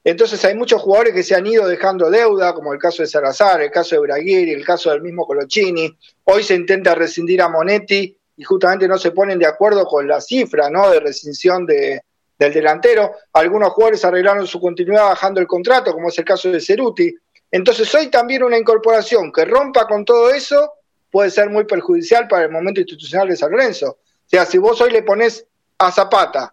Entonces 0.03 0.43
hay 0.45 0.55
muchos 0.55 0.82
jugadores 0.82 1.14
que 1.14 1.24
se 1.24 1.36
han 1.36 1.45
ido 1.45 1.68
dejando 1.68 2.10
deuda, 2.10 2.53
como 2.53 2.72
el 2.72 2.80
caso 2.80 3.01
de 3.01 3.08
Salazar, 3.08 3.62
el 3.62 3.72
caso 3.72 3.95
de 3.95 4.01
Braguiri, 4.01 4.51
el 4.51 4.64
caso 4.64 4.91
del 4.91 5.01
mismo 5.01 5.26
Colochini. 5.26 5.91
Hoy 6.24 6.43
se 6.43 6.55
intenta 6.55 6.95
rescindir 6.95 7.41
a 7.41 7.49
Monetti 7.49 8.16
y 8.38 8.43
justamente 8.43 8.88
no 8.88 8.97
se 8.97 9.12
ponen 9.12 9.39
de 9.39 9.47
acuerdo 9.47 9.86
con 9.86 10.08
la 10.08 10.22
cifra, 10.22 10.70
¿no? 10.70 10.89
De 10.91 10.99
rescisión 10.99 11.66
de, 11.66 12.03
del 12.38 12.53
delantero. 12.53 13.12
Algunos 13.34 13.72
jugadores 13.72 14.05
arreglaron 14.05 14.45
su 14.47 14.62
continuidad 14.62 15.10
bajando 15.10 15.41
el 15.41 15.47
contrato, 15.47 15.91
como 15.91 16.10
es 16.10 16.18
el 16.20 16.26
caso 16.26 16.51
de 16.51 16.62
Ceruti. 16.62 17.14
Entonces 17.52 17.93
hoy 17.95 18.08
también 18.08 18.43
una 18.43 18.58
incorporación 18.58 19.32
que 19.32 19.45
rompa 19.45 19.88
con 19.88 20.04
todo 20.04 20.30
eso 20.32 20.74
puede 21.12 21.32
ser 21.32 21.50
muy 21.50 21.64
perjudicial 21.66 22.28
para 22.28 22.45
el 22.45 22.52
momento 22.52 22.82
institucional 22.82 23.30
de 23.30 23.38
San 23.38 23.52
Lorenzo. 23.52 23.88
O 23.89 24.30
sea, 24.30 24.45
si 24.45 24.58
vos 24.58 24.80
hoy 24.82 24.91
le 24.91 25.04
pones 25.04 25.45
a 25.78 25.91
Zapata 25.91 26.52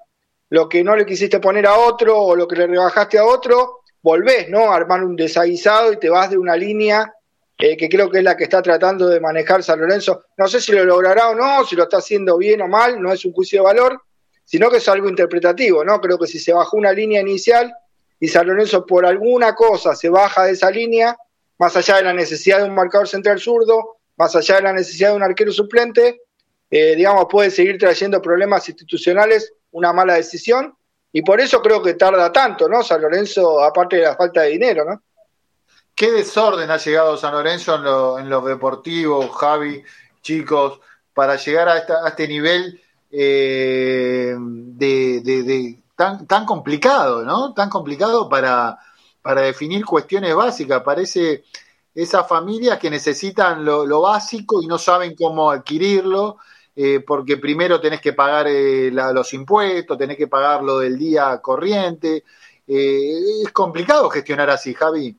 lo 0.51 0.69
que 0.69 0.85
no 0.85 0.95
le 0.95 1.05
quisiste 1.05 1.41
poner 1.41 1.67
a 1.67 1.77
otro 1.77 2.17
o 2.17 2.37
lo 2.37 2.47
que 2.47 2.57
le 2.57 2.67
rebajaste 2.67 3.19
a 3.19 3.25
otro, 3.25 3.81
volvés, 4.03 4.49
¿no? 4.49 4.73
Armar 4.73 5.03
un 5.03 5.17
desaguisado 5.17 5.93
y 5.93 5.99
te 5.99 6.09
vas 6.09 6.31
de 6.31 6.39
una 6.39 6.57
línea 6.57 7.13
eh, 7.59 7.77
que 7.77 7.89
creo 7.89 8.11
que 8.11 8.19
es 8.19 8.25
la 8.25 8.37
que 8.37 8.45
está 8.45 8.63
tratando 8.63 9.09
de 9.09 9.21
manejar 9.21 9.63
San 9.63 9.81
Lorenzo. 9.81 10.25
No 10.37 10.47
sé 10.47 10.61
si 10.61 10.73
lo 10.73 10.85
logrará 10.85 11.31
o 11.31 11.35
no, 11.35 11.65
si 11.65 11.75
lo 11.75 11.85
está 11.85 11.97
haciendo 11.97 12.37
bien 12.37 12.63
o 12.63 12.69
mal, 12.69 13.01
no 13.01 13.13
es 13.13 13.25
un 13.25 13.33
juicio 13.33 13.61
de 13.61 13.65
valor, 13.65 14.03
sino 14.45 14.71
que 14.71 14.77
es 14.77 14.89
algo 14.89 15.09
interpretativo, 15.09 15.85
¿no? 15.85 16.01
Creo 16.01 16.19
que 16.19 16.27
si 16.27 16.39
se 16.39 16.53
bajó 16.53 16.77
una 16.77 16.93
línea 16.93 17.21
inicial 17.21 17.75
y 18.21 18.29
San 18.29 18.47
Lorenzo 18.47 18.87
por 18.87 19.05
alguna 19.07 19.55
cosa 19.55 19.95
se 19.95 20.09
baja 20.09 20.45
de 20.45 20.53
esa 20.53 20.71
línea, 20.71 21.17
más 21.59 21.77
allá 21.77 21.97
de 21.97 22.05
la 22.05 22.12
necesidad 22.12 22.59
de 22.59 22.65
un 22.65 22.75
marcador 22.75 23.09
central 23.09 23.41
zurdo, 23.41 23.99
más 24.17 24.35
allá 24.37 24.57
de 24.57 24.62
la 24.62 24.73
necesidad 24.73 25.11
de 25.11 25.17
un 25.17 25.23
arquero 25.23 25.53
suplente, 25.53 26.23
eh, 26.71 26.97
digamos, 26.97 27.27
puede 27.31 27.51
seguir 27.51 27.79
trayendo 27.79 28.21
problemas 28.23 28.69
institucionales, 28.69 29.53
una 29.73 29.93
mala 29.93 30.15
decisión, 30.15 30.75
y 31.12 31.23
por 31.23 31.41
eso 31.41 31.61
creo 31.62 31.83
que 31.83 31.95
tarda 31.95 32.33
tanto, 32.33 32.69
¿no? 32.69 32.83
San 32.83 33.01
Lorenzo, 33.01 33.62
aparte 33.62 33.97
de 33.97 34.03
la 34.03 34.17
falta 34.17 34.43
de 34.43 34.51
dinero, 34.51 34.85
¿no? 34.85 35.03
Qué 35.95 36.11
desorden 36.11 36.71
ha 36.71 36.77
llegado 36.77 37.17
San 37.17 37.33
Lorenzo 37.33 37.77
en 37.77 37.85
lo, 37.85 38.19
en 38.19 38.29
los 38.29 38.45
deportivos, 38.45 39.31
Javi, 39.37 39.83
chicos, 40.23 40.81
para 41.12 41.37
llegar 41.37 41.69
a 41.69 42.09
este 42.09 42.27
nivel 42.27 42.81
eh, 43.17 44.35
de, 44.37 45.79
tan, 45.97 46.27
tan 46.27 46.45
complicado, 46.45 47.23
¿no? 47.25 47.55
Tan 47.55 47.69
complicado 47.69 48.29
para, 48.29 48.79
para 49.23 49.43
definir 49.43 49.85
cuestiones 49.85 50.35
básicas. 50.35 50.83
Parece 50.83 51.45
esas 51.95 52.27
familias 52.29 52.79
que 52.79 52.91
necesitan 52.91 53.65
lo, 53.65 54.01
básico 54.01 54.63
y 54.63 54.67
no 54.67 54.79
saben 54.79 55.15
cómo 55.15 55.51
adquirirlo, 55.51 56.39
eh, 56.77 57.01
porque 57.07 57.37
primero 57.37 57.81
tenés 57.81 58.01
que 58.01 58.13
pagar 58.13 58.47
eh, 58.49 58.91
los 58.91 59.33
impuestos, 59.33 59.97
tenés 59.97 60.17
que 60.17 60.27
pagar 60.27 60.63
lo 60.63 60.81
del 60.81 60.99
día 60.99 61.41
corriente. 61.41 62.25
es 62.67 63.53
complicado 63.53 64.11
gestionar 64.11 64.51
así, 64.51 64.75
Javi. 64.75 65.17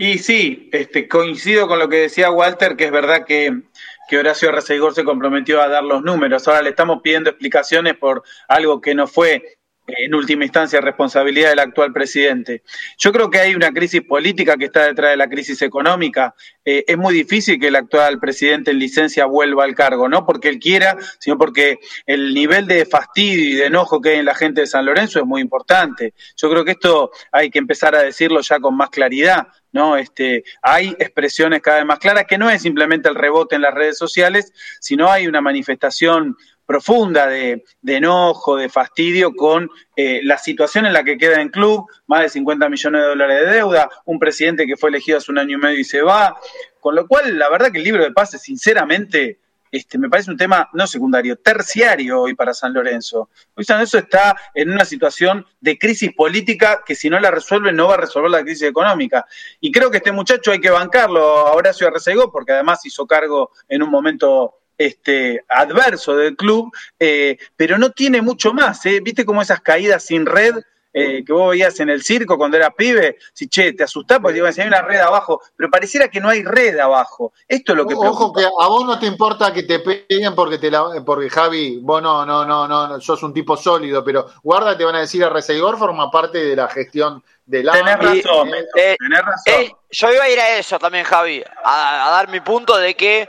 Y 0.00 0.16
sí, 0.16 0.70
este, 0.72 1.06
coincido 1.06 1.68
con 1.68 1.78
lo 1.78 1.86
que 1.86 1.96
decía 1.96 2.30
Walter, 2.30 2.74
que 2.74 2.86
es 2.86 2.90
verdad 2.90 3.26
que 3.26 3.64
que 4.10 4.18
Horacio 4.18 4.50
Reseigor 4.50 4.92
se 4.92 5.04
comprometió 5.04 5.62
a 5.62 5.68
dar 5.68 5.84
los 5.84 6.02
números. 6.02 6.48
Ahora 6.48 6.62
le 6.62 6.70
estamos 6.70 7.00
pidiendo 7.00 7.30
explicaciones 7.30 7.96
por 7.96 8.24
algo 8.48 8.80
que 8.80 8.92
no 8.92 9.06
fue 9.06 9.59
en 9.98 10.14
última 10.14 10.44
instancia 10.44 10.80
responsabilidad 10.80 11.50
del 11.50 11.58
actual 11.58 11.92
presidente. 11.92 12.62
Yo 12.98 13.12
creo 13.12 13.30
que 13.30 13.40
hay 13.40 13.54
una 13.54 13.72
crisis 13.72 14.02
política 14.02 14.56
que 14.56 14.66
está 14.66 14.86
detrás 14.86 15.10
de 15.10 15.16
la 15.16 15.28
crisis 15.28 15.62
económica. 15.62 16.34
Eh, 16.64 16.84
es 16.86 16.96
muy 16.96 17.14
difícil 17.14 17.58
que 17.58 17.68
el 17.68 17.76
actual 17.76 18.18
presidente 18.18 18.70
en 18.70 18.78
licencia 18.78 19.26
vuelva 19.26 19.64
al 19.64 19.74
cargo, 19.74 20.08
no 20.08 20.24
porque 20.26 20.48
él 20.48 20.58
quiera, 20.58 20.96
sino 21.18 21.38
porque 21.38 21.78
el 22.06 22.34
nivel 22.34 22.66
de 22.66 22.86
fastidio 22.86 23.50
y 23.50 23.54
de 23.54 23.66
enojo 23.66 24.00
que 24.00 24.10
hay 24.10 24.18
en 24.18 24.26
la 24.26 24.34
gente 24.34 24.62
de 24.62 24.66
San 24.66 24.84
Lorenzo 24.84 25.20
es 25.20 25.26
muy 25.26 25.40
importante. 25.40 26.14
Yo 26.36 26.50
creo 26.50 26.64
que 26.64 26.72
esto 26.72 27.10
hay 27.32 27.50
que 27.50 27.58
empezar 27.58 27.94
a 27.94 28.02
decirlo 28.02 28.40
ya 28.40 28.60
con 28.60 28.76
más 28.76 28.90
claridad. 28.90 29.48
¿no? 29.72 29.96
Este, 29.96 30.44
hay 30.62 30.96
expresiones 30.98 31.62
cada 31.62 31.78
vez 31.78 31.86
más 31.86 31.98
claras 31.98 32.24
que 32.26 32.38
no 32.38 32.50
es 32.50 32.62
simplemente 32.62 33.08
el 33.08 33.14
rebote 33.14 33.56
en 33.56 33.62
las 33.62 33.74
redes 33.74 33.98
sociales, 33.98 34.52
sino 34.80 35.10
hay 35.10 35.26
una 35.26 35.40
manifestación 35.40 36.36
profunda 36.70 37.26
de, 37.26 37.64
enojo, 37.84 38.54
de 38.54 38.68
fastidio 38.68 39.34
con 39.34 39.68
eh, 39.96 40.20
la 40.22 40.38
situación 40.38 40.86
en 40.86 40.92
la 40.92 41.02
que 41.02 41.18
queda 41.18 41.40
en 41.40 41.48
club, 41.48 41.84
más 42.06 42.20
de 42.20 42.28
50 42.28 42.68
millones 42.68 43.00
de 43.02 43.08
dólares 43.08 43.40
de 43.40 43.52
deuda, 43.54 43.90
un 44.04 44.20
presidente 44.20 44.68
que 44.68 44.76
fue 44.76 44.90
elegido 44.90 45.18
hace 45.18 45.32
un 45.32 45.38
año 45.38 45.58
y 45.58 45.60
medio 45.60 45.80
y 45.80 45.84
se 45.84 46.00
va, 46.00 46.38
con 46.78 46.94
lo 46.94 47.08
cual 47.08 47.36
la 47.36 47.50
verdad 47.50 47.72
que 47.72 47.78
el 47.78 47.84
libro 47.84 48.04
de 48.04 48.12
pases, 48.12 48.42
sinceramente, 48.42 49.40
este, 49.72 49.98
me 49.98 50.08
parece 50.08 50.30
un 50.30 50.36
tema 50.36 50.70
no 50.72 50.86
secundario, 50.86 51.34
terciario 51.38 52.20
hoy 52.20 52.34
para 52.34 52.54
San 52.54 52.72
Lorenzo. 52.72 53.30
Hoy 53.56 53.64
San 53.64 53.78
Lorenzo 53.78 53.98
está 53.98 54.36
en 54.54 54.70
una 54.70 54.84
situación 54.84 55.44
de 55.60 55.76
crisis 55.76 56.12
política 56.14 56.84
que 56.86 56.94
si 56.94 57.10
no 57.10 57.18
la 57.18 57.32
resuelve 57.32 57.72
no 57.72 57.88
va 57.88 57.94
a 57.94 58.02
resolver 58.02 58.30
la 58.30 58.44
crisis 58.44 58.68
económica. 58.68 59.26
Y 59.58 59.72
creo 59.72 59.90
que 59.90 59.96
este 59.96 60.12
muchacho 60.12 60.52
hay 60.52 60.60
que 60.60 60.70
bancarlo 60.70 61.48
a 61.48 61.52
Horacio 61.52 61.88
Arrecegó 61.88 62.30
porque 62.30 62.52
además 62.52 62.86
hizo 62.86 63.08
cargo 63.08 63.50
en 63.68 63.82
un 63.82 63.90
momento 63.90 64.59
este, 64.80 65.44
adverso 65.46 66.16
del 66.16 66.36
club, 66.36 66.72
eh, 66.98 67.36
pero 67.54 67.76
no 67.76 67.90
tiene 67.90 68.22
mucho 68.22 68.54
más. 68.54 68.86
¿eh? 68.86 69.00
¿Viste 69.02 69.26
como 69.26 69.42
esas 69.42 69.60
caídas 69.60 70.04
sin 70.04 70.24
red? 70.24 70.54
Eh, 70.92 71.22
que 71.24 71.32
vos 71.32 71.50
veías 71.50 71.78
en 71.78 71.88
el 71.88 72.02
circo 72.02 72.36
cuando 72.36 72.56
era 72.56 72.72
pibe, 72.72 73.16
si 73.32 73.46
che, 73.46 73.74
te 73.74 73.84
asustás 73.84 74.18
porque 74.18 74.34
digo, 74.34 74.50
si 74.50 74.60
hay 74.60 74.66
una 74.66 74.82
red 74.82 74.98
abajo, 74.98 75.40
pero 75.54 75.70
pareciera 75.70 76.08
que 76.08 76.18
no 76.18 76.28
hay 76.28 76.42
red 76.42 76.76
abajo. 76.80 77.32
Esto 77.46 77.72
es 77.72 77.78
lo 77.78 77.86
que 77.86 77.94
Ojo 77.94 78.32
que 78.32 78.42
a 78.42 78.66
vos 78.66 78.84
no 78.84 78.98
te 78.98 79.06
importa 79.06 79.52
que 79.52 79.62
te 79.62 79.78
peguen 79.78 80.34
porque 80.34 80.58
te 80.58 80.68
la, 80.68 80.84
porque 81.06 81.30
Javi, 81.30 81.78
vos 81.80 82.02
no, 82.02 82.26
no, 82.26 82.44
no, 82.44 82.66
no, 82.66 83.00
sos 83.00 83.22
un 83.22 83.32
tipo 83.32 83.56
sólido, 83.56 84.02
pero 84.02 84.26
guarda, 84.42 84.76
te 84.76 84.84
van 84.84 84.96
a 84.96 85.00
decir 85.00 85.22
a 85.22 85.28
Reseigor 85.28 85.78
forma 85.78 86.10
parte 86.10 86.44
de 86.44 86.56
la 86.56 86.66
gestión 86.66 87.22
del 87.46 87.66
la 87.66 87.72
Tenés 87.72 87.98
razón, 87.98 88.48
eh, 88.74 88.96
tenés 88.98 89.22
razón. 89.22 89.78
yo 89.90 90.12
iba 90.12 90.24
a 90.24 90.28
ir 90.28 90.40
a 90.40 90.58
eso 90.58 90.76
también, 90.80 91.04
Javi, 91.04 91.44
a, 91.62 92.10
dar 92.10 92.28
mi 92.28 92.40
punto 92.40 92.76
de 92.76 92.94
que 92.94 93.22
eh, 93.22 93.28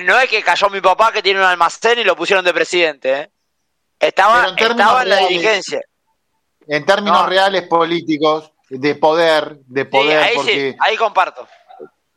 no 0.00 0.18
es 0.20 0.28
que 0.28 0.42
cayó 0.42 0.68
mi 0.70 0.80
papá 0.80 1.12
que 1.12 1.22
tiene 1.22 1.40
un 1.40 1.46
almacén 1.46 1.98
y 1.98 2.04
lo 2.04 2.16
pusieron 2.16 2.44
de 2.44 2.52
presidente, 2.52 3.30
Estaba, 4.00 4.54
estaba 4.56 5.02
en 5.02 5.08
la 5.08 5.18
dirigencia 5.26 5.80
en 6.68 6.84
términos 6.84 7.26
reales 7.26 7.62
políticos, 7.62 8.52
de 8.68 8.94
poder, 8.94 9.56
de 9.66 9.86
poder. 9.86 10.18
ahí, 10.22 10.36
porque... 10.36 10.72
sí, 10.72 10.76
ahí 10.80 10.96
comparto. 10.96 11.48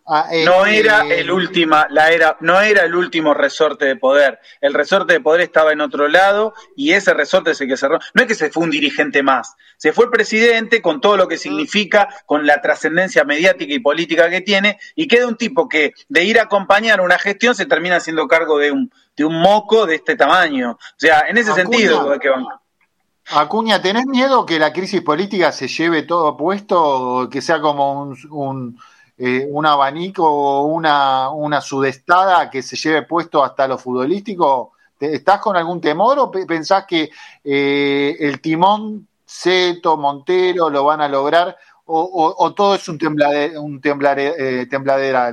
Ah, 0.06 0.28
eh, 0.32 0.44
no 0.44 0.66
era 0.66 1.06
eh, 1.06 1.22
el 1.22 1.32
última, 1.32 1.88
la 1.90 2.12
era, 2.12 2.36
no 2.42 2.60
era 2.60 2.84
el 2.84 2.96
último 2.96 3.34
resorte 3.34 3.86
de 3.86 3.96
poder. 3.96 4.40
El 4.60 4.74
resorte 4.74 5.14
de 5.14 5.20
poder 5.20 5.42
estaba 5.42 5.72
en 5.72 5.82
otro 5.82 6.08
lado 6.08 6.54
y 6.76 6.94
ese 6.94 7.14
resorte 7.14 7.52
es 7.52 7.62
el 7.62 7.68
que 7.68 7.78
cerró. 7.78 8.00
No 8.14 8.22
es 8.22 8.28
que 8.28 8.36
se 8.36 8.50
fue 8.50 8.64
un 8.64 8.72
dirigente 8.72 9.24
más, 9.24 9.56
se 9.78 9.94
fue 9.94 10.06
el 10.06 10.12
presidente 10.12 10.82
con 10.82 11.02
todo 11.02 11.18
lo 11.18 11.28
que 11.28 11.38
significa, 11.38 12.10
con 12.26 12.46
la 12.46 12.62
trascendencia 12.62 13.24
mediática 13.24 13.74
y 13.74 13.80
política 13.80 14.30
que 14.30 14.42
tiene, 14.42 14.80
y 14.96 15.08
queda 15.08 15.28
un 15.28 15.38
tipo 15.38 15.70
que 15.70 15.94
de 16.10 16.24
ir 16.24 16.40
a 16.40 16.44
acompañar 16.44 17.02
una 17.02 17.20
gestión 17.20 17.56
se 17.56 17.66
termina 17.66 17.98
haciendo 17.98 18.28
cargo 18.28 18.58
de 18.58 18.72
un, 18.72 18.92
de 19.16 19.26
un 19.26 19.40
moco 19.40 19.86
de 19.86 19.96
este 19.96 20.16
tamaño. 20.16 20.72
O 20.72 20.98
sea, 20.98 21.26
en 21.28 21.38
ese 21.38 21.54
sentido 21.54 22.20
que 22.20 22.30
van. 22.30 22.46
Acuña, 23.28 23.82
¿tenés 23.82 24.08
miedo 24.08 24.46
que 24.46 24.60
la 24.60 24.74
crisis 24.74 25.02
política 25.02 25.52
se 25.52 25.68
lleve 25.68 26.04
todo 26.04 26.36
puesto, 26.36 27.30
que 27.32 27.42
sea 27.42 27.62
como 27.62 28.02
un, 28.02 28.18
un, 28.30 28.80
eh, 29.22 29.46
un 29.48 29.66
abanico 29.66 30.24
o 30.26 30.66
una, 30.66 31.30
una 31.30 31.62
sudestada 31.62 32.50
que 32.50 32.64
se 32.64 32.76
lleve 32.76 33.04
puesto 33.04 33.44
hasta 33.44 33.68
lo 33.68 33.78
futbolístico? 33.78 34.74
¿Estás 35.00 35.40
con 35.40 35.56
algún 35.56 35.80
temor 35.80 36.18
o 36.20 36.32
pensás 36.32 36.86
que 36.88 37.10
eh, 37.44 38.16
el 38.20 38.42
timón, 38.42 39.08
Ceto, 39.26 39.96
Montero 39.98 40.70
lo 40.70 40.84
van 40.84 41.02
a 41.02 41.08
lograr 41.08 41.56
o, 41.86 42.36
o, 42.38 42.54
todo 42.54 42.76
es 42.76 42.88
un, 42.88 42.98
temblade, 42.98 43.58
un 43.58 43.82
temblare, 43.82 44.34
eh, 44.38 44.66
tembladera, 44.68 45.32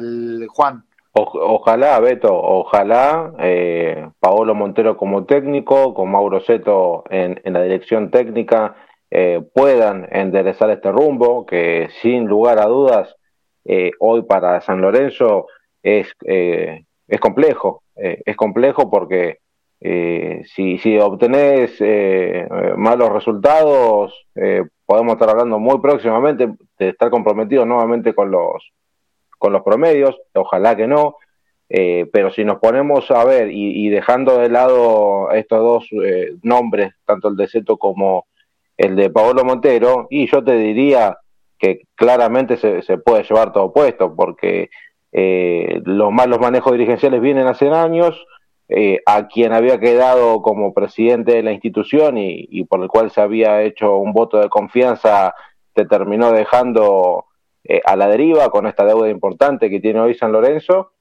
Juan? 0.48 0.84
ojalá, 1.12 1.98
Beto, 2.00 2.32
ojalá 2.32 3.32
eh, 3.38 4.08
Paolo 4.20 4.54
Montero 4.54 4.96
como 4.96 5.24
técnico, 5.24 5.94
con 5.94 6.10
Mauro 6.10 6.40
Seto 6.40 7.04
en, 7.10 7.40
la 7.44 7.62
dirección 7.62 8.10
técnica, 8.10 8.76
eh, 9.10 9.40
puedan 9.54 10.06
enderezar 10.10 10.70
este 10.70 10.92
rumbo, 10.92 11.46
que 11.46 11.88
sin 12.02 12.26
lugar 12.26 12.58
a 12.60 12.66
dudas, 12.66 13.16
eh, 13.68 13.92
hoy 14.00 14.22
para 14.22 14.60
San 14.60 14.80
Lorenzo 14.80 15.46
es, 15.82 16.08
es 16.24 17.20
complejo, 17.20 17.84
es 17.94 18.36
complejo 18.36 18.90
porque 18.90 19.38
si, 19.80 20.78
si 20.78 20.98
obtenés 20.98 21.80
malos 22.76 23.12
resultados, 23.12 24.26
podemos 24.84 25.12
estar 25.12 25.30
hablando 25.30 25.60
muy 25.60 25.78
próximamente 25.80 26.48
de 26.78 26.88
estar 26.88 27.10
comprometidos 27.10 27.66
nuevamente 27.66 28.12
con 28.14 28.30
los 28.30 28.72
con 29.38 29.52
los 29.52 29.62
promedios, 29.62 30.18
ojalá 30.34 30.74
que 30.74 30.88
no, 30.88 31.14
Eh, 31.70 32.06
pero 32.12 32.30
si 32.30 32.44
nos 32.44 32.58
ponemos 32.60 33.10
a 33.10 33.24
ver 33.26 33.50
y, 33.52 33.90
dejando 33.90 34.38
de 34.38 34.48
lado 34.48 35.30
estos 35.32 35.60
dos 35.60 35.88
eh, 36.02 36.32
nombres, 36.42 36.94
tanto 37.04 37.28
el 37.28 37.36
de 37.36 37.46
Seto 37.46 37.76
como 37.76 38.26
el 38.78 38.96
de 38.96 39.10
Paolo 39.10 39.44
Montero, 39.44 40.06
y 40.08 40.26
yo 40.26 40.42
te 40.42 40.56
diría 40.56 41.18
que 41.58 41.82
claramente 41.94 42.56
se, 42.56 42.82
se 42.82 42.98
puede 42.98 43.24
llevar 43.24 43.52
todo 43.52 43.72
puesto, 43.72 44.14
porque 44.14 44.70
eh, 45.12 45.80
los 45.84 46.12
malos 46.12 46.38
manejos 46.40 46.72
dirigenciales 46.72 47.20
vienen 47.20 47.46
hace 47.46 47.68
años, 47.70 48.26
eh, 48.68 49.00
a 49.06 49.28
quien 49.28 49.52
había 49.52 49.80
quedado 49.80 50.42
como 50.42 50.74
presidente 50.74 51.32
de 51.32 51.42
la 51.42 51.52
institución 51.52 52.18
y, 52.18 52.64
por 52.64 52.82
el 52.82 52.88
cual 52.88 53.10
se 53.10 53.22
había 53.22 53.62
hecho 53.62 53.96
un 53.96 54.12
voto 54.12 54.38
de 54.38 54.50
confianza, 54.50 55.34
te 55.72 55.86
terminó 55.86 56.32
dejando 56.32 57.26
eh, 57.64 57.80
a 57.84 57.96
la 57.96 58.08
deriva 58.08 58.50
con 58.50 58.66
esta 58.66 58.84
deuda 58.84 59.08
importante 59.08 59.70
que 59.70 59.80
tiene 59.80 60.00
hoy 60.00 60.14
San 60.14 60.32
Lorenzo, 60.32 60.92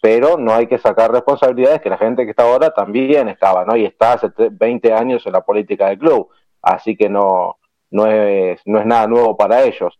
pero 0.00 0.38
no 0.38 0.54
hay 0.54 0.68
que 0.68 0.78
sacar 0.78 1.10
responsabilidades 1.10 1.80
que 1.80 1.90
la 1.90 1.98
gente 1.98 2.22
que 2.24 2.30
está 2.30 2.44
ahora 2.44 2.70
también 2.70 3.26
estaba, 3.26 3.64
¿no? 3.64 3.74
Y 3.74 3.84
está 3.84 4.12
hace 4.12 4.28
20 4.36 4.92
años 4.92 5.26
en 5.26 5.32
la 5.32 5.40
política 5.40 5.88
del 5.88 5.98
club, 5.98 6.28
así 6.62 6.96
que 6.96 7.08
no, 7.08 7.56
no, 7.94 8.08
es, 8.08 8.60
no 8.64 8.80
es 8.80 8.86
nada 8.86 9.06
nuevo 9.06 9.36
para 9.36 9.62
ellos. 9.62 9.96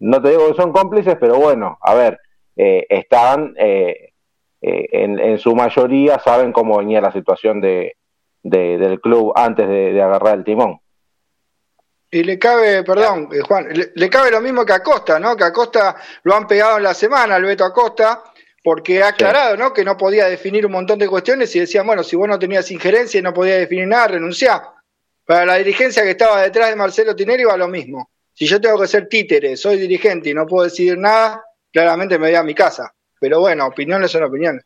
No 0.00 0.20
te 0.20 0.30
digo 0.30 0.48
que 0.48 0.60
son 0.60 0.72
cómplices, 0.72 1.16
pero 1.20 1.36
bueno, 1.36 1.78
a 1.80 1.94
ver, 1.94 2.18
eh, 2.56 2.86
están 2.90 3.54
eh, 3.56 4.10
eh, 4.60 4.88
en, 4.90 5.38
su 5.38 5.54
mayoría 5.54 6.18
saben 6.18 6.52
cómo 6.52 6.78
venía 6.78 7.00
la 7.00 7.12
situación 7.12 7.60
de, 7.60 7.96
del 8.42 9.00
club 9.00 9.32
antes 9.36 9.68
de, 9.68 10.02
agarrar 10.02 10.38
el 10.38 10.44
timón. 10.44 10.80
Y 12.10 12.24
le 12.24 12.36
cabe, 12.36 12.82
perdón, 12.82 13.28
Juan, 13.46 13.68
le, 13.94 14.10
cabe 14.10 14.32
lo 14.32 14.40
mismo 14.40 14.66
que 14.66 14.72
a 14.72 14.82
Costa, 14.82 15.20
¿no? 15.20 15.36
Que 15.36 15.44
a 15.44 15.52
Costa 15.52 15.96
lo 16.24 16.34
han 16.34 16.48
pegado 16.48 16.78
en 16.78 16.82
la 16.82 16.94
semana, 16.94 17.36
el 17.36 17.44
Beto 17.44 17.64
Acosta, 17.64 18.24
porque 18.64 19.04
ha 19.04 19.08
aclarado, 19.08 19.56
¿no? 19.56 19.72
Que 19.72 19.84
no 19.84 19.96
podía 19.96 20.26
definir 20.26 20.66
un 20.66 20.72
montón 20.72 20.98
de 20.98 21.08
cuestiones 21.08 21.54
y 21.54 21.60
decía, 21.60 21.84
bueno, 21.84 22.02
si 22.02 22.16
vos 22.16 22.26
no 22.26 22.40
tenías 22.40 22.70
injerencia 22.72 23.20
y 23.20 23.22
no 23.22 23.32
podías 23.32 23.58
definir 23.58 23.86
nada, 23.86 24.08
renunciá. 24.08 24.72
Para 25.26 25.44
la 25.44 25.56
dirigencia 25.56 26.04
que 26.04 26.12
estaba 26.12 26.40
detrás 26.42 26.70
de 26.70 26.76
Marcelo 26.76 27.16
Tineri 27.16 27.44
va 27.44 27.56
lo 27.56 27.66
mismo. 27.66 28.10
Si 28.32 28.46
yo 28.46 28.60
tengo 28.60 28.80
que 28.80 28.86
ser 28.86 29.08
títere, 29.08 29.56
soy 29.56 29.76
dirigente 29.76 30.30
y 30.30 30.34
no 30.34 30.46
puedo 30.46 30.64
decidir 30.64 30.96
nada, 30.96 31.42
claramente 31.72 32.18
me 32.18 32.28
voy 32.28 32.36
a 32.36 32.44
mi 32.44 32.54
casa. 32.54 32.94
Pero 33.18 33.40
bueno, 33.40 33.66
opiniones 33.66 34.10
son 34.10 34.22
opiniones. 34.22 34.64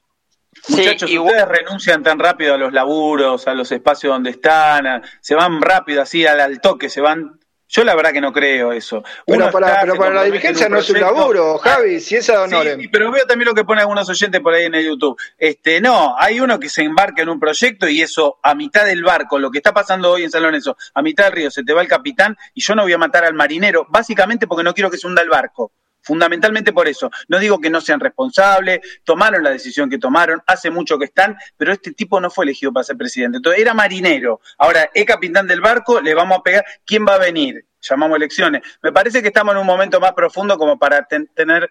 Muchachos, 0.68 1.10
ustedes 1.10 1.48
renuncian 1.48 2.02
tan 2.02 2.18
rápido 2.18 2.54
a 2.54 2.58
los 2.58 2.72
laburos, 2.72 3.46
a 3.46 3.54
los 3.54 3.70
espacios 3.72 4.12
donde 4.12 4.30
están, 4.30 5.02
se 5.20 5.34
van 5.34 5.62
rápido 5.62 6.02
así 6.02 6.26
al, 6.26 6.40
al, 6.40 6.60
toque, 6.60 6.90
se 6.90 7.00
van. 7.00 7.39
Yo 7.70 7.84
la 7.84 7.94
verdad 7.94 8.12
que 8.12 8.20
no 8.20 8.32
creo 8.32 8.72
eso. 8.72 9.04
pero 9.24 9.50
para, 9.50 9.80
pero 9.80 9.94
para 9.94 10.12
la 10.12 10.24
dirigencia 10.24 10.68
no 10.68 10.78
es 10.78 10.90
un 10.90 11.00
laburo, 11.00 11.56
Javi, 11.58 12.00
si 12.00 12.16
es 12.16 12.28
a 12.28 12.48
sí, 12.48 12.88
pero 12.88 13.12
veo 13.12 13.24
también 13.26 13.48
lo 13.48 13.54
que 13.54 13.64
ponen 13.64 13.82
algunos 13.82 14.08
oyentes 14.08 14.40
por 14.40 14.52
ahí 14.52 14.64
en 14.64 14.74
el 14.74 14.84
YouTube. 14.84 15.16
Este, 15.38 15.80
no, 15.80 16.16
hay 16.18 16.40
uno 16.40 16.58
que 16.58 16.68
se 16.68 16.82
embarca 16.82 17.22
en 17.22 17.28
un 17.28 17.38
proyecto 17.38 17.88
y 17.88 18.02
eso 18.02 18.38
a 18.42 18.56
mitad 18.56 18.86
del 18.86 19.04
barco, 19.04 19.38
lo 19.38 19.52
que 19.52 19.58
está 19.58 19.72
pasando 19.72 20.10
hoy 20.10 20.24
en 20.24 20.30
San 20.32 20.42
Lorenzo, 20.42 20.76
a 20.94 21.00
mitad 21.00 21.26
del 21.26 21.32
río 21.32 21.50
se 21.50 21.62
te 21.62 21.72
va 21.72 21.80
el 21.80 21.88
capitán 21.88 22.36
y 22.54 22.60
yo 22.60 22.74
no 22.74 22.82
voy 22.82 22.92
a 22.92 22.98
matar 22.98 23.24
al 23.24 23.34
marinero, 23.34 23.86
básicamente 23.88 24.48
porque 24.48 24.64
no 24.64 24.74
quiero 24.74 24.90
que 24.90 24.98
se 24.98 25.06
hunda 25.06 25.22
el 25.22 25.28
barco. 25.28 25.70
Fundamentalmente 26.02 26.72
por 26.72 26.88
eso. 26.88 27.10
No 27.28 27.38
digo 27.38 27.60
que 27.60 27.70
no 27.70 27.80
sean 27.80 28.00
responsables, 28.00 28.80
tomaron 29.04 29.42
la 29.42 29.50
decisión 29.50 29.90
que 29.90 29.98
tomaron, 29.98 30.42
hace 30.46 30.70
mucho 30.70 30.98
que 30.98 31.04
están, 31.06 31.36
pero 31.56 31.72
este 31.72 31.92
tipo 31.92 32.20
no 32.20 32.30
fue 32.30 32.44
elegido 32.44 32.72
para 32.72 32.84
ser 32.84 32.96
presidente. 32.96 33.36
Entonces 33.36 33.60
era 33.60 33.74
marinero. 33.74 34.40
Ahora 34.58 34.90
es 34.94 35.04
capitán 35.04 35.46
del 35.46 35.60
barco, 35.60 36.00
le 36.00 36.14
vamos 36.14 36.38
a 36.38 36.42
pegar. 36.42 36.64
¿Quién 36.84 37.06
va 37.06 37.14
a 37.14 37.18
venir? 37.18 37.66
Llamamos 37.80 38.16
elecciones. 38.16 38.62
Me 38.82 38.92
parece 38.92 39.22
que 39.22 39.28
estamos 39.28 39.54
en 39.54 39.60
un 39.60 39.66
momento 39.66 40.00
más 40.00 40.12
profundo 40.12 40.58
como 40.58 40.78
para 40.78 41.06
tener 41.06 41.70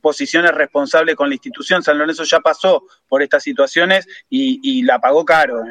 posiciones 0.00 0.52
responsables 0.52 1.16
con 1.16 1.28
la 1.28 1.34
institución. 1.34 1.82
San 1.82 1.98
Lorenzo 1.98 2.24
ya 2.24 2.40
pasó 2.40 2.84
por 3.08 3.22
estas 3.22 3.42
situaciones 3.42 4.06
y, 4.28 4.60
y 4.62 4.82
la 4.82 5.00
pagó 5.00 5.24
caro. 5.24 5.62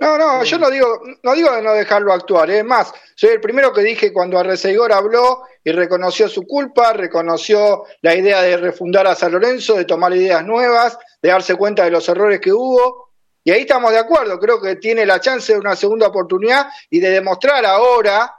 ¿Eh? 0.00 0.04
No, 0.04 0.18
no, 0.18 0.44
yo 0.44 0.58
no 0.58 0.70
digo, 0.70 1.02
no 1.22 1.34
digo 1.34 1.52
de 1.52 1.62
no 1.62 1.72
dejarlo 1.74 2.12
actuar, 2.12 2.50
es 2.50 2.64
más, 2.64 2.92
soy 3.14 3.30
el 3.30 3.40
primero 3.40 3.72
que 3.72 3.82
dije 3.82 4.12
cuando 4.12 4.38
Arreceigor 4.38 4.92
habló 4.92 5.42
y 5.62 5.72
reconoció 5.72 6.28
su 6.28 6.46
culpa, 6.46 6.92
reconoció 6.92 7.84
la 8.00 8.14
idea 8.14 8.42
de 8.42 8.56
refundar 8.56 9.06
a 9.06 9.14
San 9.14 9.32
Lorenzo, 9.32 9.74
de 9.74 9.84
tomar 9.84 10.14
ideas 10.14 10.44
nuevas, 10.44 10.98
de 11.20 11.28
darse 11.28 11.54
cuenta 11.54 11.84
de 11.84 11.90
los 11.90 12.08
errores 12.08 12.40
que 12.40 12.52
hubo, 12.52 13.10
y 13.44 13.50
ahí 13.50 13.62
estamos 13.62 13.92
de 13.92 13.98
acuerdo, 13.98 14.38
creo 14.38 14.60
que 14.60 14.76
tiene 14.76 15.06
la 15.06 15.20
chance 15.20 15.52
de 15.52 15.58
una 15.58 15.76
segunda 15.76 16.08
oportunidad 16.08 16.68
y 16.88 17.00
de 17.00 17.10
demostrar 17.10 17.64
ahora 17.64 18.34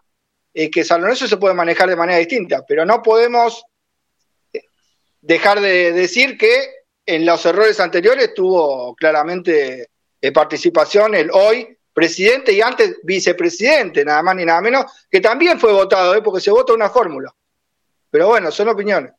eh, 0.53 0.70
que 0.70 0.84
San 0.84 1.01
Lorenzo 1.01 1.28
se 1.28 1.38
puede 1.38 1.53
manejar 1.53 1.89
de 1.89 1.95
manera 1.95 2.20
distinta, 2.20 2.64
pero 2.68 2.86
no 2.86 3.01
podemos 3.01 3.64
eh, 4.53 4.62
dejar 5.22 5.62
de 5.62 5.91
decir 5.91 6.38
que 6.38 6.82
en 7.05 7.26
los 7.26 7.45
errores 7.45 7.80
anteriores 7.80 8.34
tuvo 8.34 8.95
claramente 8.95 9.90
participación 10.32 11.15
el 11.15 11.32
hoy 11.32 11.78
presidente 11.93 12.53
y 12.53 12.61
antes 12.61 12.99
vicepresidente, 13.03 14.05
nada 14.05 14.22
más 14.22 14.36
ni 14.36 14.45
nada 14.45 14.61
menos, 14.61 14.86
que 15.09 15.19
también 15.19 15.59
fue 15.59 15.74
votado, 15.74 16.15
¿eh? 16.15 16.22
porque 16.22 16.39
se 16.39 16.51
vota 16.51 16.74
una 16.74 16.89
fórmula. 16.89 17.34
Pero 18.09 18.28
bueno, 18.28 18.51
son 18.51 18.69
opiniones. 18.69 19.13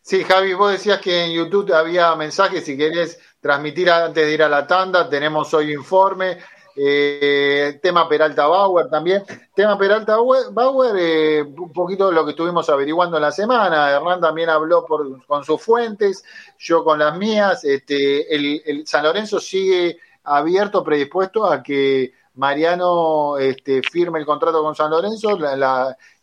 Sí, 0.00 0.22
Javi, 0.22 0.54
vos 0.54 0.70
decías 0.70 1.00
que 1.00 1.24
en 1.24 1.32
YouTube 1.32 1.72
había 1.72 2.14
mensajes, 2.14 2.64
si 2.64 2.76
querés 2.76 3.18
transmitir 3.40 3.90
antes 3.90 4.24
de 4.24 4.32
ir 4.32 4.42
a 4.42 4.48
la 4.48 4.66
tanda, 4.66 5.08
tenemos 5.08 5.52
hoy 5.52 5.72
informe. 5.72 6.38
Eh, 6.78 7.78
tema 7.82 8.06
Peralta 8.06 8.46
Bauer 8.46 8.88
también. 8.88 9.24
Tema 9.54 9.78
Peralta 9.78 10.16
Bauer, 10.16 10.94
eh, 10.98 11.42
un 11.42 11.72
poquito 11.72 12.08
de 12.08 12.14
lo 12.14 12.24
que 12.24 12.32
estuvimos 12.32 12.68
averiguando 12.68 13.16
en 13.16 13.22
la 13.22 13.32
semana. 13.32 13.90
Hernán 13.90 14.20
también 14.20 14.50
habló 14.50 14.84
por, 14.84 15.24
con 15.26 15.42
sus 15.42 15.62
fuentes, 15.62 16.22
yo 16.58 16.84
con 16.84 16.98
las 16.98 17.16
mías. 17.16 17.64
Este, 17.64 18.34
el, 18.34 18.86
San 18.86 19.04
Lorenzo 19.04 19.40
sigue 19.40 19.98
abierto, 20.24 20.84
predispuesto 20.84 21.46
a 21.46 21.62
que 21.62 22.12
Mariano 22.34 23.38
este, 23.38 23.80
firme 23.82 24.18
el 24.18 24.26
contrato 24.26 24.62
con 24.62 24.74
San 24.74 24.90
Lorenzo, 24.90 25.38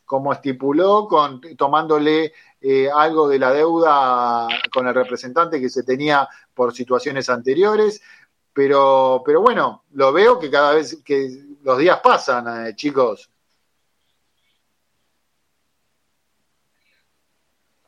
como 0.05 0.33
estipuló, 0.33 1.07
con, 1.07 1.41
tomándole 1.57 2.33
eh, 2.61 2.89
algo 2.93 3.27
de 3.27 3.39
la 3.39 3.51
deuda 3.51 4.47
con 4.71 4.87
el 4.87 4.93
representante 4.93 5.59
que 5.59 5.69
se 5.69 5.83
tenía 5.83 6.29
por 6.53 6.73
situaciones 6.73 7.27
anteriores. 7.29 8.01
Pero, 8.53 9.23
pero 9.25 9.41
bueno, 9.41 9.83
lo 9.93 10.13
veo 10.13 10.39
que 10.39 10.51
cada 10.51 10.73
vez 10.73 11.01
que 11.03 11.29
los 11.63 11.77
días 11.77 11.99
pasan, 12.01 12.67
eh, 12.67 12.75
chicos. 12.75 13.29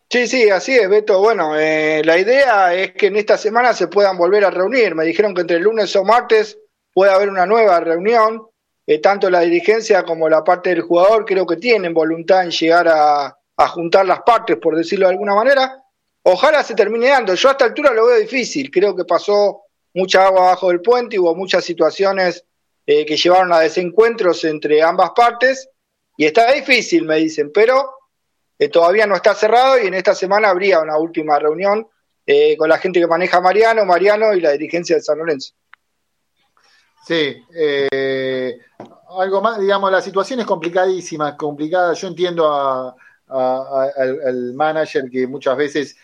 Sí, 0.10 0.28
sí, 0.28 0.50
así 0.50 0.76
es, 0.76 0.88
Beto. 0.90 1.20
Bueno, 1.20 1.60
eh, 1.60 2.02
la 2.06 2.18
idea 2.18 2.74
es 2.74 2.94
que 2.94 3.08
en 3.08 3.18
esta 3.18 3.38
semana 3.38 3.74
se 3.74 3.88
puedan 3.88 4.18
volver 4.18 4.46
a 4.46 4.50
reunir. 4.50 4.96
Me 4.96 5.04
dijeron 5.04 5.34
que 5.34 5.42
entre 5.42 5.58
el 5.58 5.64
lunes 5.64 5.96
o 5.96 6.04
martes 6.04 6.58
puede 6.94 7.12
haber 7.12 7.30
una 7.30 7.46
nueva 7.46 7.80
reunión. 7.80 8.48
Eh, 8.88 9.02
tanto 9.02 9.30
la 9.30 9.42
dirigencia 9.42 10.04
como 10.04 10.30
la 10.30 10.44
parte 10.44 10.70
del 10.70 10.84
jugador 10.84 11.26
creo 11.26 11.46
que 11.46 11.58
tienen 11.58 11.94
voluntad 11.94 12.44
en 12.44 12.52
llegar 12.52 12.88
a, 12.88 13.26
a 13.58 13.68
juntar 13.68 14.06
las 14.06 14.22
partes, 14.22 14.58
por 14.58 14.76
decirlo 14.76 15.08
de 15.08 15.14
alguna 15.14 15.36
manera. 15.36 15.84
Ojalá 16.24 16.64
se 16.64 16.76
termine 16.76 17.10
dando. 17.10 17.36
Yo 17.36 17.50
a 17.50 17.52
esta 17.54 17.66
altura 17.66 17.92
lo 17.92 18.06
veo 18.06 18.18
difícil. 18.18 18.72
Creo 18.72 18.96
que 18.96 19.06
pasó 19.06 19.65
mucha 19.96 20.28
agua 20.28 20.50
abajo 20.50 20.68
del 20.68 20.82
puente, 20.82 21.18
hubo 21.18 21.34
muchas 21.34 21.64
situaciones 21.64 22.46
eh, 22.86 23.06
que 23.06 23.16
llevaron 23.16 23.52
a 23.54 23.60
desencuentros 23.60 24.44
entre 24.44 24.84
ambas 24.84 25.12
partes 25.16 25.70
y 26.18 26.26
está 26.26 26.52
difícil, 26.52 27.06
me 27.06 27.16
dicen, 27.16 27.50
pero 27.54 27.92
eh, 28.60 28.68
todavía 28.68 29.08
no 29.08 29.16
está 29.16 29.34
cerrado 29.34 29.82
y 29.82 29.88
en 29.88 29.94
esta 29.94 30.14
semana 30.14 30.50
habría 30.50 30.82
una 30.82 30.98
última 30.98 31.40
reunión 31.40 31.88
eh, 32.26 32.58
con 32.58 32.68
la 32.68 32.78
gente 32.78 33.00
que 33.00 33.08
maneja 33.08 33.40
Mariano, 33.40 33.86
Mariano 33.86 34.34
y 34.34 34.42
la 34.42 34.52
dirigencia 34.52 34.98
de 34.98 35.02
San 35.02 35.18
Lorenzo. 35.18 35.54
Sí, 37.08 37.38
algo 39.18 39.42
más, 39.42 39.60
digamos, 39.60 39.92
la 39.92 40.02
situación 40.02 40.40
es 40.40 40.46
complicadísima, 40.46 41.38
complicada. 41.38 41.94
Yo 41.94 42.08
entiendo 42.08 42.96
al, 43.28 44.54
manager 44.56 45.10
que 45.10 45.28
muchas 45.28 45.56
veces, 45.56 45.96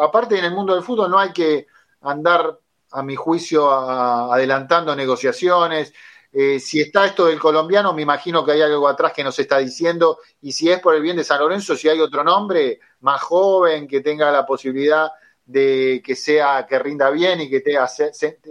aparte 0.00 0.36
en 0.36 0.44
el 0.44 0.52
mundo 0.52 0.74
del 0.74 0.82
fútbol 0.82 1.08
no 1.10 1.20
hay 1.20 1.32
que 1.32 1.68
andar 2.00 2.58
a 2.94 3.02
mi 3.02 3.16
juicio, 3.16 3.70
adelantando 3.70 4.94
negociaciones. 4.94 5.92
Eh, 6.32 6.60
si 6.60 6.80
está 6.80 7.06
esto 7.06 7.26
del 7.26 7.40
colombiano, 7.40 7.92
me 7.92 8.02
imagino 8.02 8.44
que 8.44 8.52
hay 8.52 8.62
algo 8.62 8.88
atrás 8.88 9.12
que 9.12 9.24
nos 9.24 9.38
está 9.38 9.58
diciendo. 9.58 10.18
Y 10.42 10.52
si 10.52 10.70
es 10.70 10.80
por 10.80 10.94
el 10.94 11.02
bien 11.02 11.16
de 11.16 11.24
San 11.24 11.40
Lorenzo, 11.40 11.76
si 11.76 11.88
hay 11.88 12.00
otro 12.00 12.22
nombre 12.22 12.80
más 13.00 13.20
joven 13.22 13.88
que 13.88 14.00
tenga 14.00 14.30
la 14.30 14.46
posibilidad 14.46 15.10
de 15.44 16.00
que 16.04 16.14
sea 16.14 16.66
que 16.68 16.78
rinda 16.78 17.10
bien 17.10 17.40
y 17.40 17.50
que 17.50 17.62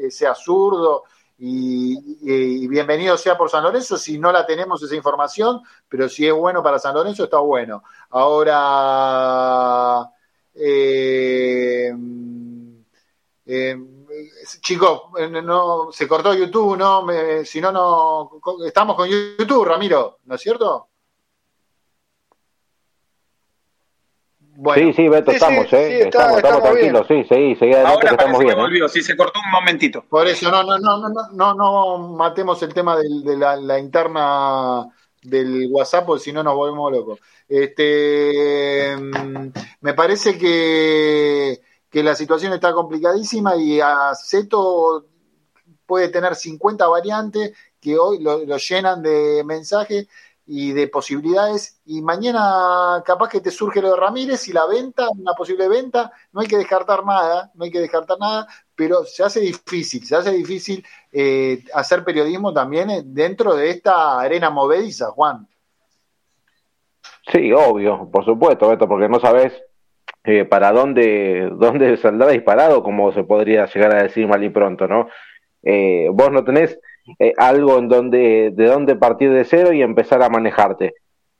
sea, 0.10 0.36
zurdo 0.36 1.06
y, 1.38 2.68
bienvenido 2.68 3.18
sea 3.18 3.38
por 3.38 3.50
San 3.50 3.64
Lorenzo. 3.64 3.98
Si 3.98 4.20
no 4.20 4.32
la 4.32 4.46
tenemos 4.46 4.84
esa 4.84 4.96
información, 4.96 5.62
pero 5.88 6.10
si 6.10 6.28
es 6.28 6.34
bueno 6.34 6.62
para 6.62 6.80
San 6.80 6.96
Lorenzo, 6.96 7.24
está 7.24 7.39
bueno. 7.39 7.84
Ahora, 8.10 10.10
eh, 10.54 11.94
eh, 13.46 13.76
chicos, 14.61 15.03
eh, 15.18 15.30
no, 15.30 15.91
se 15.91 16.07
cortó 16.07 16.34
YouTube, 16.34 16.78
¿no? 16.78 17.05
si 17.43 17.61
no, 17.61 17.72
no. 17.72 18.32
Estamos 18.66 18.95
con 18.95 19.09
YouTube, 19.09 19.66
Ramiro, 19.66 20.20
¿no 20.26 20.36
es 20.36 20.41
cierto? 20.41 20.89
sí, 24.76 24.93
sí, 24.93 25.09
Beto, 25.09 25.32
estamos, 25.32 25.72
¿eh? 25.74 26.03
estamos, 26.03 26.38
estamos, 26.38 26.64
tranquilos, 26.64 27.07
sí, 27.07 27.24
sí, 27.24 27.55
seguí 27.55 27.74
adelante 27.74 28.07
que 28.07 28.14
estamos 28.14 28.39
bien. 28.39 28.55
Que 28.55 28.86
¿eh? 28.86 28.89
sí, 28.89 29.01
se 29.01 29.16
cortó 29.16 29.39
un 29.43 29.51
momentito. 29.51 30.05
Por 30.07 30.28
eso, 30.28 30.51
no, 30.51 30.64
no, 30.64 30.78
no, 30.78 31.09
no, 31.09 31.30
no, 31.32 31.53
no 31.55 31.97
matemos 32.09 32.61
el 32.64 32.74
tema 32.74 32.97
de 32.97 33.38
la, 33.38 33.55
la 33.55 33.80
interna 33.80 34.88
del 35.22 35.68
WhatsApp, 35.72 36.05
porque 36.05 36.24
si 36.24 36.34
no 36.34 36.43
nos 36.43 36.55
volvemos 36.55 36.91
locos. 36.91 37.20
Este, 37.47 38.95
mm, 38.97 39.51
me 39.82 39.93
parece 39.93 40.38
que, 40.38 41.61
que 41.94 42.02
la 42.02 42.16
situación 42.16 42.52
está 42.54 42.74
complicadísima 42.74 43.56
y 43.56 43.80
Aceto 43.80 45.06
puede 45.86 46.10
tener 46.10 46.34
50 46.34 46.88
variantes 46.88 47.56
que 47.80 48.00
hoy 48.00 48.18
lo, 48.20 48.39
llenan 48.58 49.04
de 49.04 49.44
mensajes 49.46 50.08
y 50.48 50.72
de 50.72 50.88
posibilidades 50.88 51.82
y 51.86 52.02
mañana 52.02 53.04
capaz 53.06 53.30
que 53.30 53.41
te 53.41 53.52
surge 53.52 53.80
lo 53.80 53.91
de 53.91 53.98
Ramírez 53.98 54.48
y 54.48 54.54
la 54.54 54.66
venta, 54.66 55.08
una 55.12 55.34
posible 55.34 55.68
venta, 55.68 56.12
no 56.32 56.41
hay 56.41 56.48
que 56.48 56.58
descartar 56.58 57.06
nada, 57.06 57.52
no 57.54 57.64
hay 57.64 57.70
que 57.70 57.80
descartar 57.80 58.18
nada, 58.20 58.48
pero 58.74 59.06
se 59.06 59.24
hace 59.24 59.41
difícil, 59.41 60.04
se 60.04 60.16
hace 60.16 60.32
difícil 60.32 60.84
eh, 61.12 61.64
hacer 61.76 62.04
periodismo 62.04 62.52
también 62.52 62.89
eh, 62.89 63.04
dentro 63.06 63.54
de 63.54 63.70
esta 63.70 64.20
arena 64.20 64.50
movediza, 64.50 65.12
Juan. 65.12 65.48
Sí, 67.32 67.54
obvio, 67.54 68.10
por 68.12 68.26
supuesto, 68.26 68.68
Beto, 68.70 68.88
porque 68.88 69.08
no 69.08 69.20
sabes 69.20 69.54
eh, 70.26 70.46
para 70.46 70.72
dónde, 70.72 71.50
dónde 71.54 71.98
saldrá 71.98 72.30
disparado, 72.30 72.84
como 72.84 73.12
se 73.12 73.24
podría 73.24 73.66
llegar 73.66 73.96
a 73.96 74.04
decir 74.04 74.28
mal 74.28 74.44
y 74.44 74.50
pronto, 74.50 74.88
¿no? 74.88 75.08
vos 76.12 76.30
no 76.30 76.44
tenés 76.44 76.78
algo 77.38 77.78
en 77.78 77.88
donde, 77.88 78.52
de 78.54 78.66
dónde 78.66 78.98
partir 78.98 79.32
de 79.32 79.46
cero 79.46 79.72
y 79.72 79.82
empezar 79.82 80.22
a 80.22 80.28
manejarte. 80.28 80.94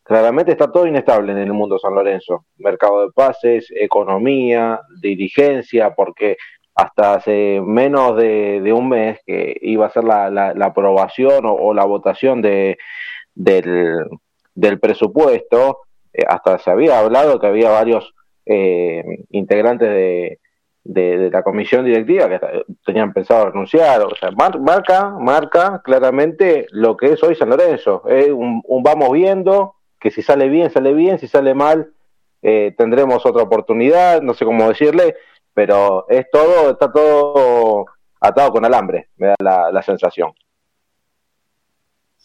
Claramente 0.04 0.52
está 0.52 0.70
todo 0.70 0.86
inestable 0.86 1.32
en 1.32 1.38
el 1.38 1.54
mundo 1.54 1.80
San 1.80 1.96
Lorenzo. 1.96 2.46
Mercado 2.58 3.06
de 3.06 3.12
pases, 3.14 3.68
economía, 3.72 4.82
dirigencia, 5.02 5.94
porque 5.96 6.36
hasta 6.76 7.14
hace 7.14 7.62
menos 7.62 8.18
de, 8.18 8.74
un 8.74 8.90
mes 8.90 9.20
que 9.26 9.56
iba 9.62 9.86
a 9.86 9.92
ser 9.92 10.04
la, 10.04 10.30
la, 10.30 10.66
aprobación 10.66 11.46
o, 11.46 11.74
la 11.74 11.86
votación 11.86 12.42
de, 12.42 12.78
del, 13.34 14.06
del 14.56 14.80
presupuesto, 14.80 15.80
eh, 16.12 16.24
hasta 16.28 16.58
se 16.58 16.72
había 16.72 17.00
hablado 17.00 17.40
que 17.40 17.48
había 17.48 17.70
varios 17.70 18.14
eh, 18.46 19.04
integrantes 19.30 19.90
de, 19.90 20.40
de, 20.84 21.30
la 21.32 21.44
comisión 21.44 21.86
directiva 21.86 22.30
que 22.30 22.40
tenían 22.86 23.14
pensado 23.14 23.48
renunciar. 23.48 24.02
O 24.02 24.16
sea, 24.16 24.32
marca, 24.32 25.10
marca 25.10 25.82
claramente 25.84 26.68
lo 26.72 26.98
que 26.98 27.14
es 27.14 27.24
hoy 27.24 27.36
San 27.36 27.50
Lorenzo. 27.50 28.04
Es 28.08 28.30
un, 28.30 28.62
vamos 28.84 29.12
viendo, 29.12 29.76
que 30.00 30.12
si 30.12 30.22
sale 30.22 30.50
bien, 30.50 30.70
sale 30.70 30.94
bien, 30.94 31.20
si 31.20 31.28
sale 31.28 31.54
mal, 31.54 31.94
eh, 32.42 32.74
tendremos 32.78 33.26
otra 33.26 33.44
oportunidad, 33.44 34.22
no 34.22 34.34
sé 34.34 34.46
cómo 34.46 34.68
decirle, 34.68 35.16
pero 35.54 36.06
es 36.10 36.30
todo, 36.32 36.72
está 36.72 36.92
todo 36.92 37.86
atado 38.20 38.52
con 38.52 38.66
alambre, 38.66 39.10
me 39.18 39.28
da 39.28 39.36
la, 39.40 39.72
la 39.72 39.82
sensación. 39.82 40.34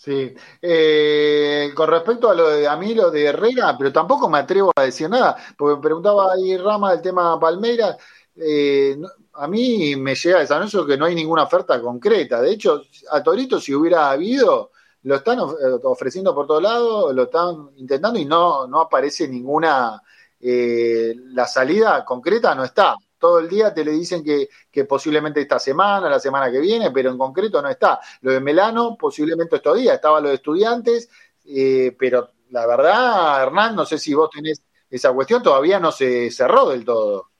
Sí, 0.01 0.32
eh, 0.62 1.72
con 1.74 1.90
respecto 1.90 2.30
a 2.30 2.34
lo 2.34 2.51
de 2.51 2.68
a 2.68 2.76
mí, 2.76 2.94
lo 2.94 3.11
de 3.11 3.24
Herrera, 3.24 3.76
pero 3.76 3.92
tampoco 3.92 4.28
me 4.28 4.38
atrevo 4.38 4.70
a 4.76 4.82
decir 4.82 5.11
nada, 5.11 5.36
porque 5.57 5.74
me 5.74 5.82
preguntaba 5.82 6.32
ahí 6.34 6.57
Rama 6.57 6.92
del 6.92 7.03
tema 7.03 7.38
Palmeira, 7.40 7.96
eh, 8.36 8.96
a 9.32 9.49
mí 9.49 9.96
me 9.96 10.14
llega 10.14 10.61
noche 10.61 10.78
que 10.86 10.96
no 10.96 11.07
hay 11.07 11.16
ninguna 11.16 11.42
oferta 11.42 11.80
concreta, 11.82 12.40
de 12.40 12.53
hecho, 12.53 12.80
a 13.11 13.20
Torito 13.24 13.59
si 13.61 13.74
hubiera 13.74 14.09
habido, 14.12 14.70
lo 15.03 15.16
están 15.16 15.40
eh, 15.40 15.42
ofreciendo 15.82 16.32
por 16.32 16.46
todos 16.46 16.62
lados, 16.62 17.12
lo 17.12 17.24
están 17.24 17.70
intentando 17.74 18.20
y 18.20 18.24
no, 18.24 18.68
no 18.68 18.82
aparece 18.82 19.26
ninguna, 19.26 20.01
la 20.40 21.46
salida 21.49 22.05
concreta 22.05 22.55
no 22.55 22.62
está 22.62 22.94
todo 23.19 23.41
el 23.41 23.49
día 23.49 23.75
te 23.75 23.85
le 23.85 23.93
dicen 23.93 24.23
que, 24.25 24.85
posiblemente 24.85 25.41
esta 25.41 25.59
semana, 25.59 26.09
la 26.09 26.21
semana 26.21 26.51
que 26.51 26.61
viene, 26.61 26.91
pero 26.91 27.11
en 27.11 27.19
concreto 27.19 27.61
no 27.61 27.69
está. 27.69 28.01
Lo 28.23 28.33
de 28.33 28.41
Melano, 28.41 28.97
posiblemente 28.97 29.57
estos 29.57 29.77
días, 29.77 29.95
estaba 29.95 30.21
lo 30.21 30.29
de 30.29 30.37
estudiantes, 30.37 31.11
eh, 31.47 31.95
pero 31.99 32.31
la 32.51 32.66
verdad, 32.66 33.43
Hernán, 33.43 33.75
no 33.77 33.85
sé 33.85 33.99
si 33.99 34.14
vos 34.14 34.31
tenés 34.31 34.62
esa 34.91 35.12
cuestión, 35.12 35.43
todavía 35.43 35.79
no 35.79 35.93
se 35.93 36.31
cerró 36.31 36.71
del 36.71 36.85
todo. 36.85 37.31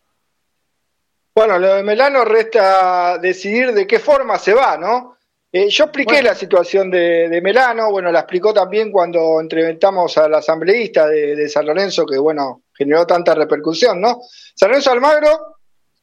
Bueno, 1.35 1.59
lo 1.59 1.77
de 1.77 1.83
Melano 1.83 2.25
resta 2.25 3.17
decidir 3.19 3.73
de 3.73 3.87
qué 3.87 4.01
forma 4.01 4.39
se 4.39 4.55
va, 4.55 4.77
¿no? 4.77 5.17
Eh, 5.51 5.71
yo 5.71 5.85
expliqué 5.85 6.21
la 6.21 6.35
situación 6.35 6.91
de, 6.91 7.41
Melano, 7.43 7.91
bueno, 7.91 8.13
la 8.13 8.21
explicó 8.21 8.53
también 8.53 8.93
cuando 8.93 9.41
entrevistamos 9.41 10.19
al 10.19 10.35
asambleísta 10.35 11.07
de, 11.07 11.37
de, 11.37 11.49
San 11.49 11.65
Lorenzo, 11.65 12.05
que 12.05 12.19
bueno, 12.19 12.65
generó 12.75 13.07
tanta 13.07 13.35
repercusión, 13.35 14.01
¿no? 14.01 14.21
San 14.55 14.69
Lorenzo 14.69 14.91
Almagro 14.91 15.58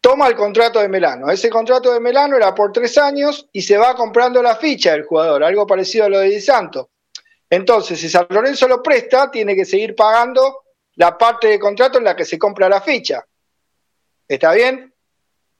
toma 0.05 0.27
el 0.27 0.35
contrato 0.35 0.79
de 0.79 0.87
Melano. 0.87 1.31
Ese 1.31 1.49
contrato 1.49 1.91
de 1.91 1.99
Melano 1.99 2.37
era 2.37 2.53
por 2.53 2.71
tres 2.71 2.95
años 2.99 3.49
y 3.51 3.63
se 3.63 3.75
va 3.75 3.95
comprando 3.95 4.39
la 4.39 4.55
ficha 4.55 4.91
del 4.91 5.03
jugador, 5.03 5.43
algo 5.43 5.65
parecido 5.65 6.05
a 6.05 6.09
lo 6.09 6.19
de 6.19 6.29
Di 6.29 6.41
Santo. 6.41 6.91
Entonces, 7.49 7.99
si 7.99 8.07
San 8.07 8.27
Lorenzo 8.29 8.67
lo 8.67 8.83
presta, 8.83 9.31
tiene 9.31 9.55
que 9.55 9.65
seguir 9.65 9.95
pagando 9.95 10.61
la 10.97 11.17
parte 11.17 11.47
del 11.47 11.57
contrato 11.57 11.97
en 11.97 12.03
la 12.03 12.15
que 12.15 12.23
se 12.23 12.37
compra 12.37 12.69
la 12.69 12.81
ficha. 12.81 13.25
¿Está 14.27 14.53
bien? 14.53 14.93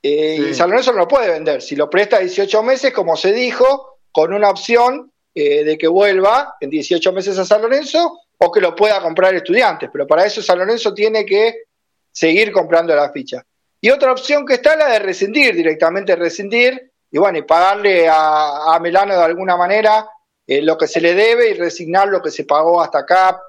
Eh, 0.04 0.50
y 0.52 0.54
San 0.54 0.70
Lorenzo 0.70 0.92
no 0.92 1.00
lo 1.00 1.08
puede 1.08 1.32
vender. 1.32 1.64
Si 1.64 1.76
lo 1.76 1.90
presta 1.90 2.20
18 2.20 2.62
meses, 2.62 2.94
como 2.94 3.18
se 3.18 3.34
dijo, 3.34 3.98
con 4.12 4.32
una 4.32 4.52
opción 4.52 5.12
eh, 5.34 5.64
de 5.64 5.76
que 5.76 5.88
vuelva 5.88 6.56
en 6.60 6.70
18 6.70 7.12
meses 7.14 7.36
a 7.40 7.46
San 7.46 7.64
Lorenzo 7.64 8.20
o 8.38 8.52
que 8.52 8.62
lo 8.62 8.76
pueda 8.76 9.02
comprar 9.02 9.34
estudiantes. 9.34 9.90
Pero 9.92 10.06
para 10.06 10.24
eso 10.24 10.44
San 10.44 10.60
Lorenzo 10.60 10.94
tiene 10.94 11.26
que 11.26 11.64
seguir 12.12 12.52
comprando 12.52 12.94
la 12.94 13.12
ficha. 13.12 13.44
Y 13.86 13.92
otra 13.92 14.12
opción 14.12 14.48
que 14.48 14.56
está 14.56 14.72
es 14.72 14.80
la 14.80 14.90
de 14.90 14.98
rescindir, 14.98 15.54
directamente 15.54 16.16
rescindir, 16.16 16.92
y 17.12 17.20
bueno, 17.20 17.38
y 17.38 17.44
pagarle 17.44 18.08
a, 18.10 18.80
Melano 18.82 19.16
de 19.16 19.24
alguna 19.24 19.56
manera 19.56 20.10
eh, 20.48 20.60
lo 20.64 20.76
que 20.76 20.88
se 20.88 21.00
le 21.00 21.14
debe 21.14 21.52
y 21.52 21.54
resignar 21.54 22.08
lo 22.08 22.20
que 22.20 22.32
se 22.32 22.46
pagó 22.46 22.82
hasta 22.82 23.02
acá 23.02 23.40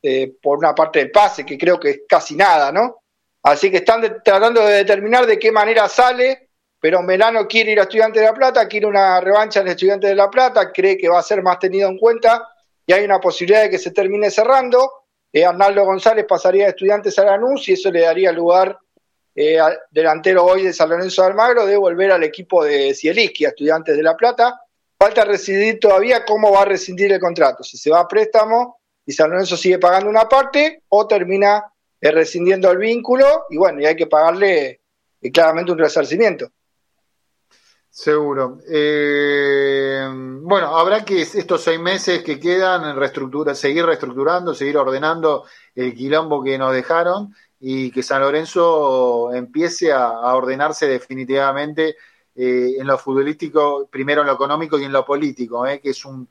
eh, 0.00 0.34
por 0.40 0.58
una 0.58 0.72
parte 0.72 1.00
del 1.00 1.10
pase, 1.10 1.44
que 1.44 1.58
creo 1.58 1.80
que 1.80 1.90
es 1.90 2.00
casi 2.08 2.36
nada, 2.36 2.70
¿no? 2.70 3.02
Así 3.42 3.72
que 3.72 3.78
están 3.78 4.22
tratando 4.24 4.64
de 4.64 4.74
determinar 4.74 5.26
de 5.26 5.36
qué 5.36 5.50
manera 5.50 5.88
sale, 5.88 6.50
pero 6.78 7.02
Melano 7.02 7.48
quiere 7.48 7.72
ir 7.72 7.80
a 7.80 7.82
Estudiantes 7.82 8.22
de 8.22 8.28
La 8.28 8.34
Plata, 8.34 8.68
quiere 8.68 8.86
una 8.86 9.20
revancha 9.20 9.62
en 9.62 9.66
Estudiantes 9.66 10.10
de 10.10 10.14
La 10.14 10.30
Plata, 10.30 10.70
cree 10.70 10.96
que 10.96 11.08
va 11.08 11.18
a 11.18 11.24
ser 11.24 11.42
más 11.42 11.58
tenido 11.58 11.88
en 11.88 11.98
cuenta 11.98 12.48
y 12.86 12.92
hay 12.92 13.04
una 13.04 13.18
posibilidad 13.18 13.62
de 13.62 13.70
que 13.70 13.80
se 13.80 13.90
termine 13.90 14.30
cerrando. 14.30 14.92
Eh, 15.32 15.44
Arnaldo 15.44 15.84
González 15.84 16.24
pasaría 16.28 16.66
de 16.66 16.70
Estudiantes 16.70 17.18
a 17.18 17.24
Lanús 17.24 17.68
y 17.68 17.72
eso 17.72 17.90
le 17.90 18.02
daría 18.02 18.30
lugar 18.30 18.78
eh, 19.34 19.58
delantero 19.90 20.44
hoy 20.44 20.64
de 20.64 20.72
San 20.72 20.90
Lorenzo 20.90 21.22
de 21.22 21.28
Almagro, 21.28 21.64
de 21.64 21.76
volver 21.76 22.12
al 22.12 22.22
equipo 22.22 22.64
de 22.64 22.94
Cieliski, 22.94 23.44
a 23.44 23.48
Estudiantes 23.48 23.96
de 23.96 24.02
La 24.02 24.16
Plata. 24.16 24.60
Falta 24.98 25.24
residir 25.24 25.80
todavía 25.80 26.24
cómo 26.24 26.52
va 26.52 26.62
a 26.62 26.66
rescindir 26.66 27.12
el 27.12 27.20
contrato, 27.20 27.64
si 27.64 27.76
se 27.76 27.90
va 27.90 28.00
a 28.00 28.08
préstamo 28.08 28.78
y 29.04 29.12
San 29.12 29.30
Lorenzo 29.30 29.56
sigue 29.56 29.78
pagando 29.78 30.08
una 30.08 30.28
parte 30.28 30.82
o 30.88 31.06
termina 31.08 31.64
eh, 32.00 32.10
rescindiendo 32.12 32.70
el 32.70 32.78
vínculo 32.78 33.44
y 33.50 33.56
bueno, 33.56 33.80
y 33.80 33.86
hay 33.86 33.96
que 33.96 34.06
pagarle 34.06 34.80
eh, 35.20 35.32
claramente 35.32 35.72
un 35.72 35.78
resarcimiento. 35.78 36.50
Seguro. 37.94 38.58
bueno, 40.42 40.78
habrá 40.78 41.04
que 41.04 41.20
estos 41.20 41.62
seis 41.62 41.78
meses 41.78 42.22
que 42.22 42.40
quedan 42.40 42.84
en 42.84 43.54
seguir 43.54 43.84
reestructurando, 43.84 44.54
seguir 44.54 44.78
ordenando 44.78 45.44
el 45.74 45.94
quilombo 45.94 46.42
que 46.42 46.56
nos 46.56 46.72
dejaron 46.72 47.34
y 47.64 47.92
que 47.92 48.02
San 48.02 48.20
Lorenzo 48.20 49.32
empiece 49.32 49.92
a, 49.92 50.34
ordenarse 50.34 50.88
definitivamente 50.88 51.96
eh, 52.34 52.74
en 52.76 52.86
lo 52.88 52.98
futbolístico, 52.98 53.88
primero 53.88 54.22
en 54.22 54.26
lo 54.26 54.32
económico 54.34 54.78
y 54.78 54.84
en 54.84 54.92
lo 54.92 55.04
político, 55.04 55.64
eh, 55.64 55.80
que 55.80 55.90
es 55.90 56.04
un, 56.04 56.28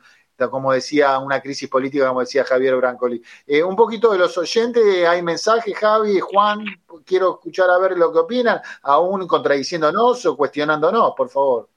como 0.50 0.74
decía, 0.74 1.20
una 1.20 1.40
crisis 1.40 1.70
política, 1.70 2.10
como 2.10 2.20
decía 2.20 2.44
Javier 2.44 2.76
Brancoli. 2.76 3.22
Eh, 3.48 3.64
un 3.64 3.78
poquito 3.78 4.12
de 4.12 4.18
los 4.18 4.38
oyentes, 4.38 5.08
hay 5.08 5.22
mensajes, 5.22 5.78
Javi, 5.78 6.20
Juan, 6.20 6.66
quiero 7.06 7.36
escuchar 7.36 7.70
a 7.70 7.78
ver 7.78 7.98
lo 7.98 8.12
que 8.12 8.20
opinan, 8.20 8.60
aún 8.84 9.26
contradiciéndonos 9.26 10.26
o 10.26 10.36
cuestionándonos, 10.36 11.14
por 11.16 11.30
favor. 11.30 11.70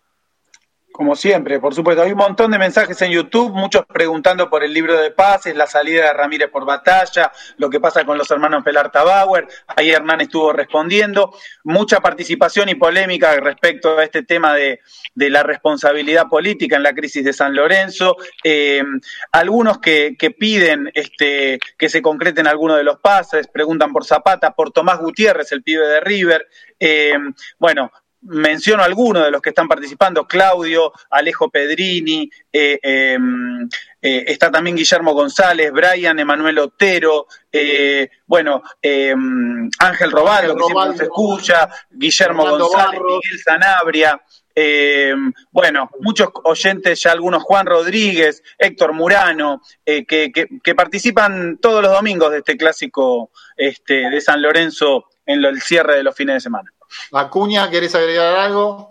Como 0.94 1.16
siempre, 1.16 1.58
por 1.58 1.74
supuesto. 1.74 2.02
Hay 2.02 2.12
un 2.12 2.18
montón 2.18 2.52
de 2.52 2.58
mensajes 2.58 3.02
en 3.02 3.10
YouTube, 3.10 3.50
muchos 3.52 3.84
preguntando 3.84 4.48
por 4.48 4.62
el 4.62 4.72
libro 4.72 4.96
de 4.96 5.10
pases, 5.10 5.56
la 5.56 5.66
salida 5.66 6.04
de 6.04 6.12
Ramírez 6.12 6.48
por 6.52 6.64
batalla, 6.64 7.32
lo 7.56 7.68
que 7.68 7.80
pasa 7.80 8.04
con 8.04 8.16
los 8.16 8.30
hermanos 8.30 8.62
Pelarta 8.62 9.02
Bauer. 9.02 9.48
Ahí 9.66 9.90
Hernán 9.90 10.20
estuvo 10.20 10.52
respondiendo. 10.52 11.34
Mucha 11.64 11.98
participación 11.98 12.68
y 12.68 12.76
polémica 12.76 13.34
respecto 13.40 13.98
a 13.98 14.04
este 14.04 14.22
tema 14.22 14.54
de, 14.54 14.78
la 15.16 15.42
responsabilidad 15.42 16.28
política 16.28 16.76
en 16.76 16.84
la 16.84 16.94
crisis 16.94 17.24
de 17.24 17.32
San 17.32 17.56
Lorenzo. 17.56 18.16
Eh, 18.44 18.84
algunos 19.32 19.80
que, 19.80 20.14
piden 20.38 20.92
este, 20.94 21.58
que 21.76 21.88
se 21.88 22.02
concreten 22.02 22.46
algunos 22.46 22.76
de 22.76 22.84
los 22.84 23.00
pases, 23.00 23.48
preguntan 23.48 23.92
por 23.92 24.04
Zapata, 24.04 24.52
por 24.52 24.70
Tomás 24.70 25.00
Gutiérrez, 25.00 25.50
el 25.50 25.64
pibe 25.64 25.88
de 25.88 26.00
River. 26.00 26.46
Eh, 26.78 27.18
bueno, 27.58 27.90
menciono 28.24 28.82
algunos 28.82 29.24
de 29.24 29.30
los 29.30 29.40
que 29.42 29.50
están 29.50 29.68
participando, 29.68 30.26
Claudio, 30.26 30.92
Alejo 31.10 31.50
Pedrini, 31.50 32.30
eh, 32.52 32.78
em, 32.82 33.68
eh, 34.00 34.24
está 34.26 34.50
también 34.50 34.76
Guillermo 34.76 35.12
González, 35.12 35.72
Brian, 35.72 36.18
Emanuel 36.18 36.58
Otero, 36.58 37.26
eh, 37.52 38.08
bueno, 38.26 38.62
em, 38.80 39.68
Ángel 39.78 40.10
Robaldo, 40.10 40.54
que 40.56 40.64
siempre 40.64 40.88
nos 40.88 41.00
escucha, 41.00 41.68
Guillermo 41.90 42.48
González, 42.48 43.00
Miguel 43.00 43.40
Sanabria, 43.44 44.22
em, 44.54 45.32
bueno, 45.50 45.90
muchos 46.00 46.28
oyentes, 46.44 47.02
ya 47.02 47.12
algunos, 47.12 47.42
Juan 47.42 47.66
Rodríguez, 47.66 48.42
Héctor 48.58 48.92
Murano, 48.92 49.60
que, 49.84 50.04
que, 50.06 50.74
participan 50.74 51.58
todos 51.58 51.82
los 51.82 51.92
domingos 51.92 52.30
de 52.30 52.38
este 52.38 52.56
clásico 52.56 53.30
este, 53.56 54.10
de 54.10 54.20
San 54.20 54.40
Lorenzo 54.40 55.06
en 55.26 55.44
el 55.44 55.60
cierre 55.60 55.96
de 55.96 56.02
los 56.02 56.14
fines 56.14 56.36
de 56.36 56.40
semana. 56.40 56.73
Acuña, 57.12 57.70
¿querés 57.70 57.94
agregar 57.94 58.36
algo? 58.36 58.90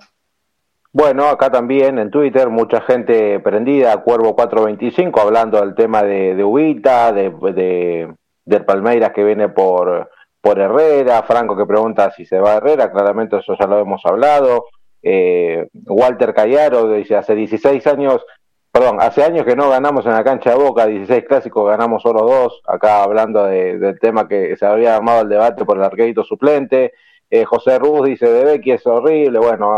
Bueno, 0.95 1.25
acá 1.27 1.49
también 1.49 1.97
en 1.97 2.11
Twitter 2.11 2.49
mucha 2.49 2.79
gente 2.81 3.39
prendida, 3.39 3.97
Cuervo 4.03 4.35
425, 4.35 5.19
hablando 5.19 5.59
del 5.59 5.73
tema 5.73 6.03
de, 6.03 6.35
de 6.35 6.43
Ubita, 6.43 7.11
de, 7.11 7.31
de, 7.31 8.13
del 8.45 8.63
Palmeiras 8.63 9.11
que 9.11 9.23
viene 9.23 9.49
por, 9.49 10.11
por 10.39 10.59
Herrera, 10.59 11.23
Franco 11.23 11.57
que 11.57 11.65
pregunta 11.65 12.11
si 12.11 12.25
se 12.25 12.39
va 12.39 12.53
a 12.53 12.57
Herrera, 12.57 12.91
claramente 12.91 13.37
eso 13.37 13.55
ya 13.59 13.65
lo 13.65 13.79
hemos 13.79 14.05
hablado. 14.05 14.65
Eh, 15.01 15.67
Walter 15.73 16.31
Callaro 16.33 16.87
dice, 16.91 17.15
hace 17.15 17.33
16 17.33 17.87
años, 17.87 18.23
perdón, 18.71 18.97
hace 18.99 19.23
años 19.23 19.45
que 19.45 19.55
no 19.55 19.71
ganamos 19.71 20.05
en 20.05 20.13
la 20.13 20.23
cancha 20.23 20.51
de 20.51 20.57
Boca, 20.57 20.85
16 20.85 21.23
clásicos, 21.27 21.67
ganamos 21.67 22.03
solo 22.03 22.21
dos, 22.21 22.61
acá 22.67 23.01
hablando 23.01 23.45
del 23.45 23.99
tema 23.99 24.27
que 24.27 24.55
se 24.57 24.65
había 24.67 24.95
armado 24.95 25.21
el 25.21 25.29
debate 25.29 25.65
por 25.65 25.77
el 25.77 25.83
arqueito 25.83 26.23
suplente. 26.23 26.93
Eh, 27.35 27.45
José 27.45 27.79
Ruz 27.79 28.05
dice 28.05 28.29
de 28.29 28.45
Becky 28.45 28.73
es 28.73 28.85
horrible, 28.85 29.39
bueno, 29.39 29.71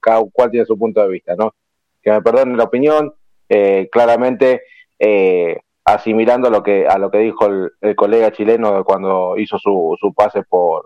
cada 0.00 0.22
cual 0.32 0.50
tiene 0.50 0.64
su 0.64 0.78
punto 0.78 1.02
de 1.02 1.08
vista, 1.08 1.34
¿no? 1.36 1.54
Que 2.00 2.10
me 2.10 2.22
perdonen 2.22 2.56
la 2.56 2.64
opinión, 2.64 3.12
eh, 3.50 3.90
claramente 3.92 4.62
eh, 4.98 5.58
asimilando 5.84 6.48
lo 6.48 6.62
que, 6.62 6.88
a 6.88 6.96
lo 6.96 7.10
que 7.10 7.18
dijo 7.18 7.48
el, 7.82 7.94
colega 7.94 8.32
chileno 8.32 8.82
cuando 8.82 9.36
hizo 9.36 9.58
su, 9.58 9.94
su 10.00 10.14
pase 10.14 10.44
por, 10.44 10.84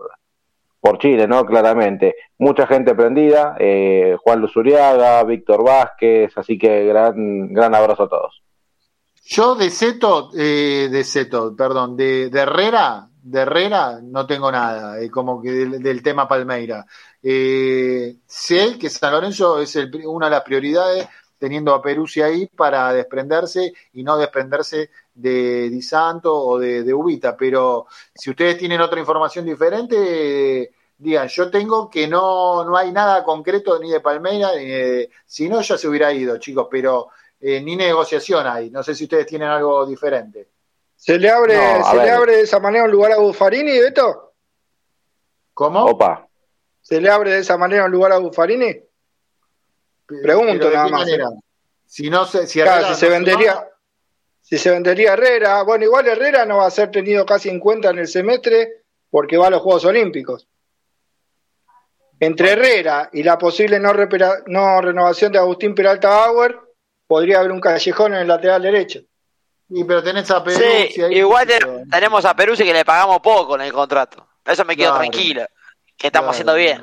por 0.81 0.97
Chile, 0.97 1.29
¿no? 1.29 1.45
Claramente. 1.45 2.15
Mucha 2.39 2.67
gente 2.67 2.93
prendida, 2.93 3.55
Juan 4.21 4.41
Luzuriaga, 4.41 5.23
Víctor 5.23 5.63
Vázquez, 5.63 6.37
así 6.37 6.57
que 6.57 6.87
gran, 6.87 7.53
gran 7.53 7.73
abrazo 7.73 8.03
a 8.03 8.09
todos. 8.09 8.43
Yo 9.23 9.55
de 9.55 9.69
Seto, 9.69 10.29
de 10.29 11.03
Seto, 11.05 11.55
perdón, 11.55 11.95
de 11.95 12.29
Herrera, 12.33 13.10
de 13.23 13.41
Herrera 13.41 13.99
no 14.01 14.25
tengo 14.25 14.51
nada, 14.51 14.99
eh, 14.99 15.09
como 15.09 15.41
que 15.41 15.51
del, 15.51 16.03
tema 16.03 16.27
Palmeira. 16.27 16.85
Eh, 17.21 18.17
sé 18.25 18.77
que 18.79 18.89
San 18.89 19.11
Lorenzo 19.13 19.59
es 19.61 19.75
una 20.05 20.27
de 20.27 20.31
las 20.31 20.43
prioridades, 20.43 21.07
teniendo 21.37 21.73
a 21.73 21.81
Peruzzi 21.81 22.21
ahí 22.21 22.47
para 22.47 22.93
desprenderse 22.93 23.73
y 23.93 24.03
no 24.03 24.17
desprenderse 24.17 24.91
de 25.13 25.69
Di 25.69 25.81
Santo 25.81 26.35
o 26.35 26.59
de, 26.59 26.93
Ubita. 26.93 27.35
Pero 27.35 27.87
si 28.13 28.29
ustedes 28.29 28.57
tienen 28.57 28.81
otra 28.81 28.99
información 28.99 29.45
diferente, 29.45 30.71
digan, 30.97 31.27
yo 31.27 31.49
tengo 31.49 31.89
que 31.89 32.07
no, 32.07 32.63
no 32.63 32.77
hay 32.77 32.91
nada 32.91 33.23
concreto 33.23 33.79
ni 33.79 33.91
de 33.91 34.01
Palmeira, 34.01 34.51
ni 34.55 35.07
si 35.25 35.49
no 35.49 35.61
ya 35.61 35.77
se 35.77 35.87
hubiera 35.87 36.13
ido, 36.13 36.37
chicos, 36.37 36.67
pero 36.69 37.09
eh, 37.39 37.59
ni 37.61 37.75
negociación 37.75 38.45
hay. 38.47 38.69
No 38.69 38.83
sé 38.83 38.93
si 38.93 39.05
ustedes 39.05 39.25
tienen 39.25 39.49
algo 39.49 39.85
diferente. 39.85 40.47
¿Se 41.01 41.17
le 41.17 41.31
abre, 41.31 41.55
¿se 41.55 41.95
le 41.95 42.11
abre 42.11 42.35
de 42.35 42.41
esa 42.41 42.59
manera 42.59 42.83
un 42.83 42.91
lugar 42.91 43.13
a 43.13 43.17
Buffarini, 43.17 43.79
Beto? 43.79 44.35
¿Cómo? 45.51 45.83
Opa. 45.85 46.27
¿Se 46.79 47.01
le 47.01 47.09
abre 47.09 47.31
de 47.31 47.39
esa 47.39 47.57
manera 47.57 47.85
un 47.85 47.91
lugar 47.91 48.11
a 48.11 48.19
Buffarini? 48.19 48.79
Pregunto 50.05 50.69
nada 50.69 50.87
más. 50.89 51.09
Si 51.87 52.07
no 52.07 52.25
se, 52.25 52.45
si, 52.45 52.61
se 52.95 53.09
vendería, 53.09 53.67
si 54.41 54.59
se 54.59 54.69
vendería 54.69 55.13
Herrera, 55.13 55.63
bueno, 55.63 55.85
igual 55.85 56.07
Herrera 56.07 56.45
no 56.45 56.57
va 56.57 56.67
a 56.67 56.71
ser 56.71 56.91
tenido 56.91 57.25
casi 57.25 57.49
en 57.49 57.59
cuenta 57.59 57.89
en 57.89 57.97
el 57.97 58.07
semestre 58.07 58.83
porque 59.09 59.37
va 59.37 59.47
a 59.47 59.49
los 59.49 59.63
Juegos 59.63 59.85
Olímpicos. 59.85 60.47
Entre 62.19 62.51
Herrera 62.51 63.09
y 63.11 63.23
la 63.23 63.39
posible 63.39 63.79
no, 63.79 63.91
no 64.45 64.81
renovación 64.81 65.31
de 65.31 65.39
Agustín 65.39 65.73
Peralta 65.73 66.09
Bauer, 66.09 66.59
podría 67.07 67.39
haber 67.39 67.51
un 67.51 67.59
callejón 67.59 68.13
en 68.13 68.19
el 68.19 68.27
lateral 68.27 68.61
derecho. 68.61 69.01
Y 69.73 69.85
pero 69.85 70.03
tenés 70.03 70.29
a 70.29 70.43
Perú. 70.43 70.59
Sí, 70.59 71.01
igual 71.11 71.47
tenemos 71.89 72.25
a 72.25 72.35
Perú 72.35 72.53
y 72.55 72.57
que 72.57 72.73
le 72.73 72.83
pagamos 72.83 73.21
poco 73.21 73.55
en 73.55 73.61
el 73.61 73.71
contrato. 73.71 74.27
Eso 74.45 74.65
me 74.65 74.75
quedo 74.75 74.97
tranquilo. 74.97 75.45
Que 75.97 76.07
estamos 76.07 76.31
haciendo 76.31 76.55
bien. 76.55 76.79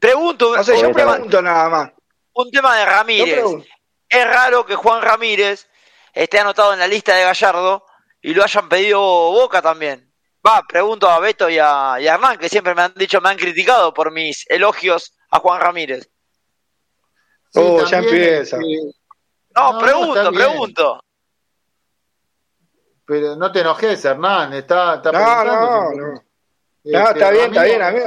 Pregunto. 0.00 0.56
No 0.56 0.64
sé, 0.64 0.80
yo 0.80 0.92
pregunto 0.92 1.40
nada 1.40 1.68
más. 1.68 1.90
Un 2.34 2.50
tema 2.50 2.76
de 2.76 2.84
Ramírez. 2.84 3.44
Es 4.08 4.26
raro 4.26 4.66
que 4.66 4.74
Juan 4.74 5.02
Ramírez 5.02 5.68
esté 6.12 6.40
anotado 6.40 6.72
en 6.72 6.80
la 6.80 6.88
lista 6.88 7.14
de 7.14 7.22
Gallardo 7.22 7.86
y 8.20 8.34
lo 8.34 8.42
hayan 8.42 8.68
pedido 8.68 9.00
Boca 9.00 9.62
también. 9.62 10.12
Va, 10.44 10.62
pregunto 10.68 11.08
a 11.08 11.20
Beto 11.20 11.48
y 11.48 11.58
a, 11.58 11.96
Hernán, 12.00 12.38
que 12.38 12.48
siempre 12.48 12.74
me 12.74 12.82
han 12.82 12.94
dicho, 12.94 13.20
me 13.20 13.28
han 13.28 13.36
criticado 13.36 13.94
por 13.94 14.10
mis 14.10 14.44
elogios 14.50 15.14
a 15.30 15.38
Juan 15.38 15.60
Ramírez. 15.60 16.10
oh, 17.54 17.84
ya 17.84 17.98
empieza. 17.98 18.58
no, 19.54 19.78
pregunto, 19.78 20.32
pregunto 20.32 21.04
pero 23.04 23.36
no 23.36 23.50
te 23.50 23.60
enojes, 23.60 24.04
Hernán, 24.04 24.52
está, 24.52 24.96
está 24.96 25.12
no, 25.12 25.44
no, 25.44 25.54
no. 25.54 25.92
no, 25.94 26.22
este, 26.84 26.98
está 26.98 27.30
bien, 27.30 27.46
está 27.46 27.64
bien. 27.64 27.82
A 27.82 27.90
mí, 27.90 28.00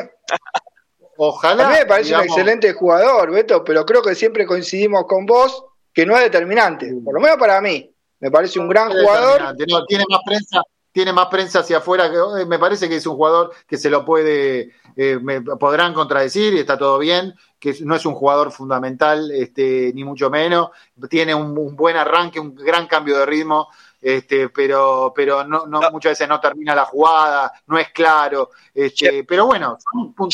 ojalá. 1.17 1.67
A 1.67 1.71
mí 1.71 1.75
me 1.79 1.85
parece 1.85 2.15
un 2.15 2.21
excelente 2.21 2.73
jugador, 2.73 3.31
Beto, 3.31 3.63
pero 3.63 3.85
creo 3.85 4.01
que 4.01 4.15
siempre 4.15 4.45
coincidimos 4.45 5.05
con 5.07 5.25
vos 5.25 5.65
que 5.93 6.05
no 6.05 6.15
es 6.15 6.23
determinante, 6.23 6.93
por 7.03 7.13
lo 7.13 7.19
menos 7.19 7.37
para 7.37 7.61
mí. 7.61 7.91
Me 8.19 8.31
parece 8.31 8.59
un 8.59 8.69
gran 8.69 8.89
jugador. 8.89 9.55
No, 9.67 9.85
tiene 9.85 10.03
más 10.09 10.21
prensa, 10.25 10.61
tiene 10.91 11.13
más 11.13 11.27
prensa 11.27 11.59
hacia 11.59 11.77
afuera. 11.77 12.09
Que, 12.09 12.17
eh, 12.41 12.45
me 12.45 12.57
parece 12.57 12.87
que 12.89 12.95
es 12.95 13.05
un 13.05 13.15
jugador 13.15 13.51
que 13.67 13.77
se 13.77 13.89
lo 13.89 14.05
puede, 14.05 14.71
eh, 14.95 15.19
me 15.21 15.41
podrán 15.41 15.93
contradecir 15.93 16.53
y 16.53 16.59
está 16.59 16.77
todo 16.77 16.97
bien, 16.97 17.33
que 17.59 17.75
no 17.81 17.95
es 17.95 18.05
un 18.05 18.15
jugador 18.15 18.51
fundamental, 18.51 19.29
este, 19.31 19.91
ni 19.93 20.03
mucho 20.03 20.29
menos. 20.29 20.69
Tiene 21.09 21.35
un 21.35 21.75
buen 21.75 21.97
arranque, 21.97 22.39
un 22.39 22.55
gran 22.55 22.87
cambio 22.87 23.17
de 23.19 23.25
ritmo 23.25 23.67
este, 24.05 24.49
pero, 24.49 25.11
pero 25.15 25.43
no, 25.45 25.65
no, 25.65 25.81
muchas 25.89 26.11
veces 26.11 26.29
no 26.29 26.39
termina 26.39 26.75
la 26.75 26.85
jugada, 26.85 27.51
no 27.65 27.79
es 27.79 27.89
claro, 27.89 28.51
este, 28.71 29.23
pero 29.23 29.47
bueno, 29.47 29.79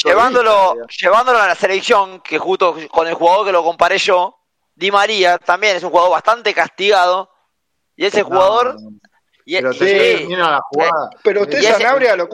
llevándolo, 0.04 0.76
llevándolo 1.00 1.40
a 1.40 1.48
la 1.48 1.56
selección, 1.56 2.20
que 2.20 2.38
justo 2.38 2.76
con 2.92 3.08
el 3.08 3.14
jugador 3.14 3.46
que 3.46 3.54
lo 3.54 3.64
comparé 3.64 3.98
yo, 3.98 4.38
Di 4.76 4.92
María 4.92 5.38
también 5.38 5.78
es 5.78 5.84
un 5.84 5.90
jugador 5.90 6.12
bastante 6.12 6.54
castigado, 6.54 7.32
y 7.96 8.06
ese 8.08 8.24
jugador... 8.24 8.76
pero 9.46 9.72
sí, 9.72 10.28
la 10.28 10.60
jugada. 10.70 11.10
Pero 11.24 11.44
usted 11.44 11.62
Sanabria 11.62 12.18
lo... 12.18 12.28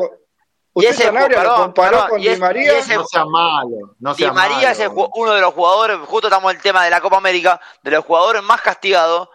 Usted 0.74 0.94
Sanabria 0.94 1.44
lo 1.44 1.56
comparó 1.56 2.08
con 2.10 2.20
Di 2.20 2.36
María. 2.38 2.74
no 2.96 3.06
sea 3.06 3.26
malo. 3.26 3.94
No 4.00 4.16
Di 4.16 4.26
María 4.32 4.72
es 4.72 4.90
uno 4.90 5.34
de 5.34 5.42
los 5.42 5.54
jugadores, 5.54 6.00
justo 6.08 6.30
estamos 6.30 6.50
en 6.52 6.58
el 6.58 6.64
tema 6.64 6.84
de 6.84 6.90
la 6.90 7.00
Copa 7.00 7.18
América, 7.18 7.62
de 7.84 7.92
los 7.92 8.04
jugadores 8.04 8.42
más 8.42 8.60
castigados 8.62 9.30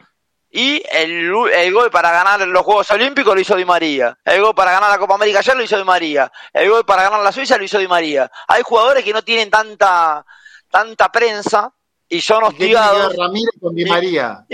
y 0.55 0.83
el, 0.93 1.33
el, 1.55 1.73
gol 1.73 1.91
para 1.91 2.11
ganar 2.11 2.47
los 2.47 2.63
Juegos 2.63 2.91
Olímpicos 2.91 3.35
lo 3.35 3.41
hizo 3.41 3.57
Di 3.57 3.65
María. 3.65 4.19
El 4.23 4.43
gol 4.43 4.55
para 4.55 4.73
ganar 4.73 4.91
la 4.91 4.99
Copa 4.99 5.15
América 5.15 5.39
ayer 5.39 5.57
lo 5.57 5.63
hizo 5.63 5.79
Di 5.79 5.85
María. 5.85 6.31
El 6.53 6.69
gol 6.69 6.85
para 6.85 7.05
ganar 7.05 7.23
la 7.23 7.33
Suiza 7.33 7.57
lo 7.57 7.65
hizo 7.65 7.79
Di 7.79 7.89
María. 7.89 8.31
Hay 8.49 8.63
jugadores 8.63 9.03
que 9.03 9.15
no 9.15 9.23
tienen 9.23 9.49
tanta, 9.49 10.27
tanta 10.71 11.11
prensa 11.11 11.73
y 12.07 12.21
son 12.21 12.45
hostigados. 12.45 13.17
Ramírez 13.17 13.55
con 13.59 13.75
Di 13.75 13.87
María. 13.87 14.45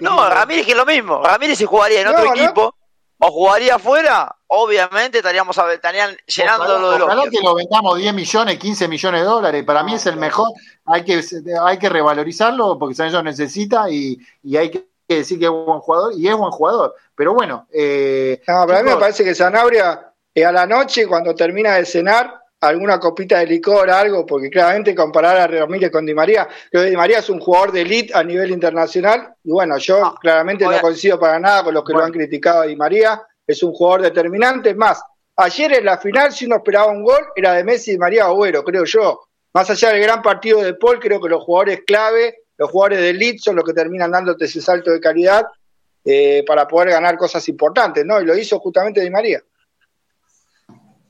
no, 0.00 0.28
Ramírez 0.28 0.66
que 0.66 0.72
es 0.72 0.76
lo 0.76 0.84
mismo. 0.84 1.22
Ramírez 1.22 1.58
si 1.58 1.64
jugaría 1.64 2.00
en 2.00 2.08
otro 2.08 2.34
equipo 2.34 2.74
o 3.18 3.30
jugaría 3.30 3.76
afuera, 3.76 4.34
obviamente 4.48 5.18
estaríamos 5.18 5.56
estarían 5.72 6.16
llenándolo 6.26 6.90
de 6.90 6.98
los. 6.98 7.06
Ojalá 7.06 7.30
que 7.30 7.40
lo 7.40 7.54
vendamos 7.54 7.96
10 7.98 8.14
millones, 8.14 8.58
15 8.58 8.88
millones 8.88 9.20
de 9.20 9.26
dólares. 9.26 9.64
Para 9.64 9.84
mí 9.84 9.94
es 9.94 10.06
el 10.06 10.16
mejor. 10.16 10.48
Hay 10.86 11.04
que, 11.04 11.22
hay 11.64 11.78
que 11.78 11.88
revalorizarlo 11.88 12.76
porque 12.80 12.96
San 12.96 13.24
necesita 13.24 13.88
y, 13.88 14.18
y 14.42 14.56
hay 14.56 14.72
que 14.72 14.95
que 15.08 15.16
decir 15.16 15.38
que 15.38 15.46
es 15.46 15.50
buen 15.50 15.80
jugador 15.80 16.12
y 16.16 16.28
es 16.28 16.36
buen 16.36 16.50
jugador. 16.50 16.94
Pero 17.14 17.34
bueno. 17.34 17.66
Eh, 17.72 18.40
no, 18.46 18.64
pero 18.66 18.78
a 18.78 18.82
mí 18.82 18.90
me 18.90 18.96
parece 18.96 19.24
que 19.24 19.34
Sanabria 19.34 20.12
eh, 20.34 20.44
a 20.44 20.52
la 20.52 20.66
noche, 20.66 21.06
cuando 21.06 21.34
termina 21.34 21.76
de 21.76 21.86
cenar, 21.86 22.40
alguna 22.60 22.98
copita 22.98 23.38
de 23.38 23.46
licor, 23.46 23.88
algo, 23.90 24.26
porque 24.26 24.50
claramente 24.50 24.94
comparar 24.94 25.38
a 25.38 25.46
Ramírez 25.46 25.90
con 25.90 26.04
Di 26.04 26.14
María, 26.14 26.46
creo 26.70 26.84
que 26.84 26.90
Di 26.90 26.96
María 26.96 27.20
es 27.20 27.30
un 27.30 27.40
jugador 27.40 27.72
de 27.72 27.82
elite 27.82 28.12
a 28.14 28.22
nivel 28.22 28.50
internacional, 28.50 29.34
y 29.44 29.50
bueno, 29.50 29.78
yo 29.78 30.14
claramente 30.20 30.66
no 30.66 30.78
coincido 30.80 31.18
para 31.18 31.38
nada 31.38 31.64
con 31.64 31.74
los 31.74 31.84
que 31.84 31.92
lo 31.92 32.04
han 32.04 32.12
criticado 32.12 32.62
a 32.62 32.66
Di 32.66 32.76
María, 32.76 33.22
es 33.46 33.62
un 33.62 33.72
jugador 33.72 34.02
determinante, 34.02 34.70
es 34.70 34.76
más, 34.76 35.02
ayer 35.36 35.72
en 35.74 35.84
la 35.84 35.98
final, 35.98 36.32
si 36.32 36.46
uno 36.46 36.56
esperaba 36.56 36.88
un 36.88 37.02
gol, 37.02 37.26
era 37.34 37.52
de 37.54 37.64
Messi 37.64 37.92
y 37.92 37.98
María 37.98 38.24
Agüero, 38.24 38.64
creo 38.64 38.84
yo. 38.84 39.20
Más 39.54 39.70
allá 39.70 39.90
del 39.90 40.02
gran 40.02 40.20
partido 40.20 40.60
de 40.60 40.74
Paul, 40.74 40.98
creo 41.00 41.18
que 41.18 41.30
los 41.30 41.42
jugadores 41.42 41.80
clave 41.86 42.42
los 42.58 42.70
jugadores 42.70 43.00
de 43.00 43.10
elite 43.10 43.38
son 43.38 43.56
los 43.56 43.64
que 43.64 43.72
terminan 43.72 44.10
dándote 44.10 44.46
ese 44.46 44.60
salto 44.60 44.90
de 44.90 45.00
calidad 45.00 45.46
eh, 46.04 46.44
para 46.46 46.68
poder 46.68 46.90
ganar 46.90 47.18
cosas 47.18 47.48
importantes, 47.48 48.04
¿no? 48.04 48.20
Y 48.20 48.24
lo 48.24 48.36
hizo 48.36 48.58
justamente 48.60 49.00
Di 49.00 49.10
María. 49.10 49.42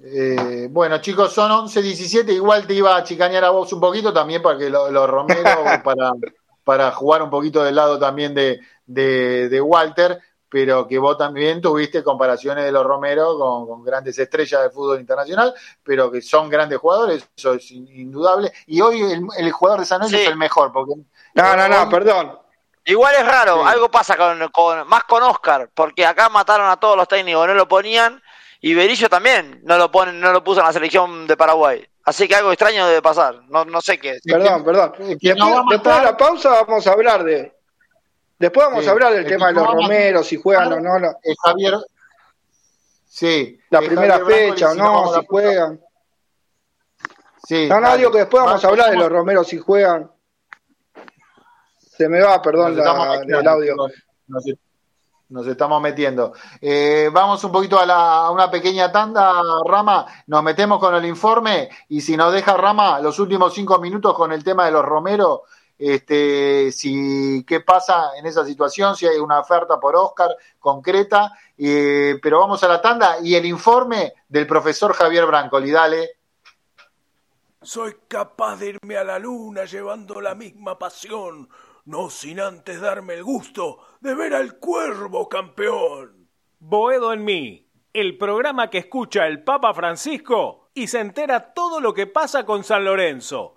Eh, 0.08 0.68
bueno, 0.70 0.98
chicos, 0.98 1.32
son 1.32 1.50
11, 1.50 1.82
17. 1.82 2.32
Igual 2.32 2.66
te 2.66 2.74
iba 2.74 2.96
a 2.96 3.02
chicanear 3.02 3.44
a 3.44 3.50
vos 3.50 3.72
un 3.72 3.80
poquito 3.80 4.12
también 4.12 4.40
para 4.40 4.56
que 4.58 4.70
los 4.70 4.90
lo 4.90 5.06
Romero, 5.06 5.42
para, 5.84 6.12
para 6.64 6.92
jugar 6.92 7.22
un 7.22 7.30
poquito 7.30 7.62
del 7.62 7.74
lado 7.74 7.98
también 7.98 8.32
de, 8.34 8.60
de, 8.86 9.60
Walter, 9.60 10.20
pero 10.48 10.86
que 10.86 10.98
vos 10.98 11.18
también 11.18 11.60
tuviste 11.60 12.04
comparaciones 12.04 12.64
de 12.64 12.72
los 12.72 12.86
Romero 12.86 13.36
con, 13.66 13.82
grandes 13.82 14.18
estrellas 14.18 14.62
del 14.62 14.70
fútbol 14.70 15.00
internacional, 15.00 15.52
pero 15.82 16.10
que 16.10 16.22
son 16.22 16.48
grandes 16.48 16.78
jugadores, 16.78 17.28
eso 17.36 17.54
es 17.54 17.70
indudable. 17.70 18.52
Y 18.66 18.80
hoy 18.80 19.00
el, 19.36 19.52
jugador 19.52 19.80
de 19.80 19.86
San 19.86 20.00
Luis 20.00 20.12
es 20.12 20.28
el 20.28 20.36
mejor. 20.36 20.72
Porque 20.72 20.94
no, 21.36 21.56
no, 21.56 21.68
no, 21.68 21.88
perdón. 21.88 22.38
Igual 22.84 23.14
es 23.16 23.26
raro, 23.26 23.66
algo 23.66 23.90
pasa 23.90 24.16
con, 24.16 24.48
con, 24.50 24.86
más 24.86 25.04
con 25.04 25.22
Oscar, 25.22 25.68
porque 25.74 26.06
acá 26.06 26.28
mataron 26.28 26.68
a 26.70 26.76
todos 26.76 26.96
los 26.96 27.08
técnicos, 27.08 27.46
no 27.46 27.54
lo 27.54 27.66
ponían, 27.66 28.22
y 28.60 28.74
Berillo 28.74 29.08
también 29.08 29.60
no 29.64 29.76
lo 29.76 29.90
ponen, 29.90 30.20
no 30.20 30.32
lo 30.32 30.44
puso 30.44 30.60
en 30.60 30.66
la 30.66 30.72
selección 30.72 31.26
de 31.26 31.36
Paraguay. 31.36 31.84
Así 32.04 32.28
que 32.28 32.36
algo 32.36 32.52
extraño 32.52 32.86
debe 32.86 33.02
pasar, 33.02 33.42
no, 33.48 33.64
no 33.64 33.80
sé 33.80 33.98
qué. 33.98 34.18
Perdón, 34.24 34.64
perdón. 34.64 34.92
después, 34.98 35.96
de 35.98 36.04
la 36.04 36.16
pausa 36.16 36.50
vamos 36.50 36.86
a 36.86 36.92
hablar 36.92 37.24
de, 37.24 37.56
Después 38.38 38.66
vamos 38.66 38.86
a 38.86 38.90
hablar 38.90 39.12
del 39.14 39.26
tema 39.26 39.48
de 39.48 39.54
los 39.54 39.66
Romeros, 39.66 40.26
si 40.26 40.36
juegan 40.36 40.72
o 40.72 40.80
no. 40.80 41.14
Javier. 41.42 41.74
Sí. 43.06 43.58
La 43.70 43.80
primera 43.80 44.24
fecha 44.24 44.72
o 44.72 44.74
no, 44.74 45.14
si 45.14 45.26
juegan. 45.26 45.80
Sí, 47.44 47.68
no, 47.68 47.80
no, 47.80 47.96
digo 47.96 48.10
que 48.10 48.18
después 48.18 48.44
vamos 48.44 48.64
a 48.64 48.68
hablar 48.68 48.90
de 48.90 48.96
los 48.96 49.08
Romeros 49.08 49.48
si 49.48 49.58
juegan. 49.58 50.10
Se 51.96 52.08
me 52.08 52.20
va, 52.20 52.40
perdón, 52.42 52.76
la, 52.76 53.22
el 53.26 53.48
audio. 53.48 53.74
Nos, 55.28 55.46
estamos 55.48 55.82
metiendo. 55.82 56.34
Eh, 56.60 57.10
vamos 57.12 57.42
un 57.42 57.50
poquito 57.50 57.80
a, 57.80 57.86
la, 57.86 58.18
a, 58.18 58.30
una 58.30 58.50
pequeña 58.50 58.92
tanda, 58.92 59.42
Rama. 59.64 60.06
Nos 60.26 60.42
metemos 60.42 60.78
con 60.78 60.94
el 60.94 61.04
informe 61.04 61.68
y 61.88 62.00
si 62.00 62.16
nos 62.16 62.32
deja 62.32 62.56
Rama 62.56 63.00
los 63.00 63.18
últimos 63.18 63.52
cinco 63.54 63.78
minutos 63.78 64.14
con 64.14 64.30
el 64.30 64.44
tema 64.44 64.66
de 64.66 64.72
los 64.72 64.84
Romeros, 64.84 65.40
este, 65.78 66.72
si 66.72 67.44
qué 67.46 67.60
pasa 67.60 68.16
en 68.18 68.26
esa 68.26 68.44
situación, 68.44 68.96
si 68.96 69.06
hay 69.06 69.18
una 69.18 69.40
oferta 69.40 69.78
por 69.78 69.94
Oscar 69.96 70.36
concreta, 70.58 71.32
eh, 71.58 72.18
pero 72.22 72.40
vamos 72.40 72.62
a 72.62 72.68
la 72.68 72.80
tanda 72.80 73.16
y 73.22 73.34
el 73.34 73.44
informe 73.44 74.14
del 74.28 74.46
profesor 74.46 74.94
Javier 74.94 75.26
Brancoli, 75.26 75.70
dale. 75.70 76.10
Soy 77.60 77.96
capaz 78.06 78.56
de 78.56 78.68
irme 78.68 78.96
a 78.96 79.04
la 79.04 79.18
luna 79.18 79.64
llevando 79.64 80.20
la 80.20 80.34
misma 80.34 80.78
pasión, 80.78 81.48
no 81.86 82.10
sin 82.10 82.38
antes 82.40 82.80
darme 82.80 83.14
el 83.14 83.24
gusto 83.24 83.78
de 84.00 84.14
ver 84.14 84.34
al 84.34 84.58
cuervo 84.58 85.28
campeón. 85.28 86.28
Boedo 86.58 87.12
en 87.12 87.24
mí, 87.24 87.70
el 87.92 88.18
programa 88.18 88.68
que 88.68 88.78
escucha 88.78 89.26
el 89.26 89.42
Papa 89.42 89.72
Francisco 89.72 90.70
y 90.74 90.88
se 90.88 91.00
entera 91.00 91.54
todo 91.54 91.80
lo 91.80 91.94
que 91.94 92.06
pasa 92.06 92.44
con 92.44 92.62
San 92.62 92.84
Lorenzo 92.84 93.56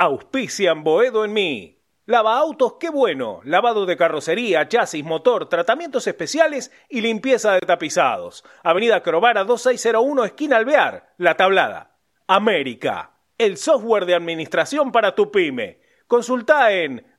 Auspician 0.00 0.84
Boedo 0.84 1.24
en 1.24 1.32
mí. 1.32 1.82
Lava 2.06 2.38
autos, 2.38 2.74
qué 2.78 2.88
bueno. 2.88 3.40
Lavado 3.42 3.84
de 3.84 3.96
carrocería, 3.96 4.68
chasis, 4.68 5.04
motor, 5.04 5.48
tratamientos 5.48 6.06
especiales 6.06 6.70
y 6.88 7.00
limpieza 7.00 7.54
de 7.54 7.60
tapizados. 7.60 8.44
Avenida 8.62 9.02
Crovara 9.02 9.42
2601, 9.42 10.24
esquina 10.24 10.56
Alvear, 10.56 11.14
La 11.18 11.36
Tablada. 11.36 11.98
América, 12.28 13.18
el 13.38 13.56
software 13.56 14.06
de 14.06 14.14
administración 14.14 14.92
para 14.92 15.16
tu 15.16 15.32
pyme. 15.32 15.80
Consulta 16.06 16.72
en 16.72 17.04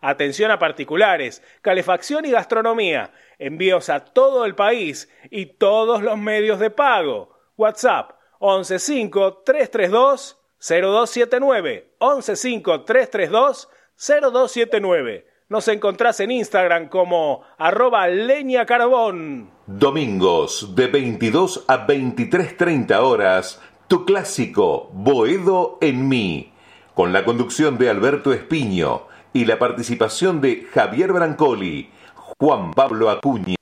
Atención 0.00 0.50
a 0.50 0.58
particulares, 0.58 1.42
calefacción 1.62 2.24
y 2.24 2.30
gastronomía. 2.30 3.12
Envíos 3.38 3.88
a 3.88 4.00
todo 4.00 4.44
el 4.44 4.54
país 4.54 5.08
y 5.30 5.46
todos 5.46 6.02
los 6.02 6.18
medios 6.18 6.60
de 6.60 6.70
pago. 6.70 7.36
WhatsApp 7.56 8.12
115 8.40 9.38
332 9.44 10.38
0279 10.60 11.94
115 11.98 12.84
332 12.84 13.68
0279. 13.96 15.26
Nos 15.48 15.66
encontrás 15.68 16.20
en 16.20 16.30
Instagram 16.30 16.88
como 16.88 17.42
arroba 17.56 18.06
leña 18.06 18.66
carbón. 18.66 19.50
Domingos 19.66 20.74
de 20.76 20.86
22 20.88 21.64
a 21.66 21.86
23.30 21.86 22.96
horas, 22.98 23.60
tu 23.88 24.04
clásico 24.04 24.90
Boedo 24.92 25.78
en 25.80 26.06
mí, 26.06 26.52
con 26.94 27.12
la 27.12 27.24
conducción 27.24 27.78
de 27.78 27.88
Alberto 27.88 28.32
Espiño 28.32 29.07
y 29.32 29.44
la 29.44 29.58
participación 29.58 30.40
de 30.40 30.68
Javier 30.72 31.12
Brancoli, 31.12 31.90
Juan 32.14 32.72
Pablo 32.72 33.10
Acuña, 33.10 33.56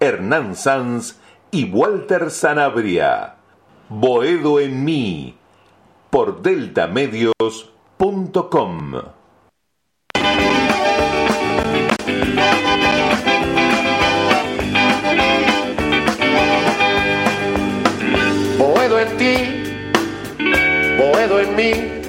Hernán 0.00 0.56
Sanz 0.56 1.20
y 1.50 1.70
Walter 1.70 2.30
Sanabria. 2.30 3.34
Boedo 3.88 4.60
en 4.60 4.84
mí, 4.84 5.36
por 6.10 6.42
deltamedios.com. 6.42 8.92
Boedo 18.58 19.00
en 19.00 19.16
ti, 19.16 19.36
boedo 20.98 21.40
en 21.40 21.56
mí, 21.56 22.03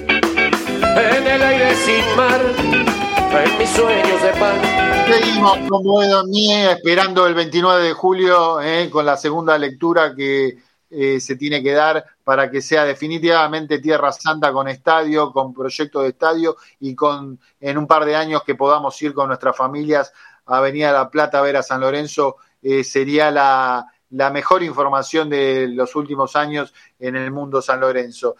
en 0.95 1.27
el 1.27 1.43
aire 1.43 1.75
sin 1.75 2.15
mar, 2.15 2.41
en 2.41 3.57
mis 3.57 3.69
sueños 3.69 4.21
de 4.21 4.29
paz. 4.39 4.85
Seguimos 5.07 5.57
en 5.57 6.29
mí, 6.29 6.53
esperando 6.53 7.27
el 7.27 7.33
29 7.33 7.83
de 7.83 7.93
julio, 7.93 8.61
eh, 8.61 8.89
con 8.89 9.05
la 9.05 9.17
segunda 9.17 9.57
lectura 9.57 10.15
que 10.15 10.57
eh, 10.89 11.19
se 11.19 11.35
tiene 11.35 11.61
que 11.61 11.73
dar 11.73 12.05
para 12.23 12.49
que 12.49 12.61
sea 12.61 12.85
definitivamente 12.85 13.79
Tierra 13.79 14.11
Santa 14.11 14.53
con 14.53 14.67
estadio, 14.69 15.33
con 15.33 15.53
proyecto 15.53 16.01
de 16.01 16.09
estadio 16.09 16.55
y 16.79 16.95
con 16.95 17.39
en 17.59 17.77
un 17.77 17.87
par 17.87 18.05
de 18.05 18.15
años 18.15 18.43
que 18.43 18.55
podamos 18.55 18.99
ir 19.01 19.13
con 19.13 19.27
nuestras 19.27 19.55
familias 19.55 20.13
a 20.45 20.57
Avenida 20.57 20.93
La 20.93 21.09
Plata 21.09 21.39
a 21.39 21.41
ver 21.41 21.57
a 21.57 21.63
San 21.63 21.81
Lorenzo, 21.81 22.37
eh, 22.61 22.83
sería 22.83 23.31
la, 23.31 23.85
mejor 24.31 24.63
información 24.63 25.29
de 25.29 25.67
los 25.67 25.95
últimos 25.95 26.35
años 26.37 26.73
en 26.97 27.17
el 27.17 27.31
mundo 27.31 27.61
San 27.61 27.81
Lorenzo. 27.81 28.37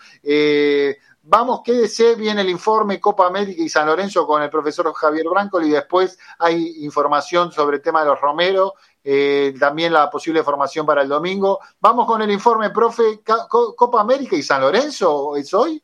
Vamos, 1.26 1.62
quédese 1.64 2.16
bien 2.16 2.40
el 2.40 2.50
informe 2.50 3.00
Copa 3.00 3.28
América 3.28 3.62
y 3.62 3.70
San 3.70 3.88
Lorenzo 3.88 4.26
con 4.26 4.42
el 4.42 4.50
profesor 4.50 4.94
Javier 4.94 5.26
Brancoli 5.30 5.70
y 5.70 5.72
después 5.72 6.18
hay 6.40 6.84
información 6.84 7.52
sobre 7.52 7.78
el 7.78 7.84
tema 7.84 8.02
de 8.02 8.08
los 8.08 8.22
Romero 8.22 8.74
eh, 9.08 9.54
también 9.60 9.94
la 9.94 10.10
posible 10.10 10.44
formación 10.44 10.84
para 10.84 11.04
el 11.04 11.10
domingo. 11.10 11.60
Vamos 11.80 12.08
con 12.08 12.24
el 12.24 12.32
informe, 12.32 12.72
profe, 12.72 13.20
Copa 13.48 14.02
América 14.02 14.36
y 14.36 14.42
San 14.42 14.62
Lorenzo, 14.62 15.36
¿es 15.36 15.54
hoy? 15.54 15.82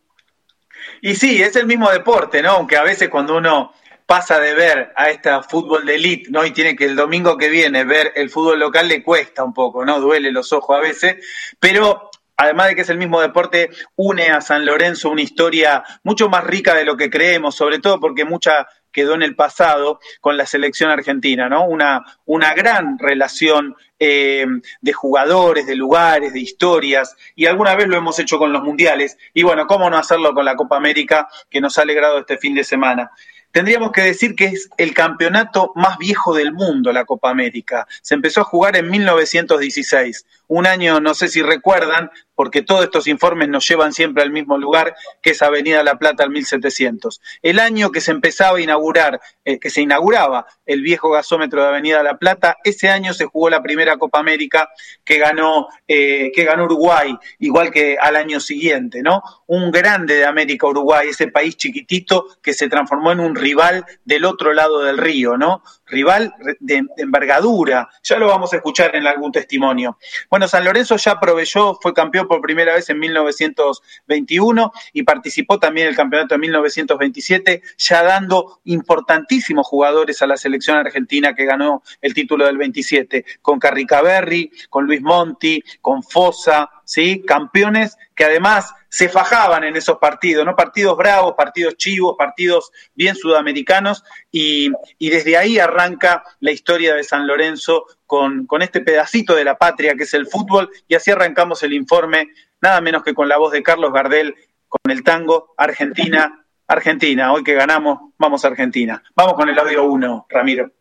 Y 1.02 1.14
sí, 1.16 1.42
es 1.42 1.56
el 1.56 1.68
mismo 1.68 1.92
deporte, 1.92 2.42
¿no? 2.42 2.50
Aunque 2.52 2.78
a 2.78 2.84
veces 2.84 3.10
cuando 3.10 3.38
uno 3.38 3.74
pasa 4.08 4.40
de 4.40 4.56
ver 4.56 4.92
a 4.96 5.10
este 5.10 5.30
fútbol 5.44 5.86
de 5.86 5.96
elite, 5.96 6.32
¿no? 6.32 6.44
Y 6.44 6.52
tiene 6.52 6.76
que 6.76 6.86
el 6.86 6.96
domingo 6.96 7.38
que 7.38 7.50
viene 7.50 7.84
ver 7.84 8.12
el 8.16 8.32
fútbol 8.32 8.60
local 8.60 8.88
le 8.88 9.04
cuesta 9.04 9.44
un 9.44 9.54
poco, 9.54 9.86
¿no? 9.86 10.00
Duele 10.00 10.32
los 10.32 10.52
ojos 10.52 10.76
a 10.76 10.82
veces, 10.82 11.24
pero 11.60 12.11
además 12.42 12.70
de 12.70 12.76
que 12.76 12.82
es 12.82 12.90
el 12.90 12.98
mismo 12.98 13.22
deporte, 13.22 13.70
une 13.96 14.30
a 14.30 14.42
San 14.42 14.66
Lorenzo 14.66 15.12
una 15.12 15.22
historia 15.22 15.84
mucho 16.04 16.28
más 16.28 16.44
rica 16.44 16.74
de 16.74 16.86
lo 16.86 16.98
que 16.98 17.12
creemos, 17.12 17.54
sobre 17.54 17.78
todo 17.78 18.00
porque 18.00 18.26
mucha 18.26 18.68
quedó 18.92 19.14
en 19.14 19.22
el 19.22 19.36
pasado 19.36 20.00
con 20.22 20.38
la 20.38 20.48
selección 20.48 20.90
argentina, 20.90 21.48
¿no? 21.48 21.66
Una, 21.66 22.04
una 22.26 22.56
gran 22.56 22.98
relación 22.98 23.76
eh, 24.00 24.48
de 24.82 24.94
jugadores, 24.94 25.68
de 25.68 25.76
lugares, 25.76 26.34
de 26.34 26.40
historias, 26.40 27.16
y 27.36 27.46
alguna 27.46 27.76
vez 27.76 27.88
lo 27.88 27.96
hemos 27.96 28.18
hecho 28.18 28.40
con 28.40 28.52
los 28.52 28.64
mundiales, 28.64 29.20
y 29.36 29.44
bueno, 29.44 29.68
¿cómo 29.68 29.88
no 29.92 29.98
hacerlo 29.98 30.34
con 30.34 30.44
la 30.44 30.56
Copa 30.56 30.78
América 30.78 31.30
que 31.48 31.62
nos 31.62 31.78
ha 31.78 31.84
alegrado 31.84 32.18
este 32.18 32.40
fin 32.40 32.56
de 32.56 32.64
semana? 32.64 33.12
Tendríamos 33.52 33.92
que 33.92 34.02
decir 34.02 34.36
que 34.36 34.46
es 34.46 34.70
el 34.78 34.94
campeonato 34.94 35.74
más 35.76 35.98
viejo 35.98 36.34
del 36.34 36.54
mundo, 36.54 36.94
la 36.94 37.04
Copa 37.04 37.30
América. 37.30 37.86
Se 38.02 38.16
empezó 38.16 38.42
a 38.42 38.46
jugar 38.46 38.78
en 38.78 38.90
1916, 38.90 40.26
un 40.52 40.68
año, 40.68 41.00
no 41.00 41.14
sé 41.14 41.30
si 41.30 41.42
recuerdan, 41.42 42.12
porque 42.36 42.62
todos 42.62 42.84
estos 42.84 43.08
informes 43.08 43.48
nos 43.48 43.66
llevan 43.66 43.94
siempre 43.94 44.22
al 44.22 44.32
mismo 44.32 44.58
lugar, 44.58 44.96
que 45.22 45.30
es 45.30 45.42
Avenida 45.42 45.82
La 45.82 45.98
Plata 45.98 46.24
al 46.24 46.30
1700. 46.30 47.22
El 47.42 47.58
año 47.58 47.90
que 47.92 48.02
se 48.02 48.12
empezaba 48.12 48.58
a 48.58 48.62
inaugurar, 48.62 49.22
eh, 49.46 49.60
que 49.60 49.70
se 49.70 49.80
inauguraba 49.82 50.46
el 50.66 50.82
viejo 50.82 51.10
gasómetro 51.10 51.62
de 51.62 51.70
Avenida 51.70 52.04
La 52.04 52.18
Plata, 52.18 52.58
ese 52.66 52.90
año 52.90 53.14
se 53.14 53.28
jugó 53.28 53.50
la 53.50 53.64
primera 53.64 53.96
Copa 53.96 54.20
América 54.20 54.70
que 55.06 55.20
ganó, 55.20 55.70
eh, 55.88 56.34
que 56.36 56.44
ganó 56.44 56.66
Uruguay, 56.66 57.16
igual 57.40 57.72
que 57.72 57.96
al 57.98 58.18
año 58.18 58.42
siguiente, 58.42 59.02
¿no? 59.02 59.24
Un 59.48 59.72
grande 59.72 60.16
de 60.16 60.26
América, 60.26 60.68
Uruguay, 60.68 61.08
ese 61.12 61.30
país 61.30 61.56
chiquitito 61.56 62.26
que 62.42 62.54
se 62.54 62.68
transformó 62.68 63.14
en 63.14 63.22
un 63.22 63.36
rival 63.36 63.86
del 64.04 64.26
otro 64.26 64.52
lado 64.52 64.82
del 64.82 64.98
río, 64.98 65.38
¿no? 65.38 65.64
Rival 65.92 66.34
de, 66.60 66.84
envergadura, 66.98 67.90
ya 68.02 68.18
lo 68.18 68.28
vamos 68.28 68.54
a 68.54 68.56
escuchar 68.56 68.96
en 68.96 69.06
algún 69.06 69.32
testimonio. 69.32 69.98
Bueno, 70.30 70.48
San 70.48 70.64
Lorenzo 70.64 70.96
ya 70.96 71.20
proveyó, 71.20 71.78
fue 71.82 71.94
campeón 71.94 72.28
por 72.28 72.42
primera 72.42 72.74
vez 72.74 72.90
en 72.90 72.98
1921 73.00 74.72
y 74.94 75.04
participó 75.04 75.60
también 75.60 75.88
en 75.88 75.92
el 75.92 75.98
campeonato 75.98 76.36
de 76.36 76.40
1927, 76.40 77.62
ya 77.78 78.04
dando 78.04 78.62
importantísimos 78.64 79.68
jugadores 79.68 80.22
a 80.22 80.28
la 80.28 80.38
selección 80.38 80.78
argentina 80.78 81.36
que 81.36 81.46
ganó 81.46 81.84
el 82.02 82.14
título 82.14 82.46
del 82.46 82.58
27, 82.58 83.26
con 83.42 83.60
Carricaberri, 83.60 84.50
con 84.70 84.86
Luis 84.86 85.02
Monti, 85.02 85.62
con 85.82 86.04
Fosa, 86.04 86.70
¿sí? 86.92 87.24
Campeones 87.26 87.98
que 88.14 88.26
además 88.26 88.74
se 88.90 89.08
fajaban 89.08 89.64
en 89.64 89.78
esos 89.78 89.98
partidos, 89.98 90.46
¿no? 90.46 90.58
Partidos 90.58 90.98
bravos, 90.98 91.36
partidos 91.38 91.78
chivos, 91.78 92.16
partidos 92.18 92.74
bien 92.94 93.16
sudamericanos, 93.16 94.04
y, 94.30 94.70
desde 95.00 95.38
ahí 95.38 95.58
arranca 95.58 96.24
la 96.42 96.52
historia 96.52 96.94
de 96.94 97.06
San 97.06 97.28
Lorenzo 97.28 97.86
con, 98.06 98.46
con 98.46 98.62
este 98.62 98.82
pedacito 98.82 99.36
de 99.36 99.46
la 99.46 99.58
patria 99.58 99.96
que 99.96 100.04
es 100.04 100.14
el 100.14 100.28
fútbol, 100.28 100.70
y 100.90 100.96
así 100.96 101.12
arrancamos 101.12 101.64
el 101.64 101.72
informe, 101.72 102.28
nada 102.60 102.82
menos 102.82 103.04
que 103.04 103.14
con 103.14 103.30
la 103.30 103.38
voz 103.38 103.54
de 103.54 103.64
Carlos 103.64 103.94
Gardel, 103.94 104.36
con 104.68 104.92
el 104.92 105.02
tango 105.02 105.54
Argentina, 105.56 106.44
Argentina, 106.68 107.32
hoy 107.32 107.46
que 107.46 107.54
ganamos, 107.54 108.12
vamos 108.18 108.44
a 108.44 108.50
Argentina. 108.50 109.02
Vamos 109.16 109.36
con 109.36 109.48
el 109.48 109.58
audio 109.58 109.86
1, 109.86 110.26
Ramiro. 110.30 110.72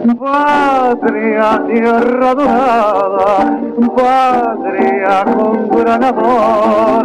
Patria, 0.00 1.62
tierra 1.66 2.34
dorada, 2.34 3.60
patria 3.94 5.24
con 5.34 5.68
gran 5.68 6.04
amor, 6.04 7.04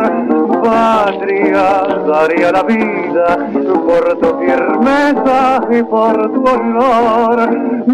patria, 0.64 1.84
daría 2.08 2.52
la 2.54 2.64
vida 2.64 3.50
por 3.86 4.18
tu 4.18 4.40
firmeza 4.40 5.62
y 5.72 5.84
por 5.84 6.32
tu 6.32 6.44
honor, 6.48 7.50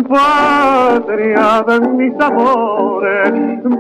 patria 0.07 1.64
de 1.68 1.80
mis 1.90 2.14
amores, 2.22 3.34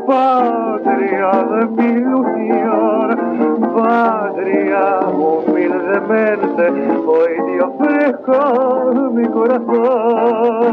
patria 0.07 1.31
de 1.51 1.67
mi 1.67 1.85
ilusión, 2.01 3.30
patria 3.73 4.99
humildemente, 5.09 6.63
hoy 7.07 7.33
te 7.45 7.61
ofrezco 7.61 9.11
mi 9.13 9.25
corazón. 9.27 10.71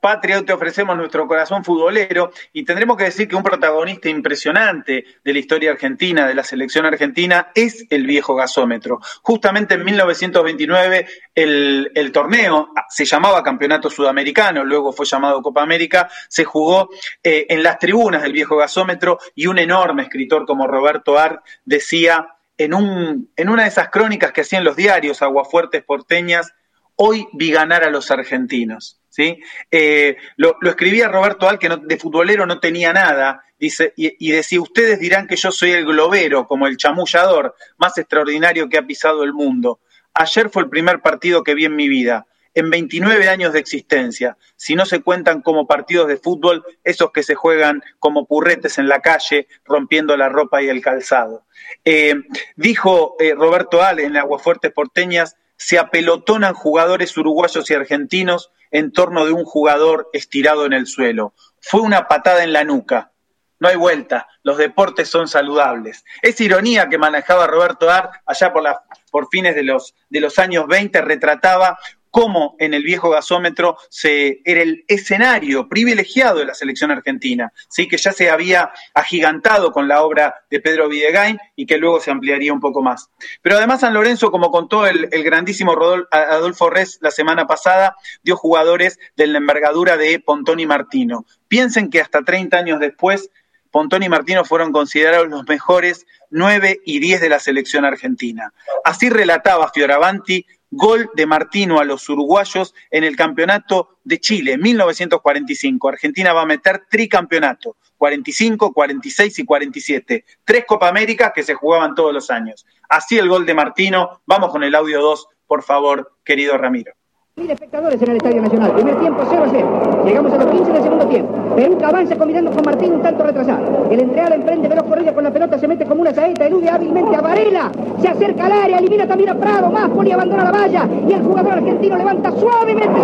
Patria, 0.00 0.44
te 0.44 0.52
ofrecemos 0.52 0.96
nuestro 0.96 1.26
corazón 1.26 1.64
futbolero 1.64 2.30
y 2.52 2.64
tendremos 2.64 2.96
que 2.96 3.04
decir 3.04 3.28
que 3.28 3.36
un 3.36 3.42
protagonista 3.42 4.08
impresionante 4.08 5.04
de 5.24 5.32
la 5.32 5.38
historia 5.38 5.72
argentina, 5.72 6.26
de 6.26 6.34
la 6.34 6.44
selección 6.44 6.86
argentina, 6.86 7.50
es 7.54 7.86
el 7.90 8.06
viejo 8.06 8.34
gasómetro. 8.34 9.00
Justamente 9.22 9.74
en 9.74 9.84
1929 9.84 11.06
el, 11.34 11.90
el 11.94 12.12
torneo 12.12 12.70
se 12.88 13.04
llamaba 13.04 13.42
Campeonato 13.42 13.90
Sudamericano, 13.90 14.64
luego 14.64 14.92
fue 14.92 15.06
llamado 15.06 15.42
Copa 15.42 15.62
América, 15.62 16.08
se 16.28 16.44
jugó 16.44 16.90
eh, 17.22 17.46
en 17.48 17.62
las 17.62 17.78
tribunas 17.78 18.22
del 18.22 18.32
viejo 18.32 18.56
gasómetro 18.56 19.18
y 19.34 19.46
un 19.46 19.58
enorme 19.58 20.02
escritor 20.02 20.46
como 20.46 20.66
Roberto 20.66 21.18
Ar 21.18 21.42
decía 21.64 22.34
en, 22.56 22.74
un, 22.74 23.30
en 23.36 23.48
una 23.48 23.62
de 23.62 23.68
esas 23.68 23.88
crónicas 23.88 24.32
que 24.32 24.42
hacían 24.42 24.64
los 24.64 24.76
diarios 24.76 25.22
Aguafuertes 25.22 25.84
porteñas, 25.84 26.52
hoy 26.98 27.26
vi 27.32 27.50
ganar 27.50 27.84
a 27.84 27.90
los 27.90 28.10
argentinos. 28.10 29.00
¿sí? 29.08 29.40
Eh, 29.70 30.16
lo, 30.36 30.56
escribía 30.62 31.08
Roberto 31.08 31.48
Al, 31.48 31.58
que 31.58 31.68
de 31.68 31.96
futbolero 31.96 32.46
no 32.46 32.60
tenía 32.60 32.92
nada, 32.92 33.42
dice, 33.58 33.92
y, 33.96 34.14
y, 34.18 34.32
decía, 34.32 34.60
ustedes 34.60 35.00
dirán 35.00 35.26
que 35.26 35.36
yo 35.36 35.50
soy 35.50 35.72
el 35.72 35.84
globero, 35.84 36.46
como 36.46 36.66
el 36.66 36.76
chamullador 36.76 37.54
más 37.76 37.96
extraordinario 37.98 38.68
que 38.68 38.78
ha 38.78 38.86
pisado 38.86 39.24
el 39.24 39.32
mundo. 39.32 39.80
Ayer 40.14 40.50
fue 40.50 40.62
el 40.62 40.68
primer 40.68 41.00
partido 41.00 41.42
que 41.42 41.54
vi 41.54 41.64
en 41.64 41.76
mi 41.76 41.88
vida 41.88 42.26
en 42.54 42.70
29 42.70 43.28
años 43.28 43.52
de 43.52 43.60
existencia, 43.60 44.36
si 44.56 44.74
no 44.74 44.84
se 44.84 45.00
cuentan 45.00 45.42
como 45.42 45.68
partidos 45.68 46.08
de 46.08 46.16
fútbol 46.16 46.64
esos 46.82 47.12
que 47.12 47.22
se 47.22 47.36
juegan 47.36 47.82
como 48.00 48.26
purretes 48.26 48.78
en 48.78 48.88
la 48.88 49.00
calle, 49.00 49.46
rompiendo 49.64 50.16
la 50.16 50.28
ropa 50.28 50.60
y 50.60 50.68
el 50.68 50.80
calzado. 50.80 51.46
Eh, 51.84 52.14
dijo 52.56 53.14
eh, 53.20 53.34
Roberto 53.34 53.82
Ale 53.82 54.04
en 54.04 54.16
Aguafuertes 54.16 54.72
Porteñas, 54.72 55.36
se 55.58 55.78
apelotonan 55.78 56.54
jugadores 56.54 57.16
uruguayos 57.16 57.70
y 57.70 57.74
argentinos 57.74 58.50
en 58.70 58.92
torno 58.92 59.26
de 59.26 59.32
un 59.32 59.44
jugador 59.44 60.08
estirado 60.12 60.64
en 60.64 60.72
el 60.72 60.86
suelo. 60.86 61.34
Fue 61.60 61.80
una 61.80 62.08
patada 62.08 62.44
en 62.44 62.52
la 62.52 62.64
nuca. 62.64 63.12
No 63.60 63.68
hay 63.68 63.76
vuelta, 63.76 64.28
los 64.44 64.56
deportes 64.56 65.08
son 65.08 65.26
saludables. 65.26 66.04
Esa 66.22 66.44
ironía 66.44 66.88
que 66.88 66.96
manejaba 66.96 67.48
Roberto 67.48 67.90
Ar 67.90 68.22
allá 68.24 68.52
por, 68.52 68.64
por 69.10 69.28
fines 69.30 69.56
de 69.56 69.64
los, 69.64 69.96
de 70.08 70.20
los 70.20 70.38
años 70.38 70.68
20 70.68 71.00
retrataba 71.02 71.76
cómo 72.10 72.56
en 72.58 72.74
el 72.74 72.82
viejo 72.82 73.10
gasómetro 73.10 73.76
se, 73.90 74.40
era 74.44 74.62
el 74.62 74.84
escenario 74.88 75.68
privilegiado 75.68 76.38
de 76.38 76.46
la 76.46 76.54
selección 76.54 76.90
argentina, 76.90 77.52
¿sí? 77.68 77.88
que 77.88 77.96
ya 77.96 78.12
se 78.12 78.30
había 78.30 78.70
agigantado 78.94 79.72
con 79.72 79.88
la 79.88 80.02
obra 80.02 80.34
de 80.50 80.60
Pedro 80.60 80.88
Videgain 80.88 81.38
y 81.56 81.66
que 81.66 81.78
luego 81.78 82.00
se 82.00 82.10
ampliaría 82.10 82.52
un 82.52 82.60
poco 82.60 82.82
más. 82.82 83.10
Pero 83.42 83.56
además 83.56 83.80
San 83.80 83.94
Lorenzo, 83.94 84.30
como 84.30 84.50
contó 84.50 84.86
el, 84.86 85.08
grandísimo 85.22 85.76
Adolfo 86.10 86.70
Res 86.70 86.98
la 87.00 87.10
semana 87.10 87.46
pasada, 87.46 87.96
dio 88.22 88.36
jugadores 88.36 88.98
de 89.16 89.26
la 89.26 89.38
envergadura 89.38 89.96
de 89.96 90.20
Pontón 90.20 90.60
y 90.60 90.66
Martino. 90.66 91.26
Piensen 91.48 91.90
que 91.90 92.00
hasta 92.00 92.22
30 92.22 92.56
años 92.56 92.80
después, 92.80 93.30
Pontón 93.70 94.02
y 94.02 94.08
Martino 94.08 94.44
fueron 94.44 94.72
considerados 94.72 95.28
los 95.28 95.46
mejores 95.46 96.06
9 96.30 96.80
y 96.84 97.00
10 97.00 97.20
de 97.20 97.28
la 97.28 97.38
selección 97.38 97.84
argentina. 97.84 98.52
Así 98.84 99.08
relataba 99.10 99.70
Fioravanti 99.72 100.46
gol 100.70 101.10
de 101.14 101.26
Martino 101.26 101.80
a 101.80 101.84
los 101.84 102.08
uruguayos 102.08 102.74
en 102.90 103.04
el 103.04 103.16
campeonato 103.16 103.98
de 104.04 104.20
Chile, 104.20 104.58
1945. 104.58 105.88
Argentina 105.88 106.32
va 106.32 106.42
a 106.42 106.46
meter 106.46 106.86
tricampeonato, 106.88 107.76
45, 107.96 108.72
46 108.72 109.38
y 109.38 109.44
47. 109.44 110.24
Tres 110.44 110.64
Copa 110.66 110.88
América 110.88 111.32
que 111.34 111.42
se 111.42 111.54
jugaban 111.54 111.94
todos 111.94 112.12
los 112.12 112.30
años. 112.30 112.66
Así 112.88 113.18
el 113.18 113.28
gol 113.28 113.46
de 113.46 113.54
Martino. 113.54 114.20
Vamos 114.26 114.50
con 114.50 114.62
el 114.62 114.74
audio 114.74 115.00
2, 115.00 115.28
por 115.46 115.62
favor, 115.62 116.16
querido 116.24 116.56
Ramiro. 116.56 116.97
Mil 117.38 117.50
espectadores 117.52 118.02
en 118.02 118.10
el 118.10 118.16
Estadio 118.16 118.42
Nacional. 118.42 118.72
Primer 118.72 118.98
tiempo 118.98 119.22
0 119.30 119.44
a 119.44 119.48
0. 119.48 120.02
Llegamos 120.04 120.32
a 120.32 120.38
los 120.38 120.46
15 120.46 120.72
del 120.72 120.82
segundo 120.82 121.06
tiempo. 121.06 121.32
Perú 121.54 121.78
avanza 121.84 122.16
combinando 122.16 122.50
con 122.50 122.64
Martín 122.64 122.94
un 122.94 123.02
tanto 123.02 123.22
retrasado. 123.22 123.86
El 123.88 124.00
entreal 124.00 124.32
emprende 124.32 124.68
veloz 124.68 124.84
corrida 124.84 125.14
con 125.14 125.22
la 125.22 125.30
pelota, 125.30 125.56
se 125.56 125.68
mete 125.68 125.86
como 125.86 126.00
una 126.00 126.12
saeta, 126.12 126.46
elude 126.46 126.68
hábilmente 126.68 127.14
a 127.14 127.20
Varela. 127.20 127.70
Se 128.00 128.08
acerca 128.08 128.46
al 128.46 128.52
área, 128.52 128.78
elimina 128.78 129.06
también 129.06 129.30
a 129.30 129.34
Prado. 129.36 129.70
Más 129.70 129.88
Poli 129.88 130.10
abandona 130.10 130.44
la 130.44 130.50
valla. 130.50 130.88
Y 131.08 131.12
el 131.12 131.22
jugador 131.22 131.52
argentino 131.52 131.96
levanta 131.96 132.32
suavemente 132.32 133.00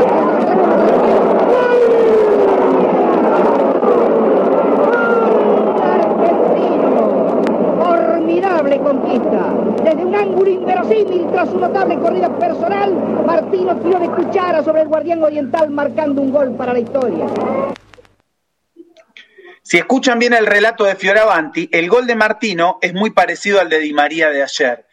formidable 8.34 8.78
conquista. 8.78 9.54
Desde 9.84 10.04
un 10.04 10.14
ángulo 10.14 10.50
inverosímil, 10.50 11.26
tras 11.30 11.50
su 11.50 11.58
notable 11.58 11.98
corrida 11.98 12.36
personal, 12.38 12.92
Martino 13.24 13.76
tiró 13.76 13.98
de 14.00 14.08
cuchara 14.08 14.62
sobre 14.62 14.82
el 14.82 14.88
guardián 14.88 15.22
oriental, 15.22 15.70
marcando 15.70 16.20
un 16.20 16.32
gol 16.32 16.56
para 16.56 16.72
la 16.72 16.80
historia. 16.80 17.26
Si 19.62 19.78
escuchan 19.78 20.18
bien 20.18 20.34
el 20.34 20.46
relato 20.46 20.84
de 20.84 20.96
Fioravanti, 20.96 21.68
el 21.72 21.88
gol 21.88 22.06
de 22.06 22.16
Martino 22.16 22.78
es 22.82 22.92
muy 22.92 23.10
parecido 23.10 23.60
al 23.60 23.68
de 23.68 23.78
Di 23.78 23.92
María 23.92 24.30
de 24.30 24.42
ayer. 24.42 24.86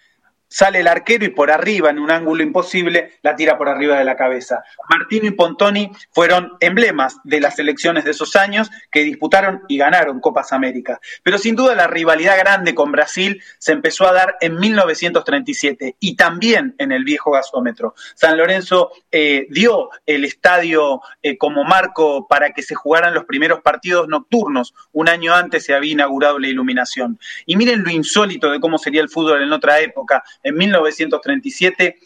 Sale 0.52 0.82
el 0.82 0.88
arquero 0.88 1.24
y 1.24 1.30
por 1.30 1.50
arriba, 1.50 1.90
en 1.90 1.98
un 1.98 2.12
ángulo 2.12 2.44
imposible, 2.44 3.14
la 3.24 3.38
tira 3.38 3.58
por 3.58 3.70
arriba 3.70 3.98
de 3.98 4.04
la 4.04 4.18
cabeza. 4.18 4.64
Martino 4.90 5.26
y 5.26 5.32
Pontoni 5.32 5.90
fueron 6.12 6.58
emblemas 6.60 7.18
de 7.24 7.40
las 7.40 7.56
selecciones 7.56 8.04
de 8.04 8.12
esos 8.12 8.36
años 8.36 8.70
que 8.92 9.04
disputaron 9.04 9.62
y 9.70 9.78
ganaron 9.78 10.20
Copas 10.20 10.52
América. 10.52 11.00
Pero 11.24 11.38
sin 11.38 11.56
duda 11.56 11.74
la 11.74 11.88
rivalidad 11.88 12.38
grande 12.38 12.76
con 12.76 12.92
Brasil 12.92 13.42
se 13.60 13.72
empezó 13.72 14.06
a 14.06 14.12
dar 14.12 14.36
en 14.42 14.60
1937 14.60 15.96
y 16.00 16.18
también 16.18 16.76
en 16.78 16.92
el 16.92 17.06
viejo 17.06 17.32
gasómetro. 17.32 17.96
San 18.16 18.38
Lorenzo 18.38 18.92
eh, 19.10 19.48
dio 19.50 19.90
el 20.06 20.26
estadio 20.26 21.02
eh, 21.24 21.38
como 21.38 21.64
marco 21.64 22.28
para 22.28 22.52
que 22.52 22.62
se 22.62 22.76
jugaran 22.76 23.14
los 23.14 23.24
primeros 23.24 23.62
partidos 23.62 24.10
nocturnos. 24.10 24.74
Un 24.92 25.08
año 25.08 25.34
antes 25.34 25.64
se 25.64 25.74
había 25.74 25.94
inaugurado 25.94 26.40
la 26.40 26.50
iluminación. 26.50 27.18
Y 27.46 27.56
miren 27.56 27.84
lo 27.84 27.90
insólito 27.90 28.52
de 28.52 28.60
cómo 28.60 28.78
sería 28.78 29.02
el 29.02 29.10
fútbol 29.10 29.42
en 29.42 29.54
otra 29.54 29.80
época 29.80 30.24
en 30.44 30.56
1937, 30.56 32.00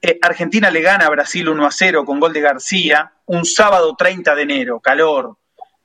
eh, 0.00 0.18
Argentina 0.22 0.70
le 0.70 0.80
gana 0.80 1.06
a 1.06 1.10
Brasil 1.10 1.48
1 1.48 1.66
a 1.66 1.70
0 1.70 2.04
con 2.04 2.20
gol 2.20 2.32
de 2.32 2.40
García, 2.40 3.12
un 3.26 3.44
sábado 3.44 3.94
30 3.96 4.34
de 4.34 4.42
enero, 4.42 4.80
calor, 4.80 5.36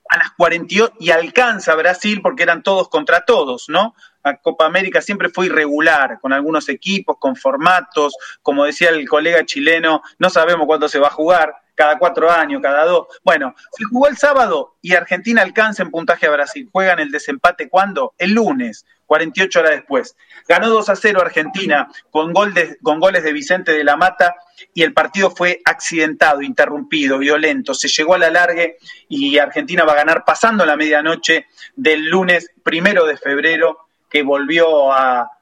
a 0.10 0.18
las 0.18 0.32
48 0.32 0.96
y 1.00 1.12
alcanza 1.12 1.76
Brasil 1.76 2.22
porque 2.22 2.44
eran 2.44 2.64
todos 2.64 2.90
contra 2.90 3.26
todos, 3.26 3.66
¿no? 3.68 3.94
La 4.24 4.38
Copa 4.38 4.66
América 4.66 5.02
siempre 5.02 5.30
fue 5.30 5.48
irregular, 5.48 6.20
con 6.22 6.34
algunos 6.34 6.70
equipos, 6.70 7.18
con 7.20 7.36
formatos, 7.36 8.16
como 8.42 8.66
decía 8.66 8.90
el 8.90 9.08
colega 9.08 9.46
chileno, 9.46 10.02
no 10.20 10.30
sabemos 10.30 10.66
cuándo 10.66 10.90
se 10.90 11.00
va 11.00 11.08
a 11.08 11.12
jugar, 11.12 11.56
cada 11.78 12.00
cuatro 12.00 12.30
años, 12.30 12.60
cada 12.62 12.84
dos. 12.86 13.08
Bueno, 13.24 13.54
se 13.72 13.86
jugó 13.86 14.08
el 14.08 14.18
sábado 14.18 14.76
y 14.82 14.96
Argentina 14.96 15.44
alcanza 15.44 15.84
en 15.84 15.92
puntaje 15.92 16.26
a 16.26 16.32
Brasil. 16.32 16.68
Juegan 16.72 17.00
el 17.00 17.12
desempate 17.12 17.70
cuándo? 17.70 18.16
El 18.18 18.34
lunes, 18.34 18.86
48 19.06 19.60
horas 19.60 19.72
después. 19.74 20.18
Ganó 20.48 20.70
2 20.70 20.90
a 20.90 20.96
0 20.96 21.22
Argentina 21.22 21.88
con, 22.10 22.34
gol 22.34 22.54
con 22.82 23.00
goles 23.00 23.24
de 23.24 23.32
Vicente 23.32 23.74
de 23.74 23.84
la 23.84 23.96
Mata 23.96 24.36
y 24.74 24.82
el 24.82 24.94
partido 24.94 25.30
fue 25.30 25.62
accidentado, 25.66 26.42
interrumpido, 26.42 27.20
violento. 27.20 27.76
Se 27.76 27.88
llegó 27.88 28.16
a 28.16 28.20
la 28.20 28.32
largue 28.32 28.78
y 29.08 29.38
Argentina 29.38 29.86
va 29.86 29.94
a 29.94 29.98
ganar 29.98 30.26
pasando 30.26 30.66
la 30.66 30.76
medianoche 30.76 31.46
del 31.76 32.10
lunes 32.10 32.50
primero 32.64 33.06
de 33.06 33.18
febrero 33.18 33.88
que 34.10 34.24
volvió 34.24 34.92
a, 34.92 35.37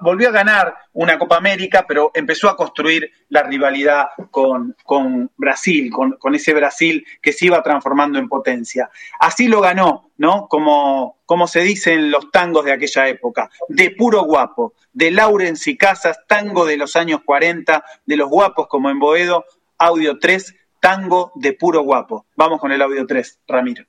volvió 0.00 0.28
a 0.28 0.32
ganar 0.32 0.74
una 0.92 1.18
Copa 1.18 1.36
América, 1.36 1.84
pero 1.86 2.10
empezó 2.14 2.48
a 2.48 2.56
construir 2.56 3.10
la 3.28 3.42
rivalidad 3.42 4.08
con, 4.30 4.76
con 4.84 5.30
Brasil, 5.36 5.90
con, 5.90 6.12
con, 6.12 6.34
ese 6.34 6.54
Brasil 6.54 7.04
que 7.20 7.32
se 7.32 7.46
iba 7.46 7.62
transformando 7.62 8.18
en 8.18 8.28
potencia. 8.28 8.90
Así 9.18 9.48
lo 9.48 9.60
ganó, 9.60 10.10
¿no? 10.16 10.46
Como, 10.48 11.18
como 11.26 11.46
se 11.46 11.60
dice 11.60 11.94
en 11.94 12.10
los 12.10 12.30
tangos 12.30 12.64
de 12.64 12.72
aquella 12.72 13.08
época, 13.08 13.50
de 13.68 13.90
puro 13.90 14.22
guapo, 14.22 14.74
de 14.92 15.10
Laurens 15.10 15.66
y 15.66 15.76
Casas, 15.76 16.20
tango 16.26 16.64
de 16.64 16.76
los 16.76 16.96
años 16.96 17.20
40, 17.24 17.84
de 18.04 18.16
los 18.16 18.28
guapos 18.28 18.68
como 18.68 18.90
en 18.90 18.98
Boedo, 18.98 19.44
audio 19.78 20.18
3, 20.18 20.54
tango 20.80 21.32
de 21.34 21.52
puro 21.52 21.82
guapo. 21.82 22.26
Vamos 22.36 22.60
con 22.60 22.72
el 22.72 22.82
audio 22.82 23.06
3, 23.06 23.40
Ramiro. 23.46 23.84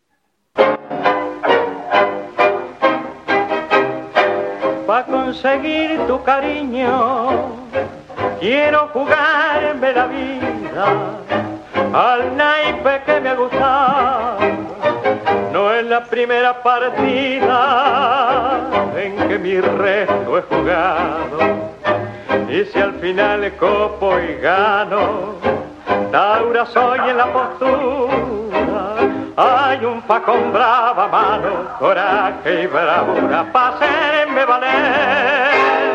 Para 4.87 5.05
conseguir 5.05 5.99
tu 6.07 6.23
cariño. 6.23 7.51
Quiero 8.39 8.87
jugarme 8.93 9.93
la 9.93 10.07
vida 10.07 10.85
al 11.93 12.37
naipe 12.37 13.01
que 13.05 13.19
me 13.19 13.29
ha 13.29 13.35
gustado. 13.35 14.39
No 15.51 15.73
es 15.73 15.85
la 15.85 16.05
primera 16.05 16.63
partida 16.63 17.59
en 18.95 19.27
que 19.27 19.37
mi 19.37 19.59
resto 19.59 20.37
he 20.37 20.41
jugado. 20.43 21.39
Y 22.49 22.63
si 22.65 22.79
al 22.79 22.93
final 22.93 23.51
copo 23.59 24.17
y 24.19 24.35
gano, 24.41 25.35
Taura 26.11 26.65
soy 26.65 26.99
en 27.09 27.17
la 27.17 27.25
postura 27.33 28.46
hay 29.37 29.85
un 29.85 30.01
facón 30.03 30.51
brava 30.51 31.07
mano, 31.07 31.77
coraje 31.77 32.63
y 32.63 32.65
bravura 32.65 33.51
para 33.51 33.75
hacerme 33.75 34.45
valer. 34.45 35.87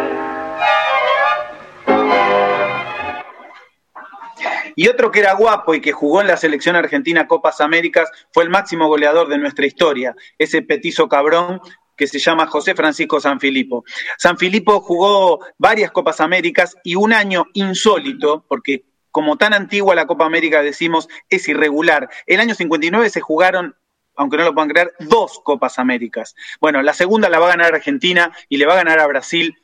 Y 4.77 4.89
otro 4.89 5.11
que 5.11 5.21
era 5.21 5.35
guapo 5.35 5.75
y 5.75 5.81
que 5.81 5.93
jugó 5.93 6.21
en 6.21 6.29
la 6.29 6.37
selección 6.37 6.77
argentina 6.77 7.27
Copas 7.27 7.61
Américas 7.61 8.11
fue 8.33 8.45
el 8.45 8.51
máximo 8.51 8.87
goleador 8.87 9.29
de 9.29 9.39
nuestra 9.39 9.67
historia, 9.67 10.15
ese 10.39 10.63
petizo 10.63 11.09
cabrón 11.09 11.61
que 11.97 12.07
se 12.07 12.21
llama 12.21 12.47
José 12.47 12.75
Francisco 12.75 13.21
Sanfilippo. 13.21 13.85
Sanfilippo 14.19 14.81
jugó 14.81 15.41
varias 15.59 15.91
Copas 15.91 16.21
Américas 16.21 16.77
y 16.85 16.95
un 16.95 17.13
año 17.13 17.47
insólito, 17.55 18.45
porque 18.49 18.85
como 19.13 19.37
tan 19.37 19.55
antigua 19.55 19.95
la 19.95 20.07
Copa 20.07 20.25
América, 20.25 20.63
decimos, 20.63 21.09
es 21.31 21.47
irregular. 21.49 22.09
El 22.27 22.41
año 22.41 22.57
59 22.57 23.09
se 23.11 23.21
jugaron 23.21 23.77
aunque 24.15 24.37
no 24.37 24.45
lo 24.45 24.55
puedan 24.55 24.69
creer, 24.69 24.93
dos 24.99 25.41
Copas 25.43 25.79
Américas. 25.79 26.37
Bueno, 26.61 26.83
la 26.83 26.93
segunda 26.93 27.29
la 27.29 27.39
va 27.39 27.47
a 27.47 27.57
ganar 27.57 27.75
Argentina 27.75 28.31
y 28.49 28.59
le 28.59 28.67
va 28.67 28.75
a 28.75 28.77
ganar 28.77 29.01
a 29.01 29.07
Brasil. 29.07 29.57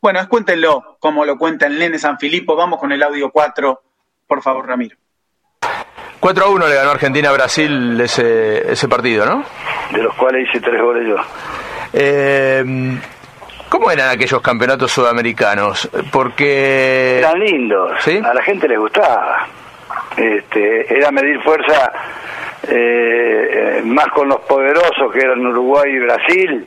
Bueno, 0.00 0.20
cuéntenlo 0.28 0.96
como 1.00 1.24
lo 1.24 1.36
cuenta 1.38 1.66
el 1.66 1.78
nene 1.78 1.98
San 1.98 2.18
Filipo. 2.18 2.54
Vamos 2.54 2.78
con 2.78 2.92
el 2.92 3.02
audio 3.02 3.30
4, 3.30 3.82
por 4.26 4.42
favor, 4.42 4.66
Ramiro. 4.68 4.96
4 6.20 6.44
a 6.44 6.48
1 6.48 6.68
le 6.68 6.74
ganó 6.74 6.90
Argentina 6.90 7.30
a 7.30 7.32
Brasil 7.32 8.00
ese, 8.00 8.72
ese 8.72 8.88
partido, 8.88 9.26
¿no? 9.26 9.44
De 9.92 10.02
los 10.02 10.14
cuales 10.14 10.48
hice 10.48 10.60
tres 10.60 10.80
goles 10.80 11.08
yo. 11.08 11.16
Eh, 11.92 12.98
¿Cómo 13.68 13.90
eran 13.90 14.10
aquellos 14.10 14.40
campeonatos 14.40 14.92
sudamericanos? 14.92 15.88
Porque... 16.12 17.18
Eran 17.18 17.40
lindos, 17.40 17.92
a 18.06 18.34
la 18.34 18.42
gente 18.42 18.68
les 18.68 18.78
gustaba. 18.78 19.48
Este, 20.16 20.96
era 20.96 21.10
medir 21.10 21.42
fuerza 21.42 21.92
eh, 22.68 23.82
más 23.84 24.06
con 24.08 24.28
los 24.28 24.40
poderosos 24.40 25.12
que 25.12 25.18
eran 25.18 25.44
Uruguay 25.44 25.90
y 25.90 25.98
Brasil. 25.98 26.66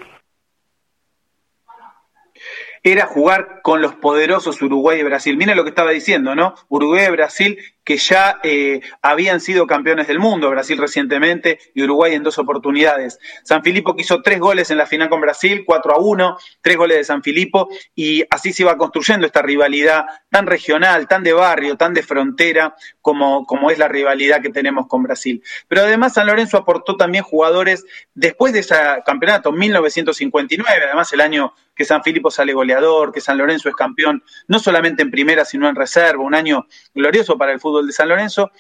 Era 2.83 3.05
jugar 3.05 3.61
con 3.61 3.81
los 3.81 3.93
poderosos 3.95 4.61
Uruguay 4.61 4.99
y 4.99 5.03
Brasil. 5.03 5.35
Mira 5.35 5.55
lo 5.55 5.63
que 5.63 5.69
estaba 5.69 5.91
diciendo, 5.91 6.35
¿no? 6.35 6.55
Uruguay 6.69 7.05
y 7.07 7.11
Brasil 7.11 7.59
que 7.89 7.97
ya 7.97 8.39
eh, 8.43 8.81
habían 9.01 9.39
sido 9.41 9.65
campeones 9.65 10.05
del 10.05 10.19
mundo, 10.19 10.51
Brasil 10.51 10.77
recientemente 10.77 11.57
y 11.73 11.81
Uruguay 11.81 12.13
en 12.13 12.21
dos 12.21 12.37
oportunidades. 12.37 13.17
San 13.43 13.63
Filipo 13.63 13.95
quiso 13.95 14.21
tres 14.21 14.39
goles 14.39 14.69
en 14.69 14.77
la 14.77 14.85
final 14.85 15.09
con 15.09 15.21
Brasil, 15.21 15.63
4 15.65 15.95
a 15.95 15.97
1, 15.97 16.37
tres 16.61 16.77
goles 16.77 16.97
de 16.97 17.03
San 17.03 17.23
Filipo, 17.23 17.67
y 17.95 18.23
así 18.29 18.53
se 18.53 18.61
iba 18.61 18.77
construyendo 18.77 19.25
esta 19.25 19.41
rivalidad 19.41 20.05
tan 20.29 20.45
regional, 20.45 21.07
tan 21.07 21.23
de 21.23 21.33
barrio, 21.33 21.77
tan 21.77 21.95
de 21.95 22.03
frontera, 22.03 22.75
como, 23.01 23.47
como 23.47 23.71
es 23.71 23.79
la 23.79 23.87
rivalidad 23.87 24.39
que 24.39 24.51
tenemos 24.51 24.85
con 24.85 25.01
Brasil. 25.01 25.41
Pero 25.67 25.81
además 25.81 26.13
San 26.13 26.27
Lorenzo 26.27 26.57
aportó 26.57 26.95
también 26.95 27.23
jugadores 27.23 27.87
después 28.13 28.53
de 28.53 28.59
ese 28.59 28.75
campeonato, 29.03 29.51
1959, 29.51 30.83
además 30.85 31.11
el 31.11 31.21
año 31.21 31.55
que 31.79 31.85
San 31.85 32.03
Filipo 32.03 32.29
sale 32.29 32.51
goleador, 32.51 33.13
que 33.13 33.21
San 33.21 33.37
Lorenzo 33.37 33.69
es 33.69 33.75
campeón, 33.75 34.21
no 34.49 34.59
solamente 34.59 35.01
en 35.01 35.09
primera, 35.09 35.45
sino 35.45 35.69
en 35.69 35.75
reserva, 35.75 36.21
un 36.21 36.35
año 36.35 36.67
glorioso 36.93 37.37
para 37.37 37.53
el 37.53 37.61
fútbol 37.79 37.87
de 37.87 37.93
San 37.93 38.09
Lorenzo. 38.09 38.51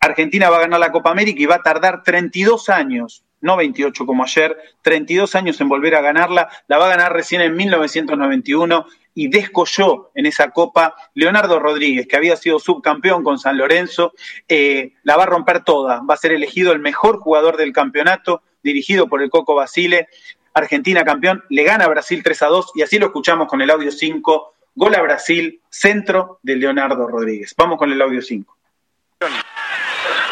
Argentina 0.00 0.50
va 0.50 0.58
a 0.58 0.60
ganar 0.60 0.80
la 0.80 0.92
Copa 0.92 1.10
América 1.10 1.42
y 1.42 1.46
va 1.46 1.56
a 1.56 1.62
tardar 1.62 2.02
32 2.02 2.68
años, 2.68 3.24
no 3.40 3.56
28 3.56 4.06
como 4.06 4.24
ayer, 4.24 4.56
32 4.82 5.34
años 5.34 5.60
en 5.60 5.68
volver 5.68 5.94
a 5.96 6.00
ganarla. 6.00 6.48
La 6.68 6.78
va 6.78 6.86
a 6.86 6.90
ganar 6.90 7.12
recién 7.12 7.40
en 7.40 7.54
1991 7.56 8.86
y 9.14 9.28
descolló 9.28 10.10
en 10.14 10.26
esa 10.26 10.50
Copa 10.50 10.94
Leonardo 11.14 11.58
Rodríguez, 11.58 12.06
que 12.06 12.16
había 12.16 12.36
sido 12.36 12.58
subcampeón 12.58 13.22
con 13.24 13.38
San 13.38 13.58
Lorenzo. 13.58 14.12
Eh, 14.48 14.94
la 15.02 15.16
va 15.16 15.24
a 15.24 15.26
romper 15.26 15.64
toda. 15.64 16.00
Va 16.08 16.14
a 16.14 16.18
ser 16.18 16.32
elegido 16.32 16.72
el 16.72 16.80
mejor 16.80 17.18
jugador 17.18 17.56
del 17.56 17.72
campeonato, 17.72 18.42
dirigido 18.62 19.08
por 19.08 19.22
el 19.22 19.30
Coco 19.30 19.54
Basile. 19.54 20.08
Argentina 20.54 21.04
campeón, 21.04 21.42
le 21.50 21.64
gana 21.64 21.84
a 21.84 21.88
Brasil 21.88 22.22
3 22.22 22.42
a 22.42 22.46
2 22.46 22.72
y 22.76 22.82
así 22.82 22.98
lo 22.98 23.06
escuchamos 23.06 23.48
con 23.48 23.60
el 23.60 23.70
audio 23.70 23.90
5 23.90 24.53
Gol 24.76 24.92
a 24.96 25.02
Brasil, 25.02 25.62
centro 25.70 26.40
de 26.42 26.56
Leonardo 26.56 27.06
Rodríguez. 27.06 27.54
Vamos 27.56 27.78
con 27.78 27.92
el 27.92 28.02
audio 28.02 28.20
5. 28.20 28.56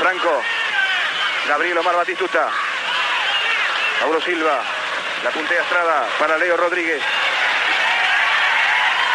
Franco, 0.01 0.43
Gabriel 1.47 1.79
Omar 1.79 1.95
Batistuta, 1.95 2.49
Mauro 4.01 4.21
Silva, 4.21 4.61
la 5.23 5.31
puntea 5.31 5.63
Estrada 5.63 6.09
para 6.19 6.37
Leo 6.39 6.57
Rodríguez. 6.57 7.01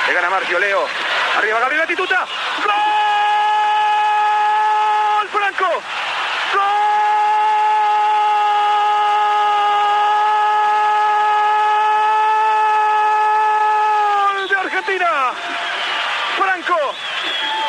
Le 0.08 0.14
gana 0.14 0.30
Marcio 0.30 0.60
Leo. 0.60 0.86
Arriba 1.38 1.60
Gabriel 1.60 1.82
Batistuta. 1.82 2.26
¡Gol! 2.64 2.74
Franco. 5.30 5.84
¡Gol! 6.54 6.98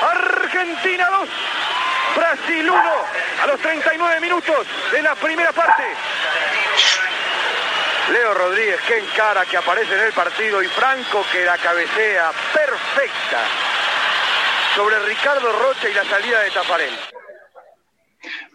Argentina 0.01 1.09
2, 1.11 1.29
Brasil 2.17 2.71
1 2.71 2.81
a 3.43 3.47
los 3.59 3.63
39 3.63 4.21
minutos 4.21 4.67
de 4.93 5.03
la 5.03 5.15
primera 5.15 5.53
parte. 5.53 5.83
Leo 8.13 8.35
Rodríguez 8.35 8.81
que 8.87 8.99
encara, 8.99 9.45
que 9.45 9.57
aparece 9.57 9.95
en 9.95 10.01
el 10.01 10.13
partido 10.13 10.63
y 10.63 10.67
Franco 10.69 11.25
que 11.31 11.45
la 11.45 11.59
cabecea 11.59 12.31
perfecta 12.53 13.41
sobre 14.75 14.99
Ricardo 15.01 15.53
Rocha 15.53 15.89
y 15.89 15.95
la 15.95 16.05
salida 16.05 16.41
de 16.41 16.51
Taparel. 16.51 16.95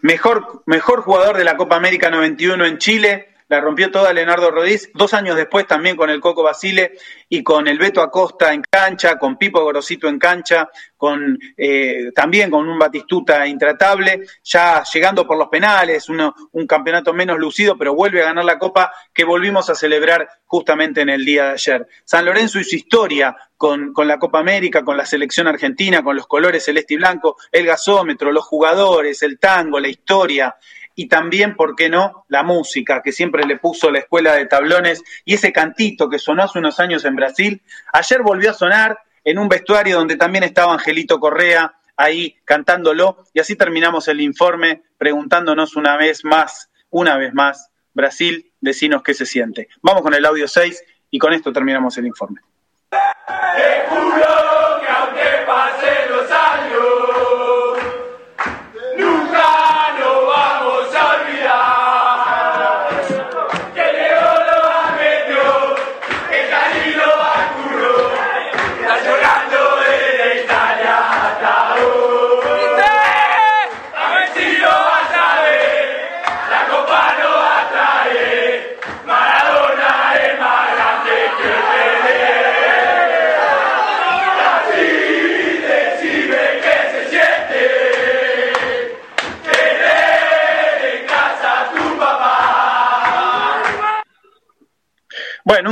Mejor, 0.02 0.62
mejor 0.66 1.02
jugador 1.02 1.36
de 1.36 1.44
la 1.44 1.56
Copa 1.56 1.76
América 1.76 2.10
91 2.10 2.66
en 2.66 2.78
Chile, 2.78 3.33
la 3.54 3.60
rompió 3.60 3.88
toda 3.88 4.12
Leonardo 4.12 4.50
Rodríguez, 4.50 4.90
dos 4.94 5.14
años 5.14 5.36
después 5.36 5.64
también 5.64 5.96
con 5.96 6.10
el 6.10 6.20
Coco 6.20 6.42
Basile 6.42 6.98
y 7.28 7.44
con 7.44 7.68
el 7.68 7.78
Beto 7.78 8.02
Acosta 8.02 8.52
en 8.52 8.62
cancha, 8.68 9.16
con 9.16 9.36
Pipo 9.36 9.62
Gorosito 9.62 10.08
en 10.08 10.18
cancha, 10.18 10.68
con 10.96 11.38
eh, 11.56 12.10
también 12.14 12.50
con 12.50 12.68
un 12.68 12.78
Batistuta 12.78 13.46
intratable, 13.46 14.22
ya 14.42 14.82
llegando 14.92 15.24
por 15.24 15.38
los 15.38 15.48
penales, 15.48 16.08
un 16.08 16.66
campeonato 16.66 17.14
menos 17.14 17.38
lucido, 17.38 17.78
pero 17.78 17.94
vuelve 17.94 18.22
a 18.22 18.26
ganar 18.26 18.44
la 18.44 18.58
Copa 18.58 18.92
que 19.12 19.22
volvimos 19.24 19.70
a 19.70 19.76
celebrar 19.76 20.28
justamente 20.46 21.02
en 21.02 21.10
el 21.10 21.24
día 21.24 21.44
de 21.44 21.52
ayer. 21.52 21.86
San 22.04 22.24
Lorenzo 22.24 22.58
y 22.58 22.64
su 22.64 22.74
historia 22.74 23.36
con, 23.56 23.92
con 23.92 24.08
la 24.08 24.18
Copa 24.18 24.40
América, 24.40 24.84
con 24.84 24.96
la 24.96 25.06
selección 25.06 25.46
argentina, 25.46 26.02
con 26.02 26.16
los 26.16 26.26
colores 26.26 26.64
celeste 26.64 26.94
y 26.94 26.96
blanco, 26.96 27.36
el 27.52 27.66
gasómetro, 27.66 28.32
los 28.32 28.44
jugadores, 28.44 29.22
el 29.22 29.38
tango, 29.38 29.78
la 29.78 29.88
historia, 29.88 30.56
y 30.94 31.08
también, 31.08 31.56
¿por 31.56 31.74
qué 31.74 31.88
no?, 31.88 32.24
la 32.28 32.42
música, 32.42 33.02
que 33.02 33.12
siempre 33.12 33.44
le 33.44 33.58
puso 33.58 33.90
la 33.90 33.98
escuela 33.98 34.34
de 34.34 34.46
tablones 34.46 35.02
y 35.24 35.34
ese 35.34 35.52
cantito 35.52 36.08
que 36.08 36.18
sonó 36.18 36.44
hace 36.44 36.58
unos 36.58 36.80
años 36.80 37.04
en 37.04 37.16
Brasil, 37.16 37.62
ayer 37.92 38.22
volvió 38.22 38.50
a 38.50 38.54
sonar 38.54 38.98
en 39.24 39.38
un 39.38 39.48
vestuario 39.48 39.96
donde 39.96 40.16
también 40.16 40.44
estaba 40.44 40.72
Angelito 40.72 41.18
Correa 41.18 41.74
ahí 41.96 42.36
cantándolo 42.44 43.24
y 43.32 43.40
así 43.40 43.56
terminamos 43.56 44.08
el 44.08 44.20
informe 44.20 44.82
preguntándonos 44.98 45.76
una 45.76 45.96
vez 45.96 46.24
más, 46.24 46.70
una 46.90 47.16
vez 47.16 47.32
más, 47.34 47.70
Brasil, 47.92 48.52
decinos 48.60 49.02
qué 49.02 49.14
se 49.14 49.26
siente. 49.26 49.68
Vamos 49.82 50.02
con 50.02 50.14
el 50.14 50.24
audio 50.24 50.48
6 50.48 50.82
y 51.10 51.18
con 51.18 51.32
esto 51.32 51.52
terminamos 51.52 51.96
el 51.98 52.06
informe. 52.06 52.40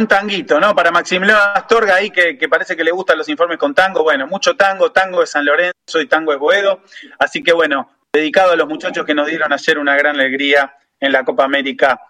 Un 0.03 0.09
tanguito, 0.09 0.59
¿no? 0.59 0.75
Para 0.75 0.91
Maximiliano 0.91 1.41
Astorga 1.55 1.95
ahí 1.95 2.11
que, 2.11 2.37
parece 2.49 2.77
que 2.77 2.85
le 2.85 2.91
gustan 2.91 3.19
los 3.19 3.29
informes 3.29 3.59
con 3.59 3.75
tango. 3.75 4.03
Bueno, 4.03 4.27
mucho 4.27 4.57
tango, 4.57 4.91
tango 4.91 5.21
de 5.21 5.27
San 5.27 5.45
Lorenzo 5.45 6.01
y 6.01 6.09
tango 6.09 6.33
de 6.33 6.39
Boedo. 6.39 6.81
Así 7.19 7.43
que 7.43 7.53
bueno, 7.53 7.89
dedicado 8.13 8.53
a 8.53 8.57
los 8.57 8.69
muchachos 8.69 9.07
que 9.07 9.15
nos 9.15 9.29
dieron 9.29 9.53
ayer 9.53 9.79
una 9.79 9.97
gran 9.97 10.17
alegría 10.17 10.77
en 10.99 11.13
la 11.13 11.25
Copa 11.25 11.45
América 11.45 12.01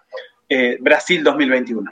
eh, 0.49 0.77
Brasil 0.79 1.23
2021. 1.23 1.91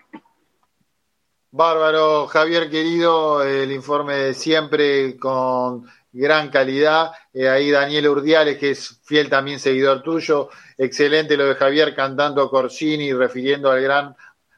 Bárbaro, 1.52 2.28
Javier 2.28 2.70
querido, 2.70 3.44
el 3.44 3.72
informe 3.72 4.16
de 4.16 4.34
siempre 4.34 5.18
con 5.18 5.86
gran 6.12 6.50
calidad. 6.50 7.12
Eh, 7.34 7.48
ahí 7.48 7.70
Daniel 7.70 8.08
Urdiales, 8.08 8.58
que 8.58 8.72
es 8.72 9.00
fiel 9.04 9.30
también 9.30 9.60
seguidor 9.60 10.02
tuyo. 10.02 10.50
Excelente 10.78 11.38
lo 11.38 11.46
de 11.46 11.56
Javier 11.56 11.94
cantando 11.94 12.50
Corsini, 12.50 13.14
refiriendo 13.14 13.70
al 13.70 13.82
gran 13.82 14.16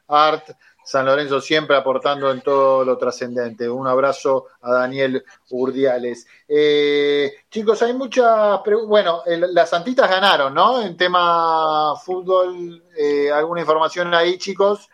art. 0.08 0.48
San 0.84 1.06
Lorenzo 1.06 1.40
siempre 1.40 1.76
aportando 1.76 2.30
en 2.30 2.42
todo 2.42 2.84
lo 2.84 2.98
trascendente. 2.98 3.68
Un 3.68 3.86
abrazo 3.86 4.46
a 4.60 4.72
Daniel 4.74 5.24
Urdiales. 5.50 6.26
Eh, 6.46 7.32
chicos, 7.50 7.80
hay 7.82 7.94
muchas 7.94 8.60
preguntas. 8.60 8.88
Bueno, 8.88 9.22
el- 9.24 9.54
las 9.54 9.70
Santitas 9.70 10.10
ganaron, 10.10 10.52
¿no? 10.54 10.82
En 10.82 10.96
tema 10.96 11.94
fútbol, 12.04 12.82
eh, 12.96 13.30
¿alguna 13.32 13.60
información 13.62 14.12
ahí, 14.14 14.36
chicos? 14.36 14.88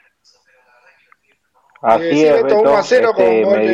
Así 1.83 2.05
Eh, 2.05 2.13
sí, 2.13 2.25
es, 2.27 2.33
Beto, 2.35 2.45
Beto. 2.45 2.61
1 2.61 2.77
a 2.77 2.83
0 2.83 3.11
Este, 3.17 3.25
con 3.43 3.43
gol 3.51 3.59
me- 3.59 3.67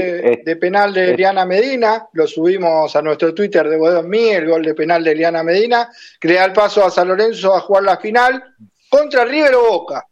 de, 0.45 0.57
penal 0.57 0.95
de 0.95 1.11
Eliana 1.15 1.45
Medina. 1.45 2.07
Lo 2.13 2.27
subimos 2.27 2.95
a 2.95 3.03
nuestro 3.03 3.35
Twitter 3.35 3.69
de 3.69 4.03
mí, 4.05 4.29
el 4.29 4.49
gol 4.49 4.63
de 4.65 4.75
penal 4.75 5.03
de 5.03 5.11
Eliana 5.11 5.43
Medina, 5.43 5.91
que 6.21 6.29
le 6.29 6.35
da 6.35 6.45
el 6.45 6.53
paso 6.53 6.85
a 6.85 6.91
San 6.91 7.09
Lorenzo 7.09 7.53
a 7.55 7.61
jugar 7.61 7.83
la 7.83 7.97
final 7.97 8.55
contra 8.89 9.25
River 9.25 9.57
o 9.57 9.71
Boca. 9.71 10.07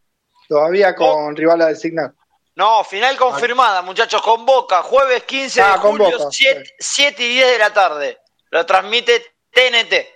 Todavía 0.49 0.95
con 0.95 1.35
rival 1.37 1.63
a 1.63 1.67
designar. 1.67 2.13
No, 2.57 2.85
final 2.85 3.17
confirmada, 3.17 3.83
muchachos, 3.83 4.23
con 4.23 4.47
Boca, 4.47 4.83
jueves 4.83 5.25
15 5.25 5.61
Ah, 5.61 5.73
de 5.75 5.81
con 5.81 5.91
julio, 5.93 6.19
Boca, 6.19 6.31
7, 6.31 7.25
y 7.25 7.29
10 7.35 7.53
de 7.53 7.59
la 7.59 7.73
tarde. 7.73 8.19
Lo 8.51 8.65
transmite 8.65 9.37
TNT. 9.51 10.15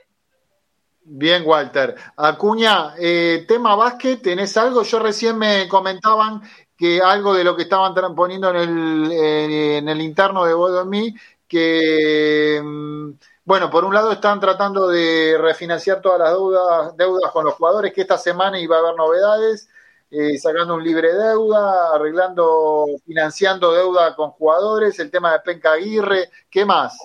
Bien, 1.02 1.42
Walter. 1.44 1.96
Acuña, 2.16 2.94
eh, 2.98 3.44
tema 3.48 3.74
básquet, 3.74 4.22
¿tenés 4.22 4.56
algo? 4.56 4.82
Yo 4.82 4.98
recién 4.98 5.36
me 5.36 5.66
comentaban 5.66 6.42
que 6.76 7.00
algo 7.00 7.34
de 7.34 7.42
lo 7.42 7.56
que 7.56 7.62
estaban 7.62 7.94
poniendo 8.14 8.50
en 8.50 8.56
el, 8.56 9.12
eh, 9.12 9.78
en 9.78 9.88
el 9.88 10.00
interno 10.00 10.44
de 10.44 10.54
Bodomí, 10.54 11.14
que, 11.48 12.60
mm, 12.62 13.10
bueno, 13.44 13.68
por 13.68 13.84
un 13.84 13.94
lado 13.94 14.12
están 14.12 14.38
tratando 14.38 14.86
de 14.86 15.36
refinanciar 15.40 16.00
todas 16.00 16.20
las 16.20 16.30
deudas, 16.30 16.96
deudas 16.96 17.32
con 17.32 17.44
los 17.46 17.54
jugadores, 17.54 17.92
que 17.92 18.02
esta 18.02 18.18
semana 18.18 18.60
iba 18.60 18.76
a 18.76 18.80
haber 18.80 18.94
novedades, 18.94 19.68
eh, 20.10 20.38
sacando 20.38 20.74
un 20.74 20.84
libre 20.84 21.12
deuda, 21.12 21.94
arreglando, 21.94 22.86
financiando 23.04 23.72
deuda 23.72 24.14
con 24.14 24.30
jugadores, 24.30 24.98
el 25.00 25.10
tema 25.10 25.32
de 25.32 25.40
Penca 25.40 25.72
Aguirre, 25.72 26.28
¿qué 26.50 26.64
más? 26.64 26.98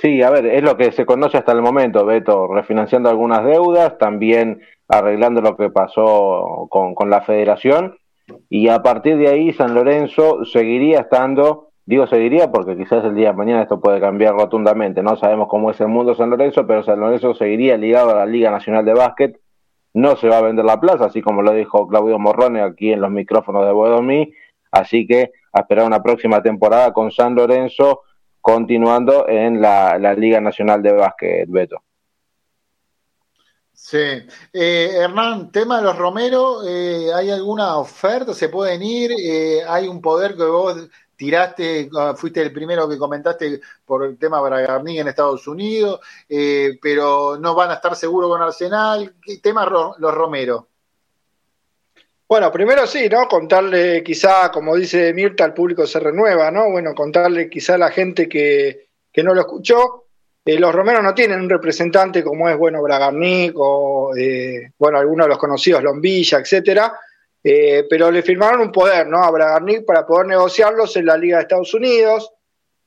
Sí, 0.00 0.22
a 0.22 0.30
ver, 0.30 0.46
es 0.46 0.62
lo 0.62 0.76
que 0.76 0.92
se 0.92 1.04
conoce 1.04 1.36
hasta 1.36 1.52
el 1.52 1.62
momento, 1.62 2.06
Beto, 2.06 2.46
refinanciando 2.46 3.08
algunas 3.08 3.44
deudas, 3.44 3.98
también 3.98 4.62
arreglando 4.88 5.40
lo 5.40 5.56
que 5.56 5.68
pasó 5.68 6.68
con, 6.70 6.94
con 6.94 7.10
la 7.10 7.22
federación, 7.22 7.98
y 8.48 8.68
a 8.68 8.82
partir 8.82 9.18
de 9.18 9.28
ahí 9.28 9.52
San 9.52 9.74
Lorenzo 9.74 10.44
seguiría 10.44 11.00
estando, 11.00 11.70
digo 11.84 12.06
seguiría 12.06 12.52
porque 12.52 12.76
quizás 12.76 13.04
el 13.04 13.16
día 13.16 13.32
de 13.32 13.36
mañana 13.36 13.62
esto 13.62 13.80
puede 13.80 14.00
cambiar 14.00 14.34
rotundamente, 14.34 15.02
no 15.02 15.16
sabemos 15.16 15.48
cómo 15.48 15.72
es 15.72 15.80
el 15.80 15.88
mundo 15.88 16.14
San 16.14 16.30
Lorenzo, 16.30 16.66
pero 16.66 16.84
San 16.84 17.00
Lorenzo 17.00 17.34
seguiría 17.34 17.76
ligado 17.76 18.10
a 18.10 18.14
la 18.14 18.26
Liga 18.26 18.50
Nacional 18.50 18.84
de 18.84 18.94
Básquet, 18.94 19.40
no 19.94 20.16
se 20.16 20.28
va 20.28 20.38
a 20.38 20.42
vender 20.42 20.64
la 20.64 20.80
plaza, 20.80 21.06
así 21.06 21.20
como 21.20 21.42
lo 21.42 21.52
dijo 21.52 21.88
Claudio 21.88 22.18
Morrone 22.18 22.62
aquí 22.62 22.92
en 22.92 23.00
los 23.00 23.10
micrófonos 23.10 23.66
de 23.66 23.72
Boedomí, 23.72 24.32
así 24.70 25.06
que 25.06 25.32
a 25.52 25.60
esperar 25.60 25.86
una 25.86 26.02
próxima 26.02 26.42
temporada 26.42 26.92
con 26.92 27.10
San 27.10 27.34
Lorenzo 27.34 28.02
continuando 28.40 29.28
en 29.28 29.60
la, 29.60 29.98
la 29.98 30.14
Liga 30.14 30.40
Nacional 30.40 30.82
de 30.82 30.92
Básquet, 30.92 31.48
Beto. 31.48 31.82
Sí. 33.72 33.96
Eh, 34.52 34.90
Hernán, 34.94 35.50
tema 35.50 35.78
de 35.78 35.84
los 35.84 35.96
Romero, 35.96 36.62
eh, 36.66 37.12
¿hay 37.14 37.30
alguna 37.30 37.78
oferta? 37.78 38.34
¿Se 38.34 38.50
pueden 38.50 38.82
ir? 38.82 39.10
Eh, 39.12 39.62
¿Hay 39.66 39.88
un 39.88 40.02
poder 40.02 40.36
que 40.36 40.44
vos 40.44 40.88
tiraste, 41.20 41.90
ah, 41.98 42.14
fuiste 42.16 42.40
el 42.40 42.50
primero 42.50 42.88
que 42.88 42.96
comentaste 42.96 43.60
por 43.84 44.04
el 44.06 44.16
tema 44.16 44.40
Bragarni 44.40 44.98
en 44.98 45.08
Estados 45.08 45.46
Unidos, 45.46 46.00
eh, 46.26 46.78
pero 46.80 47.36
no 47.38 47.54
van 47.54 47.70
a 47.70 47.74
estar 47.74 47.94
seguros 47.94 48.30
con 48.30 48.40
Arsenal? 48.40 49.12
¿Qué 49.22 49.36
tema 49.36 49.66
ro- 49.66 49.96
los 49.98 50.14
Romero? 50.14 50.66
Bueno, 52.26 52.50
primero 52.50 52.86
sí, 52.86 53.06
¿no? 53.10 53.28
Contarle 53.28 54.02
quizá, 54.02 54.50
como 54.50 54.76
dice 54.76 55.12
Mirta, 55.12 55.44
al 55.44 55.52
público 55.52 55.86
se 55.86 56.00
renueva, 56.00 56.50
¿no? 56.50 56.70
Bueno, 56.70 56.94
contarle 56.94 57.50
quizá 57.50 57.74
a 57.74 57.78
la 57.78 57.90
gente 57.90 58.26
que, 58.26 58.86
que 59.12 59.22
no 59.22 59.34
lo 59.34 59.42
escuchó. 59.42 60.06
eh, 60.46 60.58
los 60.58 60.74
romeros 60.74 61.02
no 61.02 61.12
tienen 61.12 61.38
un 61.40 61.50
representante 61.50 62.24
como 62.24 62.48
es, 62.48 62.56
bueno, 62.56 62.80
Bragarnik 62.82 63.52
o, 63.56 64.16
eh, 64.16 64.72
bueno, 64.78 64.96
algunos 64.98 65.26
de 65.26 65.28
los 65.28 65.38
conocidos, 65.38 65.82
Lombilla, 65.82 66.38
etcétera, 66.38 66.94
eh, 67.42 67.86
pero 67.88 68.10
le 68.10 68.22
firmaron 68.22 68.60
un 68.60 68.72
poder, 68.72 69.06
¿no? 69.06 69.22
A 69.22 69.30
Bragarnik 69.30 69.84
para 69.84 70.06
poder 70.06 70.26
negociarlos 70.26 70.96
en 70.96 71.06
la 71.06 71.16
Liga 71.16 71.38
de 71.38 71.42
Estados 71.42 71.72
Unidos. 71.74 72.32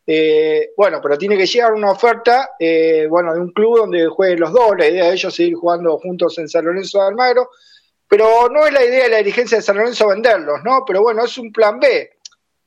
Eh, 0.06 0.72
bueno, 0.76 1.00
pero 1.02 1.18
tiene 1.18 1.38
que 1.38 1.46
llegar 1.46 1.74
una 1.74 1.92
oferta, 1.92 2.52
eh, 2.60 3.08
bueno, 3.10 3.34
de 3.34 3.40
un 3.40 3.52
club 3.52 3.78
donde 3.78 4.08
jueguen 4.08 4.42
los 4.42 4.52
dos. 4.52 4.74
La 4.78 4.88
idea 4.88 5.06
de 5.06 5.14
ellos 5.14 5.34
es 5.34 5.36
seguir 5.36 5.56
jugando 5.56 5.98
juntos 5.98 6.38
en 6.38 6.50
San 6.50 6.66
Lorenzo 6.66 7.00
de 7.00 7.08
Almagro, 7.08 7.50
pero 8.08 8.50
no 8.50 8.68
es 8.68 8.74
la 8.74 8.84
idea 8.84 9.06
de 9.06 9.10
la 9.10 9.18
dirigencia 9.18 9.58
de 9.58 9.64
San 9.64 9.78
Lorenzo 9.78 10.08
venderlos, 10.08 10.60
¿no? 10.64 10.84
Pero 10.86 11.02
bueno, 11.02 11.24
es 11.24 11.38
un 11.38 11.52
plan 11.52 11.80
B. 11.80 12.12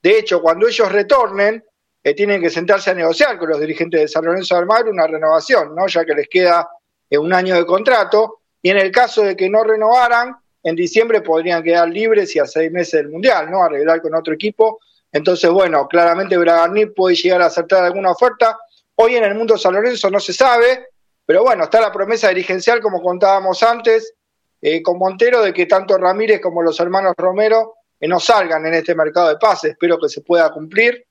De 0.02 0.18
hecho, 0.18 0.40
cuando 0.40 0.66
ellos 0.66 0.90
retornen, 0.90 1.64
eh, 2.02 2.14
tienen 2.14 2.40
que 2.40 2.50
sentarse 2.50 2.90
a 2.90 2.94
negociar 2.94 3.36
con 3.38 3.50
los 3.50 3.60
dirigentes 3.60 4.00
de 4.00 4.08
San 4.08 4.24
Lorenzo 4.24 4.54
de 4.54 4.60
Almagro 4.60 4.90
una 4.90 5.06
renovación, 5.06 5.74
¿no? 5.74 5.86
Ya 5.86 6.04
que 6.04 6.14
les 6.14 6.28
queda 6.28 6.68
eh, 7.10 7.18
un 7.18 7.32
año 7.32 7.54
de 7.56 7.66
contrato. 7.66 8.42
Y 8.62 8.70
en 8.70 8.78
el 8.78 8.90
caso 8.90 9.22
de 9.22 9.36
que 9.36 9.50
no 9.50 9.62
renovaran, 9.62 10.36
en 10.66 10.74
diciembre 10.74 11.20
podrían 11.20 11.62
quedar 11.62 11.88
libres 11.88 12.34
y 12.34 12.40
a 12.40 12.44
seis 12.44 12.72
meses 12.72 12.94
del 12.94 13.08
Mundial, 13.08 13.48
¿no? 13.48 13.62
Arreglar 13.62 14.02
con 14.02 14.12
otro 14.16 14.34
equipo. 14.34 14.80
Entonces, 15.12 15.48
bueno, 15.48 15.86
claramente 15.86 16.36
Bragarni 16.36 16.86
puede 16.86 17.14
llegar 17.14 17.40
a 17.40 17.46
aceptar 17.46 17.84
alguna 17.84 18.10
oferta. 18.10 18.58
Hoy 18.96 19.14
en 19.14 19.22
el 19.22 19.36
mundo 19.36 19.56
San 19.56 19.74
Lorenzo 19.74 20.10
no 20.10 20.18
se 20.18 20.32
sabe, 20.32 20.88
pero 21.24 21.44
bueno, 21.44 21.62
está 21.62 21.80
la 21.80 21.92
promesa 21.92 22.30
dirigencial, 22.30 22.80
como 22.80 23.00
contábamos 23.00 23.62
antes, 23.62 24.14
eh, 24.60 24.82
con 24.82 24.98
Montero, 24.98 25.40
de 25.40 25.52
que 25.52 25.66
tanto 25.66 25.96
Ramírez 25.98 26.40
como 26.40 26.62
los 26.62 26.80
hermanos 26.80 27.14
Romero 27.16 27.74
eh, 28.00 28.08
no 28.08 28.18
salgan 28.18 28.66
en 28.66 28.74
este 28.74 28.96
mercado 28.96 29.28
de 29.28 29.36
pases. 29.36 29.70
Espero 29.70 30.00
que 30.00 30.08
se 30.08 30.22
pueda 30.22 30.50
cumplir. 30.50 31.06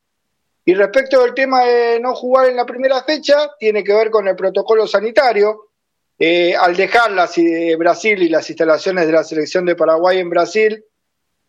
Y 0.65 0.73
respecto 0.73 1.22
del 1.22 1.34
tema 1.34 1.64
de 1.64 2.02
no 2.02 2.14
jugar 2.14 2.49
en 2.49 2.57
la 2.57 2.65
primera 2.65 3.02
fecha, 3.03 3.52
tiene 3.57 3.86
que 3.86 3.94
ver 3.94 4.10
con 4.10 4.27
el 4.27 4.36
protocolo 4.36 4.86
sanitario. 4.86 5.65
Eh, 6.18 6.56
al 6.56 6.76
dejar 6.76 7.12
las, 7.12 7.38
eh, 7.38 7.76
Brasil 7.78 8.22
y 8.24 8.30
las 8.30 8.50
instalaciones 8.50 9.06
de 9.06 9.12
la 9.12 9.24
selección 9.24 9.66
de 9.66 9.76
Paraguay 9.76 10.20
en 10.20 10.30
Brasil 10.30 10.84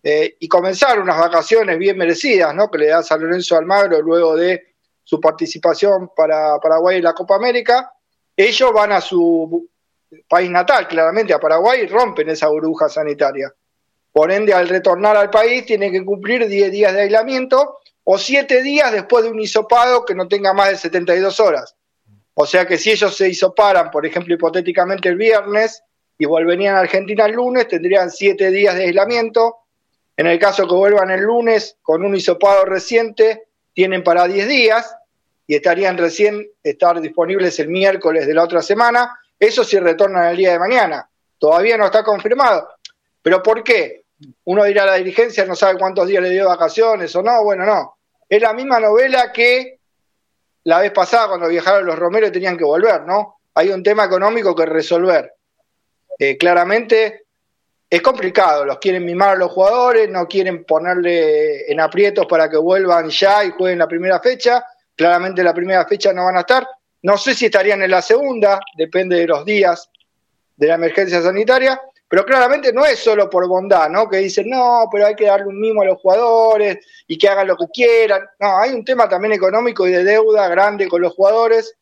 eh, 0.03 0.37
y 0.41 0.49
comenzar 0.49 1.01
unas 1.01 1.19
vacaciones 1.19 1.79
bien 1.79 1.97
merecidas, 1.97 2.53
¿no? 2.55 2.69
Que 2.69 2.79
le 2.79 2.87
da 2.89 3.03
San 3.03 3.21
Lorenzo 3.21 3.57
Almagro 3.57 4.03
luego 4.03 4.35
de 4.35 4.75
su 5.05 5.21
participación 5.21 6.11
para 6.17 6.59
Paraguay 6.59 6.97
en 6.97 7.05
la 7.05 7.13
Copa 7.13 7.37
América, 7.37 7.93
ellos 8.37 8.73
van 8.73 8.91
a 8.91 9.01
su 9.01 9.69
país 10.29 10.51
natal, 10.51 10.89
claramente 10.89 11.33
a 11.33 11.39
Paraguay, 11.39 11.83
y 11.83 11.87
rompen 11.87 12.29
esa 12.29 12.49
burbuja 12.49 12.89
sanitaria. 12.89 13.53
Por 14.13 14.33
ende, 14.33 14.53
al 14.53 14.69
retornar 14.69 15.17
al 15.17 15.31
país, 15.31 15.65
tienen 15.65 15.93
que 15.93 16.05
cumplir 16.05 16.47
10 16.47 16.73
días 16.73 16.93
de 16.93 17.03
aislamiento 17.03 17.79
o 18.03 18.19
7 18.19 18.63
días 18.63 18.91
después 18.91 19.25
de 19.25 19.31
un 19.31 19.39
hisopado 19.41 20.05
que 20.05 20.15
no 20.15 20.27
tenga 20.27 20.53
más 20.53 20.71
de 20.71 20.77
72 20.77 21.39
horas. 21.39 21.77
O 22.39 22.45
sea 22.45 22.67
que 22.67 22.77
si 22.77 22.91
ellos 22.91 23.17
se 23.17 23.31
hisoparan, 23.31 23.91
por 23.91 24.05
ejemplo, 24.05 24.35
hipotéticamente 24.35 25.09
el 25.09 25.17
viernes 25.17 25.83
y 26.19 26.27
volverían 26.27 26.77
a 26.77 26.81
Argentina 26.81 27.25
el 27.25 27.33
lunes, 27.33 27.67
tendrían 27.67 28.11
7 28.11 28.51
días 28.51 28.75
de 28.75 28.85
aislamiento. 28.85 29.57
En 30.19 30.27
el 30.27 30.39
caso 30.39 30.69
que 30.69 30.75
vuelvan 30.75 31.11
el 31.11 31.23
lunes 31.23 31.79
con 31.81 32.05
un 32.05 32.15
hisopado 32.15 32.67
reciente, 32.67 33.49
tienen 33.73 34.05
para 34.05 34.27
10 34.27 34.49
días 34.49 34.95
y 35.47 35.55
estarían 35.55 35.97
recién 35.97 36.47
estar 36.63 37.01
disponibles 37.01 37.59
el 37.59 37.69
miércoles 37.69 38.27
de 38.27 38.35
la 38.35 38.45
otra 38.45 38.61
semana. 38.61 39.19
Eso 39.39 39.65
sí 39.65 39.79
retornan 39.79 40.29
el 40.29 40.37
día 40.37 40.53
de 40.53 40.59
mañana. 40.59 41.09
Todavía 41.39 41.79
no 41.79 41.87
está 41.87 42.05
confirmado. 42.05 42.69
¿Pero 43.23 43.43
por 43.43 43.65
qué? 43.65 44.05
Uno 44.45 44.65
dirá 44.65 44.85
la 44.85 44.97
dirigencia 44.97 45.47
no 45.47 45.57
sabe 45.57 45.79
cuántos 45.79 46.07
días 46.07 46.23
le 46.23 46.31
dio 46.31 46.49
vacaciones 46.49 47.17
o 47.17 47.23
no. 47.23 47.43
Bueno, 47.45 47.65
no. 47.65 47.97
Es 48.29 48.43
la 48.43 48.53
misma 48.53 48.79
novela 48.79 49.33
que 49.33 49.76
la 50.67 50.81
vez 50.81 50.91
pasada 50.91 51.29
cuando 51.29 51.49
viajaron 51.49 51.87
los 51.87 51.97
Romeros 51.97 52.33
tenían 52.33 52.57
que 52.57 52.65
volver, 52.65 53.03
¿no? 53.03 53.39
Hay 53.55 53.69
un 53.69 53.85
tema 53.85 54.05
económico 54.05 54.53
que 54.53 54.67
resolver. 54.67 55.33
Eh, 56.19 56.37
claramente 56.37 57.27
es 57.89 58.03
complicado, 58.03 58.65
los 58.65 58.79
quieren 58.79 59.05
mimar 59.05 59.31
a 59.31 59.37
los 59.37 59.53
jugadores, 59.53 60.11
no 60.11 60.27
quieren 60.27 60.65
ponerle 60.65 61.71
en 61.71 61.79
aprietos 61.79 62.27
para 62.27 62.51
que 62.51 62.57
vuelvan 62.57 63.09
ya 63.11 63.45
y 63.45 63.51
jueguen 63.51 63.79
la 63.79 63.87
primera 63.87 64.19
fecha. 64.19 64.65
Claramente 64.97 65.45
la 65.45 65.55
primera 65.55 65.87
fecha 65.87 66.13
no 66.13 66.25
van 66.25 66.39
a 66.39 66.41
estar. 66.41 66.67
No 67.03 67.17
sé 67.17 67.35
si 67.35 67.47
estarían 67.47 67.83
en 67.83 67.91
la 67.93 68.03
segunda, 68.03 68.59
depende 68.77 69.21
de 69.21 69.29
los 69.29 69.45
días 69.45 69.89
de 70.57 70.67
la 70.67 70.75
emergencia 70.75 71.23
sanitaria, 71.23 71.81
pero 72.09 72.25
claramente 72.25 72.73
no 72.73 72.85
es 72.85 72.99
solo 72.99 73.29
por 73.29 73.49
bondad, 73.49 73.89
¿no? 73.91 74.09
Que 74.09 74.19
dicen, 74.19 74.49
no, 74.49 74.89
pero 74.91 75.07
hay 75.07 75.15
que 75.15 75.27
darle 75.27 75.47
un 75.47 75.61
mimo 75.61 75.83
a 75.83 75.87
los 75.87 76.01
jugadores 76.01 76.79
y 77.07 77.19
que 77.19 77.29
hagan 77.29 77.49
lo 77.49 77.57
que 77.57 77.67
quieran. 77.73 78.23
No, 78.39 78.59
hay 78.59 78.71
un 78.73 78.85
tema 78.85 79.09
también 79.09 79.33
económico 79.33 79.87
y 79.87 79.93
de 79.93 80.05
deuda 80.05 80.49
grande 80.49 80.89
con 80.89 81.03
los 81.03 81.15
jugadores. 81.15 81.77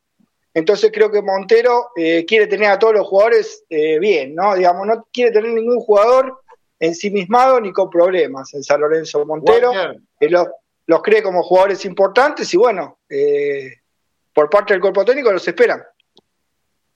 Entonces 0.53 0.91
creo 0.93 1.11
que 1.11 1.21
Montero 1.21 1.89
eh, 1.95 2.25
quiere 2.25 2.47
tener 2.47 2.69
a 2.69 2.79
todos 2.79 2.93
los 2.93 3.07
jugadores 3.07 3.63
eh, 3.69 3.99
bien, 3.99 4.33
¿no? 4.33 4.55
Digamos, 4.55 4.87
no 4.87 5.07
quiere 5.11 5.31
tener 5.31 5.51
ningún 5.51 5.79
jugador 5.79 6.41
ensimismado 6.79 7.59
ni 7.59 7.71
con 7.71 7.89
problemas 7.89 8.53
en 8.53 8.63
San 8.63 8.81
Lorenzo 8.81 9.25
Montero. 9.25 9.71
Eh, 10.19 10.29
los, 10.29 10.47
los 10.87 11.01
cree 11.01 11.23
como 11.23 11.43
jugadores 11.43 11.85
importantes 11.85 12.53
y 12.53 12.57
bueno, 12.57 12.99
eh, 13.09 13.73
por 14.33 14.49
parte 14.49 14.73
del 14.73 14.81
cuerpo 14.81 15.05
técnico 15.05 15.31
los 15.31 15.47
esperan. 15.47 15.83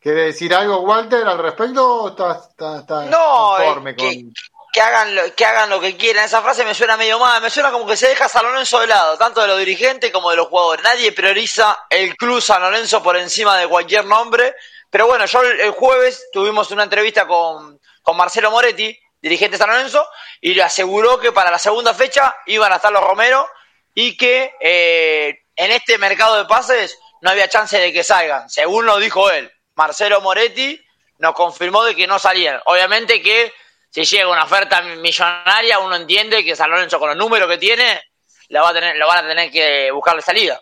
¿Quiere 0.01 0.25
decir 0.25 0.53
algo, 0.53 0.79
Walter, 0.81 1.27
al 1.27 1.37
respecto 1.39 1.85
o 2.03 2.09
estás, 2.09 2.49
estás- 2.49 2.81
estás 2.81 3.05
No, 3.07 3.55
conforme 3.57 3.91
eh, 3.91 3.95
con... 3.95 4.07
que, 4.09 4.25
que 4.71 4.81
hagan 4.81 5.13
lo, 5.15 5.35
que 5.35 5.45
hagan 5.45 5.69
lo 5.69 5.79
que 5.81 5.97
quieran. 5.97 6.23
Esa 6.25 6.41
frase 6.41 6.63
me 6.63 6.73
suena 6.73 6.95
medio 6.95 7.19
mal, 7.19 7.41
me 7.41 7.49
suena 7.49 7.71
como 7.71 7.85
que 7.85 7.97
se 7.97 8.07
deja 8.07 8.29
San 8.29 8.43
Lorenzo 8.45 8.79
de 8.79 8.87
lado, 8.87 9.17
tanto 9.17 9.41
de 9.41 9.47
los 9.47 9.59
dirigentes 9.59 10.11
como 10.11 10.29
de 10.29 10.37
los 10.37 10.47
jugadores. 10.47 10.83
Nadie 10.83 11.11
prioriza 11.11 11.85
el 11.89 12.15
club 12.15 12.41
San 12.41 12.61
Lorenzo 12.61 13.03
por 13.03 13.17
encima 13.17 13.57
de 13.57 13.67
cualquier 13.67 14.05
nombre. 14.05 14.55
Pero 14.89 15.05
bueno, 15.07 15.25
yo 15.25 15.41
el, 15.41 15.59
el 15.59 15.71
jueves 15.71 16.29
tuvimos 16.31 16.71
una 16.71 16.83
entrevista 16.83 17.27
con, 17.27 17.79
con 18.01 18.15
Marcelo 18.17 18.51
Moretti, 18.51 18.97
dirigente 19.21 19.57
de 19.57 19.63
San 19.63 19.69
Lorenzo, 19.69 20.07
y 20.39 20.53
le 20.53 20.63
aseguró 20.63 21.19
que 21.19 21.31
para 21.33 21.51
la 21.51 21.59
segunda 21.59 21.93
fecha 21.93 22.35
iban 22.45 22.71
a 22.71 22.77
estar 22.77 22.91
los 22.91 23.03
Romero 23.03 23.47
y 23.93 24.15
que 24.15 24.53
eh, 24.61 25.43
en 25.57 25.71
este 25.71 25.97
mercado 25.97 26.37
de 26.37 26.45
pases 26.45 26.97
no 27.21 27.29
había 27.31 27.49
chance 27.49 27.77
de 27.77 27.91
que 27.91 28.03
salgan, 28.03 28.49
según 28.49 28.85
lo 28.85 28.97
dijo 28.97 29.29
él. 29.29 29.51
Marcelo 29.79 30.19
Moretti 30.19 30.77
nos 31.19 31.33
confirmó 31.33 31.85
de 31.85 31.95
que 31.95 32.05
no 32.05 32.19
salían. 32.19 32.59
Obviamente 32.65 33.21
que 33.21 33.53
si 33.89 34.03
llega 34.03 34.27
una 34.29 34.43
oferta 34.43 34.81
millonaria, 34.81 35.79
uno 35.79 35.95
entiende 35.95 36.43
que 36.43 36.53
San 36.55 36.69
Lorenzo 36.69 36.99
con 36.99 37.07
los 37.07 37.17
números 37.17 37.49
que 37.49 37.57
tiene, 37.57 38.03
la 38.49 38.61
va 38.61 38.69
a 38.71 38.73
tener, 38.73 38.97
lo 38.97 39.07
van 39.07 39.23
a 39.23 39.27
tener 39.29 39.49
que 39.49 39.89
buscarle 39.91 40.21
salida. 40.21 40.61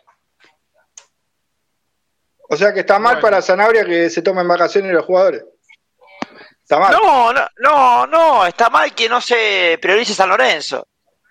O 2.49 2.56
sea 2.56 2.72
que 2.73 2.81
está 2.81 2.99
mal 2.99 3.19
para 3.19 3.41
Sanabria 3.41 3.84
que 3.85 4.10
se 4.11 4.22
tomen 4.22 4.48
vacaciones 4.48 4.94
los 4.94 5.03
jugadores. 5.06 5.44
Está 6.61 6.80
mal. 6.80 6.91
No, 6.94 7.34
no, 7.34 7.48
no, 7.57 8.07
no, 8.07 8.45
está 8.45 8.69
mal 8.69 8.94
que 8.94 9.10
no 9.10 9.19
se 9.19 9.80
priorice 9.81 10.14
San 10.14 10.30
Lorenzo. 10.30 10.88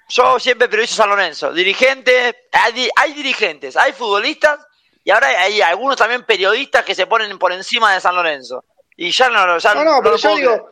Yo 0.09 0.39
siempre 0.41 0.69
priorizo 0.69 0.95
San 0.97 1.09
Lorenzo. 1.09 1.53
Dirigentes, 1.53 2.35
hay, 2.53 2.73
di- 2.73 2.91
hay 2.97 3.13
dirigentes, 3.13 3.77
hay 3.77 3.93
futbolistas 3.93 4.59
y 5.07 5.11
ahora 5.13 5.29
hay 5.29 5.61
algunos 5.61 5.97
también 5.97 6.25
periodistas 6.25 6.85
que 6.85 6.93
se 6.93 7.07
ponen 7.07 7.39
por 7.39 7.53
encima 7.53 7.95
de 7.95 8.01
San 8.01 8.17
Lorenzo. 8.17 8.65
Y 8.97 9.13
ya 9.13 9.29
no, 9.31 9.57
ya 9.57 9.73
No, 9.73 9.85
no, 9.85 9.99
pero 10.03 10.11
lo 10.11 10.17
yo 10.17 10.35
digo, 10.35 10.51
creer. 10.51 10.63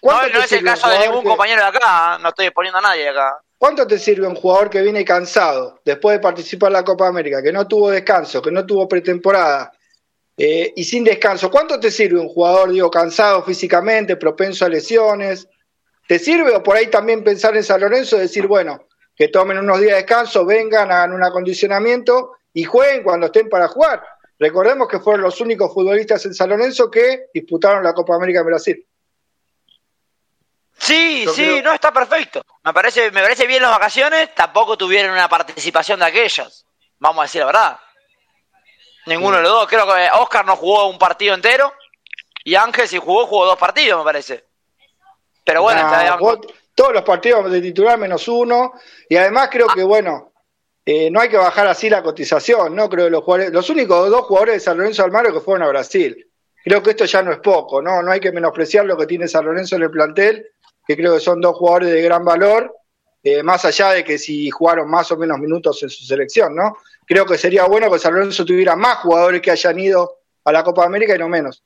¿cuánto 0.00 0.28
no, 0.28 0.38
no 0.38 0.44
es 0.46 0.52
el 0.52 0.64
caso 0.64 0.88
de 0.88 0.98
ningún 1.00 1.22
que- 1.22 1.28
compañero 1.28 1.60
de 1.60 1.68
acá, 1.68 2.14
¿eh? 2.16 2.22
no 2.22 2.30
estoy 2.30 2.46
exponiendo 2.46 2.78
a 2.78 2.80
nadie 2.80 3.02
de 3.02 3.08
acá. 3.10 3.38
¿Cuánto 3.58 3.86
te 3.86 3.98
sirve 3.98 4.26
un 4.26 4.36
jugador 4.36 4.70
que 4.70 4.80
viene 4.80 5.04
cansado 5.04 5.80
después 5.84 6.16
de 6.16 6.20
participar 6.22 6.68
en 6.68 6.72
la 6.74 6.82
Copa 6.84 7.08
América, 7.08 7.42
que 7.42 7.52
no 7.52 7.68
tuvo 7.68 7.90
descanso, 7.90 8.40
que 8.40 8.50
no 8.50 8.64
tuvo 8.64 8.88
pretemporada 8.88 9.70
eh, 10.38 10.72
y 10.74 10.84
sin 10.84 11.04
descanso? 11.04 11.50
¿Cuánto 11.50 11.78
te 11.78 11.90
sirve 11.90 12.18
un 12.18 12.28
jugador, 12.30 12.70
digo, 12.72 12.90
cansado 12.90 13.42
físicamente, 13.42 14.16
propenso 14.16 14.64
a 14.64 14.70
lesiones? 14.70 15.46
¿Te 16.06 16.18
sirve 16.18 16.56
o 16.56 16.62
por 16.62 16.74
ahí 16.74 16.86
también 16.86 17.22
pensar 17.22 17.54
en 17.54 17.64
San 17.64 17.82
Lorenzo 17.82 18.16
y 18.16 18.20
decir, 18.20 18.46
bueno, 18.46 18.86
que 19.14 19.28
tomen 19.28 19.58
unos 19.58 19.78
días 19.78 19.90
de 19.90 19.96
descanso, 19.96 20.46
vengan, 20.46 20.90
hagan 20.90 21.12
un 21.12 21.22
acondicionamiento 21.22 22.37
y 22.52 22.64
jueguen 22.64 23.02
cuando 23.02 23.26
estén 23.26 23.48
para 23.48 23.68
jugar? 23.68 24.02
Recordemos 24.38 24.88
que 24.88 25.00
fueron 25.00 25.22
los 25.22 25.40
únicos 25.40 25.72
futbolistas 25.74 26.24
en 26.26 26.34
San 26.34 26.48
Lorenzo 26.50 26.90
que 26.90 27.26
disputaron 27.34 27.82
la 27.82 27.92
Copa 27.92 28.14
América 28.14 28.40
en 28.40 28.46
Brasil. 28.46 28.86
Sí, 30.78 31.24
Yo 31.24 31.32
sí, 31.32 31.44
creo- 31.44 31.62
no 31.62 31.72
está 31.72 31.92
perfecto. 31.92 32.42
Me 32.64 32.72
parece, 32.72 33.10
me 33.10 33.20
parece 33.22 33.46
bien 33.46 33.62
las 33.62 33.72
vacaciones, 33.72 34.32
tampoco 34.34 34.76
tuvieron 34.76 35.10
una 35.12 35.28
participación 35.28 35.98
de 36.00 36.06
aquellos. 36.06 36.64
Vamos 36.98 37.20
a 37.20 37.22
decir 37.24 37.40
la 37.40 37.46
verdad. 37.46 37.80
Ninguno 39.06 39.38
de 39.38 39.42
los 39.42 39.52
dos. 39.52 39.68
Creo 39.68 39.86
que 39.86 40.08
Oscar 40.14 40.44
no 40.46 40.54
jugó 40.56 40.86
un 40.88 40.98
partido 40.98 41.34
entero 41.34 41.72
y 42.44 42.54
Ángel 42.54 42.86
si 42.86 42.98
jugó, 42.98 43.26
jugó 43.26 43.46
dos 43.46 43.58
partidos, 43.58 43.98
me 43.98 44.04
parece. 44.04 44.44
Pero 45.44 45.62
bueno, 45.62 45.82
Nah, 45.82 46.02
está- 46.04 46.16
vos- 46.16 46.38
todos 46.74 46.92
los 46.92 47.02
partidos 47.02 47.50
de 47.50 47.60
titular 47.60 47.98
menos 47.98 48.28
uno. 48.28 48.72
Y 49.08 49.16
además 49.16 49.48
creo 49.50 49.66
que, 49.68 49.82
bueno, 49.82 50.32
eh, 50.90 51.10
no 51.10 51.20
hay 51.20 51.28
que 51.28 51.36
bajar 51.36 51.66
así 51.66 51.90
la 51.90 52.02
cotización, 52.02 52.74
¿no? 52.74 52.88
Creo 52.88 53.04
que 53.04 53.10
los 53.10 53.22
jugadores, 53.22 53.52
los 53.52 53.68
únicos 53.68 54.08
dos 54.08 54.22
jugadores 54.22 54.54
de 54.54 54.60
San 54.60 54.78
Lorenzo 54.78 55.04
Almagro 55.04 55.34
que 55.34 55.40
fueron 55.40 55.64
a 55.64 55.68
Brasil. 55.68 56.26
Creo 56.64 56.82
que 56.82 56.92
esto 56.92 57.04
ya 57.04 57.20
no 57.20 57.30
es 57.30 57.40
poco, 57.40 57.82
¿no? 57.82 58.02
No 58.02 58.10
hay 58.10 58.20
que 58.20 58.32
menospreciar 58.32 58.86
lo 58.86 58.96
que 58.96 59.04
tiene 59.04 59.28
San 59.28 59.44
Lorenzo 59.44 59.76
en 59.76 59.82
el 59.82 59.90
plantel, 59.90 60.46
que 60.86 60.96
creo 60.96 61.12
que 61.12 61.20
son 61.20 61.42
dos 61.42 61.58
jugadores 61.58 61.90
de 61.92 62.00
gran 62.00 62.24
valor, 62.24 62.74
eh, 63.22 63.42
más 63.42 63.66
allá 63.66 63.90
de 63.90 64.02
que 64.02 64.16
si 64.16 64.48
jugaron 64.48 64.88
más 64.88 65.12
o 65.12 65.18
menos 65.18 65.38
minutos 65.38 65.82
en 65.82 65.90
su 65.90 66.06
selección, 66.06 66.56
¿no? 66.56 66.78
Creo 67.04 67.26
que 67.26 67.36
sería 67.36 67.66
bueno 67.66 67.90
que 67.90 67.98
San 67.98 68.14
Lorenzo 68.14 68.46
tuviera 68.46 68.74
más 68.74 68.96
jugadores 69.00 69.42
que 69.42 69.50
hayan 69.50 69.78
ido 69.78 70.20
a 70.42 70.52
la 70.52 70.64
Copa 70.64 70.86
América 70.86 71.14
y 71.14 71.18
no 71.18 71.28
menos. 71.28 71.62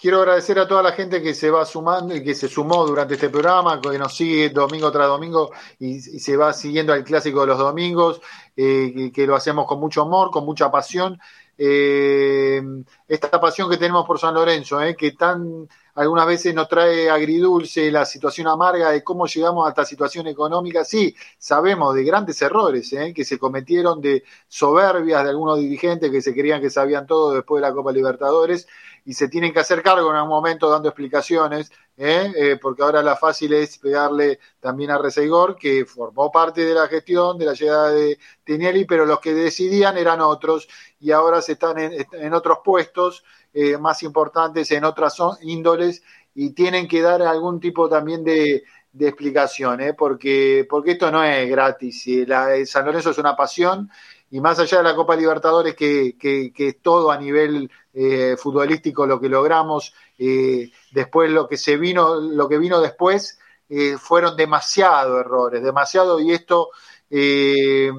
Quiero 0.00 0.18
agradecer 0.18 0.58
a 0.60 0.68
toda 0.68 0.80
la 0.80 0.92
gente 0.92 1.20
que 1.20 1.34
se 1.34 1.50
va 1.50 1.64
sumando 1.66 2.14
y 2.14 2.22
que 2.22 2.32
se 2.34 2.48
sumó 2.48 2.86
durante 2.86 3.14
este 3.14 3.30
programa, 3.30 3.80
que 3.80 3.98
nos 3.98 4.16
sigue 4.16 4.50
domingo 4.50 4.92
tras 4.92 5.08
domingo 5.08 5.50
y, 5.80 5.98
se 6.00 6.36
va 6.36 6.52
siguiendo 6.52 6.92
al 6.92 7.02
clásico 7.02 7.40
de 7.40 7.48
los 7.48 7.58
domingos, 7.58 8.20
eh, 8.56 8.92
que, 8.94 9.12
que 9.12 9.26
lo 9.26 9.34
hacemos 9.34 9.66
con 9.66 9.80
mucho 9.80 10.02
amor, 10.02 10.30
con 10.30 10.44
mucha 10.44 10.70
pasión. 10.70 11.18
Eh, 11.60 12.62
esta 13.08 13.40
pasión 13.40 13.68
que 13.68 13.76
tenemos 13.76 14.06
por 14.06 14.20
San 14.20 14.34
Lorenzo, 14.34 14.80
eh, 14.80 14.94
que 14.94 15.10
tan 15.12 15.68
algunas 15.96 16.26
veces 16.28 16.54
nos 16.54 16.68
trae 16.68 17.10
agridulce 17.10 17.90
la 17.90 18.04
situación 18.04 18.46
amarga 18.46 18.90
de 18.92 19.02
cómo 19.02 19.26
llegamos 19.26 19.66
a 19.66 19.70
esta 19.70 19.84
situación 19.84 20.28
económica. 20.28 20.84
Sí, 20.84 21.16
sabemos 21.36 21.96
de 21.96 22.04
grandes 22.04 22.40
errores 22.40 22.92
eh, 22.92 23.12
que 23.12 23.24
se 23.24 23.36
cometieron, 23.36 24.00
de 24.00 24.22
soberbias 24.46 25.24
de 25.24 25.30
algunos 25.30 25.58
dirigentes 25.58 26.12
que 26.12 26.22
se 26.22 26.32
creían 26.32 26.60
que 26.60 26.70
sabían 26.70 27.08
todo 27.08 27.32
después 27.32 27.60
de 27.60 27.68
la 27.68 27.74
Copa 27.74 27.90
Libertadores 27.90 28.68
y 29.08 29.14
se 29.14 29.28
tienen 29.28 29.54
que 29.54 29.60
hacer 29.60 29.82
cargo 29.82 30.10
en 30.10 30.16
algún 30.16 30.28
momento 30.28 30.68
dando 30.68 30.90
explicaciones, 30.90 31.72
¿eh? 31.96 32.30
Eh, 32.36 32.58
porque 32.60 32.82
ahora 32.82 33.02
la 33.02 33.16
fácil 33.16 33.54
es 33.54 33.78
pegarle 33.78 34.38
también 34.60 34.90
a 34.90 34.98
Reseigor, 34.98 35.56
que 35.56 35.86
formó 35.86 36.30
parte 36.30 36.62
de 36.62 36.74
la 36.74 36.86
gestión 36.88 37.38
de 37.38 37.46
la 37.46 37.54
llegada 37.54 37.90
de 37.90 38.18
Tinieli, 38.44 38.84
pero 38.84 39.06
los 39.06 39.18
que 39.20 39.32
decidían 39.32 39.96
eran 39.96 40.20
otros 40.20 40.68
y 41.00 41.10
ahora 41.10 41.40
se 41.40 41.52
están 41.52 41.78
en, 41.78 42.34
otros 42.34 42.58
puestos 42.62 43.24
eh, 43.54 43.78
más 43.78 44.02
importantes, 44.02 44.70
en 44.72 44.84
otras 44.84 45.16
índoles 45.40 46.02
y 46.34 46.50
tienen 46.50 46.86
que 46.86 47.00
dar 47.00 47.22
algún 47.22 47.60
tipo 47.60 47.88
también 47.88 48.22
de, 48.22 48.62
de 48.92 49.08
explicación, 49.08 49.80
¿eh? 49.80 49.94
porque, 49.94 50.66
porque 50.68 50.90
esto 50.92 51.10
no 51.10 51.24
es 51.24 51.48
gratis. 51.48 52.04
La, 52.26 52.48
San 52.66 52.84
Lorenzo 52.84 53.12
es 53.12 53.18
una 53.18 53.34
pasión 53.34 53.88
y 54.30 54.40
más 54.40 54.58
allá 54.58 54.78
de 54.78 54.84
la 54.84 54.94
Copa 54.94 55.16
Libertadores, 55.16 55.74
que, 55.74 56.16
que, 56.18 56.52
que 56.52 56.68
es 56.68 56.82
todo 56.82 57.10
a 57.10 57.16
nivel 57.16 57.70
eh, 58.00 58.36
futbolístico 58.36 59.06
lo 59.08 59.20
que 59.20 59.28
logramos, 59.28 59.92
eh, 60.16 60.70
después 60.92 61.32
lo 61.32 61.48
que 61.48 61.56
se 61.56 61.76
vino, 61.76 62.14
lo 62.14 62.48
que 62.48 62.56
vino 62.56 62.80
después, 62.80 63.40
eh, 63.68 63.96
fueron 63.98 64.36
demasiados 64.36 65.18
errores, 65.18 65.64
demasiado, 65.64 66.20
y 66.20 66.30
esto 66.30 66.70
eh, 67.10 67.90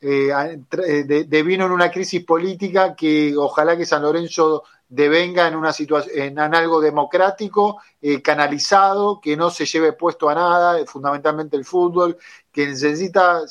de, 0.00 1.24
devino 1.28 1.66
en 1.66 1.72
una 1.72 1.90
crisis 1.90 2.24
política 2.24 2.96
que 2.96 3.36
ojalá 3.36 3.76
que 3.76 3.86
San 3.86 4.02
Lorenzo 4.02 4.64
devenga 4.88 5.46
en 5.46 5.54
una 5.54 5.72
situación, 5.72 6.16
en, 6.16 6.38
algo 6.38 6.80
democrático, 6.80 7.80
canalizado, 8.24 9.20
que 9.20 9.36
no 9.36 9.50
se 9.50 9.66
lleve 9.66 9.92
puesto 9.92 10.28
a 10.30 10.34
nada, 10.34 10.86
fundamentalmente 10.86 11.56
el 11.56 11.64
fútbol, 11.64 12.16
que 12.50 12.66
necesita 12.66 13.42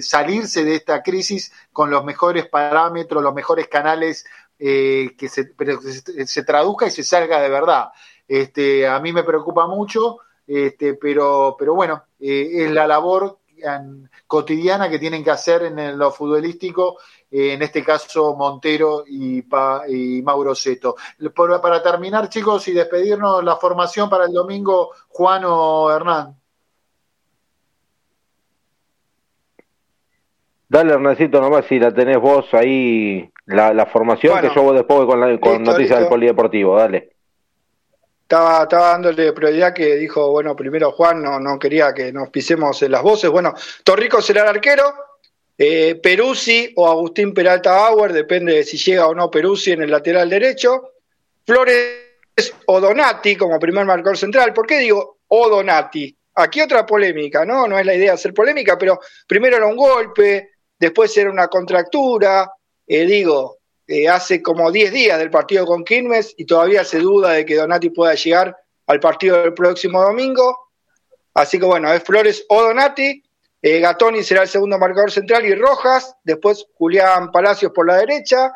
salirse 0.00 0.64
de 0.64 0.76
esta 0.76 1.02
crisis 1.02 1.52
con 1.72 1.90
los 1.90 2.04
mejores 2.04 2.46
parámetros, 2.46 3.22
los 3.22 3.34
mejores 3.34 3.66
canales, 3.66 4.24
eh, 4.64 5.16
que, 5.18 5.28
se, 5.28 5.54
se, 6.26 6.44
traduzca 6.44 6.86
y 6.86 6.90
se 6.92 7.02
salga 7.02 7.40
de 7.40 7.48
verdad. 7.48 7.88
Este, 8.28 8.86
a 8.86 9.00
mí 9.00 9.12
me 9.12 9.24
preocupa 9.24 9.66
mucho, 9.66 10.18
este, 10.46 10.94
pero, 10.94 11.56
pero 11.58 11.74
bueno, 11.74 12.04
es 12.20 12.70
la 12.70 12.86
labor 12.86 13.40
cotidiana 14.26 14.88
que 14.88 15.00
tienen 15.00 15.24
que 15.24 15.30
hacer 15.30 15.64
en 15.64 15.98
lo 15.98 16.12
futbolístico 16.12 16.98
en 17.32 17.62
este 17.62 17.82
caso 17.82 18.36
Montero 18.36 19.04
y, 19.06 19.42
pa, 19.42 19.82
y 19.88 20.20
Mauro 20.22 20.54
Seto. 20.54 20.96
Para 21.34 21.82
terminar, 21.82 22.28
chicos, 22.28 22.68
y 22.68 22.72
despedirnos, 22.72 23.42
la 23.42 23.56
formación 23.56 24.10
para 24.10 24.26
el 24.26 24.32
domingo, 24.32 24.90
Juan 25.08 25.42
o 25.46 25.90
Hernán. 25.90 26.41
Dale, 30.72 30.94
Hernancito, 30.94 31.38
nomás 31.38 31.66
si 31.66 31.78
la 31.78 31.92
tenés 31.92 32.16
vos 32.16 32.46
ahí, 32.52 33.30
la, 33.44 33.74
la 33.74 33.84
formación, 33.84 34.32
bueno, 34.32 34.48
que 34.48 34.54
yo 34.54 34.62
voy 34.62 34.74
después 34.74 35.04
con, 35.04 35.20
la, 35.20 35.26
con 35.38 35.58
listo, 35.58 35.70
noticias 35.70 35.76
listo. 35.76 35.96
del 35.98 36.08
polideportivo, 36.08 36.78
dale. 36.78 37.10
Estaba, 38.22 38.62
estaba 38.62 38.88
dándole 38.92 39.34
prioridad 39.34 39.74
que 39.74 39.96
dijo, 39.96 40.30
bueno, 40.30 40.56
primero 40.56 40.90
Juan 40.92 41.22
no, 41.22 41.38
no 41.38 41.58
quería 41.58 41.92
que 41.92 42.10
nos 42.10 42.30
pisemos 42.30 42.82
en 42.82 42.92
las 42.92 43.02
voces. 43.02 43.28
Bueno, 43.28 43.52
Torrico 43.84 44.22
será 44.22 44.44
el 44.44 44.48
arquero, 44.48 44.94
eh, 45.58 45.96
Peruzzi 46.02 46.72
o 46.76 46.88
Agustín 46.88 47.34
Peralta 47.34 47.72
Bauer, 47.72 48.14
depende 48.14 48.54
de 48.54 48.64
si 48.64 48.78
llega 48.78 49.08
o 49.08 49.14
no 49.14 49.30
Peruzzi 49.30 49.72
en 49.72 49.82
el 49.82 49.90
lateral 49.90 50.30
derecho. 50.30 50.92
Flores 51.44 52.54
o 52.64 52.80
Donati 52.80 53.36
como 53.36 53.58
primer 53.60 53.84
marcador 53.84 54.16
central. 54.16 54.54
¿Por 54.54 54.66
qué 54.66 54.78
digo 54.78 55.18
o 55.28 55.50
Donati? 55.50 56.16
Aquí 56.36 56.62
otra 56.62 56.86
polémica, 56.86 57.44
¿no? 57.44 57.66
No 57.66 57.78
es 57.78 57.84
la 57.84 57.94
idea 57.94 58.14
hacer 58.14 58.32
polémica, 58.32 58.78
pero 58.78 58.98
primero 59.26 59.58
era 59.58 59.66
un 59.66 59.76
golpe, 59.76 60.51
después 60.82 61.16
era 61.16 61.30
una 61.30 61.46
contractura. 61.46 62.52
Eh, 62.88 63.06
digo, 63.06 63.58
eh, 63.86 64.08
hace 64.08 64.42
como 64.42 64.72
10 64.72 64.92
días 64.92 65.16
del 65.16 65.30
partido 65.30 65.64
con 65.64 65.84
Quilmes 65.84 66.34
y 66.36 66.44
todavía 66.44 66.84
se 66.84 66.98
duda 66.98 67.30
de 67.30 67.46
que 67.46 67.54
Donati 67.54 67.90
pueda 67.90 68.14
llegar 68.14 68.56
al 68.88 68.98
partido 68.98 69.40
del 69.40 69.54
próximo 69.54 70.02
domingo. 70.02 70.58
Así 71.34 71.60
que 71.60 71.66
bueno, 71.66 71.92
es 71.92 72.02
Flores 72.02 72.44
o 72.48 72.62
Donati. 72.62 73.22
Eh, 73.62 73.78
Gatoni 73.78 74.24
será 74.24 74.42
el 74.42 74.48
segundo 74.48 74.76
marcador 74.76 75.12
central 75.12 75.46
y 75.46 75.54
Rojas, 75.54 76.16
después 76.24 76.66
Julián 76.74 77.30
Palacios 77.30 77.70
por 77.70 77.86
la 77.86 77.98
derecha, 77.98 78.52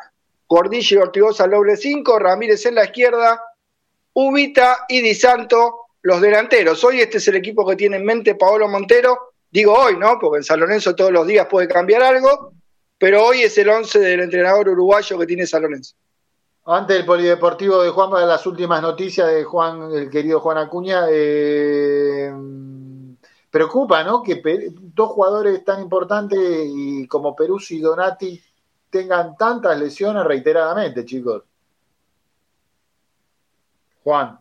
Gordillo 0.49 0.97
y 0.97 1.01
Ortigosa 1.01 1.45
al 1.45 1.51
doble 1.51 1.77
5, 1.77 2.19
Ramírez 2.19 2.65
en 2.65 2.75
la 2.75 2.83
izquierda, 2.83 3.41
Ubita 4.11 4.85
y 4.89 4.99
Di 4.99 5.15
Santo 5.15 5.85
los 6.01 6.19
delanteros. 6.19 6.83
Hoy 6.83 6.99
este 6.99 7.19
es 7.19 7.27
el 7.29 7.37
equipo 7.37 7.65
que 7.65 7.77
tiene 7.77 7.95
en 7.95 8.03
mente 8.03 8.35
Paolo 8.35 8.67
Montero, 8.67 9.35
digo 9.51 9.73
hoy, 9.73 9.97
¿no? 9.97 10.17
Porque 10.19 10.37
en 10.37 10.43
San 10.43 10.59
Lorenzo 10.59 10.95
todos 10.95 11.11
los 11.11 11.25
días 11.27 11.47
puede 11.49 11.67
cambiar 11.67 12.03
algo, 12.03 12.53
pero 12.97 13.25
hoy 13.25 13.41
es 13.41 13.57
el 13.57 13.69
11 13.69 13.99
del 13.99 14.21
entrenador 14.21 14.69
uruguayo 14.69 15.17
que 15.19 15.25
tiene 15.25 15.45
San 15.45 15.63
Lorenzo. 15.63 15.95
Antes 16.65 16.97
del 16.97 17.05
polideportivo 17.05 17.81
de 17.81 17.89
Juan, 17.89 18.09
para 18.09 18.25
las 18.25 18.45
últimas 18.45 18.81
noticias 18.81 19.27
de 19.29 19.43
Juan, 19.43 19.91
el 19.93 20.09
querido 20.09 20.41
Juan 20.41 20.57
Acuña, 20.57 21.05
eh 21.09 22.31
preocupa, 23.57 24.03
¿no? 24.03 24.21
Que 24.21 24.41
dos 24.93 25.09
jugadores 25.09 25.63
tan 25.63 25.81
importantes 25.81 26.39
y 26.39 27.07
como 27.07 27.35
Peruzzi 27.35 27.77
y 27.77 27.81
Donati 27.81 28.41
tengan 28.89 29.35
tantas 29.35 29.79
lesiones 29.79 30.23
reiteradamente, 30.25 31.05
chicos. 31.05 31.43
Juan. 34.03 34.39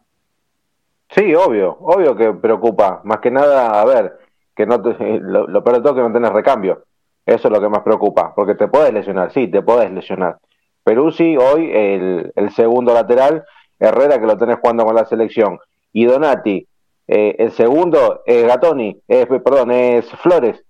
Sí, 1.09 1.35
obvio, 1.35 1.79
obvio 1.81 2.15
que 2.17 2.33
preocupa. 2.33 3.01
Más 3.05 3.21
que 3.21 3.31
nada, 3.31 3.81
a 3.81 3.85
ver, 3.85 4.19
que 4.57 4.67
no 4.67 4.81
te, 4.83 4.97
lo, 5.21 5.63
peor 5.63 5.77
de 5.77 5.83
todo 5.83 5.91
es 5.91 5.97
que 5.97 6.09
no 6.09 6.13
tenés 6.13 6.33
recambio. 6.33 6.85
Eso 7.25 7.49
es 7.49 7.53
lo 7.53 7.61
que 7.61 7.69
más 7.69 7.83
preocupa, 7.83 8.33
porque 8.35 8.55
te 8.55 8.69
puedes 8.69 8.93
lesionar, 8.93 9.33
sí, 9.33 9.49
te 9.49 9.63
puedes 9.63 9.91
lesionar. 9.91 10.39
Peruzzi 10.85 11.37
hoy, 11.37 11.71
el, 11.73 12.51
segundo 12.55 12.95
lateral, 12.95 13.45
Herrera 13.81 14.21
que 14.21 14.27
lo 14.27 14.39
tenés 14.39 14.59
jugando 14.61 14.85
con 14.85 14.95
la 14.95 15.05
selección, 15.05 15.59
y 15.93 16.05
Donati, 16.05 16.67
eh, 17.09 17.35
el 17.39 17.51
segundo 17.51 18.23
es 18.25 18.47
Gatoni, 18.47 19.01
es, 19.09 19.27
perdón, 19.27 19.73
es 19.73 20.09
Flores, 20.23 20.63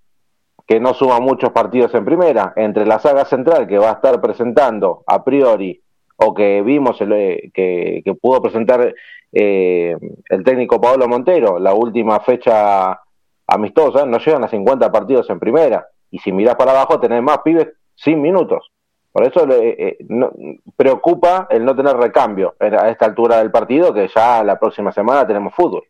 que 0.67 0.81
no 0.81 0.95
suma 0.95 1.21
muchos 1.21 1.51
partidos 1.51 1.95
en 1.95 2.07
primera. 2.07 2.55
Entre 2.57 2.87
la 2.87 2.99
saga 2.99 3.27
central 3.27 3.67
que 3.67 3.79
va 3.79 3.91
a 3.91 3.95
estar 3.95 4.21
presentando 4.21 5.05
a 5.07 5.23
priori, 5.23 5.81
o 6.17 6.33
que 6.33 6.63
vimos 6.63 6.99
el, 7.03 7.13
eh, 7.13 7.51
que, 7.53 8.01
que, 8.03 8.15
pudo 8.15 8.41
presentar 8.41 8.95
eh, 9.33 9.97
el 10.31 10.45
técnico 10.45 10.81
Pablo 10.81 11.07
Montero, 11.07 11.59
la 11.59 11.75
última 11.75 12.21
fecha 12.21 12.99
amistosa, 13.47 14.05
no 14.07 14.19
llegan 14.19 14.45
a 14.45 14.49
50 14.49 14.91
partidos 14.91 15.29
en 15.31 15.39
primera. 15.39 15.89
Y 16.11 16.19
si 16.19 16.33
mirás 16.33 16.57
para 16.57 16.73
abajo, 16.73 17.01
tenés 17.01 17.23
más 17.23 17.39
pibes 17.39 17.69
sin 17.95 18.21
minutos. 18.21 18.71
Por 19.13 19.25
eso 19.25 19.47
eh, 19.51 19.97
no, 20.09 20.31
preocupa 20.77 21.47
el 21.51 21.65
no 21.65 21.75
tener 21.75 21.97
recambio 21.97 22.55
a 22.61 22.91
esta 22.91 23.07
altura 23.07 23.39
del 23.39 23.51
partido, 23.51 23.95
que 23.95 24.09
ya 24.15 24.45
la 24.45 24.59
próxima 24.59 24.93
semana 24.93 25.27
tenemos 25.27 25.55
fútbol. 25.55 25.85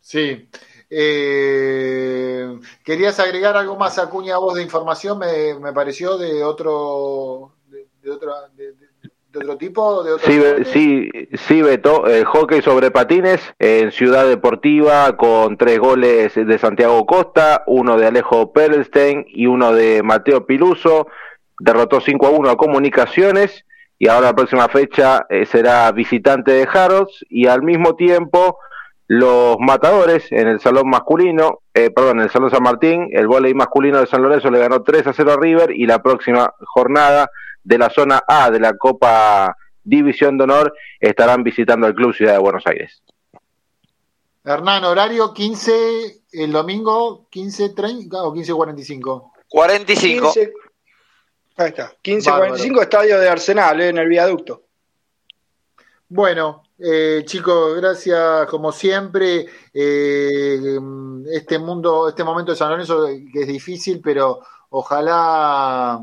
Sí. 0.00 0.48
Eh, 0.90 2.58
¿Querías 2.84 3.18
agregar 3.18 3.56
algo 3.56 3.76
más, 3.76 3.98
Acuña, 3.98 4.36
voz 4.36 4.56
de 4.56 4.62
información? 4.62 5.18
Me, 5.18 5.54
me 5.58 5.72
pareció 5.72 6.18
de 6.18 6.44
otro, 6.44 7.54
de, 7.66 7.88
de, 9.32 9.38
otro 9.40 9.56
tipo. 9.56 10.02
De 10.04 10.12
otro 10.12 10.26
sí, 10.26 10.40
sí, 10.72 11.10
sí, 11.34 11.62
Beto. 11.62 12.06
El 12.06 12.24
hockey 12.24 12.62
sobre 12.62 12.90
patines 12.90 13.40
en 13.58 13.90
Ciudad 13.90 14.26
Deportiva 14.26 15.16
con 15.16 15.56
tres 15.56 15.78
goles 15.78 16.34
de 16.34 16.58
Santiago 16.58 17.06
Costa, 17.06 17.64
uno 17.66 17.96
de 17.96 18.06
Alejo 18.06 18.52
Perlstein 18.52 19.24
y 19.28 19.46
uno 19.46 19.72
de 19.72 20.02
Mateo 20.02 20.46
Piluso. 20.46 21.06
Derrotó 21.58 22.00
5 22.00 22.26
a 22.26 22.30
1 22.30 22.50
a 22.50 22.56
Comunicaciones 22.56 23.64
y 23.98 24.08
ahora 24.08 24.28
la 24.28 24.34
próxima 24.34 24.68
fecha 24.68 25.26
eh, 25.28 25.46
será 25.46 25.90
visitante 25.92 26.50
de 26.50 26.68
Harrods 26.72 27.24
y 27.28 27.46
al 27.46 27.62
mismo 27.62 27.94
tiempo 27.94 28.58
los 29.06 29.58
matadores 29.60 30.32
en 30.32 30.48
el 30.48 30.58
salón 30.58 30.88
masculino, 30.88 31.60
eh, 31.74 31.90
perdón, 31.90 32.18
en 32.18 32.24
el 32.24 32.30
salón 32.30 32.50
San 32.50 32.62
Martín, 32.62 33.10
el 33.12 33.28
voleibol 33.28 33.58
masculino 33.58 34.00
de 34.00 34.06
San 34.06 34.22
Lorenzo 34.22 34.50
le 34.50 34.58
ganó 34.58 34.82
3 34.82 35.06
a 35.06 35.12
0 35.12 35.32
a 35.32 35.36
River 35.40 35.70
y 35.70 35.86
la 35.86 36.02
próxima 36.02 36.52
jornada 36.64 37.30
de 37.64 37.78
la 37.78 37.90
zona 37.90 38.22
A 38.26 38.50
de 38.50 38.60
la 38.60 38.76
Copa 38.76 39.56
División 39.84 40.38
de 40.38 40.44
Honor 40.44 40.74
estarán 41.00 41.42
visitando 41.42 41.86
el 41.86 41.94
Club 41.94 42.14
Ciudad 42.14 42.34
de 42.34 42.38
Buenos 42.38 42.66
Aires. 42.66 43.02
Hernán, 44.44 44.84
horario 44.84 45.32
15 45.32 46.22
el 46.32 46.52
domingo, 46.52 47.28
15.30 47.30 48.08
o 48.14 48.34
15.45. 48.34 49.32
45. 49.48 50.32
15, 50.32 50.52
ahí 51.56 51.68
está, 51.68 51.92
15.45 52.02 52.82
estadio 52.82 53.20
de 53.20 53.28
Arsenal, 53.28 53.80
eh, 53.80 53.88
en 53.88 53.98
el 53.98 54.08
viaducto. 54.08 54.62
Bueno, 56.08 56.62
eh, 56.78 57.22
chicos, 57.24 57.76
gracias 57.76 58.46
como 58.46 58.72
siempre. 58.72 59.46
Eh, 59.72 60.78
este 61.32 61.58
mundo, 61.58 62.08
este 62.08 62.24
momento 62.24 62.52
de 62.52 62.58
San 62.58 62.70
Lorenzo 62.70 63.06
que 63.32 63.42
es 63.42 63.46
difícil, 63.46 64.00
pero 64.02 64.40
ojalá 64.70 66.02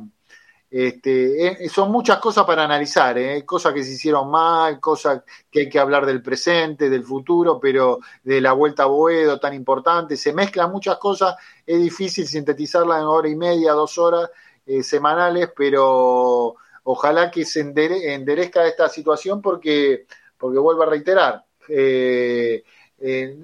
este, 0.72 1.68
son 1.70 1.92
muchas 1.92 2.20
cosas 2.20 2.46
para 2.46 2.64
analizar, 2.64 3.18
eh, 3.18 3.44
cosas 3.44 3.74
que 3.74 3.84
se 3.84 3.94
hicieron 3.94 4.30
mal, 4.30 4.80
cosas 4.80 5.24
que 5.50 5.62
hay 5.62 5.70
que 5.70 5.80
hablar 5.80 6.06
del 6.06 6.22
presente, 6.22 6.90
del 6.90 7.04
futuro, 7.04 7.60
pero 7.60 8.00
de 8.24 8.40
la 8.40 8.54
vuelta 8.54 8.84
a 8.84 8.88
Boedo 8.88 9.40
tan 9.40 9.56
importante, 9.56 10.16
se 10.16 10.32
mezclan 10.32 10.72
muchas 10.72 10.98
cosas, 10.98 11.36
es 11.66 11.82
difícil 11.82 12.28
sintetizarla 12.28 13.00
en 13.00 13.06
hora 13.06 13.28
y 13.28 13.36
media, 13.36 13.72
dos 13.72 13.98
horas 13.98 14.30
eh, 14.68 14.84
semanales, 14.84 15.50
pero 15.56 16.56
ojalá 16.84 17.32
que 17.32 17.46
se 17.46 17.62
endere, 17.62 18.14
enderezca 18.14 18.68
esta 18.68 18.90
situación 18.90 19.42
porque, 19.42 20.06
porque 20.38 20.60
vuelvo 20.60 20.84
a 20.84 20.88
reiterar, 20.88 21.46
eh, 21.68 22.64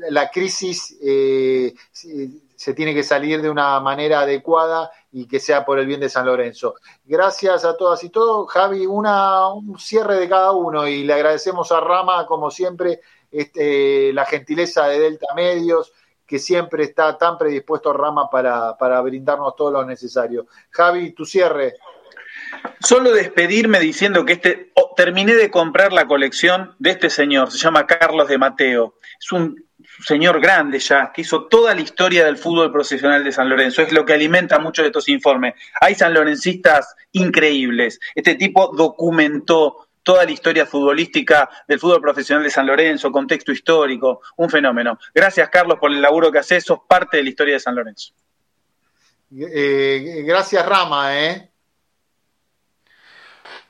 la 0.09 0.29
crisis 0.29 0.97
se 2.55 2.73
tiene 2.73 2.93
que 2.93 3.03
salir 3.03 3.41
de 3.41 3.49
una 3.49 3.79
manera 3.79 4.21
adecuada 4.21 4.91
y 5.11 5.27
que 5.27 5.39
sea 5.39 5.65
por 5.65 5.79
el 5.79 5.85
bien 5.85 5.99
de 5.99 6.09
San 6.09 6.25
Lorenzo. 6.25 6.75
Gracias 7.03 7.65
a 7.65 7.75
todas 7.75 8.03
y 8.03 8.09
todos. 8.09 8.49
Javi, 8.51 8.85
una, 8.85 9.47
un 9.49 9.77
cierre 9.79 10.19
de 10.19 10.29
cada 10.29 10.51
uno 10.51 10.87
y 10.87 11.03
le 11.03 11.13
agradecemos 11.13 11.71
a 11.71 11.79
Rama, 11.79 12.25
como 12.25 12.49
siempre, 12.51 13.01
este, 13.31 14.13
la 14.13 14.25
gentileza 14.25 14.87
de 14.87 14.99
Delta 14.99 15.27
Medios, 15.35 15.91
que 16.25 16.39
siempre 16.39 16.83
está 16.83 17.17
tan 17.17 17.37
predispuesto 17.37 17.93
Rama 17.93 18.29
para, 18.29 18.77
para 18.77 19.01
brindarnos 19.01 19.55
todo 19.55 19.71
lo 19.71 19.85
necesario. 19.85 20.47
Javi, 20.71 21.11
tu 21.11 21.25
cierre. 21.25 21.75
Solo 22.79 23.11
despedirme 23.11 23.79
diciendo 23.79 24.25
que 24.25 24.33
este 24.33 24.71
oh, 24.75 24.93
terminé 24.95 25.35
de 25.35 25.51
comprar 25.51 25.93
la 25.93 26.07
colección 26.07 26.75
de 26.79 26.91
este 26.91 27.09
señor, 27.09 27.51
se 27.51 27.57
llama 27.57 27.85
Carlos 27.85 28.27
de 28.27 28.37
Mateo. 28.37 28.95
Es 29.19 29.31
un 29.31 29.64
señor 30.03 30.39
grande 30.41 30.79
ya, 30.79 31.11
que 31.13 31.21
hizo 31.21 31.45
toda 31.45 31.75
la 31.75 31.81
historia 31.81 32.25
del 32.25 32.37
fútbol 32.37 32.71
profesional 32.71 33.23
de 33.23 33.31
San 33.31 33.49
Lorenzo. 33.49 33.81
Es 33.81 33.91
lo 33.91 34.05
que 34.05 34.13
alimenta 34.13 34.59
muchos 34.59 34.83
de 34.83 34.87
estos 34.87 35.07
informes. 35.09 35.55
Hay 35.79 35.95
sanlorencistas 35.95 36.95
increíbles. 37.11 37.99
Este 38.13 38.35
tipo 38.35 38.71
documentó 38.75 39.87
toda 40.03 40.23
la 40.23 40.31
historia 40.31 40.65
futbolística 40.65 41.49
del 41.67 41.79
fútbol 41.79 42.01
profesional 42.01 42.43
de 42.43 42.51
San 42.51 42.67
Lorenzo, 42.67 43.11
contexto 43.11 43.51
histórico, 43.51 44.21
un 44.37 44.49
fenómeno. 44.49 44.99
Gracias, 45.13 45.49
Carlos, 45.49 45.79
por 45.79 45.91
el 45.91 46.01
laburo 46.01 46.31
que 46.31 46.39
haces. 46.39 46.63
Sos 46.63 46.79
parte 46.87 47.17
de 47.17 47.23
la 47.23 47.29
historia 47.29 47.53
de 47.55 47.59
San 47.59 47.75
Lorenzo. 47.75 48.13
Eh, 49.35 50.23
gracias, 50.25 50.65
Rama, 50.65 51.19
¿eh? 51.19 51.51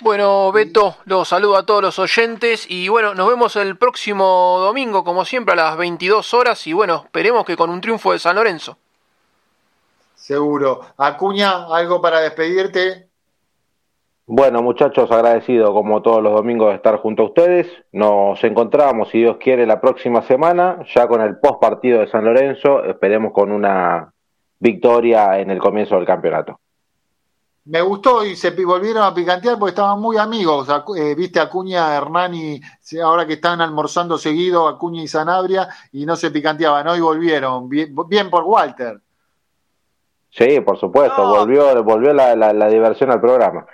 Bueno, 0.01 0.51
Beto, 0.51 0.97
los 1.05 1.29
saludo 1.29 1.55
a 1.55 1.65
todos 1.65 1.81
los 1.81 1.99
oyentes 1.99 2.69
y 2.69 2.89
bueno, 2.89 3.15
nos 3.15 3.29
vemos 3.29 3.55
el 3.55 3.77
próximo 3.77 4.57
domingo, 4.59 5.05
como 5.05 5.23
siempre, 5.23 5.53
a 5.53 5.55
las 5.55 5.77
22 5.77 6.33
horas 6.33 6.67
y 6.67 6.73
bueno, 6.73 7.03
esperemos 7.05 7.45
que 7.45 7.55
con 7.55 7.69
un 7.69 7.79
triunfo 7.79 8.11
de 8.11 8.19
San 8.19 8.35
Lorenzo. 8.35 8.77
Seguro. 10.15 10.81
Acuña, 10.97 11.67
¿algo 11.73 12.01
para 12.01 12.19
despedirte? 12.19 13.07
Bueno, 14.27 14.61
muchachos, 14.61 15.09
agradecido 15.11 15.71
como 15.73 16.01
todos 16.01 16.21
los 16.21 16.33
domingos 16.33 16.69
de 16.69 16.75
estar 16.75 16.97
junto 16.97 17.23
a 17.23 17.25
ustedes. 17.27 17.67
Nos 17.91 18.43
encontramos, 18.43 19.09
si 19.09 19.19
Dios 19.19 19.37
quiere, 19.37 19.65
la 19.65 19.79
próxima 19.79 20.23
semana, 20.23 20.83
ya 20.93 21.07
con 21.07 21.21
el 21.21 21.37
post 21.37 21.61
partido 21.61 21.99
de 22.01 22.07
San 22.07 22.25
Lorenzo. 22.25 22.83
Esperemos 22.83 23.31
con 23.31 23.51
una 23.51 24.11
victoria 24.59 25.39
en 25.39 25.51
el 25.51 25.59
comienzo 25.59 25.95
del 25.95 26.05
campeonato. 26.05 26.59
Me 27.65 27.81
gustó 27.81 28.23
y 28.23 28.35
se 28.35 28.51
volvieron 28.51 29.03
a 29.03 29.13
picantear 29.13 29.57
porque 29.57 29.71
estaban 29.71 29.99
muy 29.99 30.17
amigos. 30.17 30.67
Eh, 30.95 31.15
Viste 31.15 31.39
Acuña, 31.39 31.95
Hernani, 31.95 32.61
ahora 33.03 33.25
que 33.25 33.33
están 33.33 33.59
almorzando 33.59 34.19
seguido, 34.19 34.67
Acuña 34.67 35.01
y 35.01 35.07
Sanabria, 35.07 35.67
y 35.91 36.05
no 36.05 36.15
se 36.15 36.29
picanteaban. 36.29 36.87
Hoy 36.87 36.99
volvieron. 36.99 37.67
Bien, 37.67 37.93
bien 38.07 38.29
por 38.29 38.43
Walter. 38.43 39.01
Sí, 40.29 40.59
por 40.61 40.79
supuesto. 40.79 41.23
No. 41.23 41.29
Volvió, 41.37 41.83
volvió 41.83 42.13
la, 42.13 42.35
la, 42.35 42.53
la 42.53 42.67
diversión 42.67 43.09
al 43.09 43.19
programa. 43.21 43.65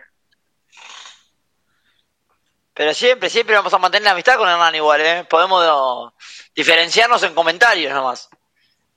Pero 2.73 2.93
siempre, 2.93 3.29
siempre 3.29 3.55
vamos 3.55 3.73
a 3.73 3.77
mantener 3.77 4.05
la 4.05 4.11
amistad 4.11 4.37
con 4.37 4.47
Hernán 4.47 4.73
igual, 4.75 5.01
¿eh? 5.01 5.27
Podemos 5.29 5.65
no, 5.65 6.13
diferenciarnos 6.55 7.21
en 7.23 7.35
comentarios 7.35 7.93
nomás. 7.93 8.29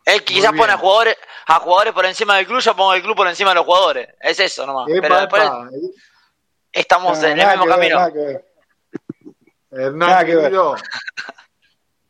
Él 0.04 0.22
quizás 0.22 0.52
pone 0.52 0.72
a 0.72 0.76
jugadores, 0.78 1.16
a 1.46 1.60
jugadores 1.60 1.92
por 1.94 2.04
encima 2.04 2.36
del 2.36 2.46
club, 2.46 2.60
yo 2.60 2.76
pongo 2.76 2.92
el 2.94 3.02
club 3.02 3.16
por 3.16 3.26
encima 3.26 3.50
de 3.50 3.54
los 3.56 3.64
jugadores. 3.64 4.08
Es 4.20 4.38
eso 4.40 4.66
nomás. 4.66 4.88
Epa, 4.88 5.00
Pero 5.00 5.16
después 5.20 5.42
epa. 5.42 5.68
estamos 6.72 7.18
No, 7.20 7.26
en 7.28 7.38
el 7.38 7.46
mismo 7.48 7.66
camino. 7.66 7.96
nada 7.96 8.12
que 8.12 8.18
ver. 8.18 8.44
Hernán, 9.70 9.98
Nada 10.10 10.24
que 10.24 10.34
ver. 10.36 10.44
querido. 10.44 10.76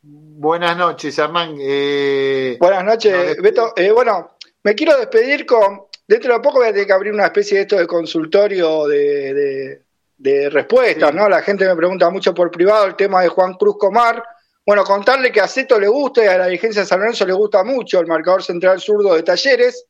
Buenas 0.02 0.76
noches, 0.76 1.16
Hernán. 1.18 1.56
Eh, 1.60 2.56
Buenas 2.60 2.84
noches, 2.84 3.36
Beto. 3.40 3.72
Eh, 3.76 3.90
bueno, 3.90 4.36
me 4.62 4.74
quiero 4.74 4.96
despedir 4.98 5.46
con. 5.46 5.84
Dentro 6.06 6.34
de 6.34 6.40
poco 6.40 6.58
voy 6.58 6.66
a 6.68 6.72
tener 6.72 6.86
que 6.86 6.92
abrir 6.92 7.12
una 7.14 7.24
especie 7.24 7.56
de 7.56 7.62
esto 7.62 7.76
de 7.76 7.86
consultorio 7.86 8.86
de, 8.86 9.32
de- 9.32 9.82
de 10.16 10.48
respuestas, 10.50 11.12
¿no? 11.14 11.28
La 11.28 11.42
gente 11.42 11.66
me 11.66 11.74
pregunta 11.74 12.08
mucho 12.10 12.34
por 12.34 12.50
privado 12.50 12.84
el 12.86 12.94
tema 12.94 13.22
de 13.22 13.28
Juan 13.28 13.54
Cruz 13.54 13.76
Comar. 13.78 14.22
Bueno, 14.66 14.82
contarle 14.82 15.30
que 15.30 15.42
a 15.42 15.48
Ceto 15.48 15.78
le 15.78 15.88
gusta 15.88 16.24
y 16.24 16.28
a 16.28 16.38
la 16.38 16.46
dirigencia 16.46 16.82
de 16.82 16.88
San 16.88 17.00
Lorenzo 17.00 17.26
le 17.26 17.34
gusta 17.34 17.62
mucho 17.64 18.00
el 18.00 18.06
marcador 18.06 18.42
central 18.42 18.80
zurdo 18.80 19.14
de 19.14 19.22
Talleres, 19.22 19.84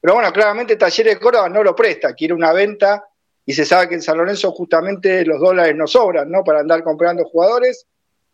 pero 0.00 0.14
bueno, 0.14 0.30
claramente 0.32 0.76
Talleres 0.76 1.14
de 1.14 1.20
Córdoba 1.20 1.48
no 1.48 1.62
lo 1.62 1.74
presta, 1.74 2.12
quiere 2.12 2.34
una 2.34 2.52
venta 2.52 3.04
y 3.46 3.54
se 3.54 3.64
sabe 3.64 3.88
que 3.88 3.94
en 3.94 4.02
San 4.02 4.18
Lorenzo 4.18 4.52
justamente 4.52 5.24
los 5.24 5.40
dólares 5.40 5.74
no 5.74 5.86
sobran, 5.86 6.30
¿no? 6.30 6.44
Para 6.44 6.60
andar 6.60 6.84
comprando 6.84 7.24
jugadores. 7.24 7.86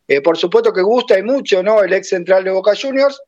Eh, 0.08 0.20
por 0.20 0.36
supuesto 0.36 0.72
que 0.72 0.82
gusta 0.82 1.16
y 1.16 1.22
mucho, 1.22 1.62
¿no? 1.62 1.80
El 1.80 1.92
ex 1.92 2.08
central 2.08 2.42
de 2.42 2.50
Boca 2.50 2.72
Juniors, 2.74 3.22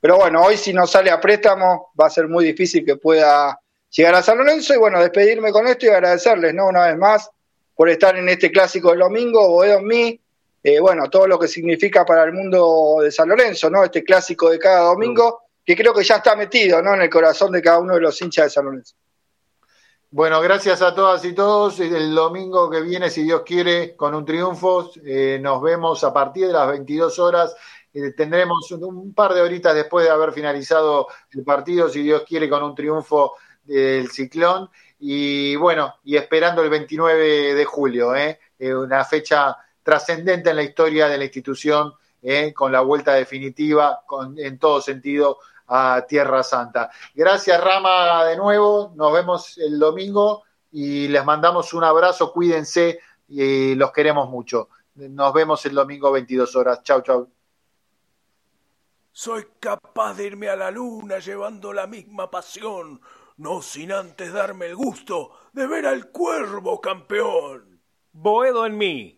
pero 0.00 0.16
bueno, 0.16 0.42
hoy 0.42 0.56
si 0.56 0.72
no 0.72 0.88
sale 0.88 1.12
a 1.12 1.20
préstamo 1.20 1.92
va 1.98 2.06
a 2.06 2.10
ser 2.10 2.26
muy 2.26 2.44
difícil 2.44 2.84
que 2.84 2.96
pueda 2.96 3.60
llegar 3.90 4.16
a 4.16 4.22
San 4.22 4.38
Lorenzo 4.38 4.74
y 4.74 4.78
bueno, 4.78 5.00
despedirme 5.00 5.52
con 5.52 5.68
esto 5.68 5.86
y 5.86 5.90
agradecerles, 5.90 6.52
¿no? 6.52 6.66
Una 6.66 6.86
vez 6.86 6.96
más 6.96 7.30
por 7.76 7.88
estar 7.88 8.16
en 8.16 8.28
este 8.28 8.50
clásico 8.50 8.90
del 8.90 8.98
domingo, 8.98 9.48
Boedo 9.48 9.78
en 9.78 9.86
mí, 9.86 10.20
eh, 10.62 10.80
bueno, 10.80 11.08
todo 11.08 11.26
lo 11.26 11.38
que 11.38 11.48
significa 11.48 12.04
para 12.04 12.24
el 12.24 12.32
mundo 12.32 12.98
de 13.00 13.12
San 13.12 13.28
Lorenzo, 13.28 13.70
¿no? 13.70 13.84
Este 13.84 14.02
clásico 14.02 14.50
de 14.50 14.58
cada 14.58 14.86
domingo, 14.86 15.42
que 15.64 15.76
creo 15.76 15.94
que 15.94 16.02
ya 16.02 16.16
está 16.16 16.34
metido, 16.34 16.82
¿no? 16.82 16.94
En 16.94 17.02
el 17.02 17.10
corazón 17.10 17.52
de 17.52 17.62
cada 17.62 17.78
uno 17.78 17.94
de 17.94 18.00
los 18.00 18.20
hinchas 18.20 18.46
de 18.46 18.50
San 18.50 18.64
Lorenzo. 18.64 18.96
Bueno, 20.10 20.40
gracias 20.40 20.80
a 20.82 20.94
todas 20.94 21.24
y 21.24 21.34
todos. 21.34 21.78
El 21.80 22.14
domingo 22.14 22.70
que 22.70 22.80
viene, 22.80 23.10
si 23.10 23.22
Dios 23.22 23.42
quiere, 23.44 23.94
con 23.94 24.14
un 24.14 24.24
triunfo, 24.24 24.90
eh, 25.04 25.38
nos 25.40 25.62
vemos 25.62 26.02
a 26.02 26.12
partir 26.12 26.46
de 26.46 26.54
las 26.54 26.66
22 26.68 27.18
horas. 27.18 27.54
Eh, 27.92 28.12
tendremos 28.16 28.70
un, 28.72 28.84
un 28.84 29.14
par 29.14 29.34
de 29.34 29.42
horitas 29.42 29.74
después 29.74 30.06
de 30.06 30.10
haber 30.10 30.32
finalizado 30.32 31.08
el 31.30 31.44
partido, 31.44 31.88
si 31.88 32.02
Dios 32.02 32.24
quiere, 32.26 32.48
con 32.48 32.62
un 32.62 32.74
triunfo 32.74 33.34
del 33.62 34.10
Ciclón. 34.10 34.70
Y 34.98 35.54
bueno, 35.56 35.96
y 36.02 36.16
esperando 36.16 36.62
el 36.62 36.70
29 36.70 37.54
de 37.54 37.64
julio, 37.64 38.16
¿eh? 38.16 38.40
Una 38.58 39.04
fecha 39.04 39.56
trascendente 39.88 40.50
en 40.50 40.56
la 40.56 40.62
historia 40.62 41.08
de 41.08 41.16
la 41.16 41.24
institución, 41.24 41.94
¿eh? 42.20 42.52
con 42.52 42.70
la 42.70 42.82
vuelta 42.82 43.14
definitiva, 43.14 44.02
con, 44.04 44.38
en 44.38 44.58
todo 44.58 44.82
sentido, 44.82 45.38
a 45.66 46.04
Tierra 46.06 46.42
Santa. 46.42 46.90
Gracias, 47.14 47.58
Rama, 47.58 48.22
de 48.26 48.36
nuevo. 48.36 48.92
Nos 48.94 49.14
vemos 49.14 49.56
el 49.56 49.78
domingo 49.78 50.42
y 50.72 51.08
les 51.08 51.24
mandamos 51.24 51.72
un 51.72 51.84
abrazo. 51.84 52.34
Cuídense 52.34 53.00
y 53.28 53.74
los 53.76 53.90
queremos 53.90 54.28
mucho. 54.28 54.68
Nos 54.96 55.32
vemos 55.32 55.64
el 55.64 55.74
domingo 55.74 56.12
22 56.12 56.54
horas. 56.56 56.82
Chau, 56.82 57.00
chau. 57.00 57.26
Soy 59.10 59.46
capaz 59.58 60.18
de 60.18 60.26
irme 60.26 60.50
a 60.50 60.56
la 60.56 60.70
luna 60.70 61.18
llevando 61.18 61.72
la 61.72 61.86
misma 61.86 62.30
pasión, 62.30 63.00
no 63.38 63.62
sin 63.62 63.92
antes 63.92 64.34
darme 64.34 64.66
el 64.66 64.76
gusto 64.76 65.30
de 65.54 65.66
ver 65.66 65.86
al 65.86 66.10
cuervo 66.10 66.78
campeón. 66.78 67.80
Boedo 68.12 68.66
en 68.66 68.76
mí, 68.76 69.17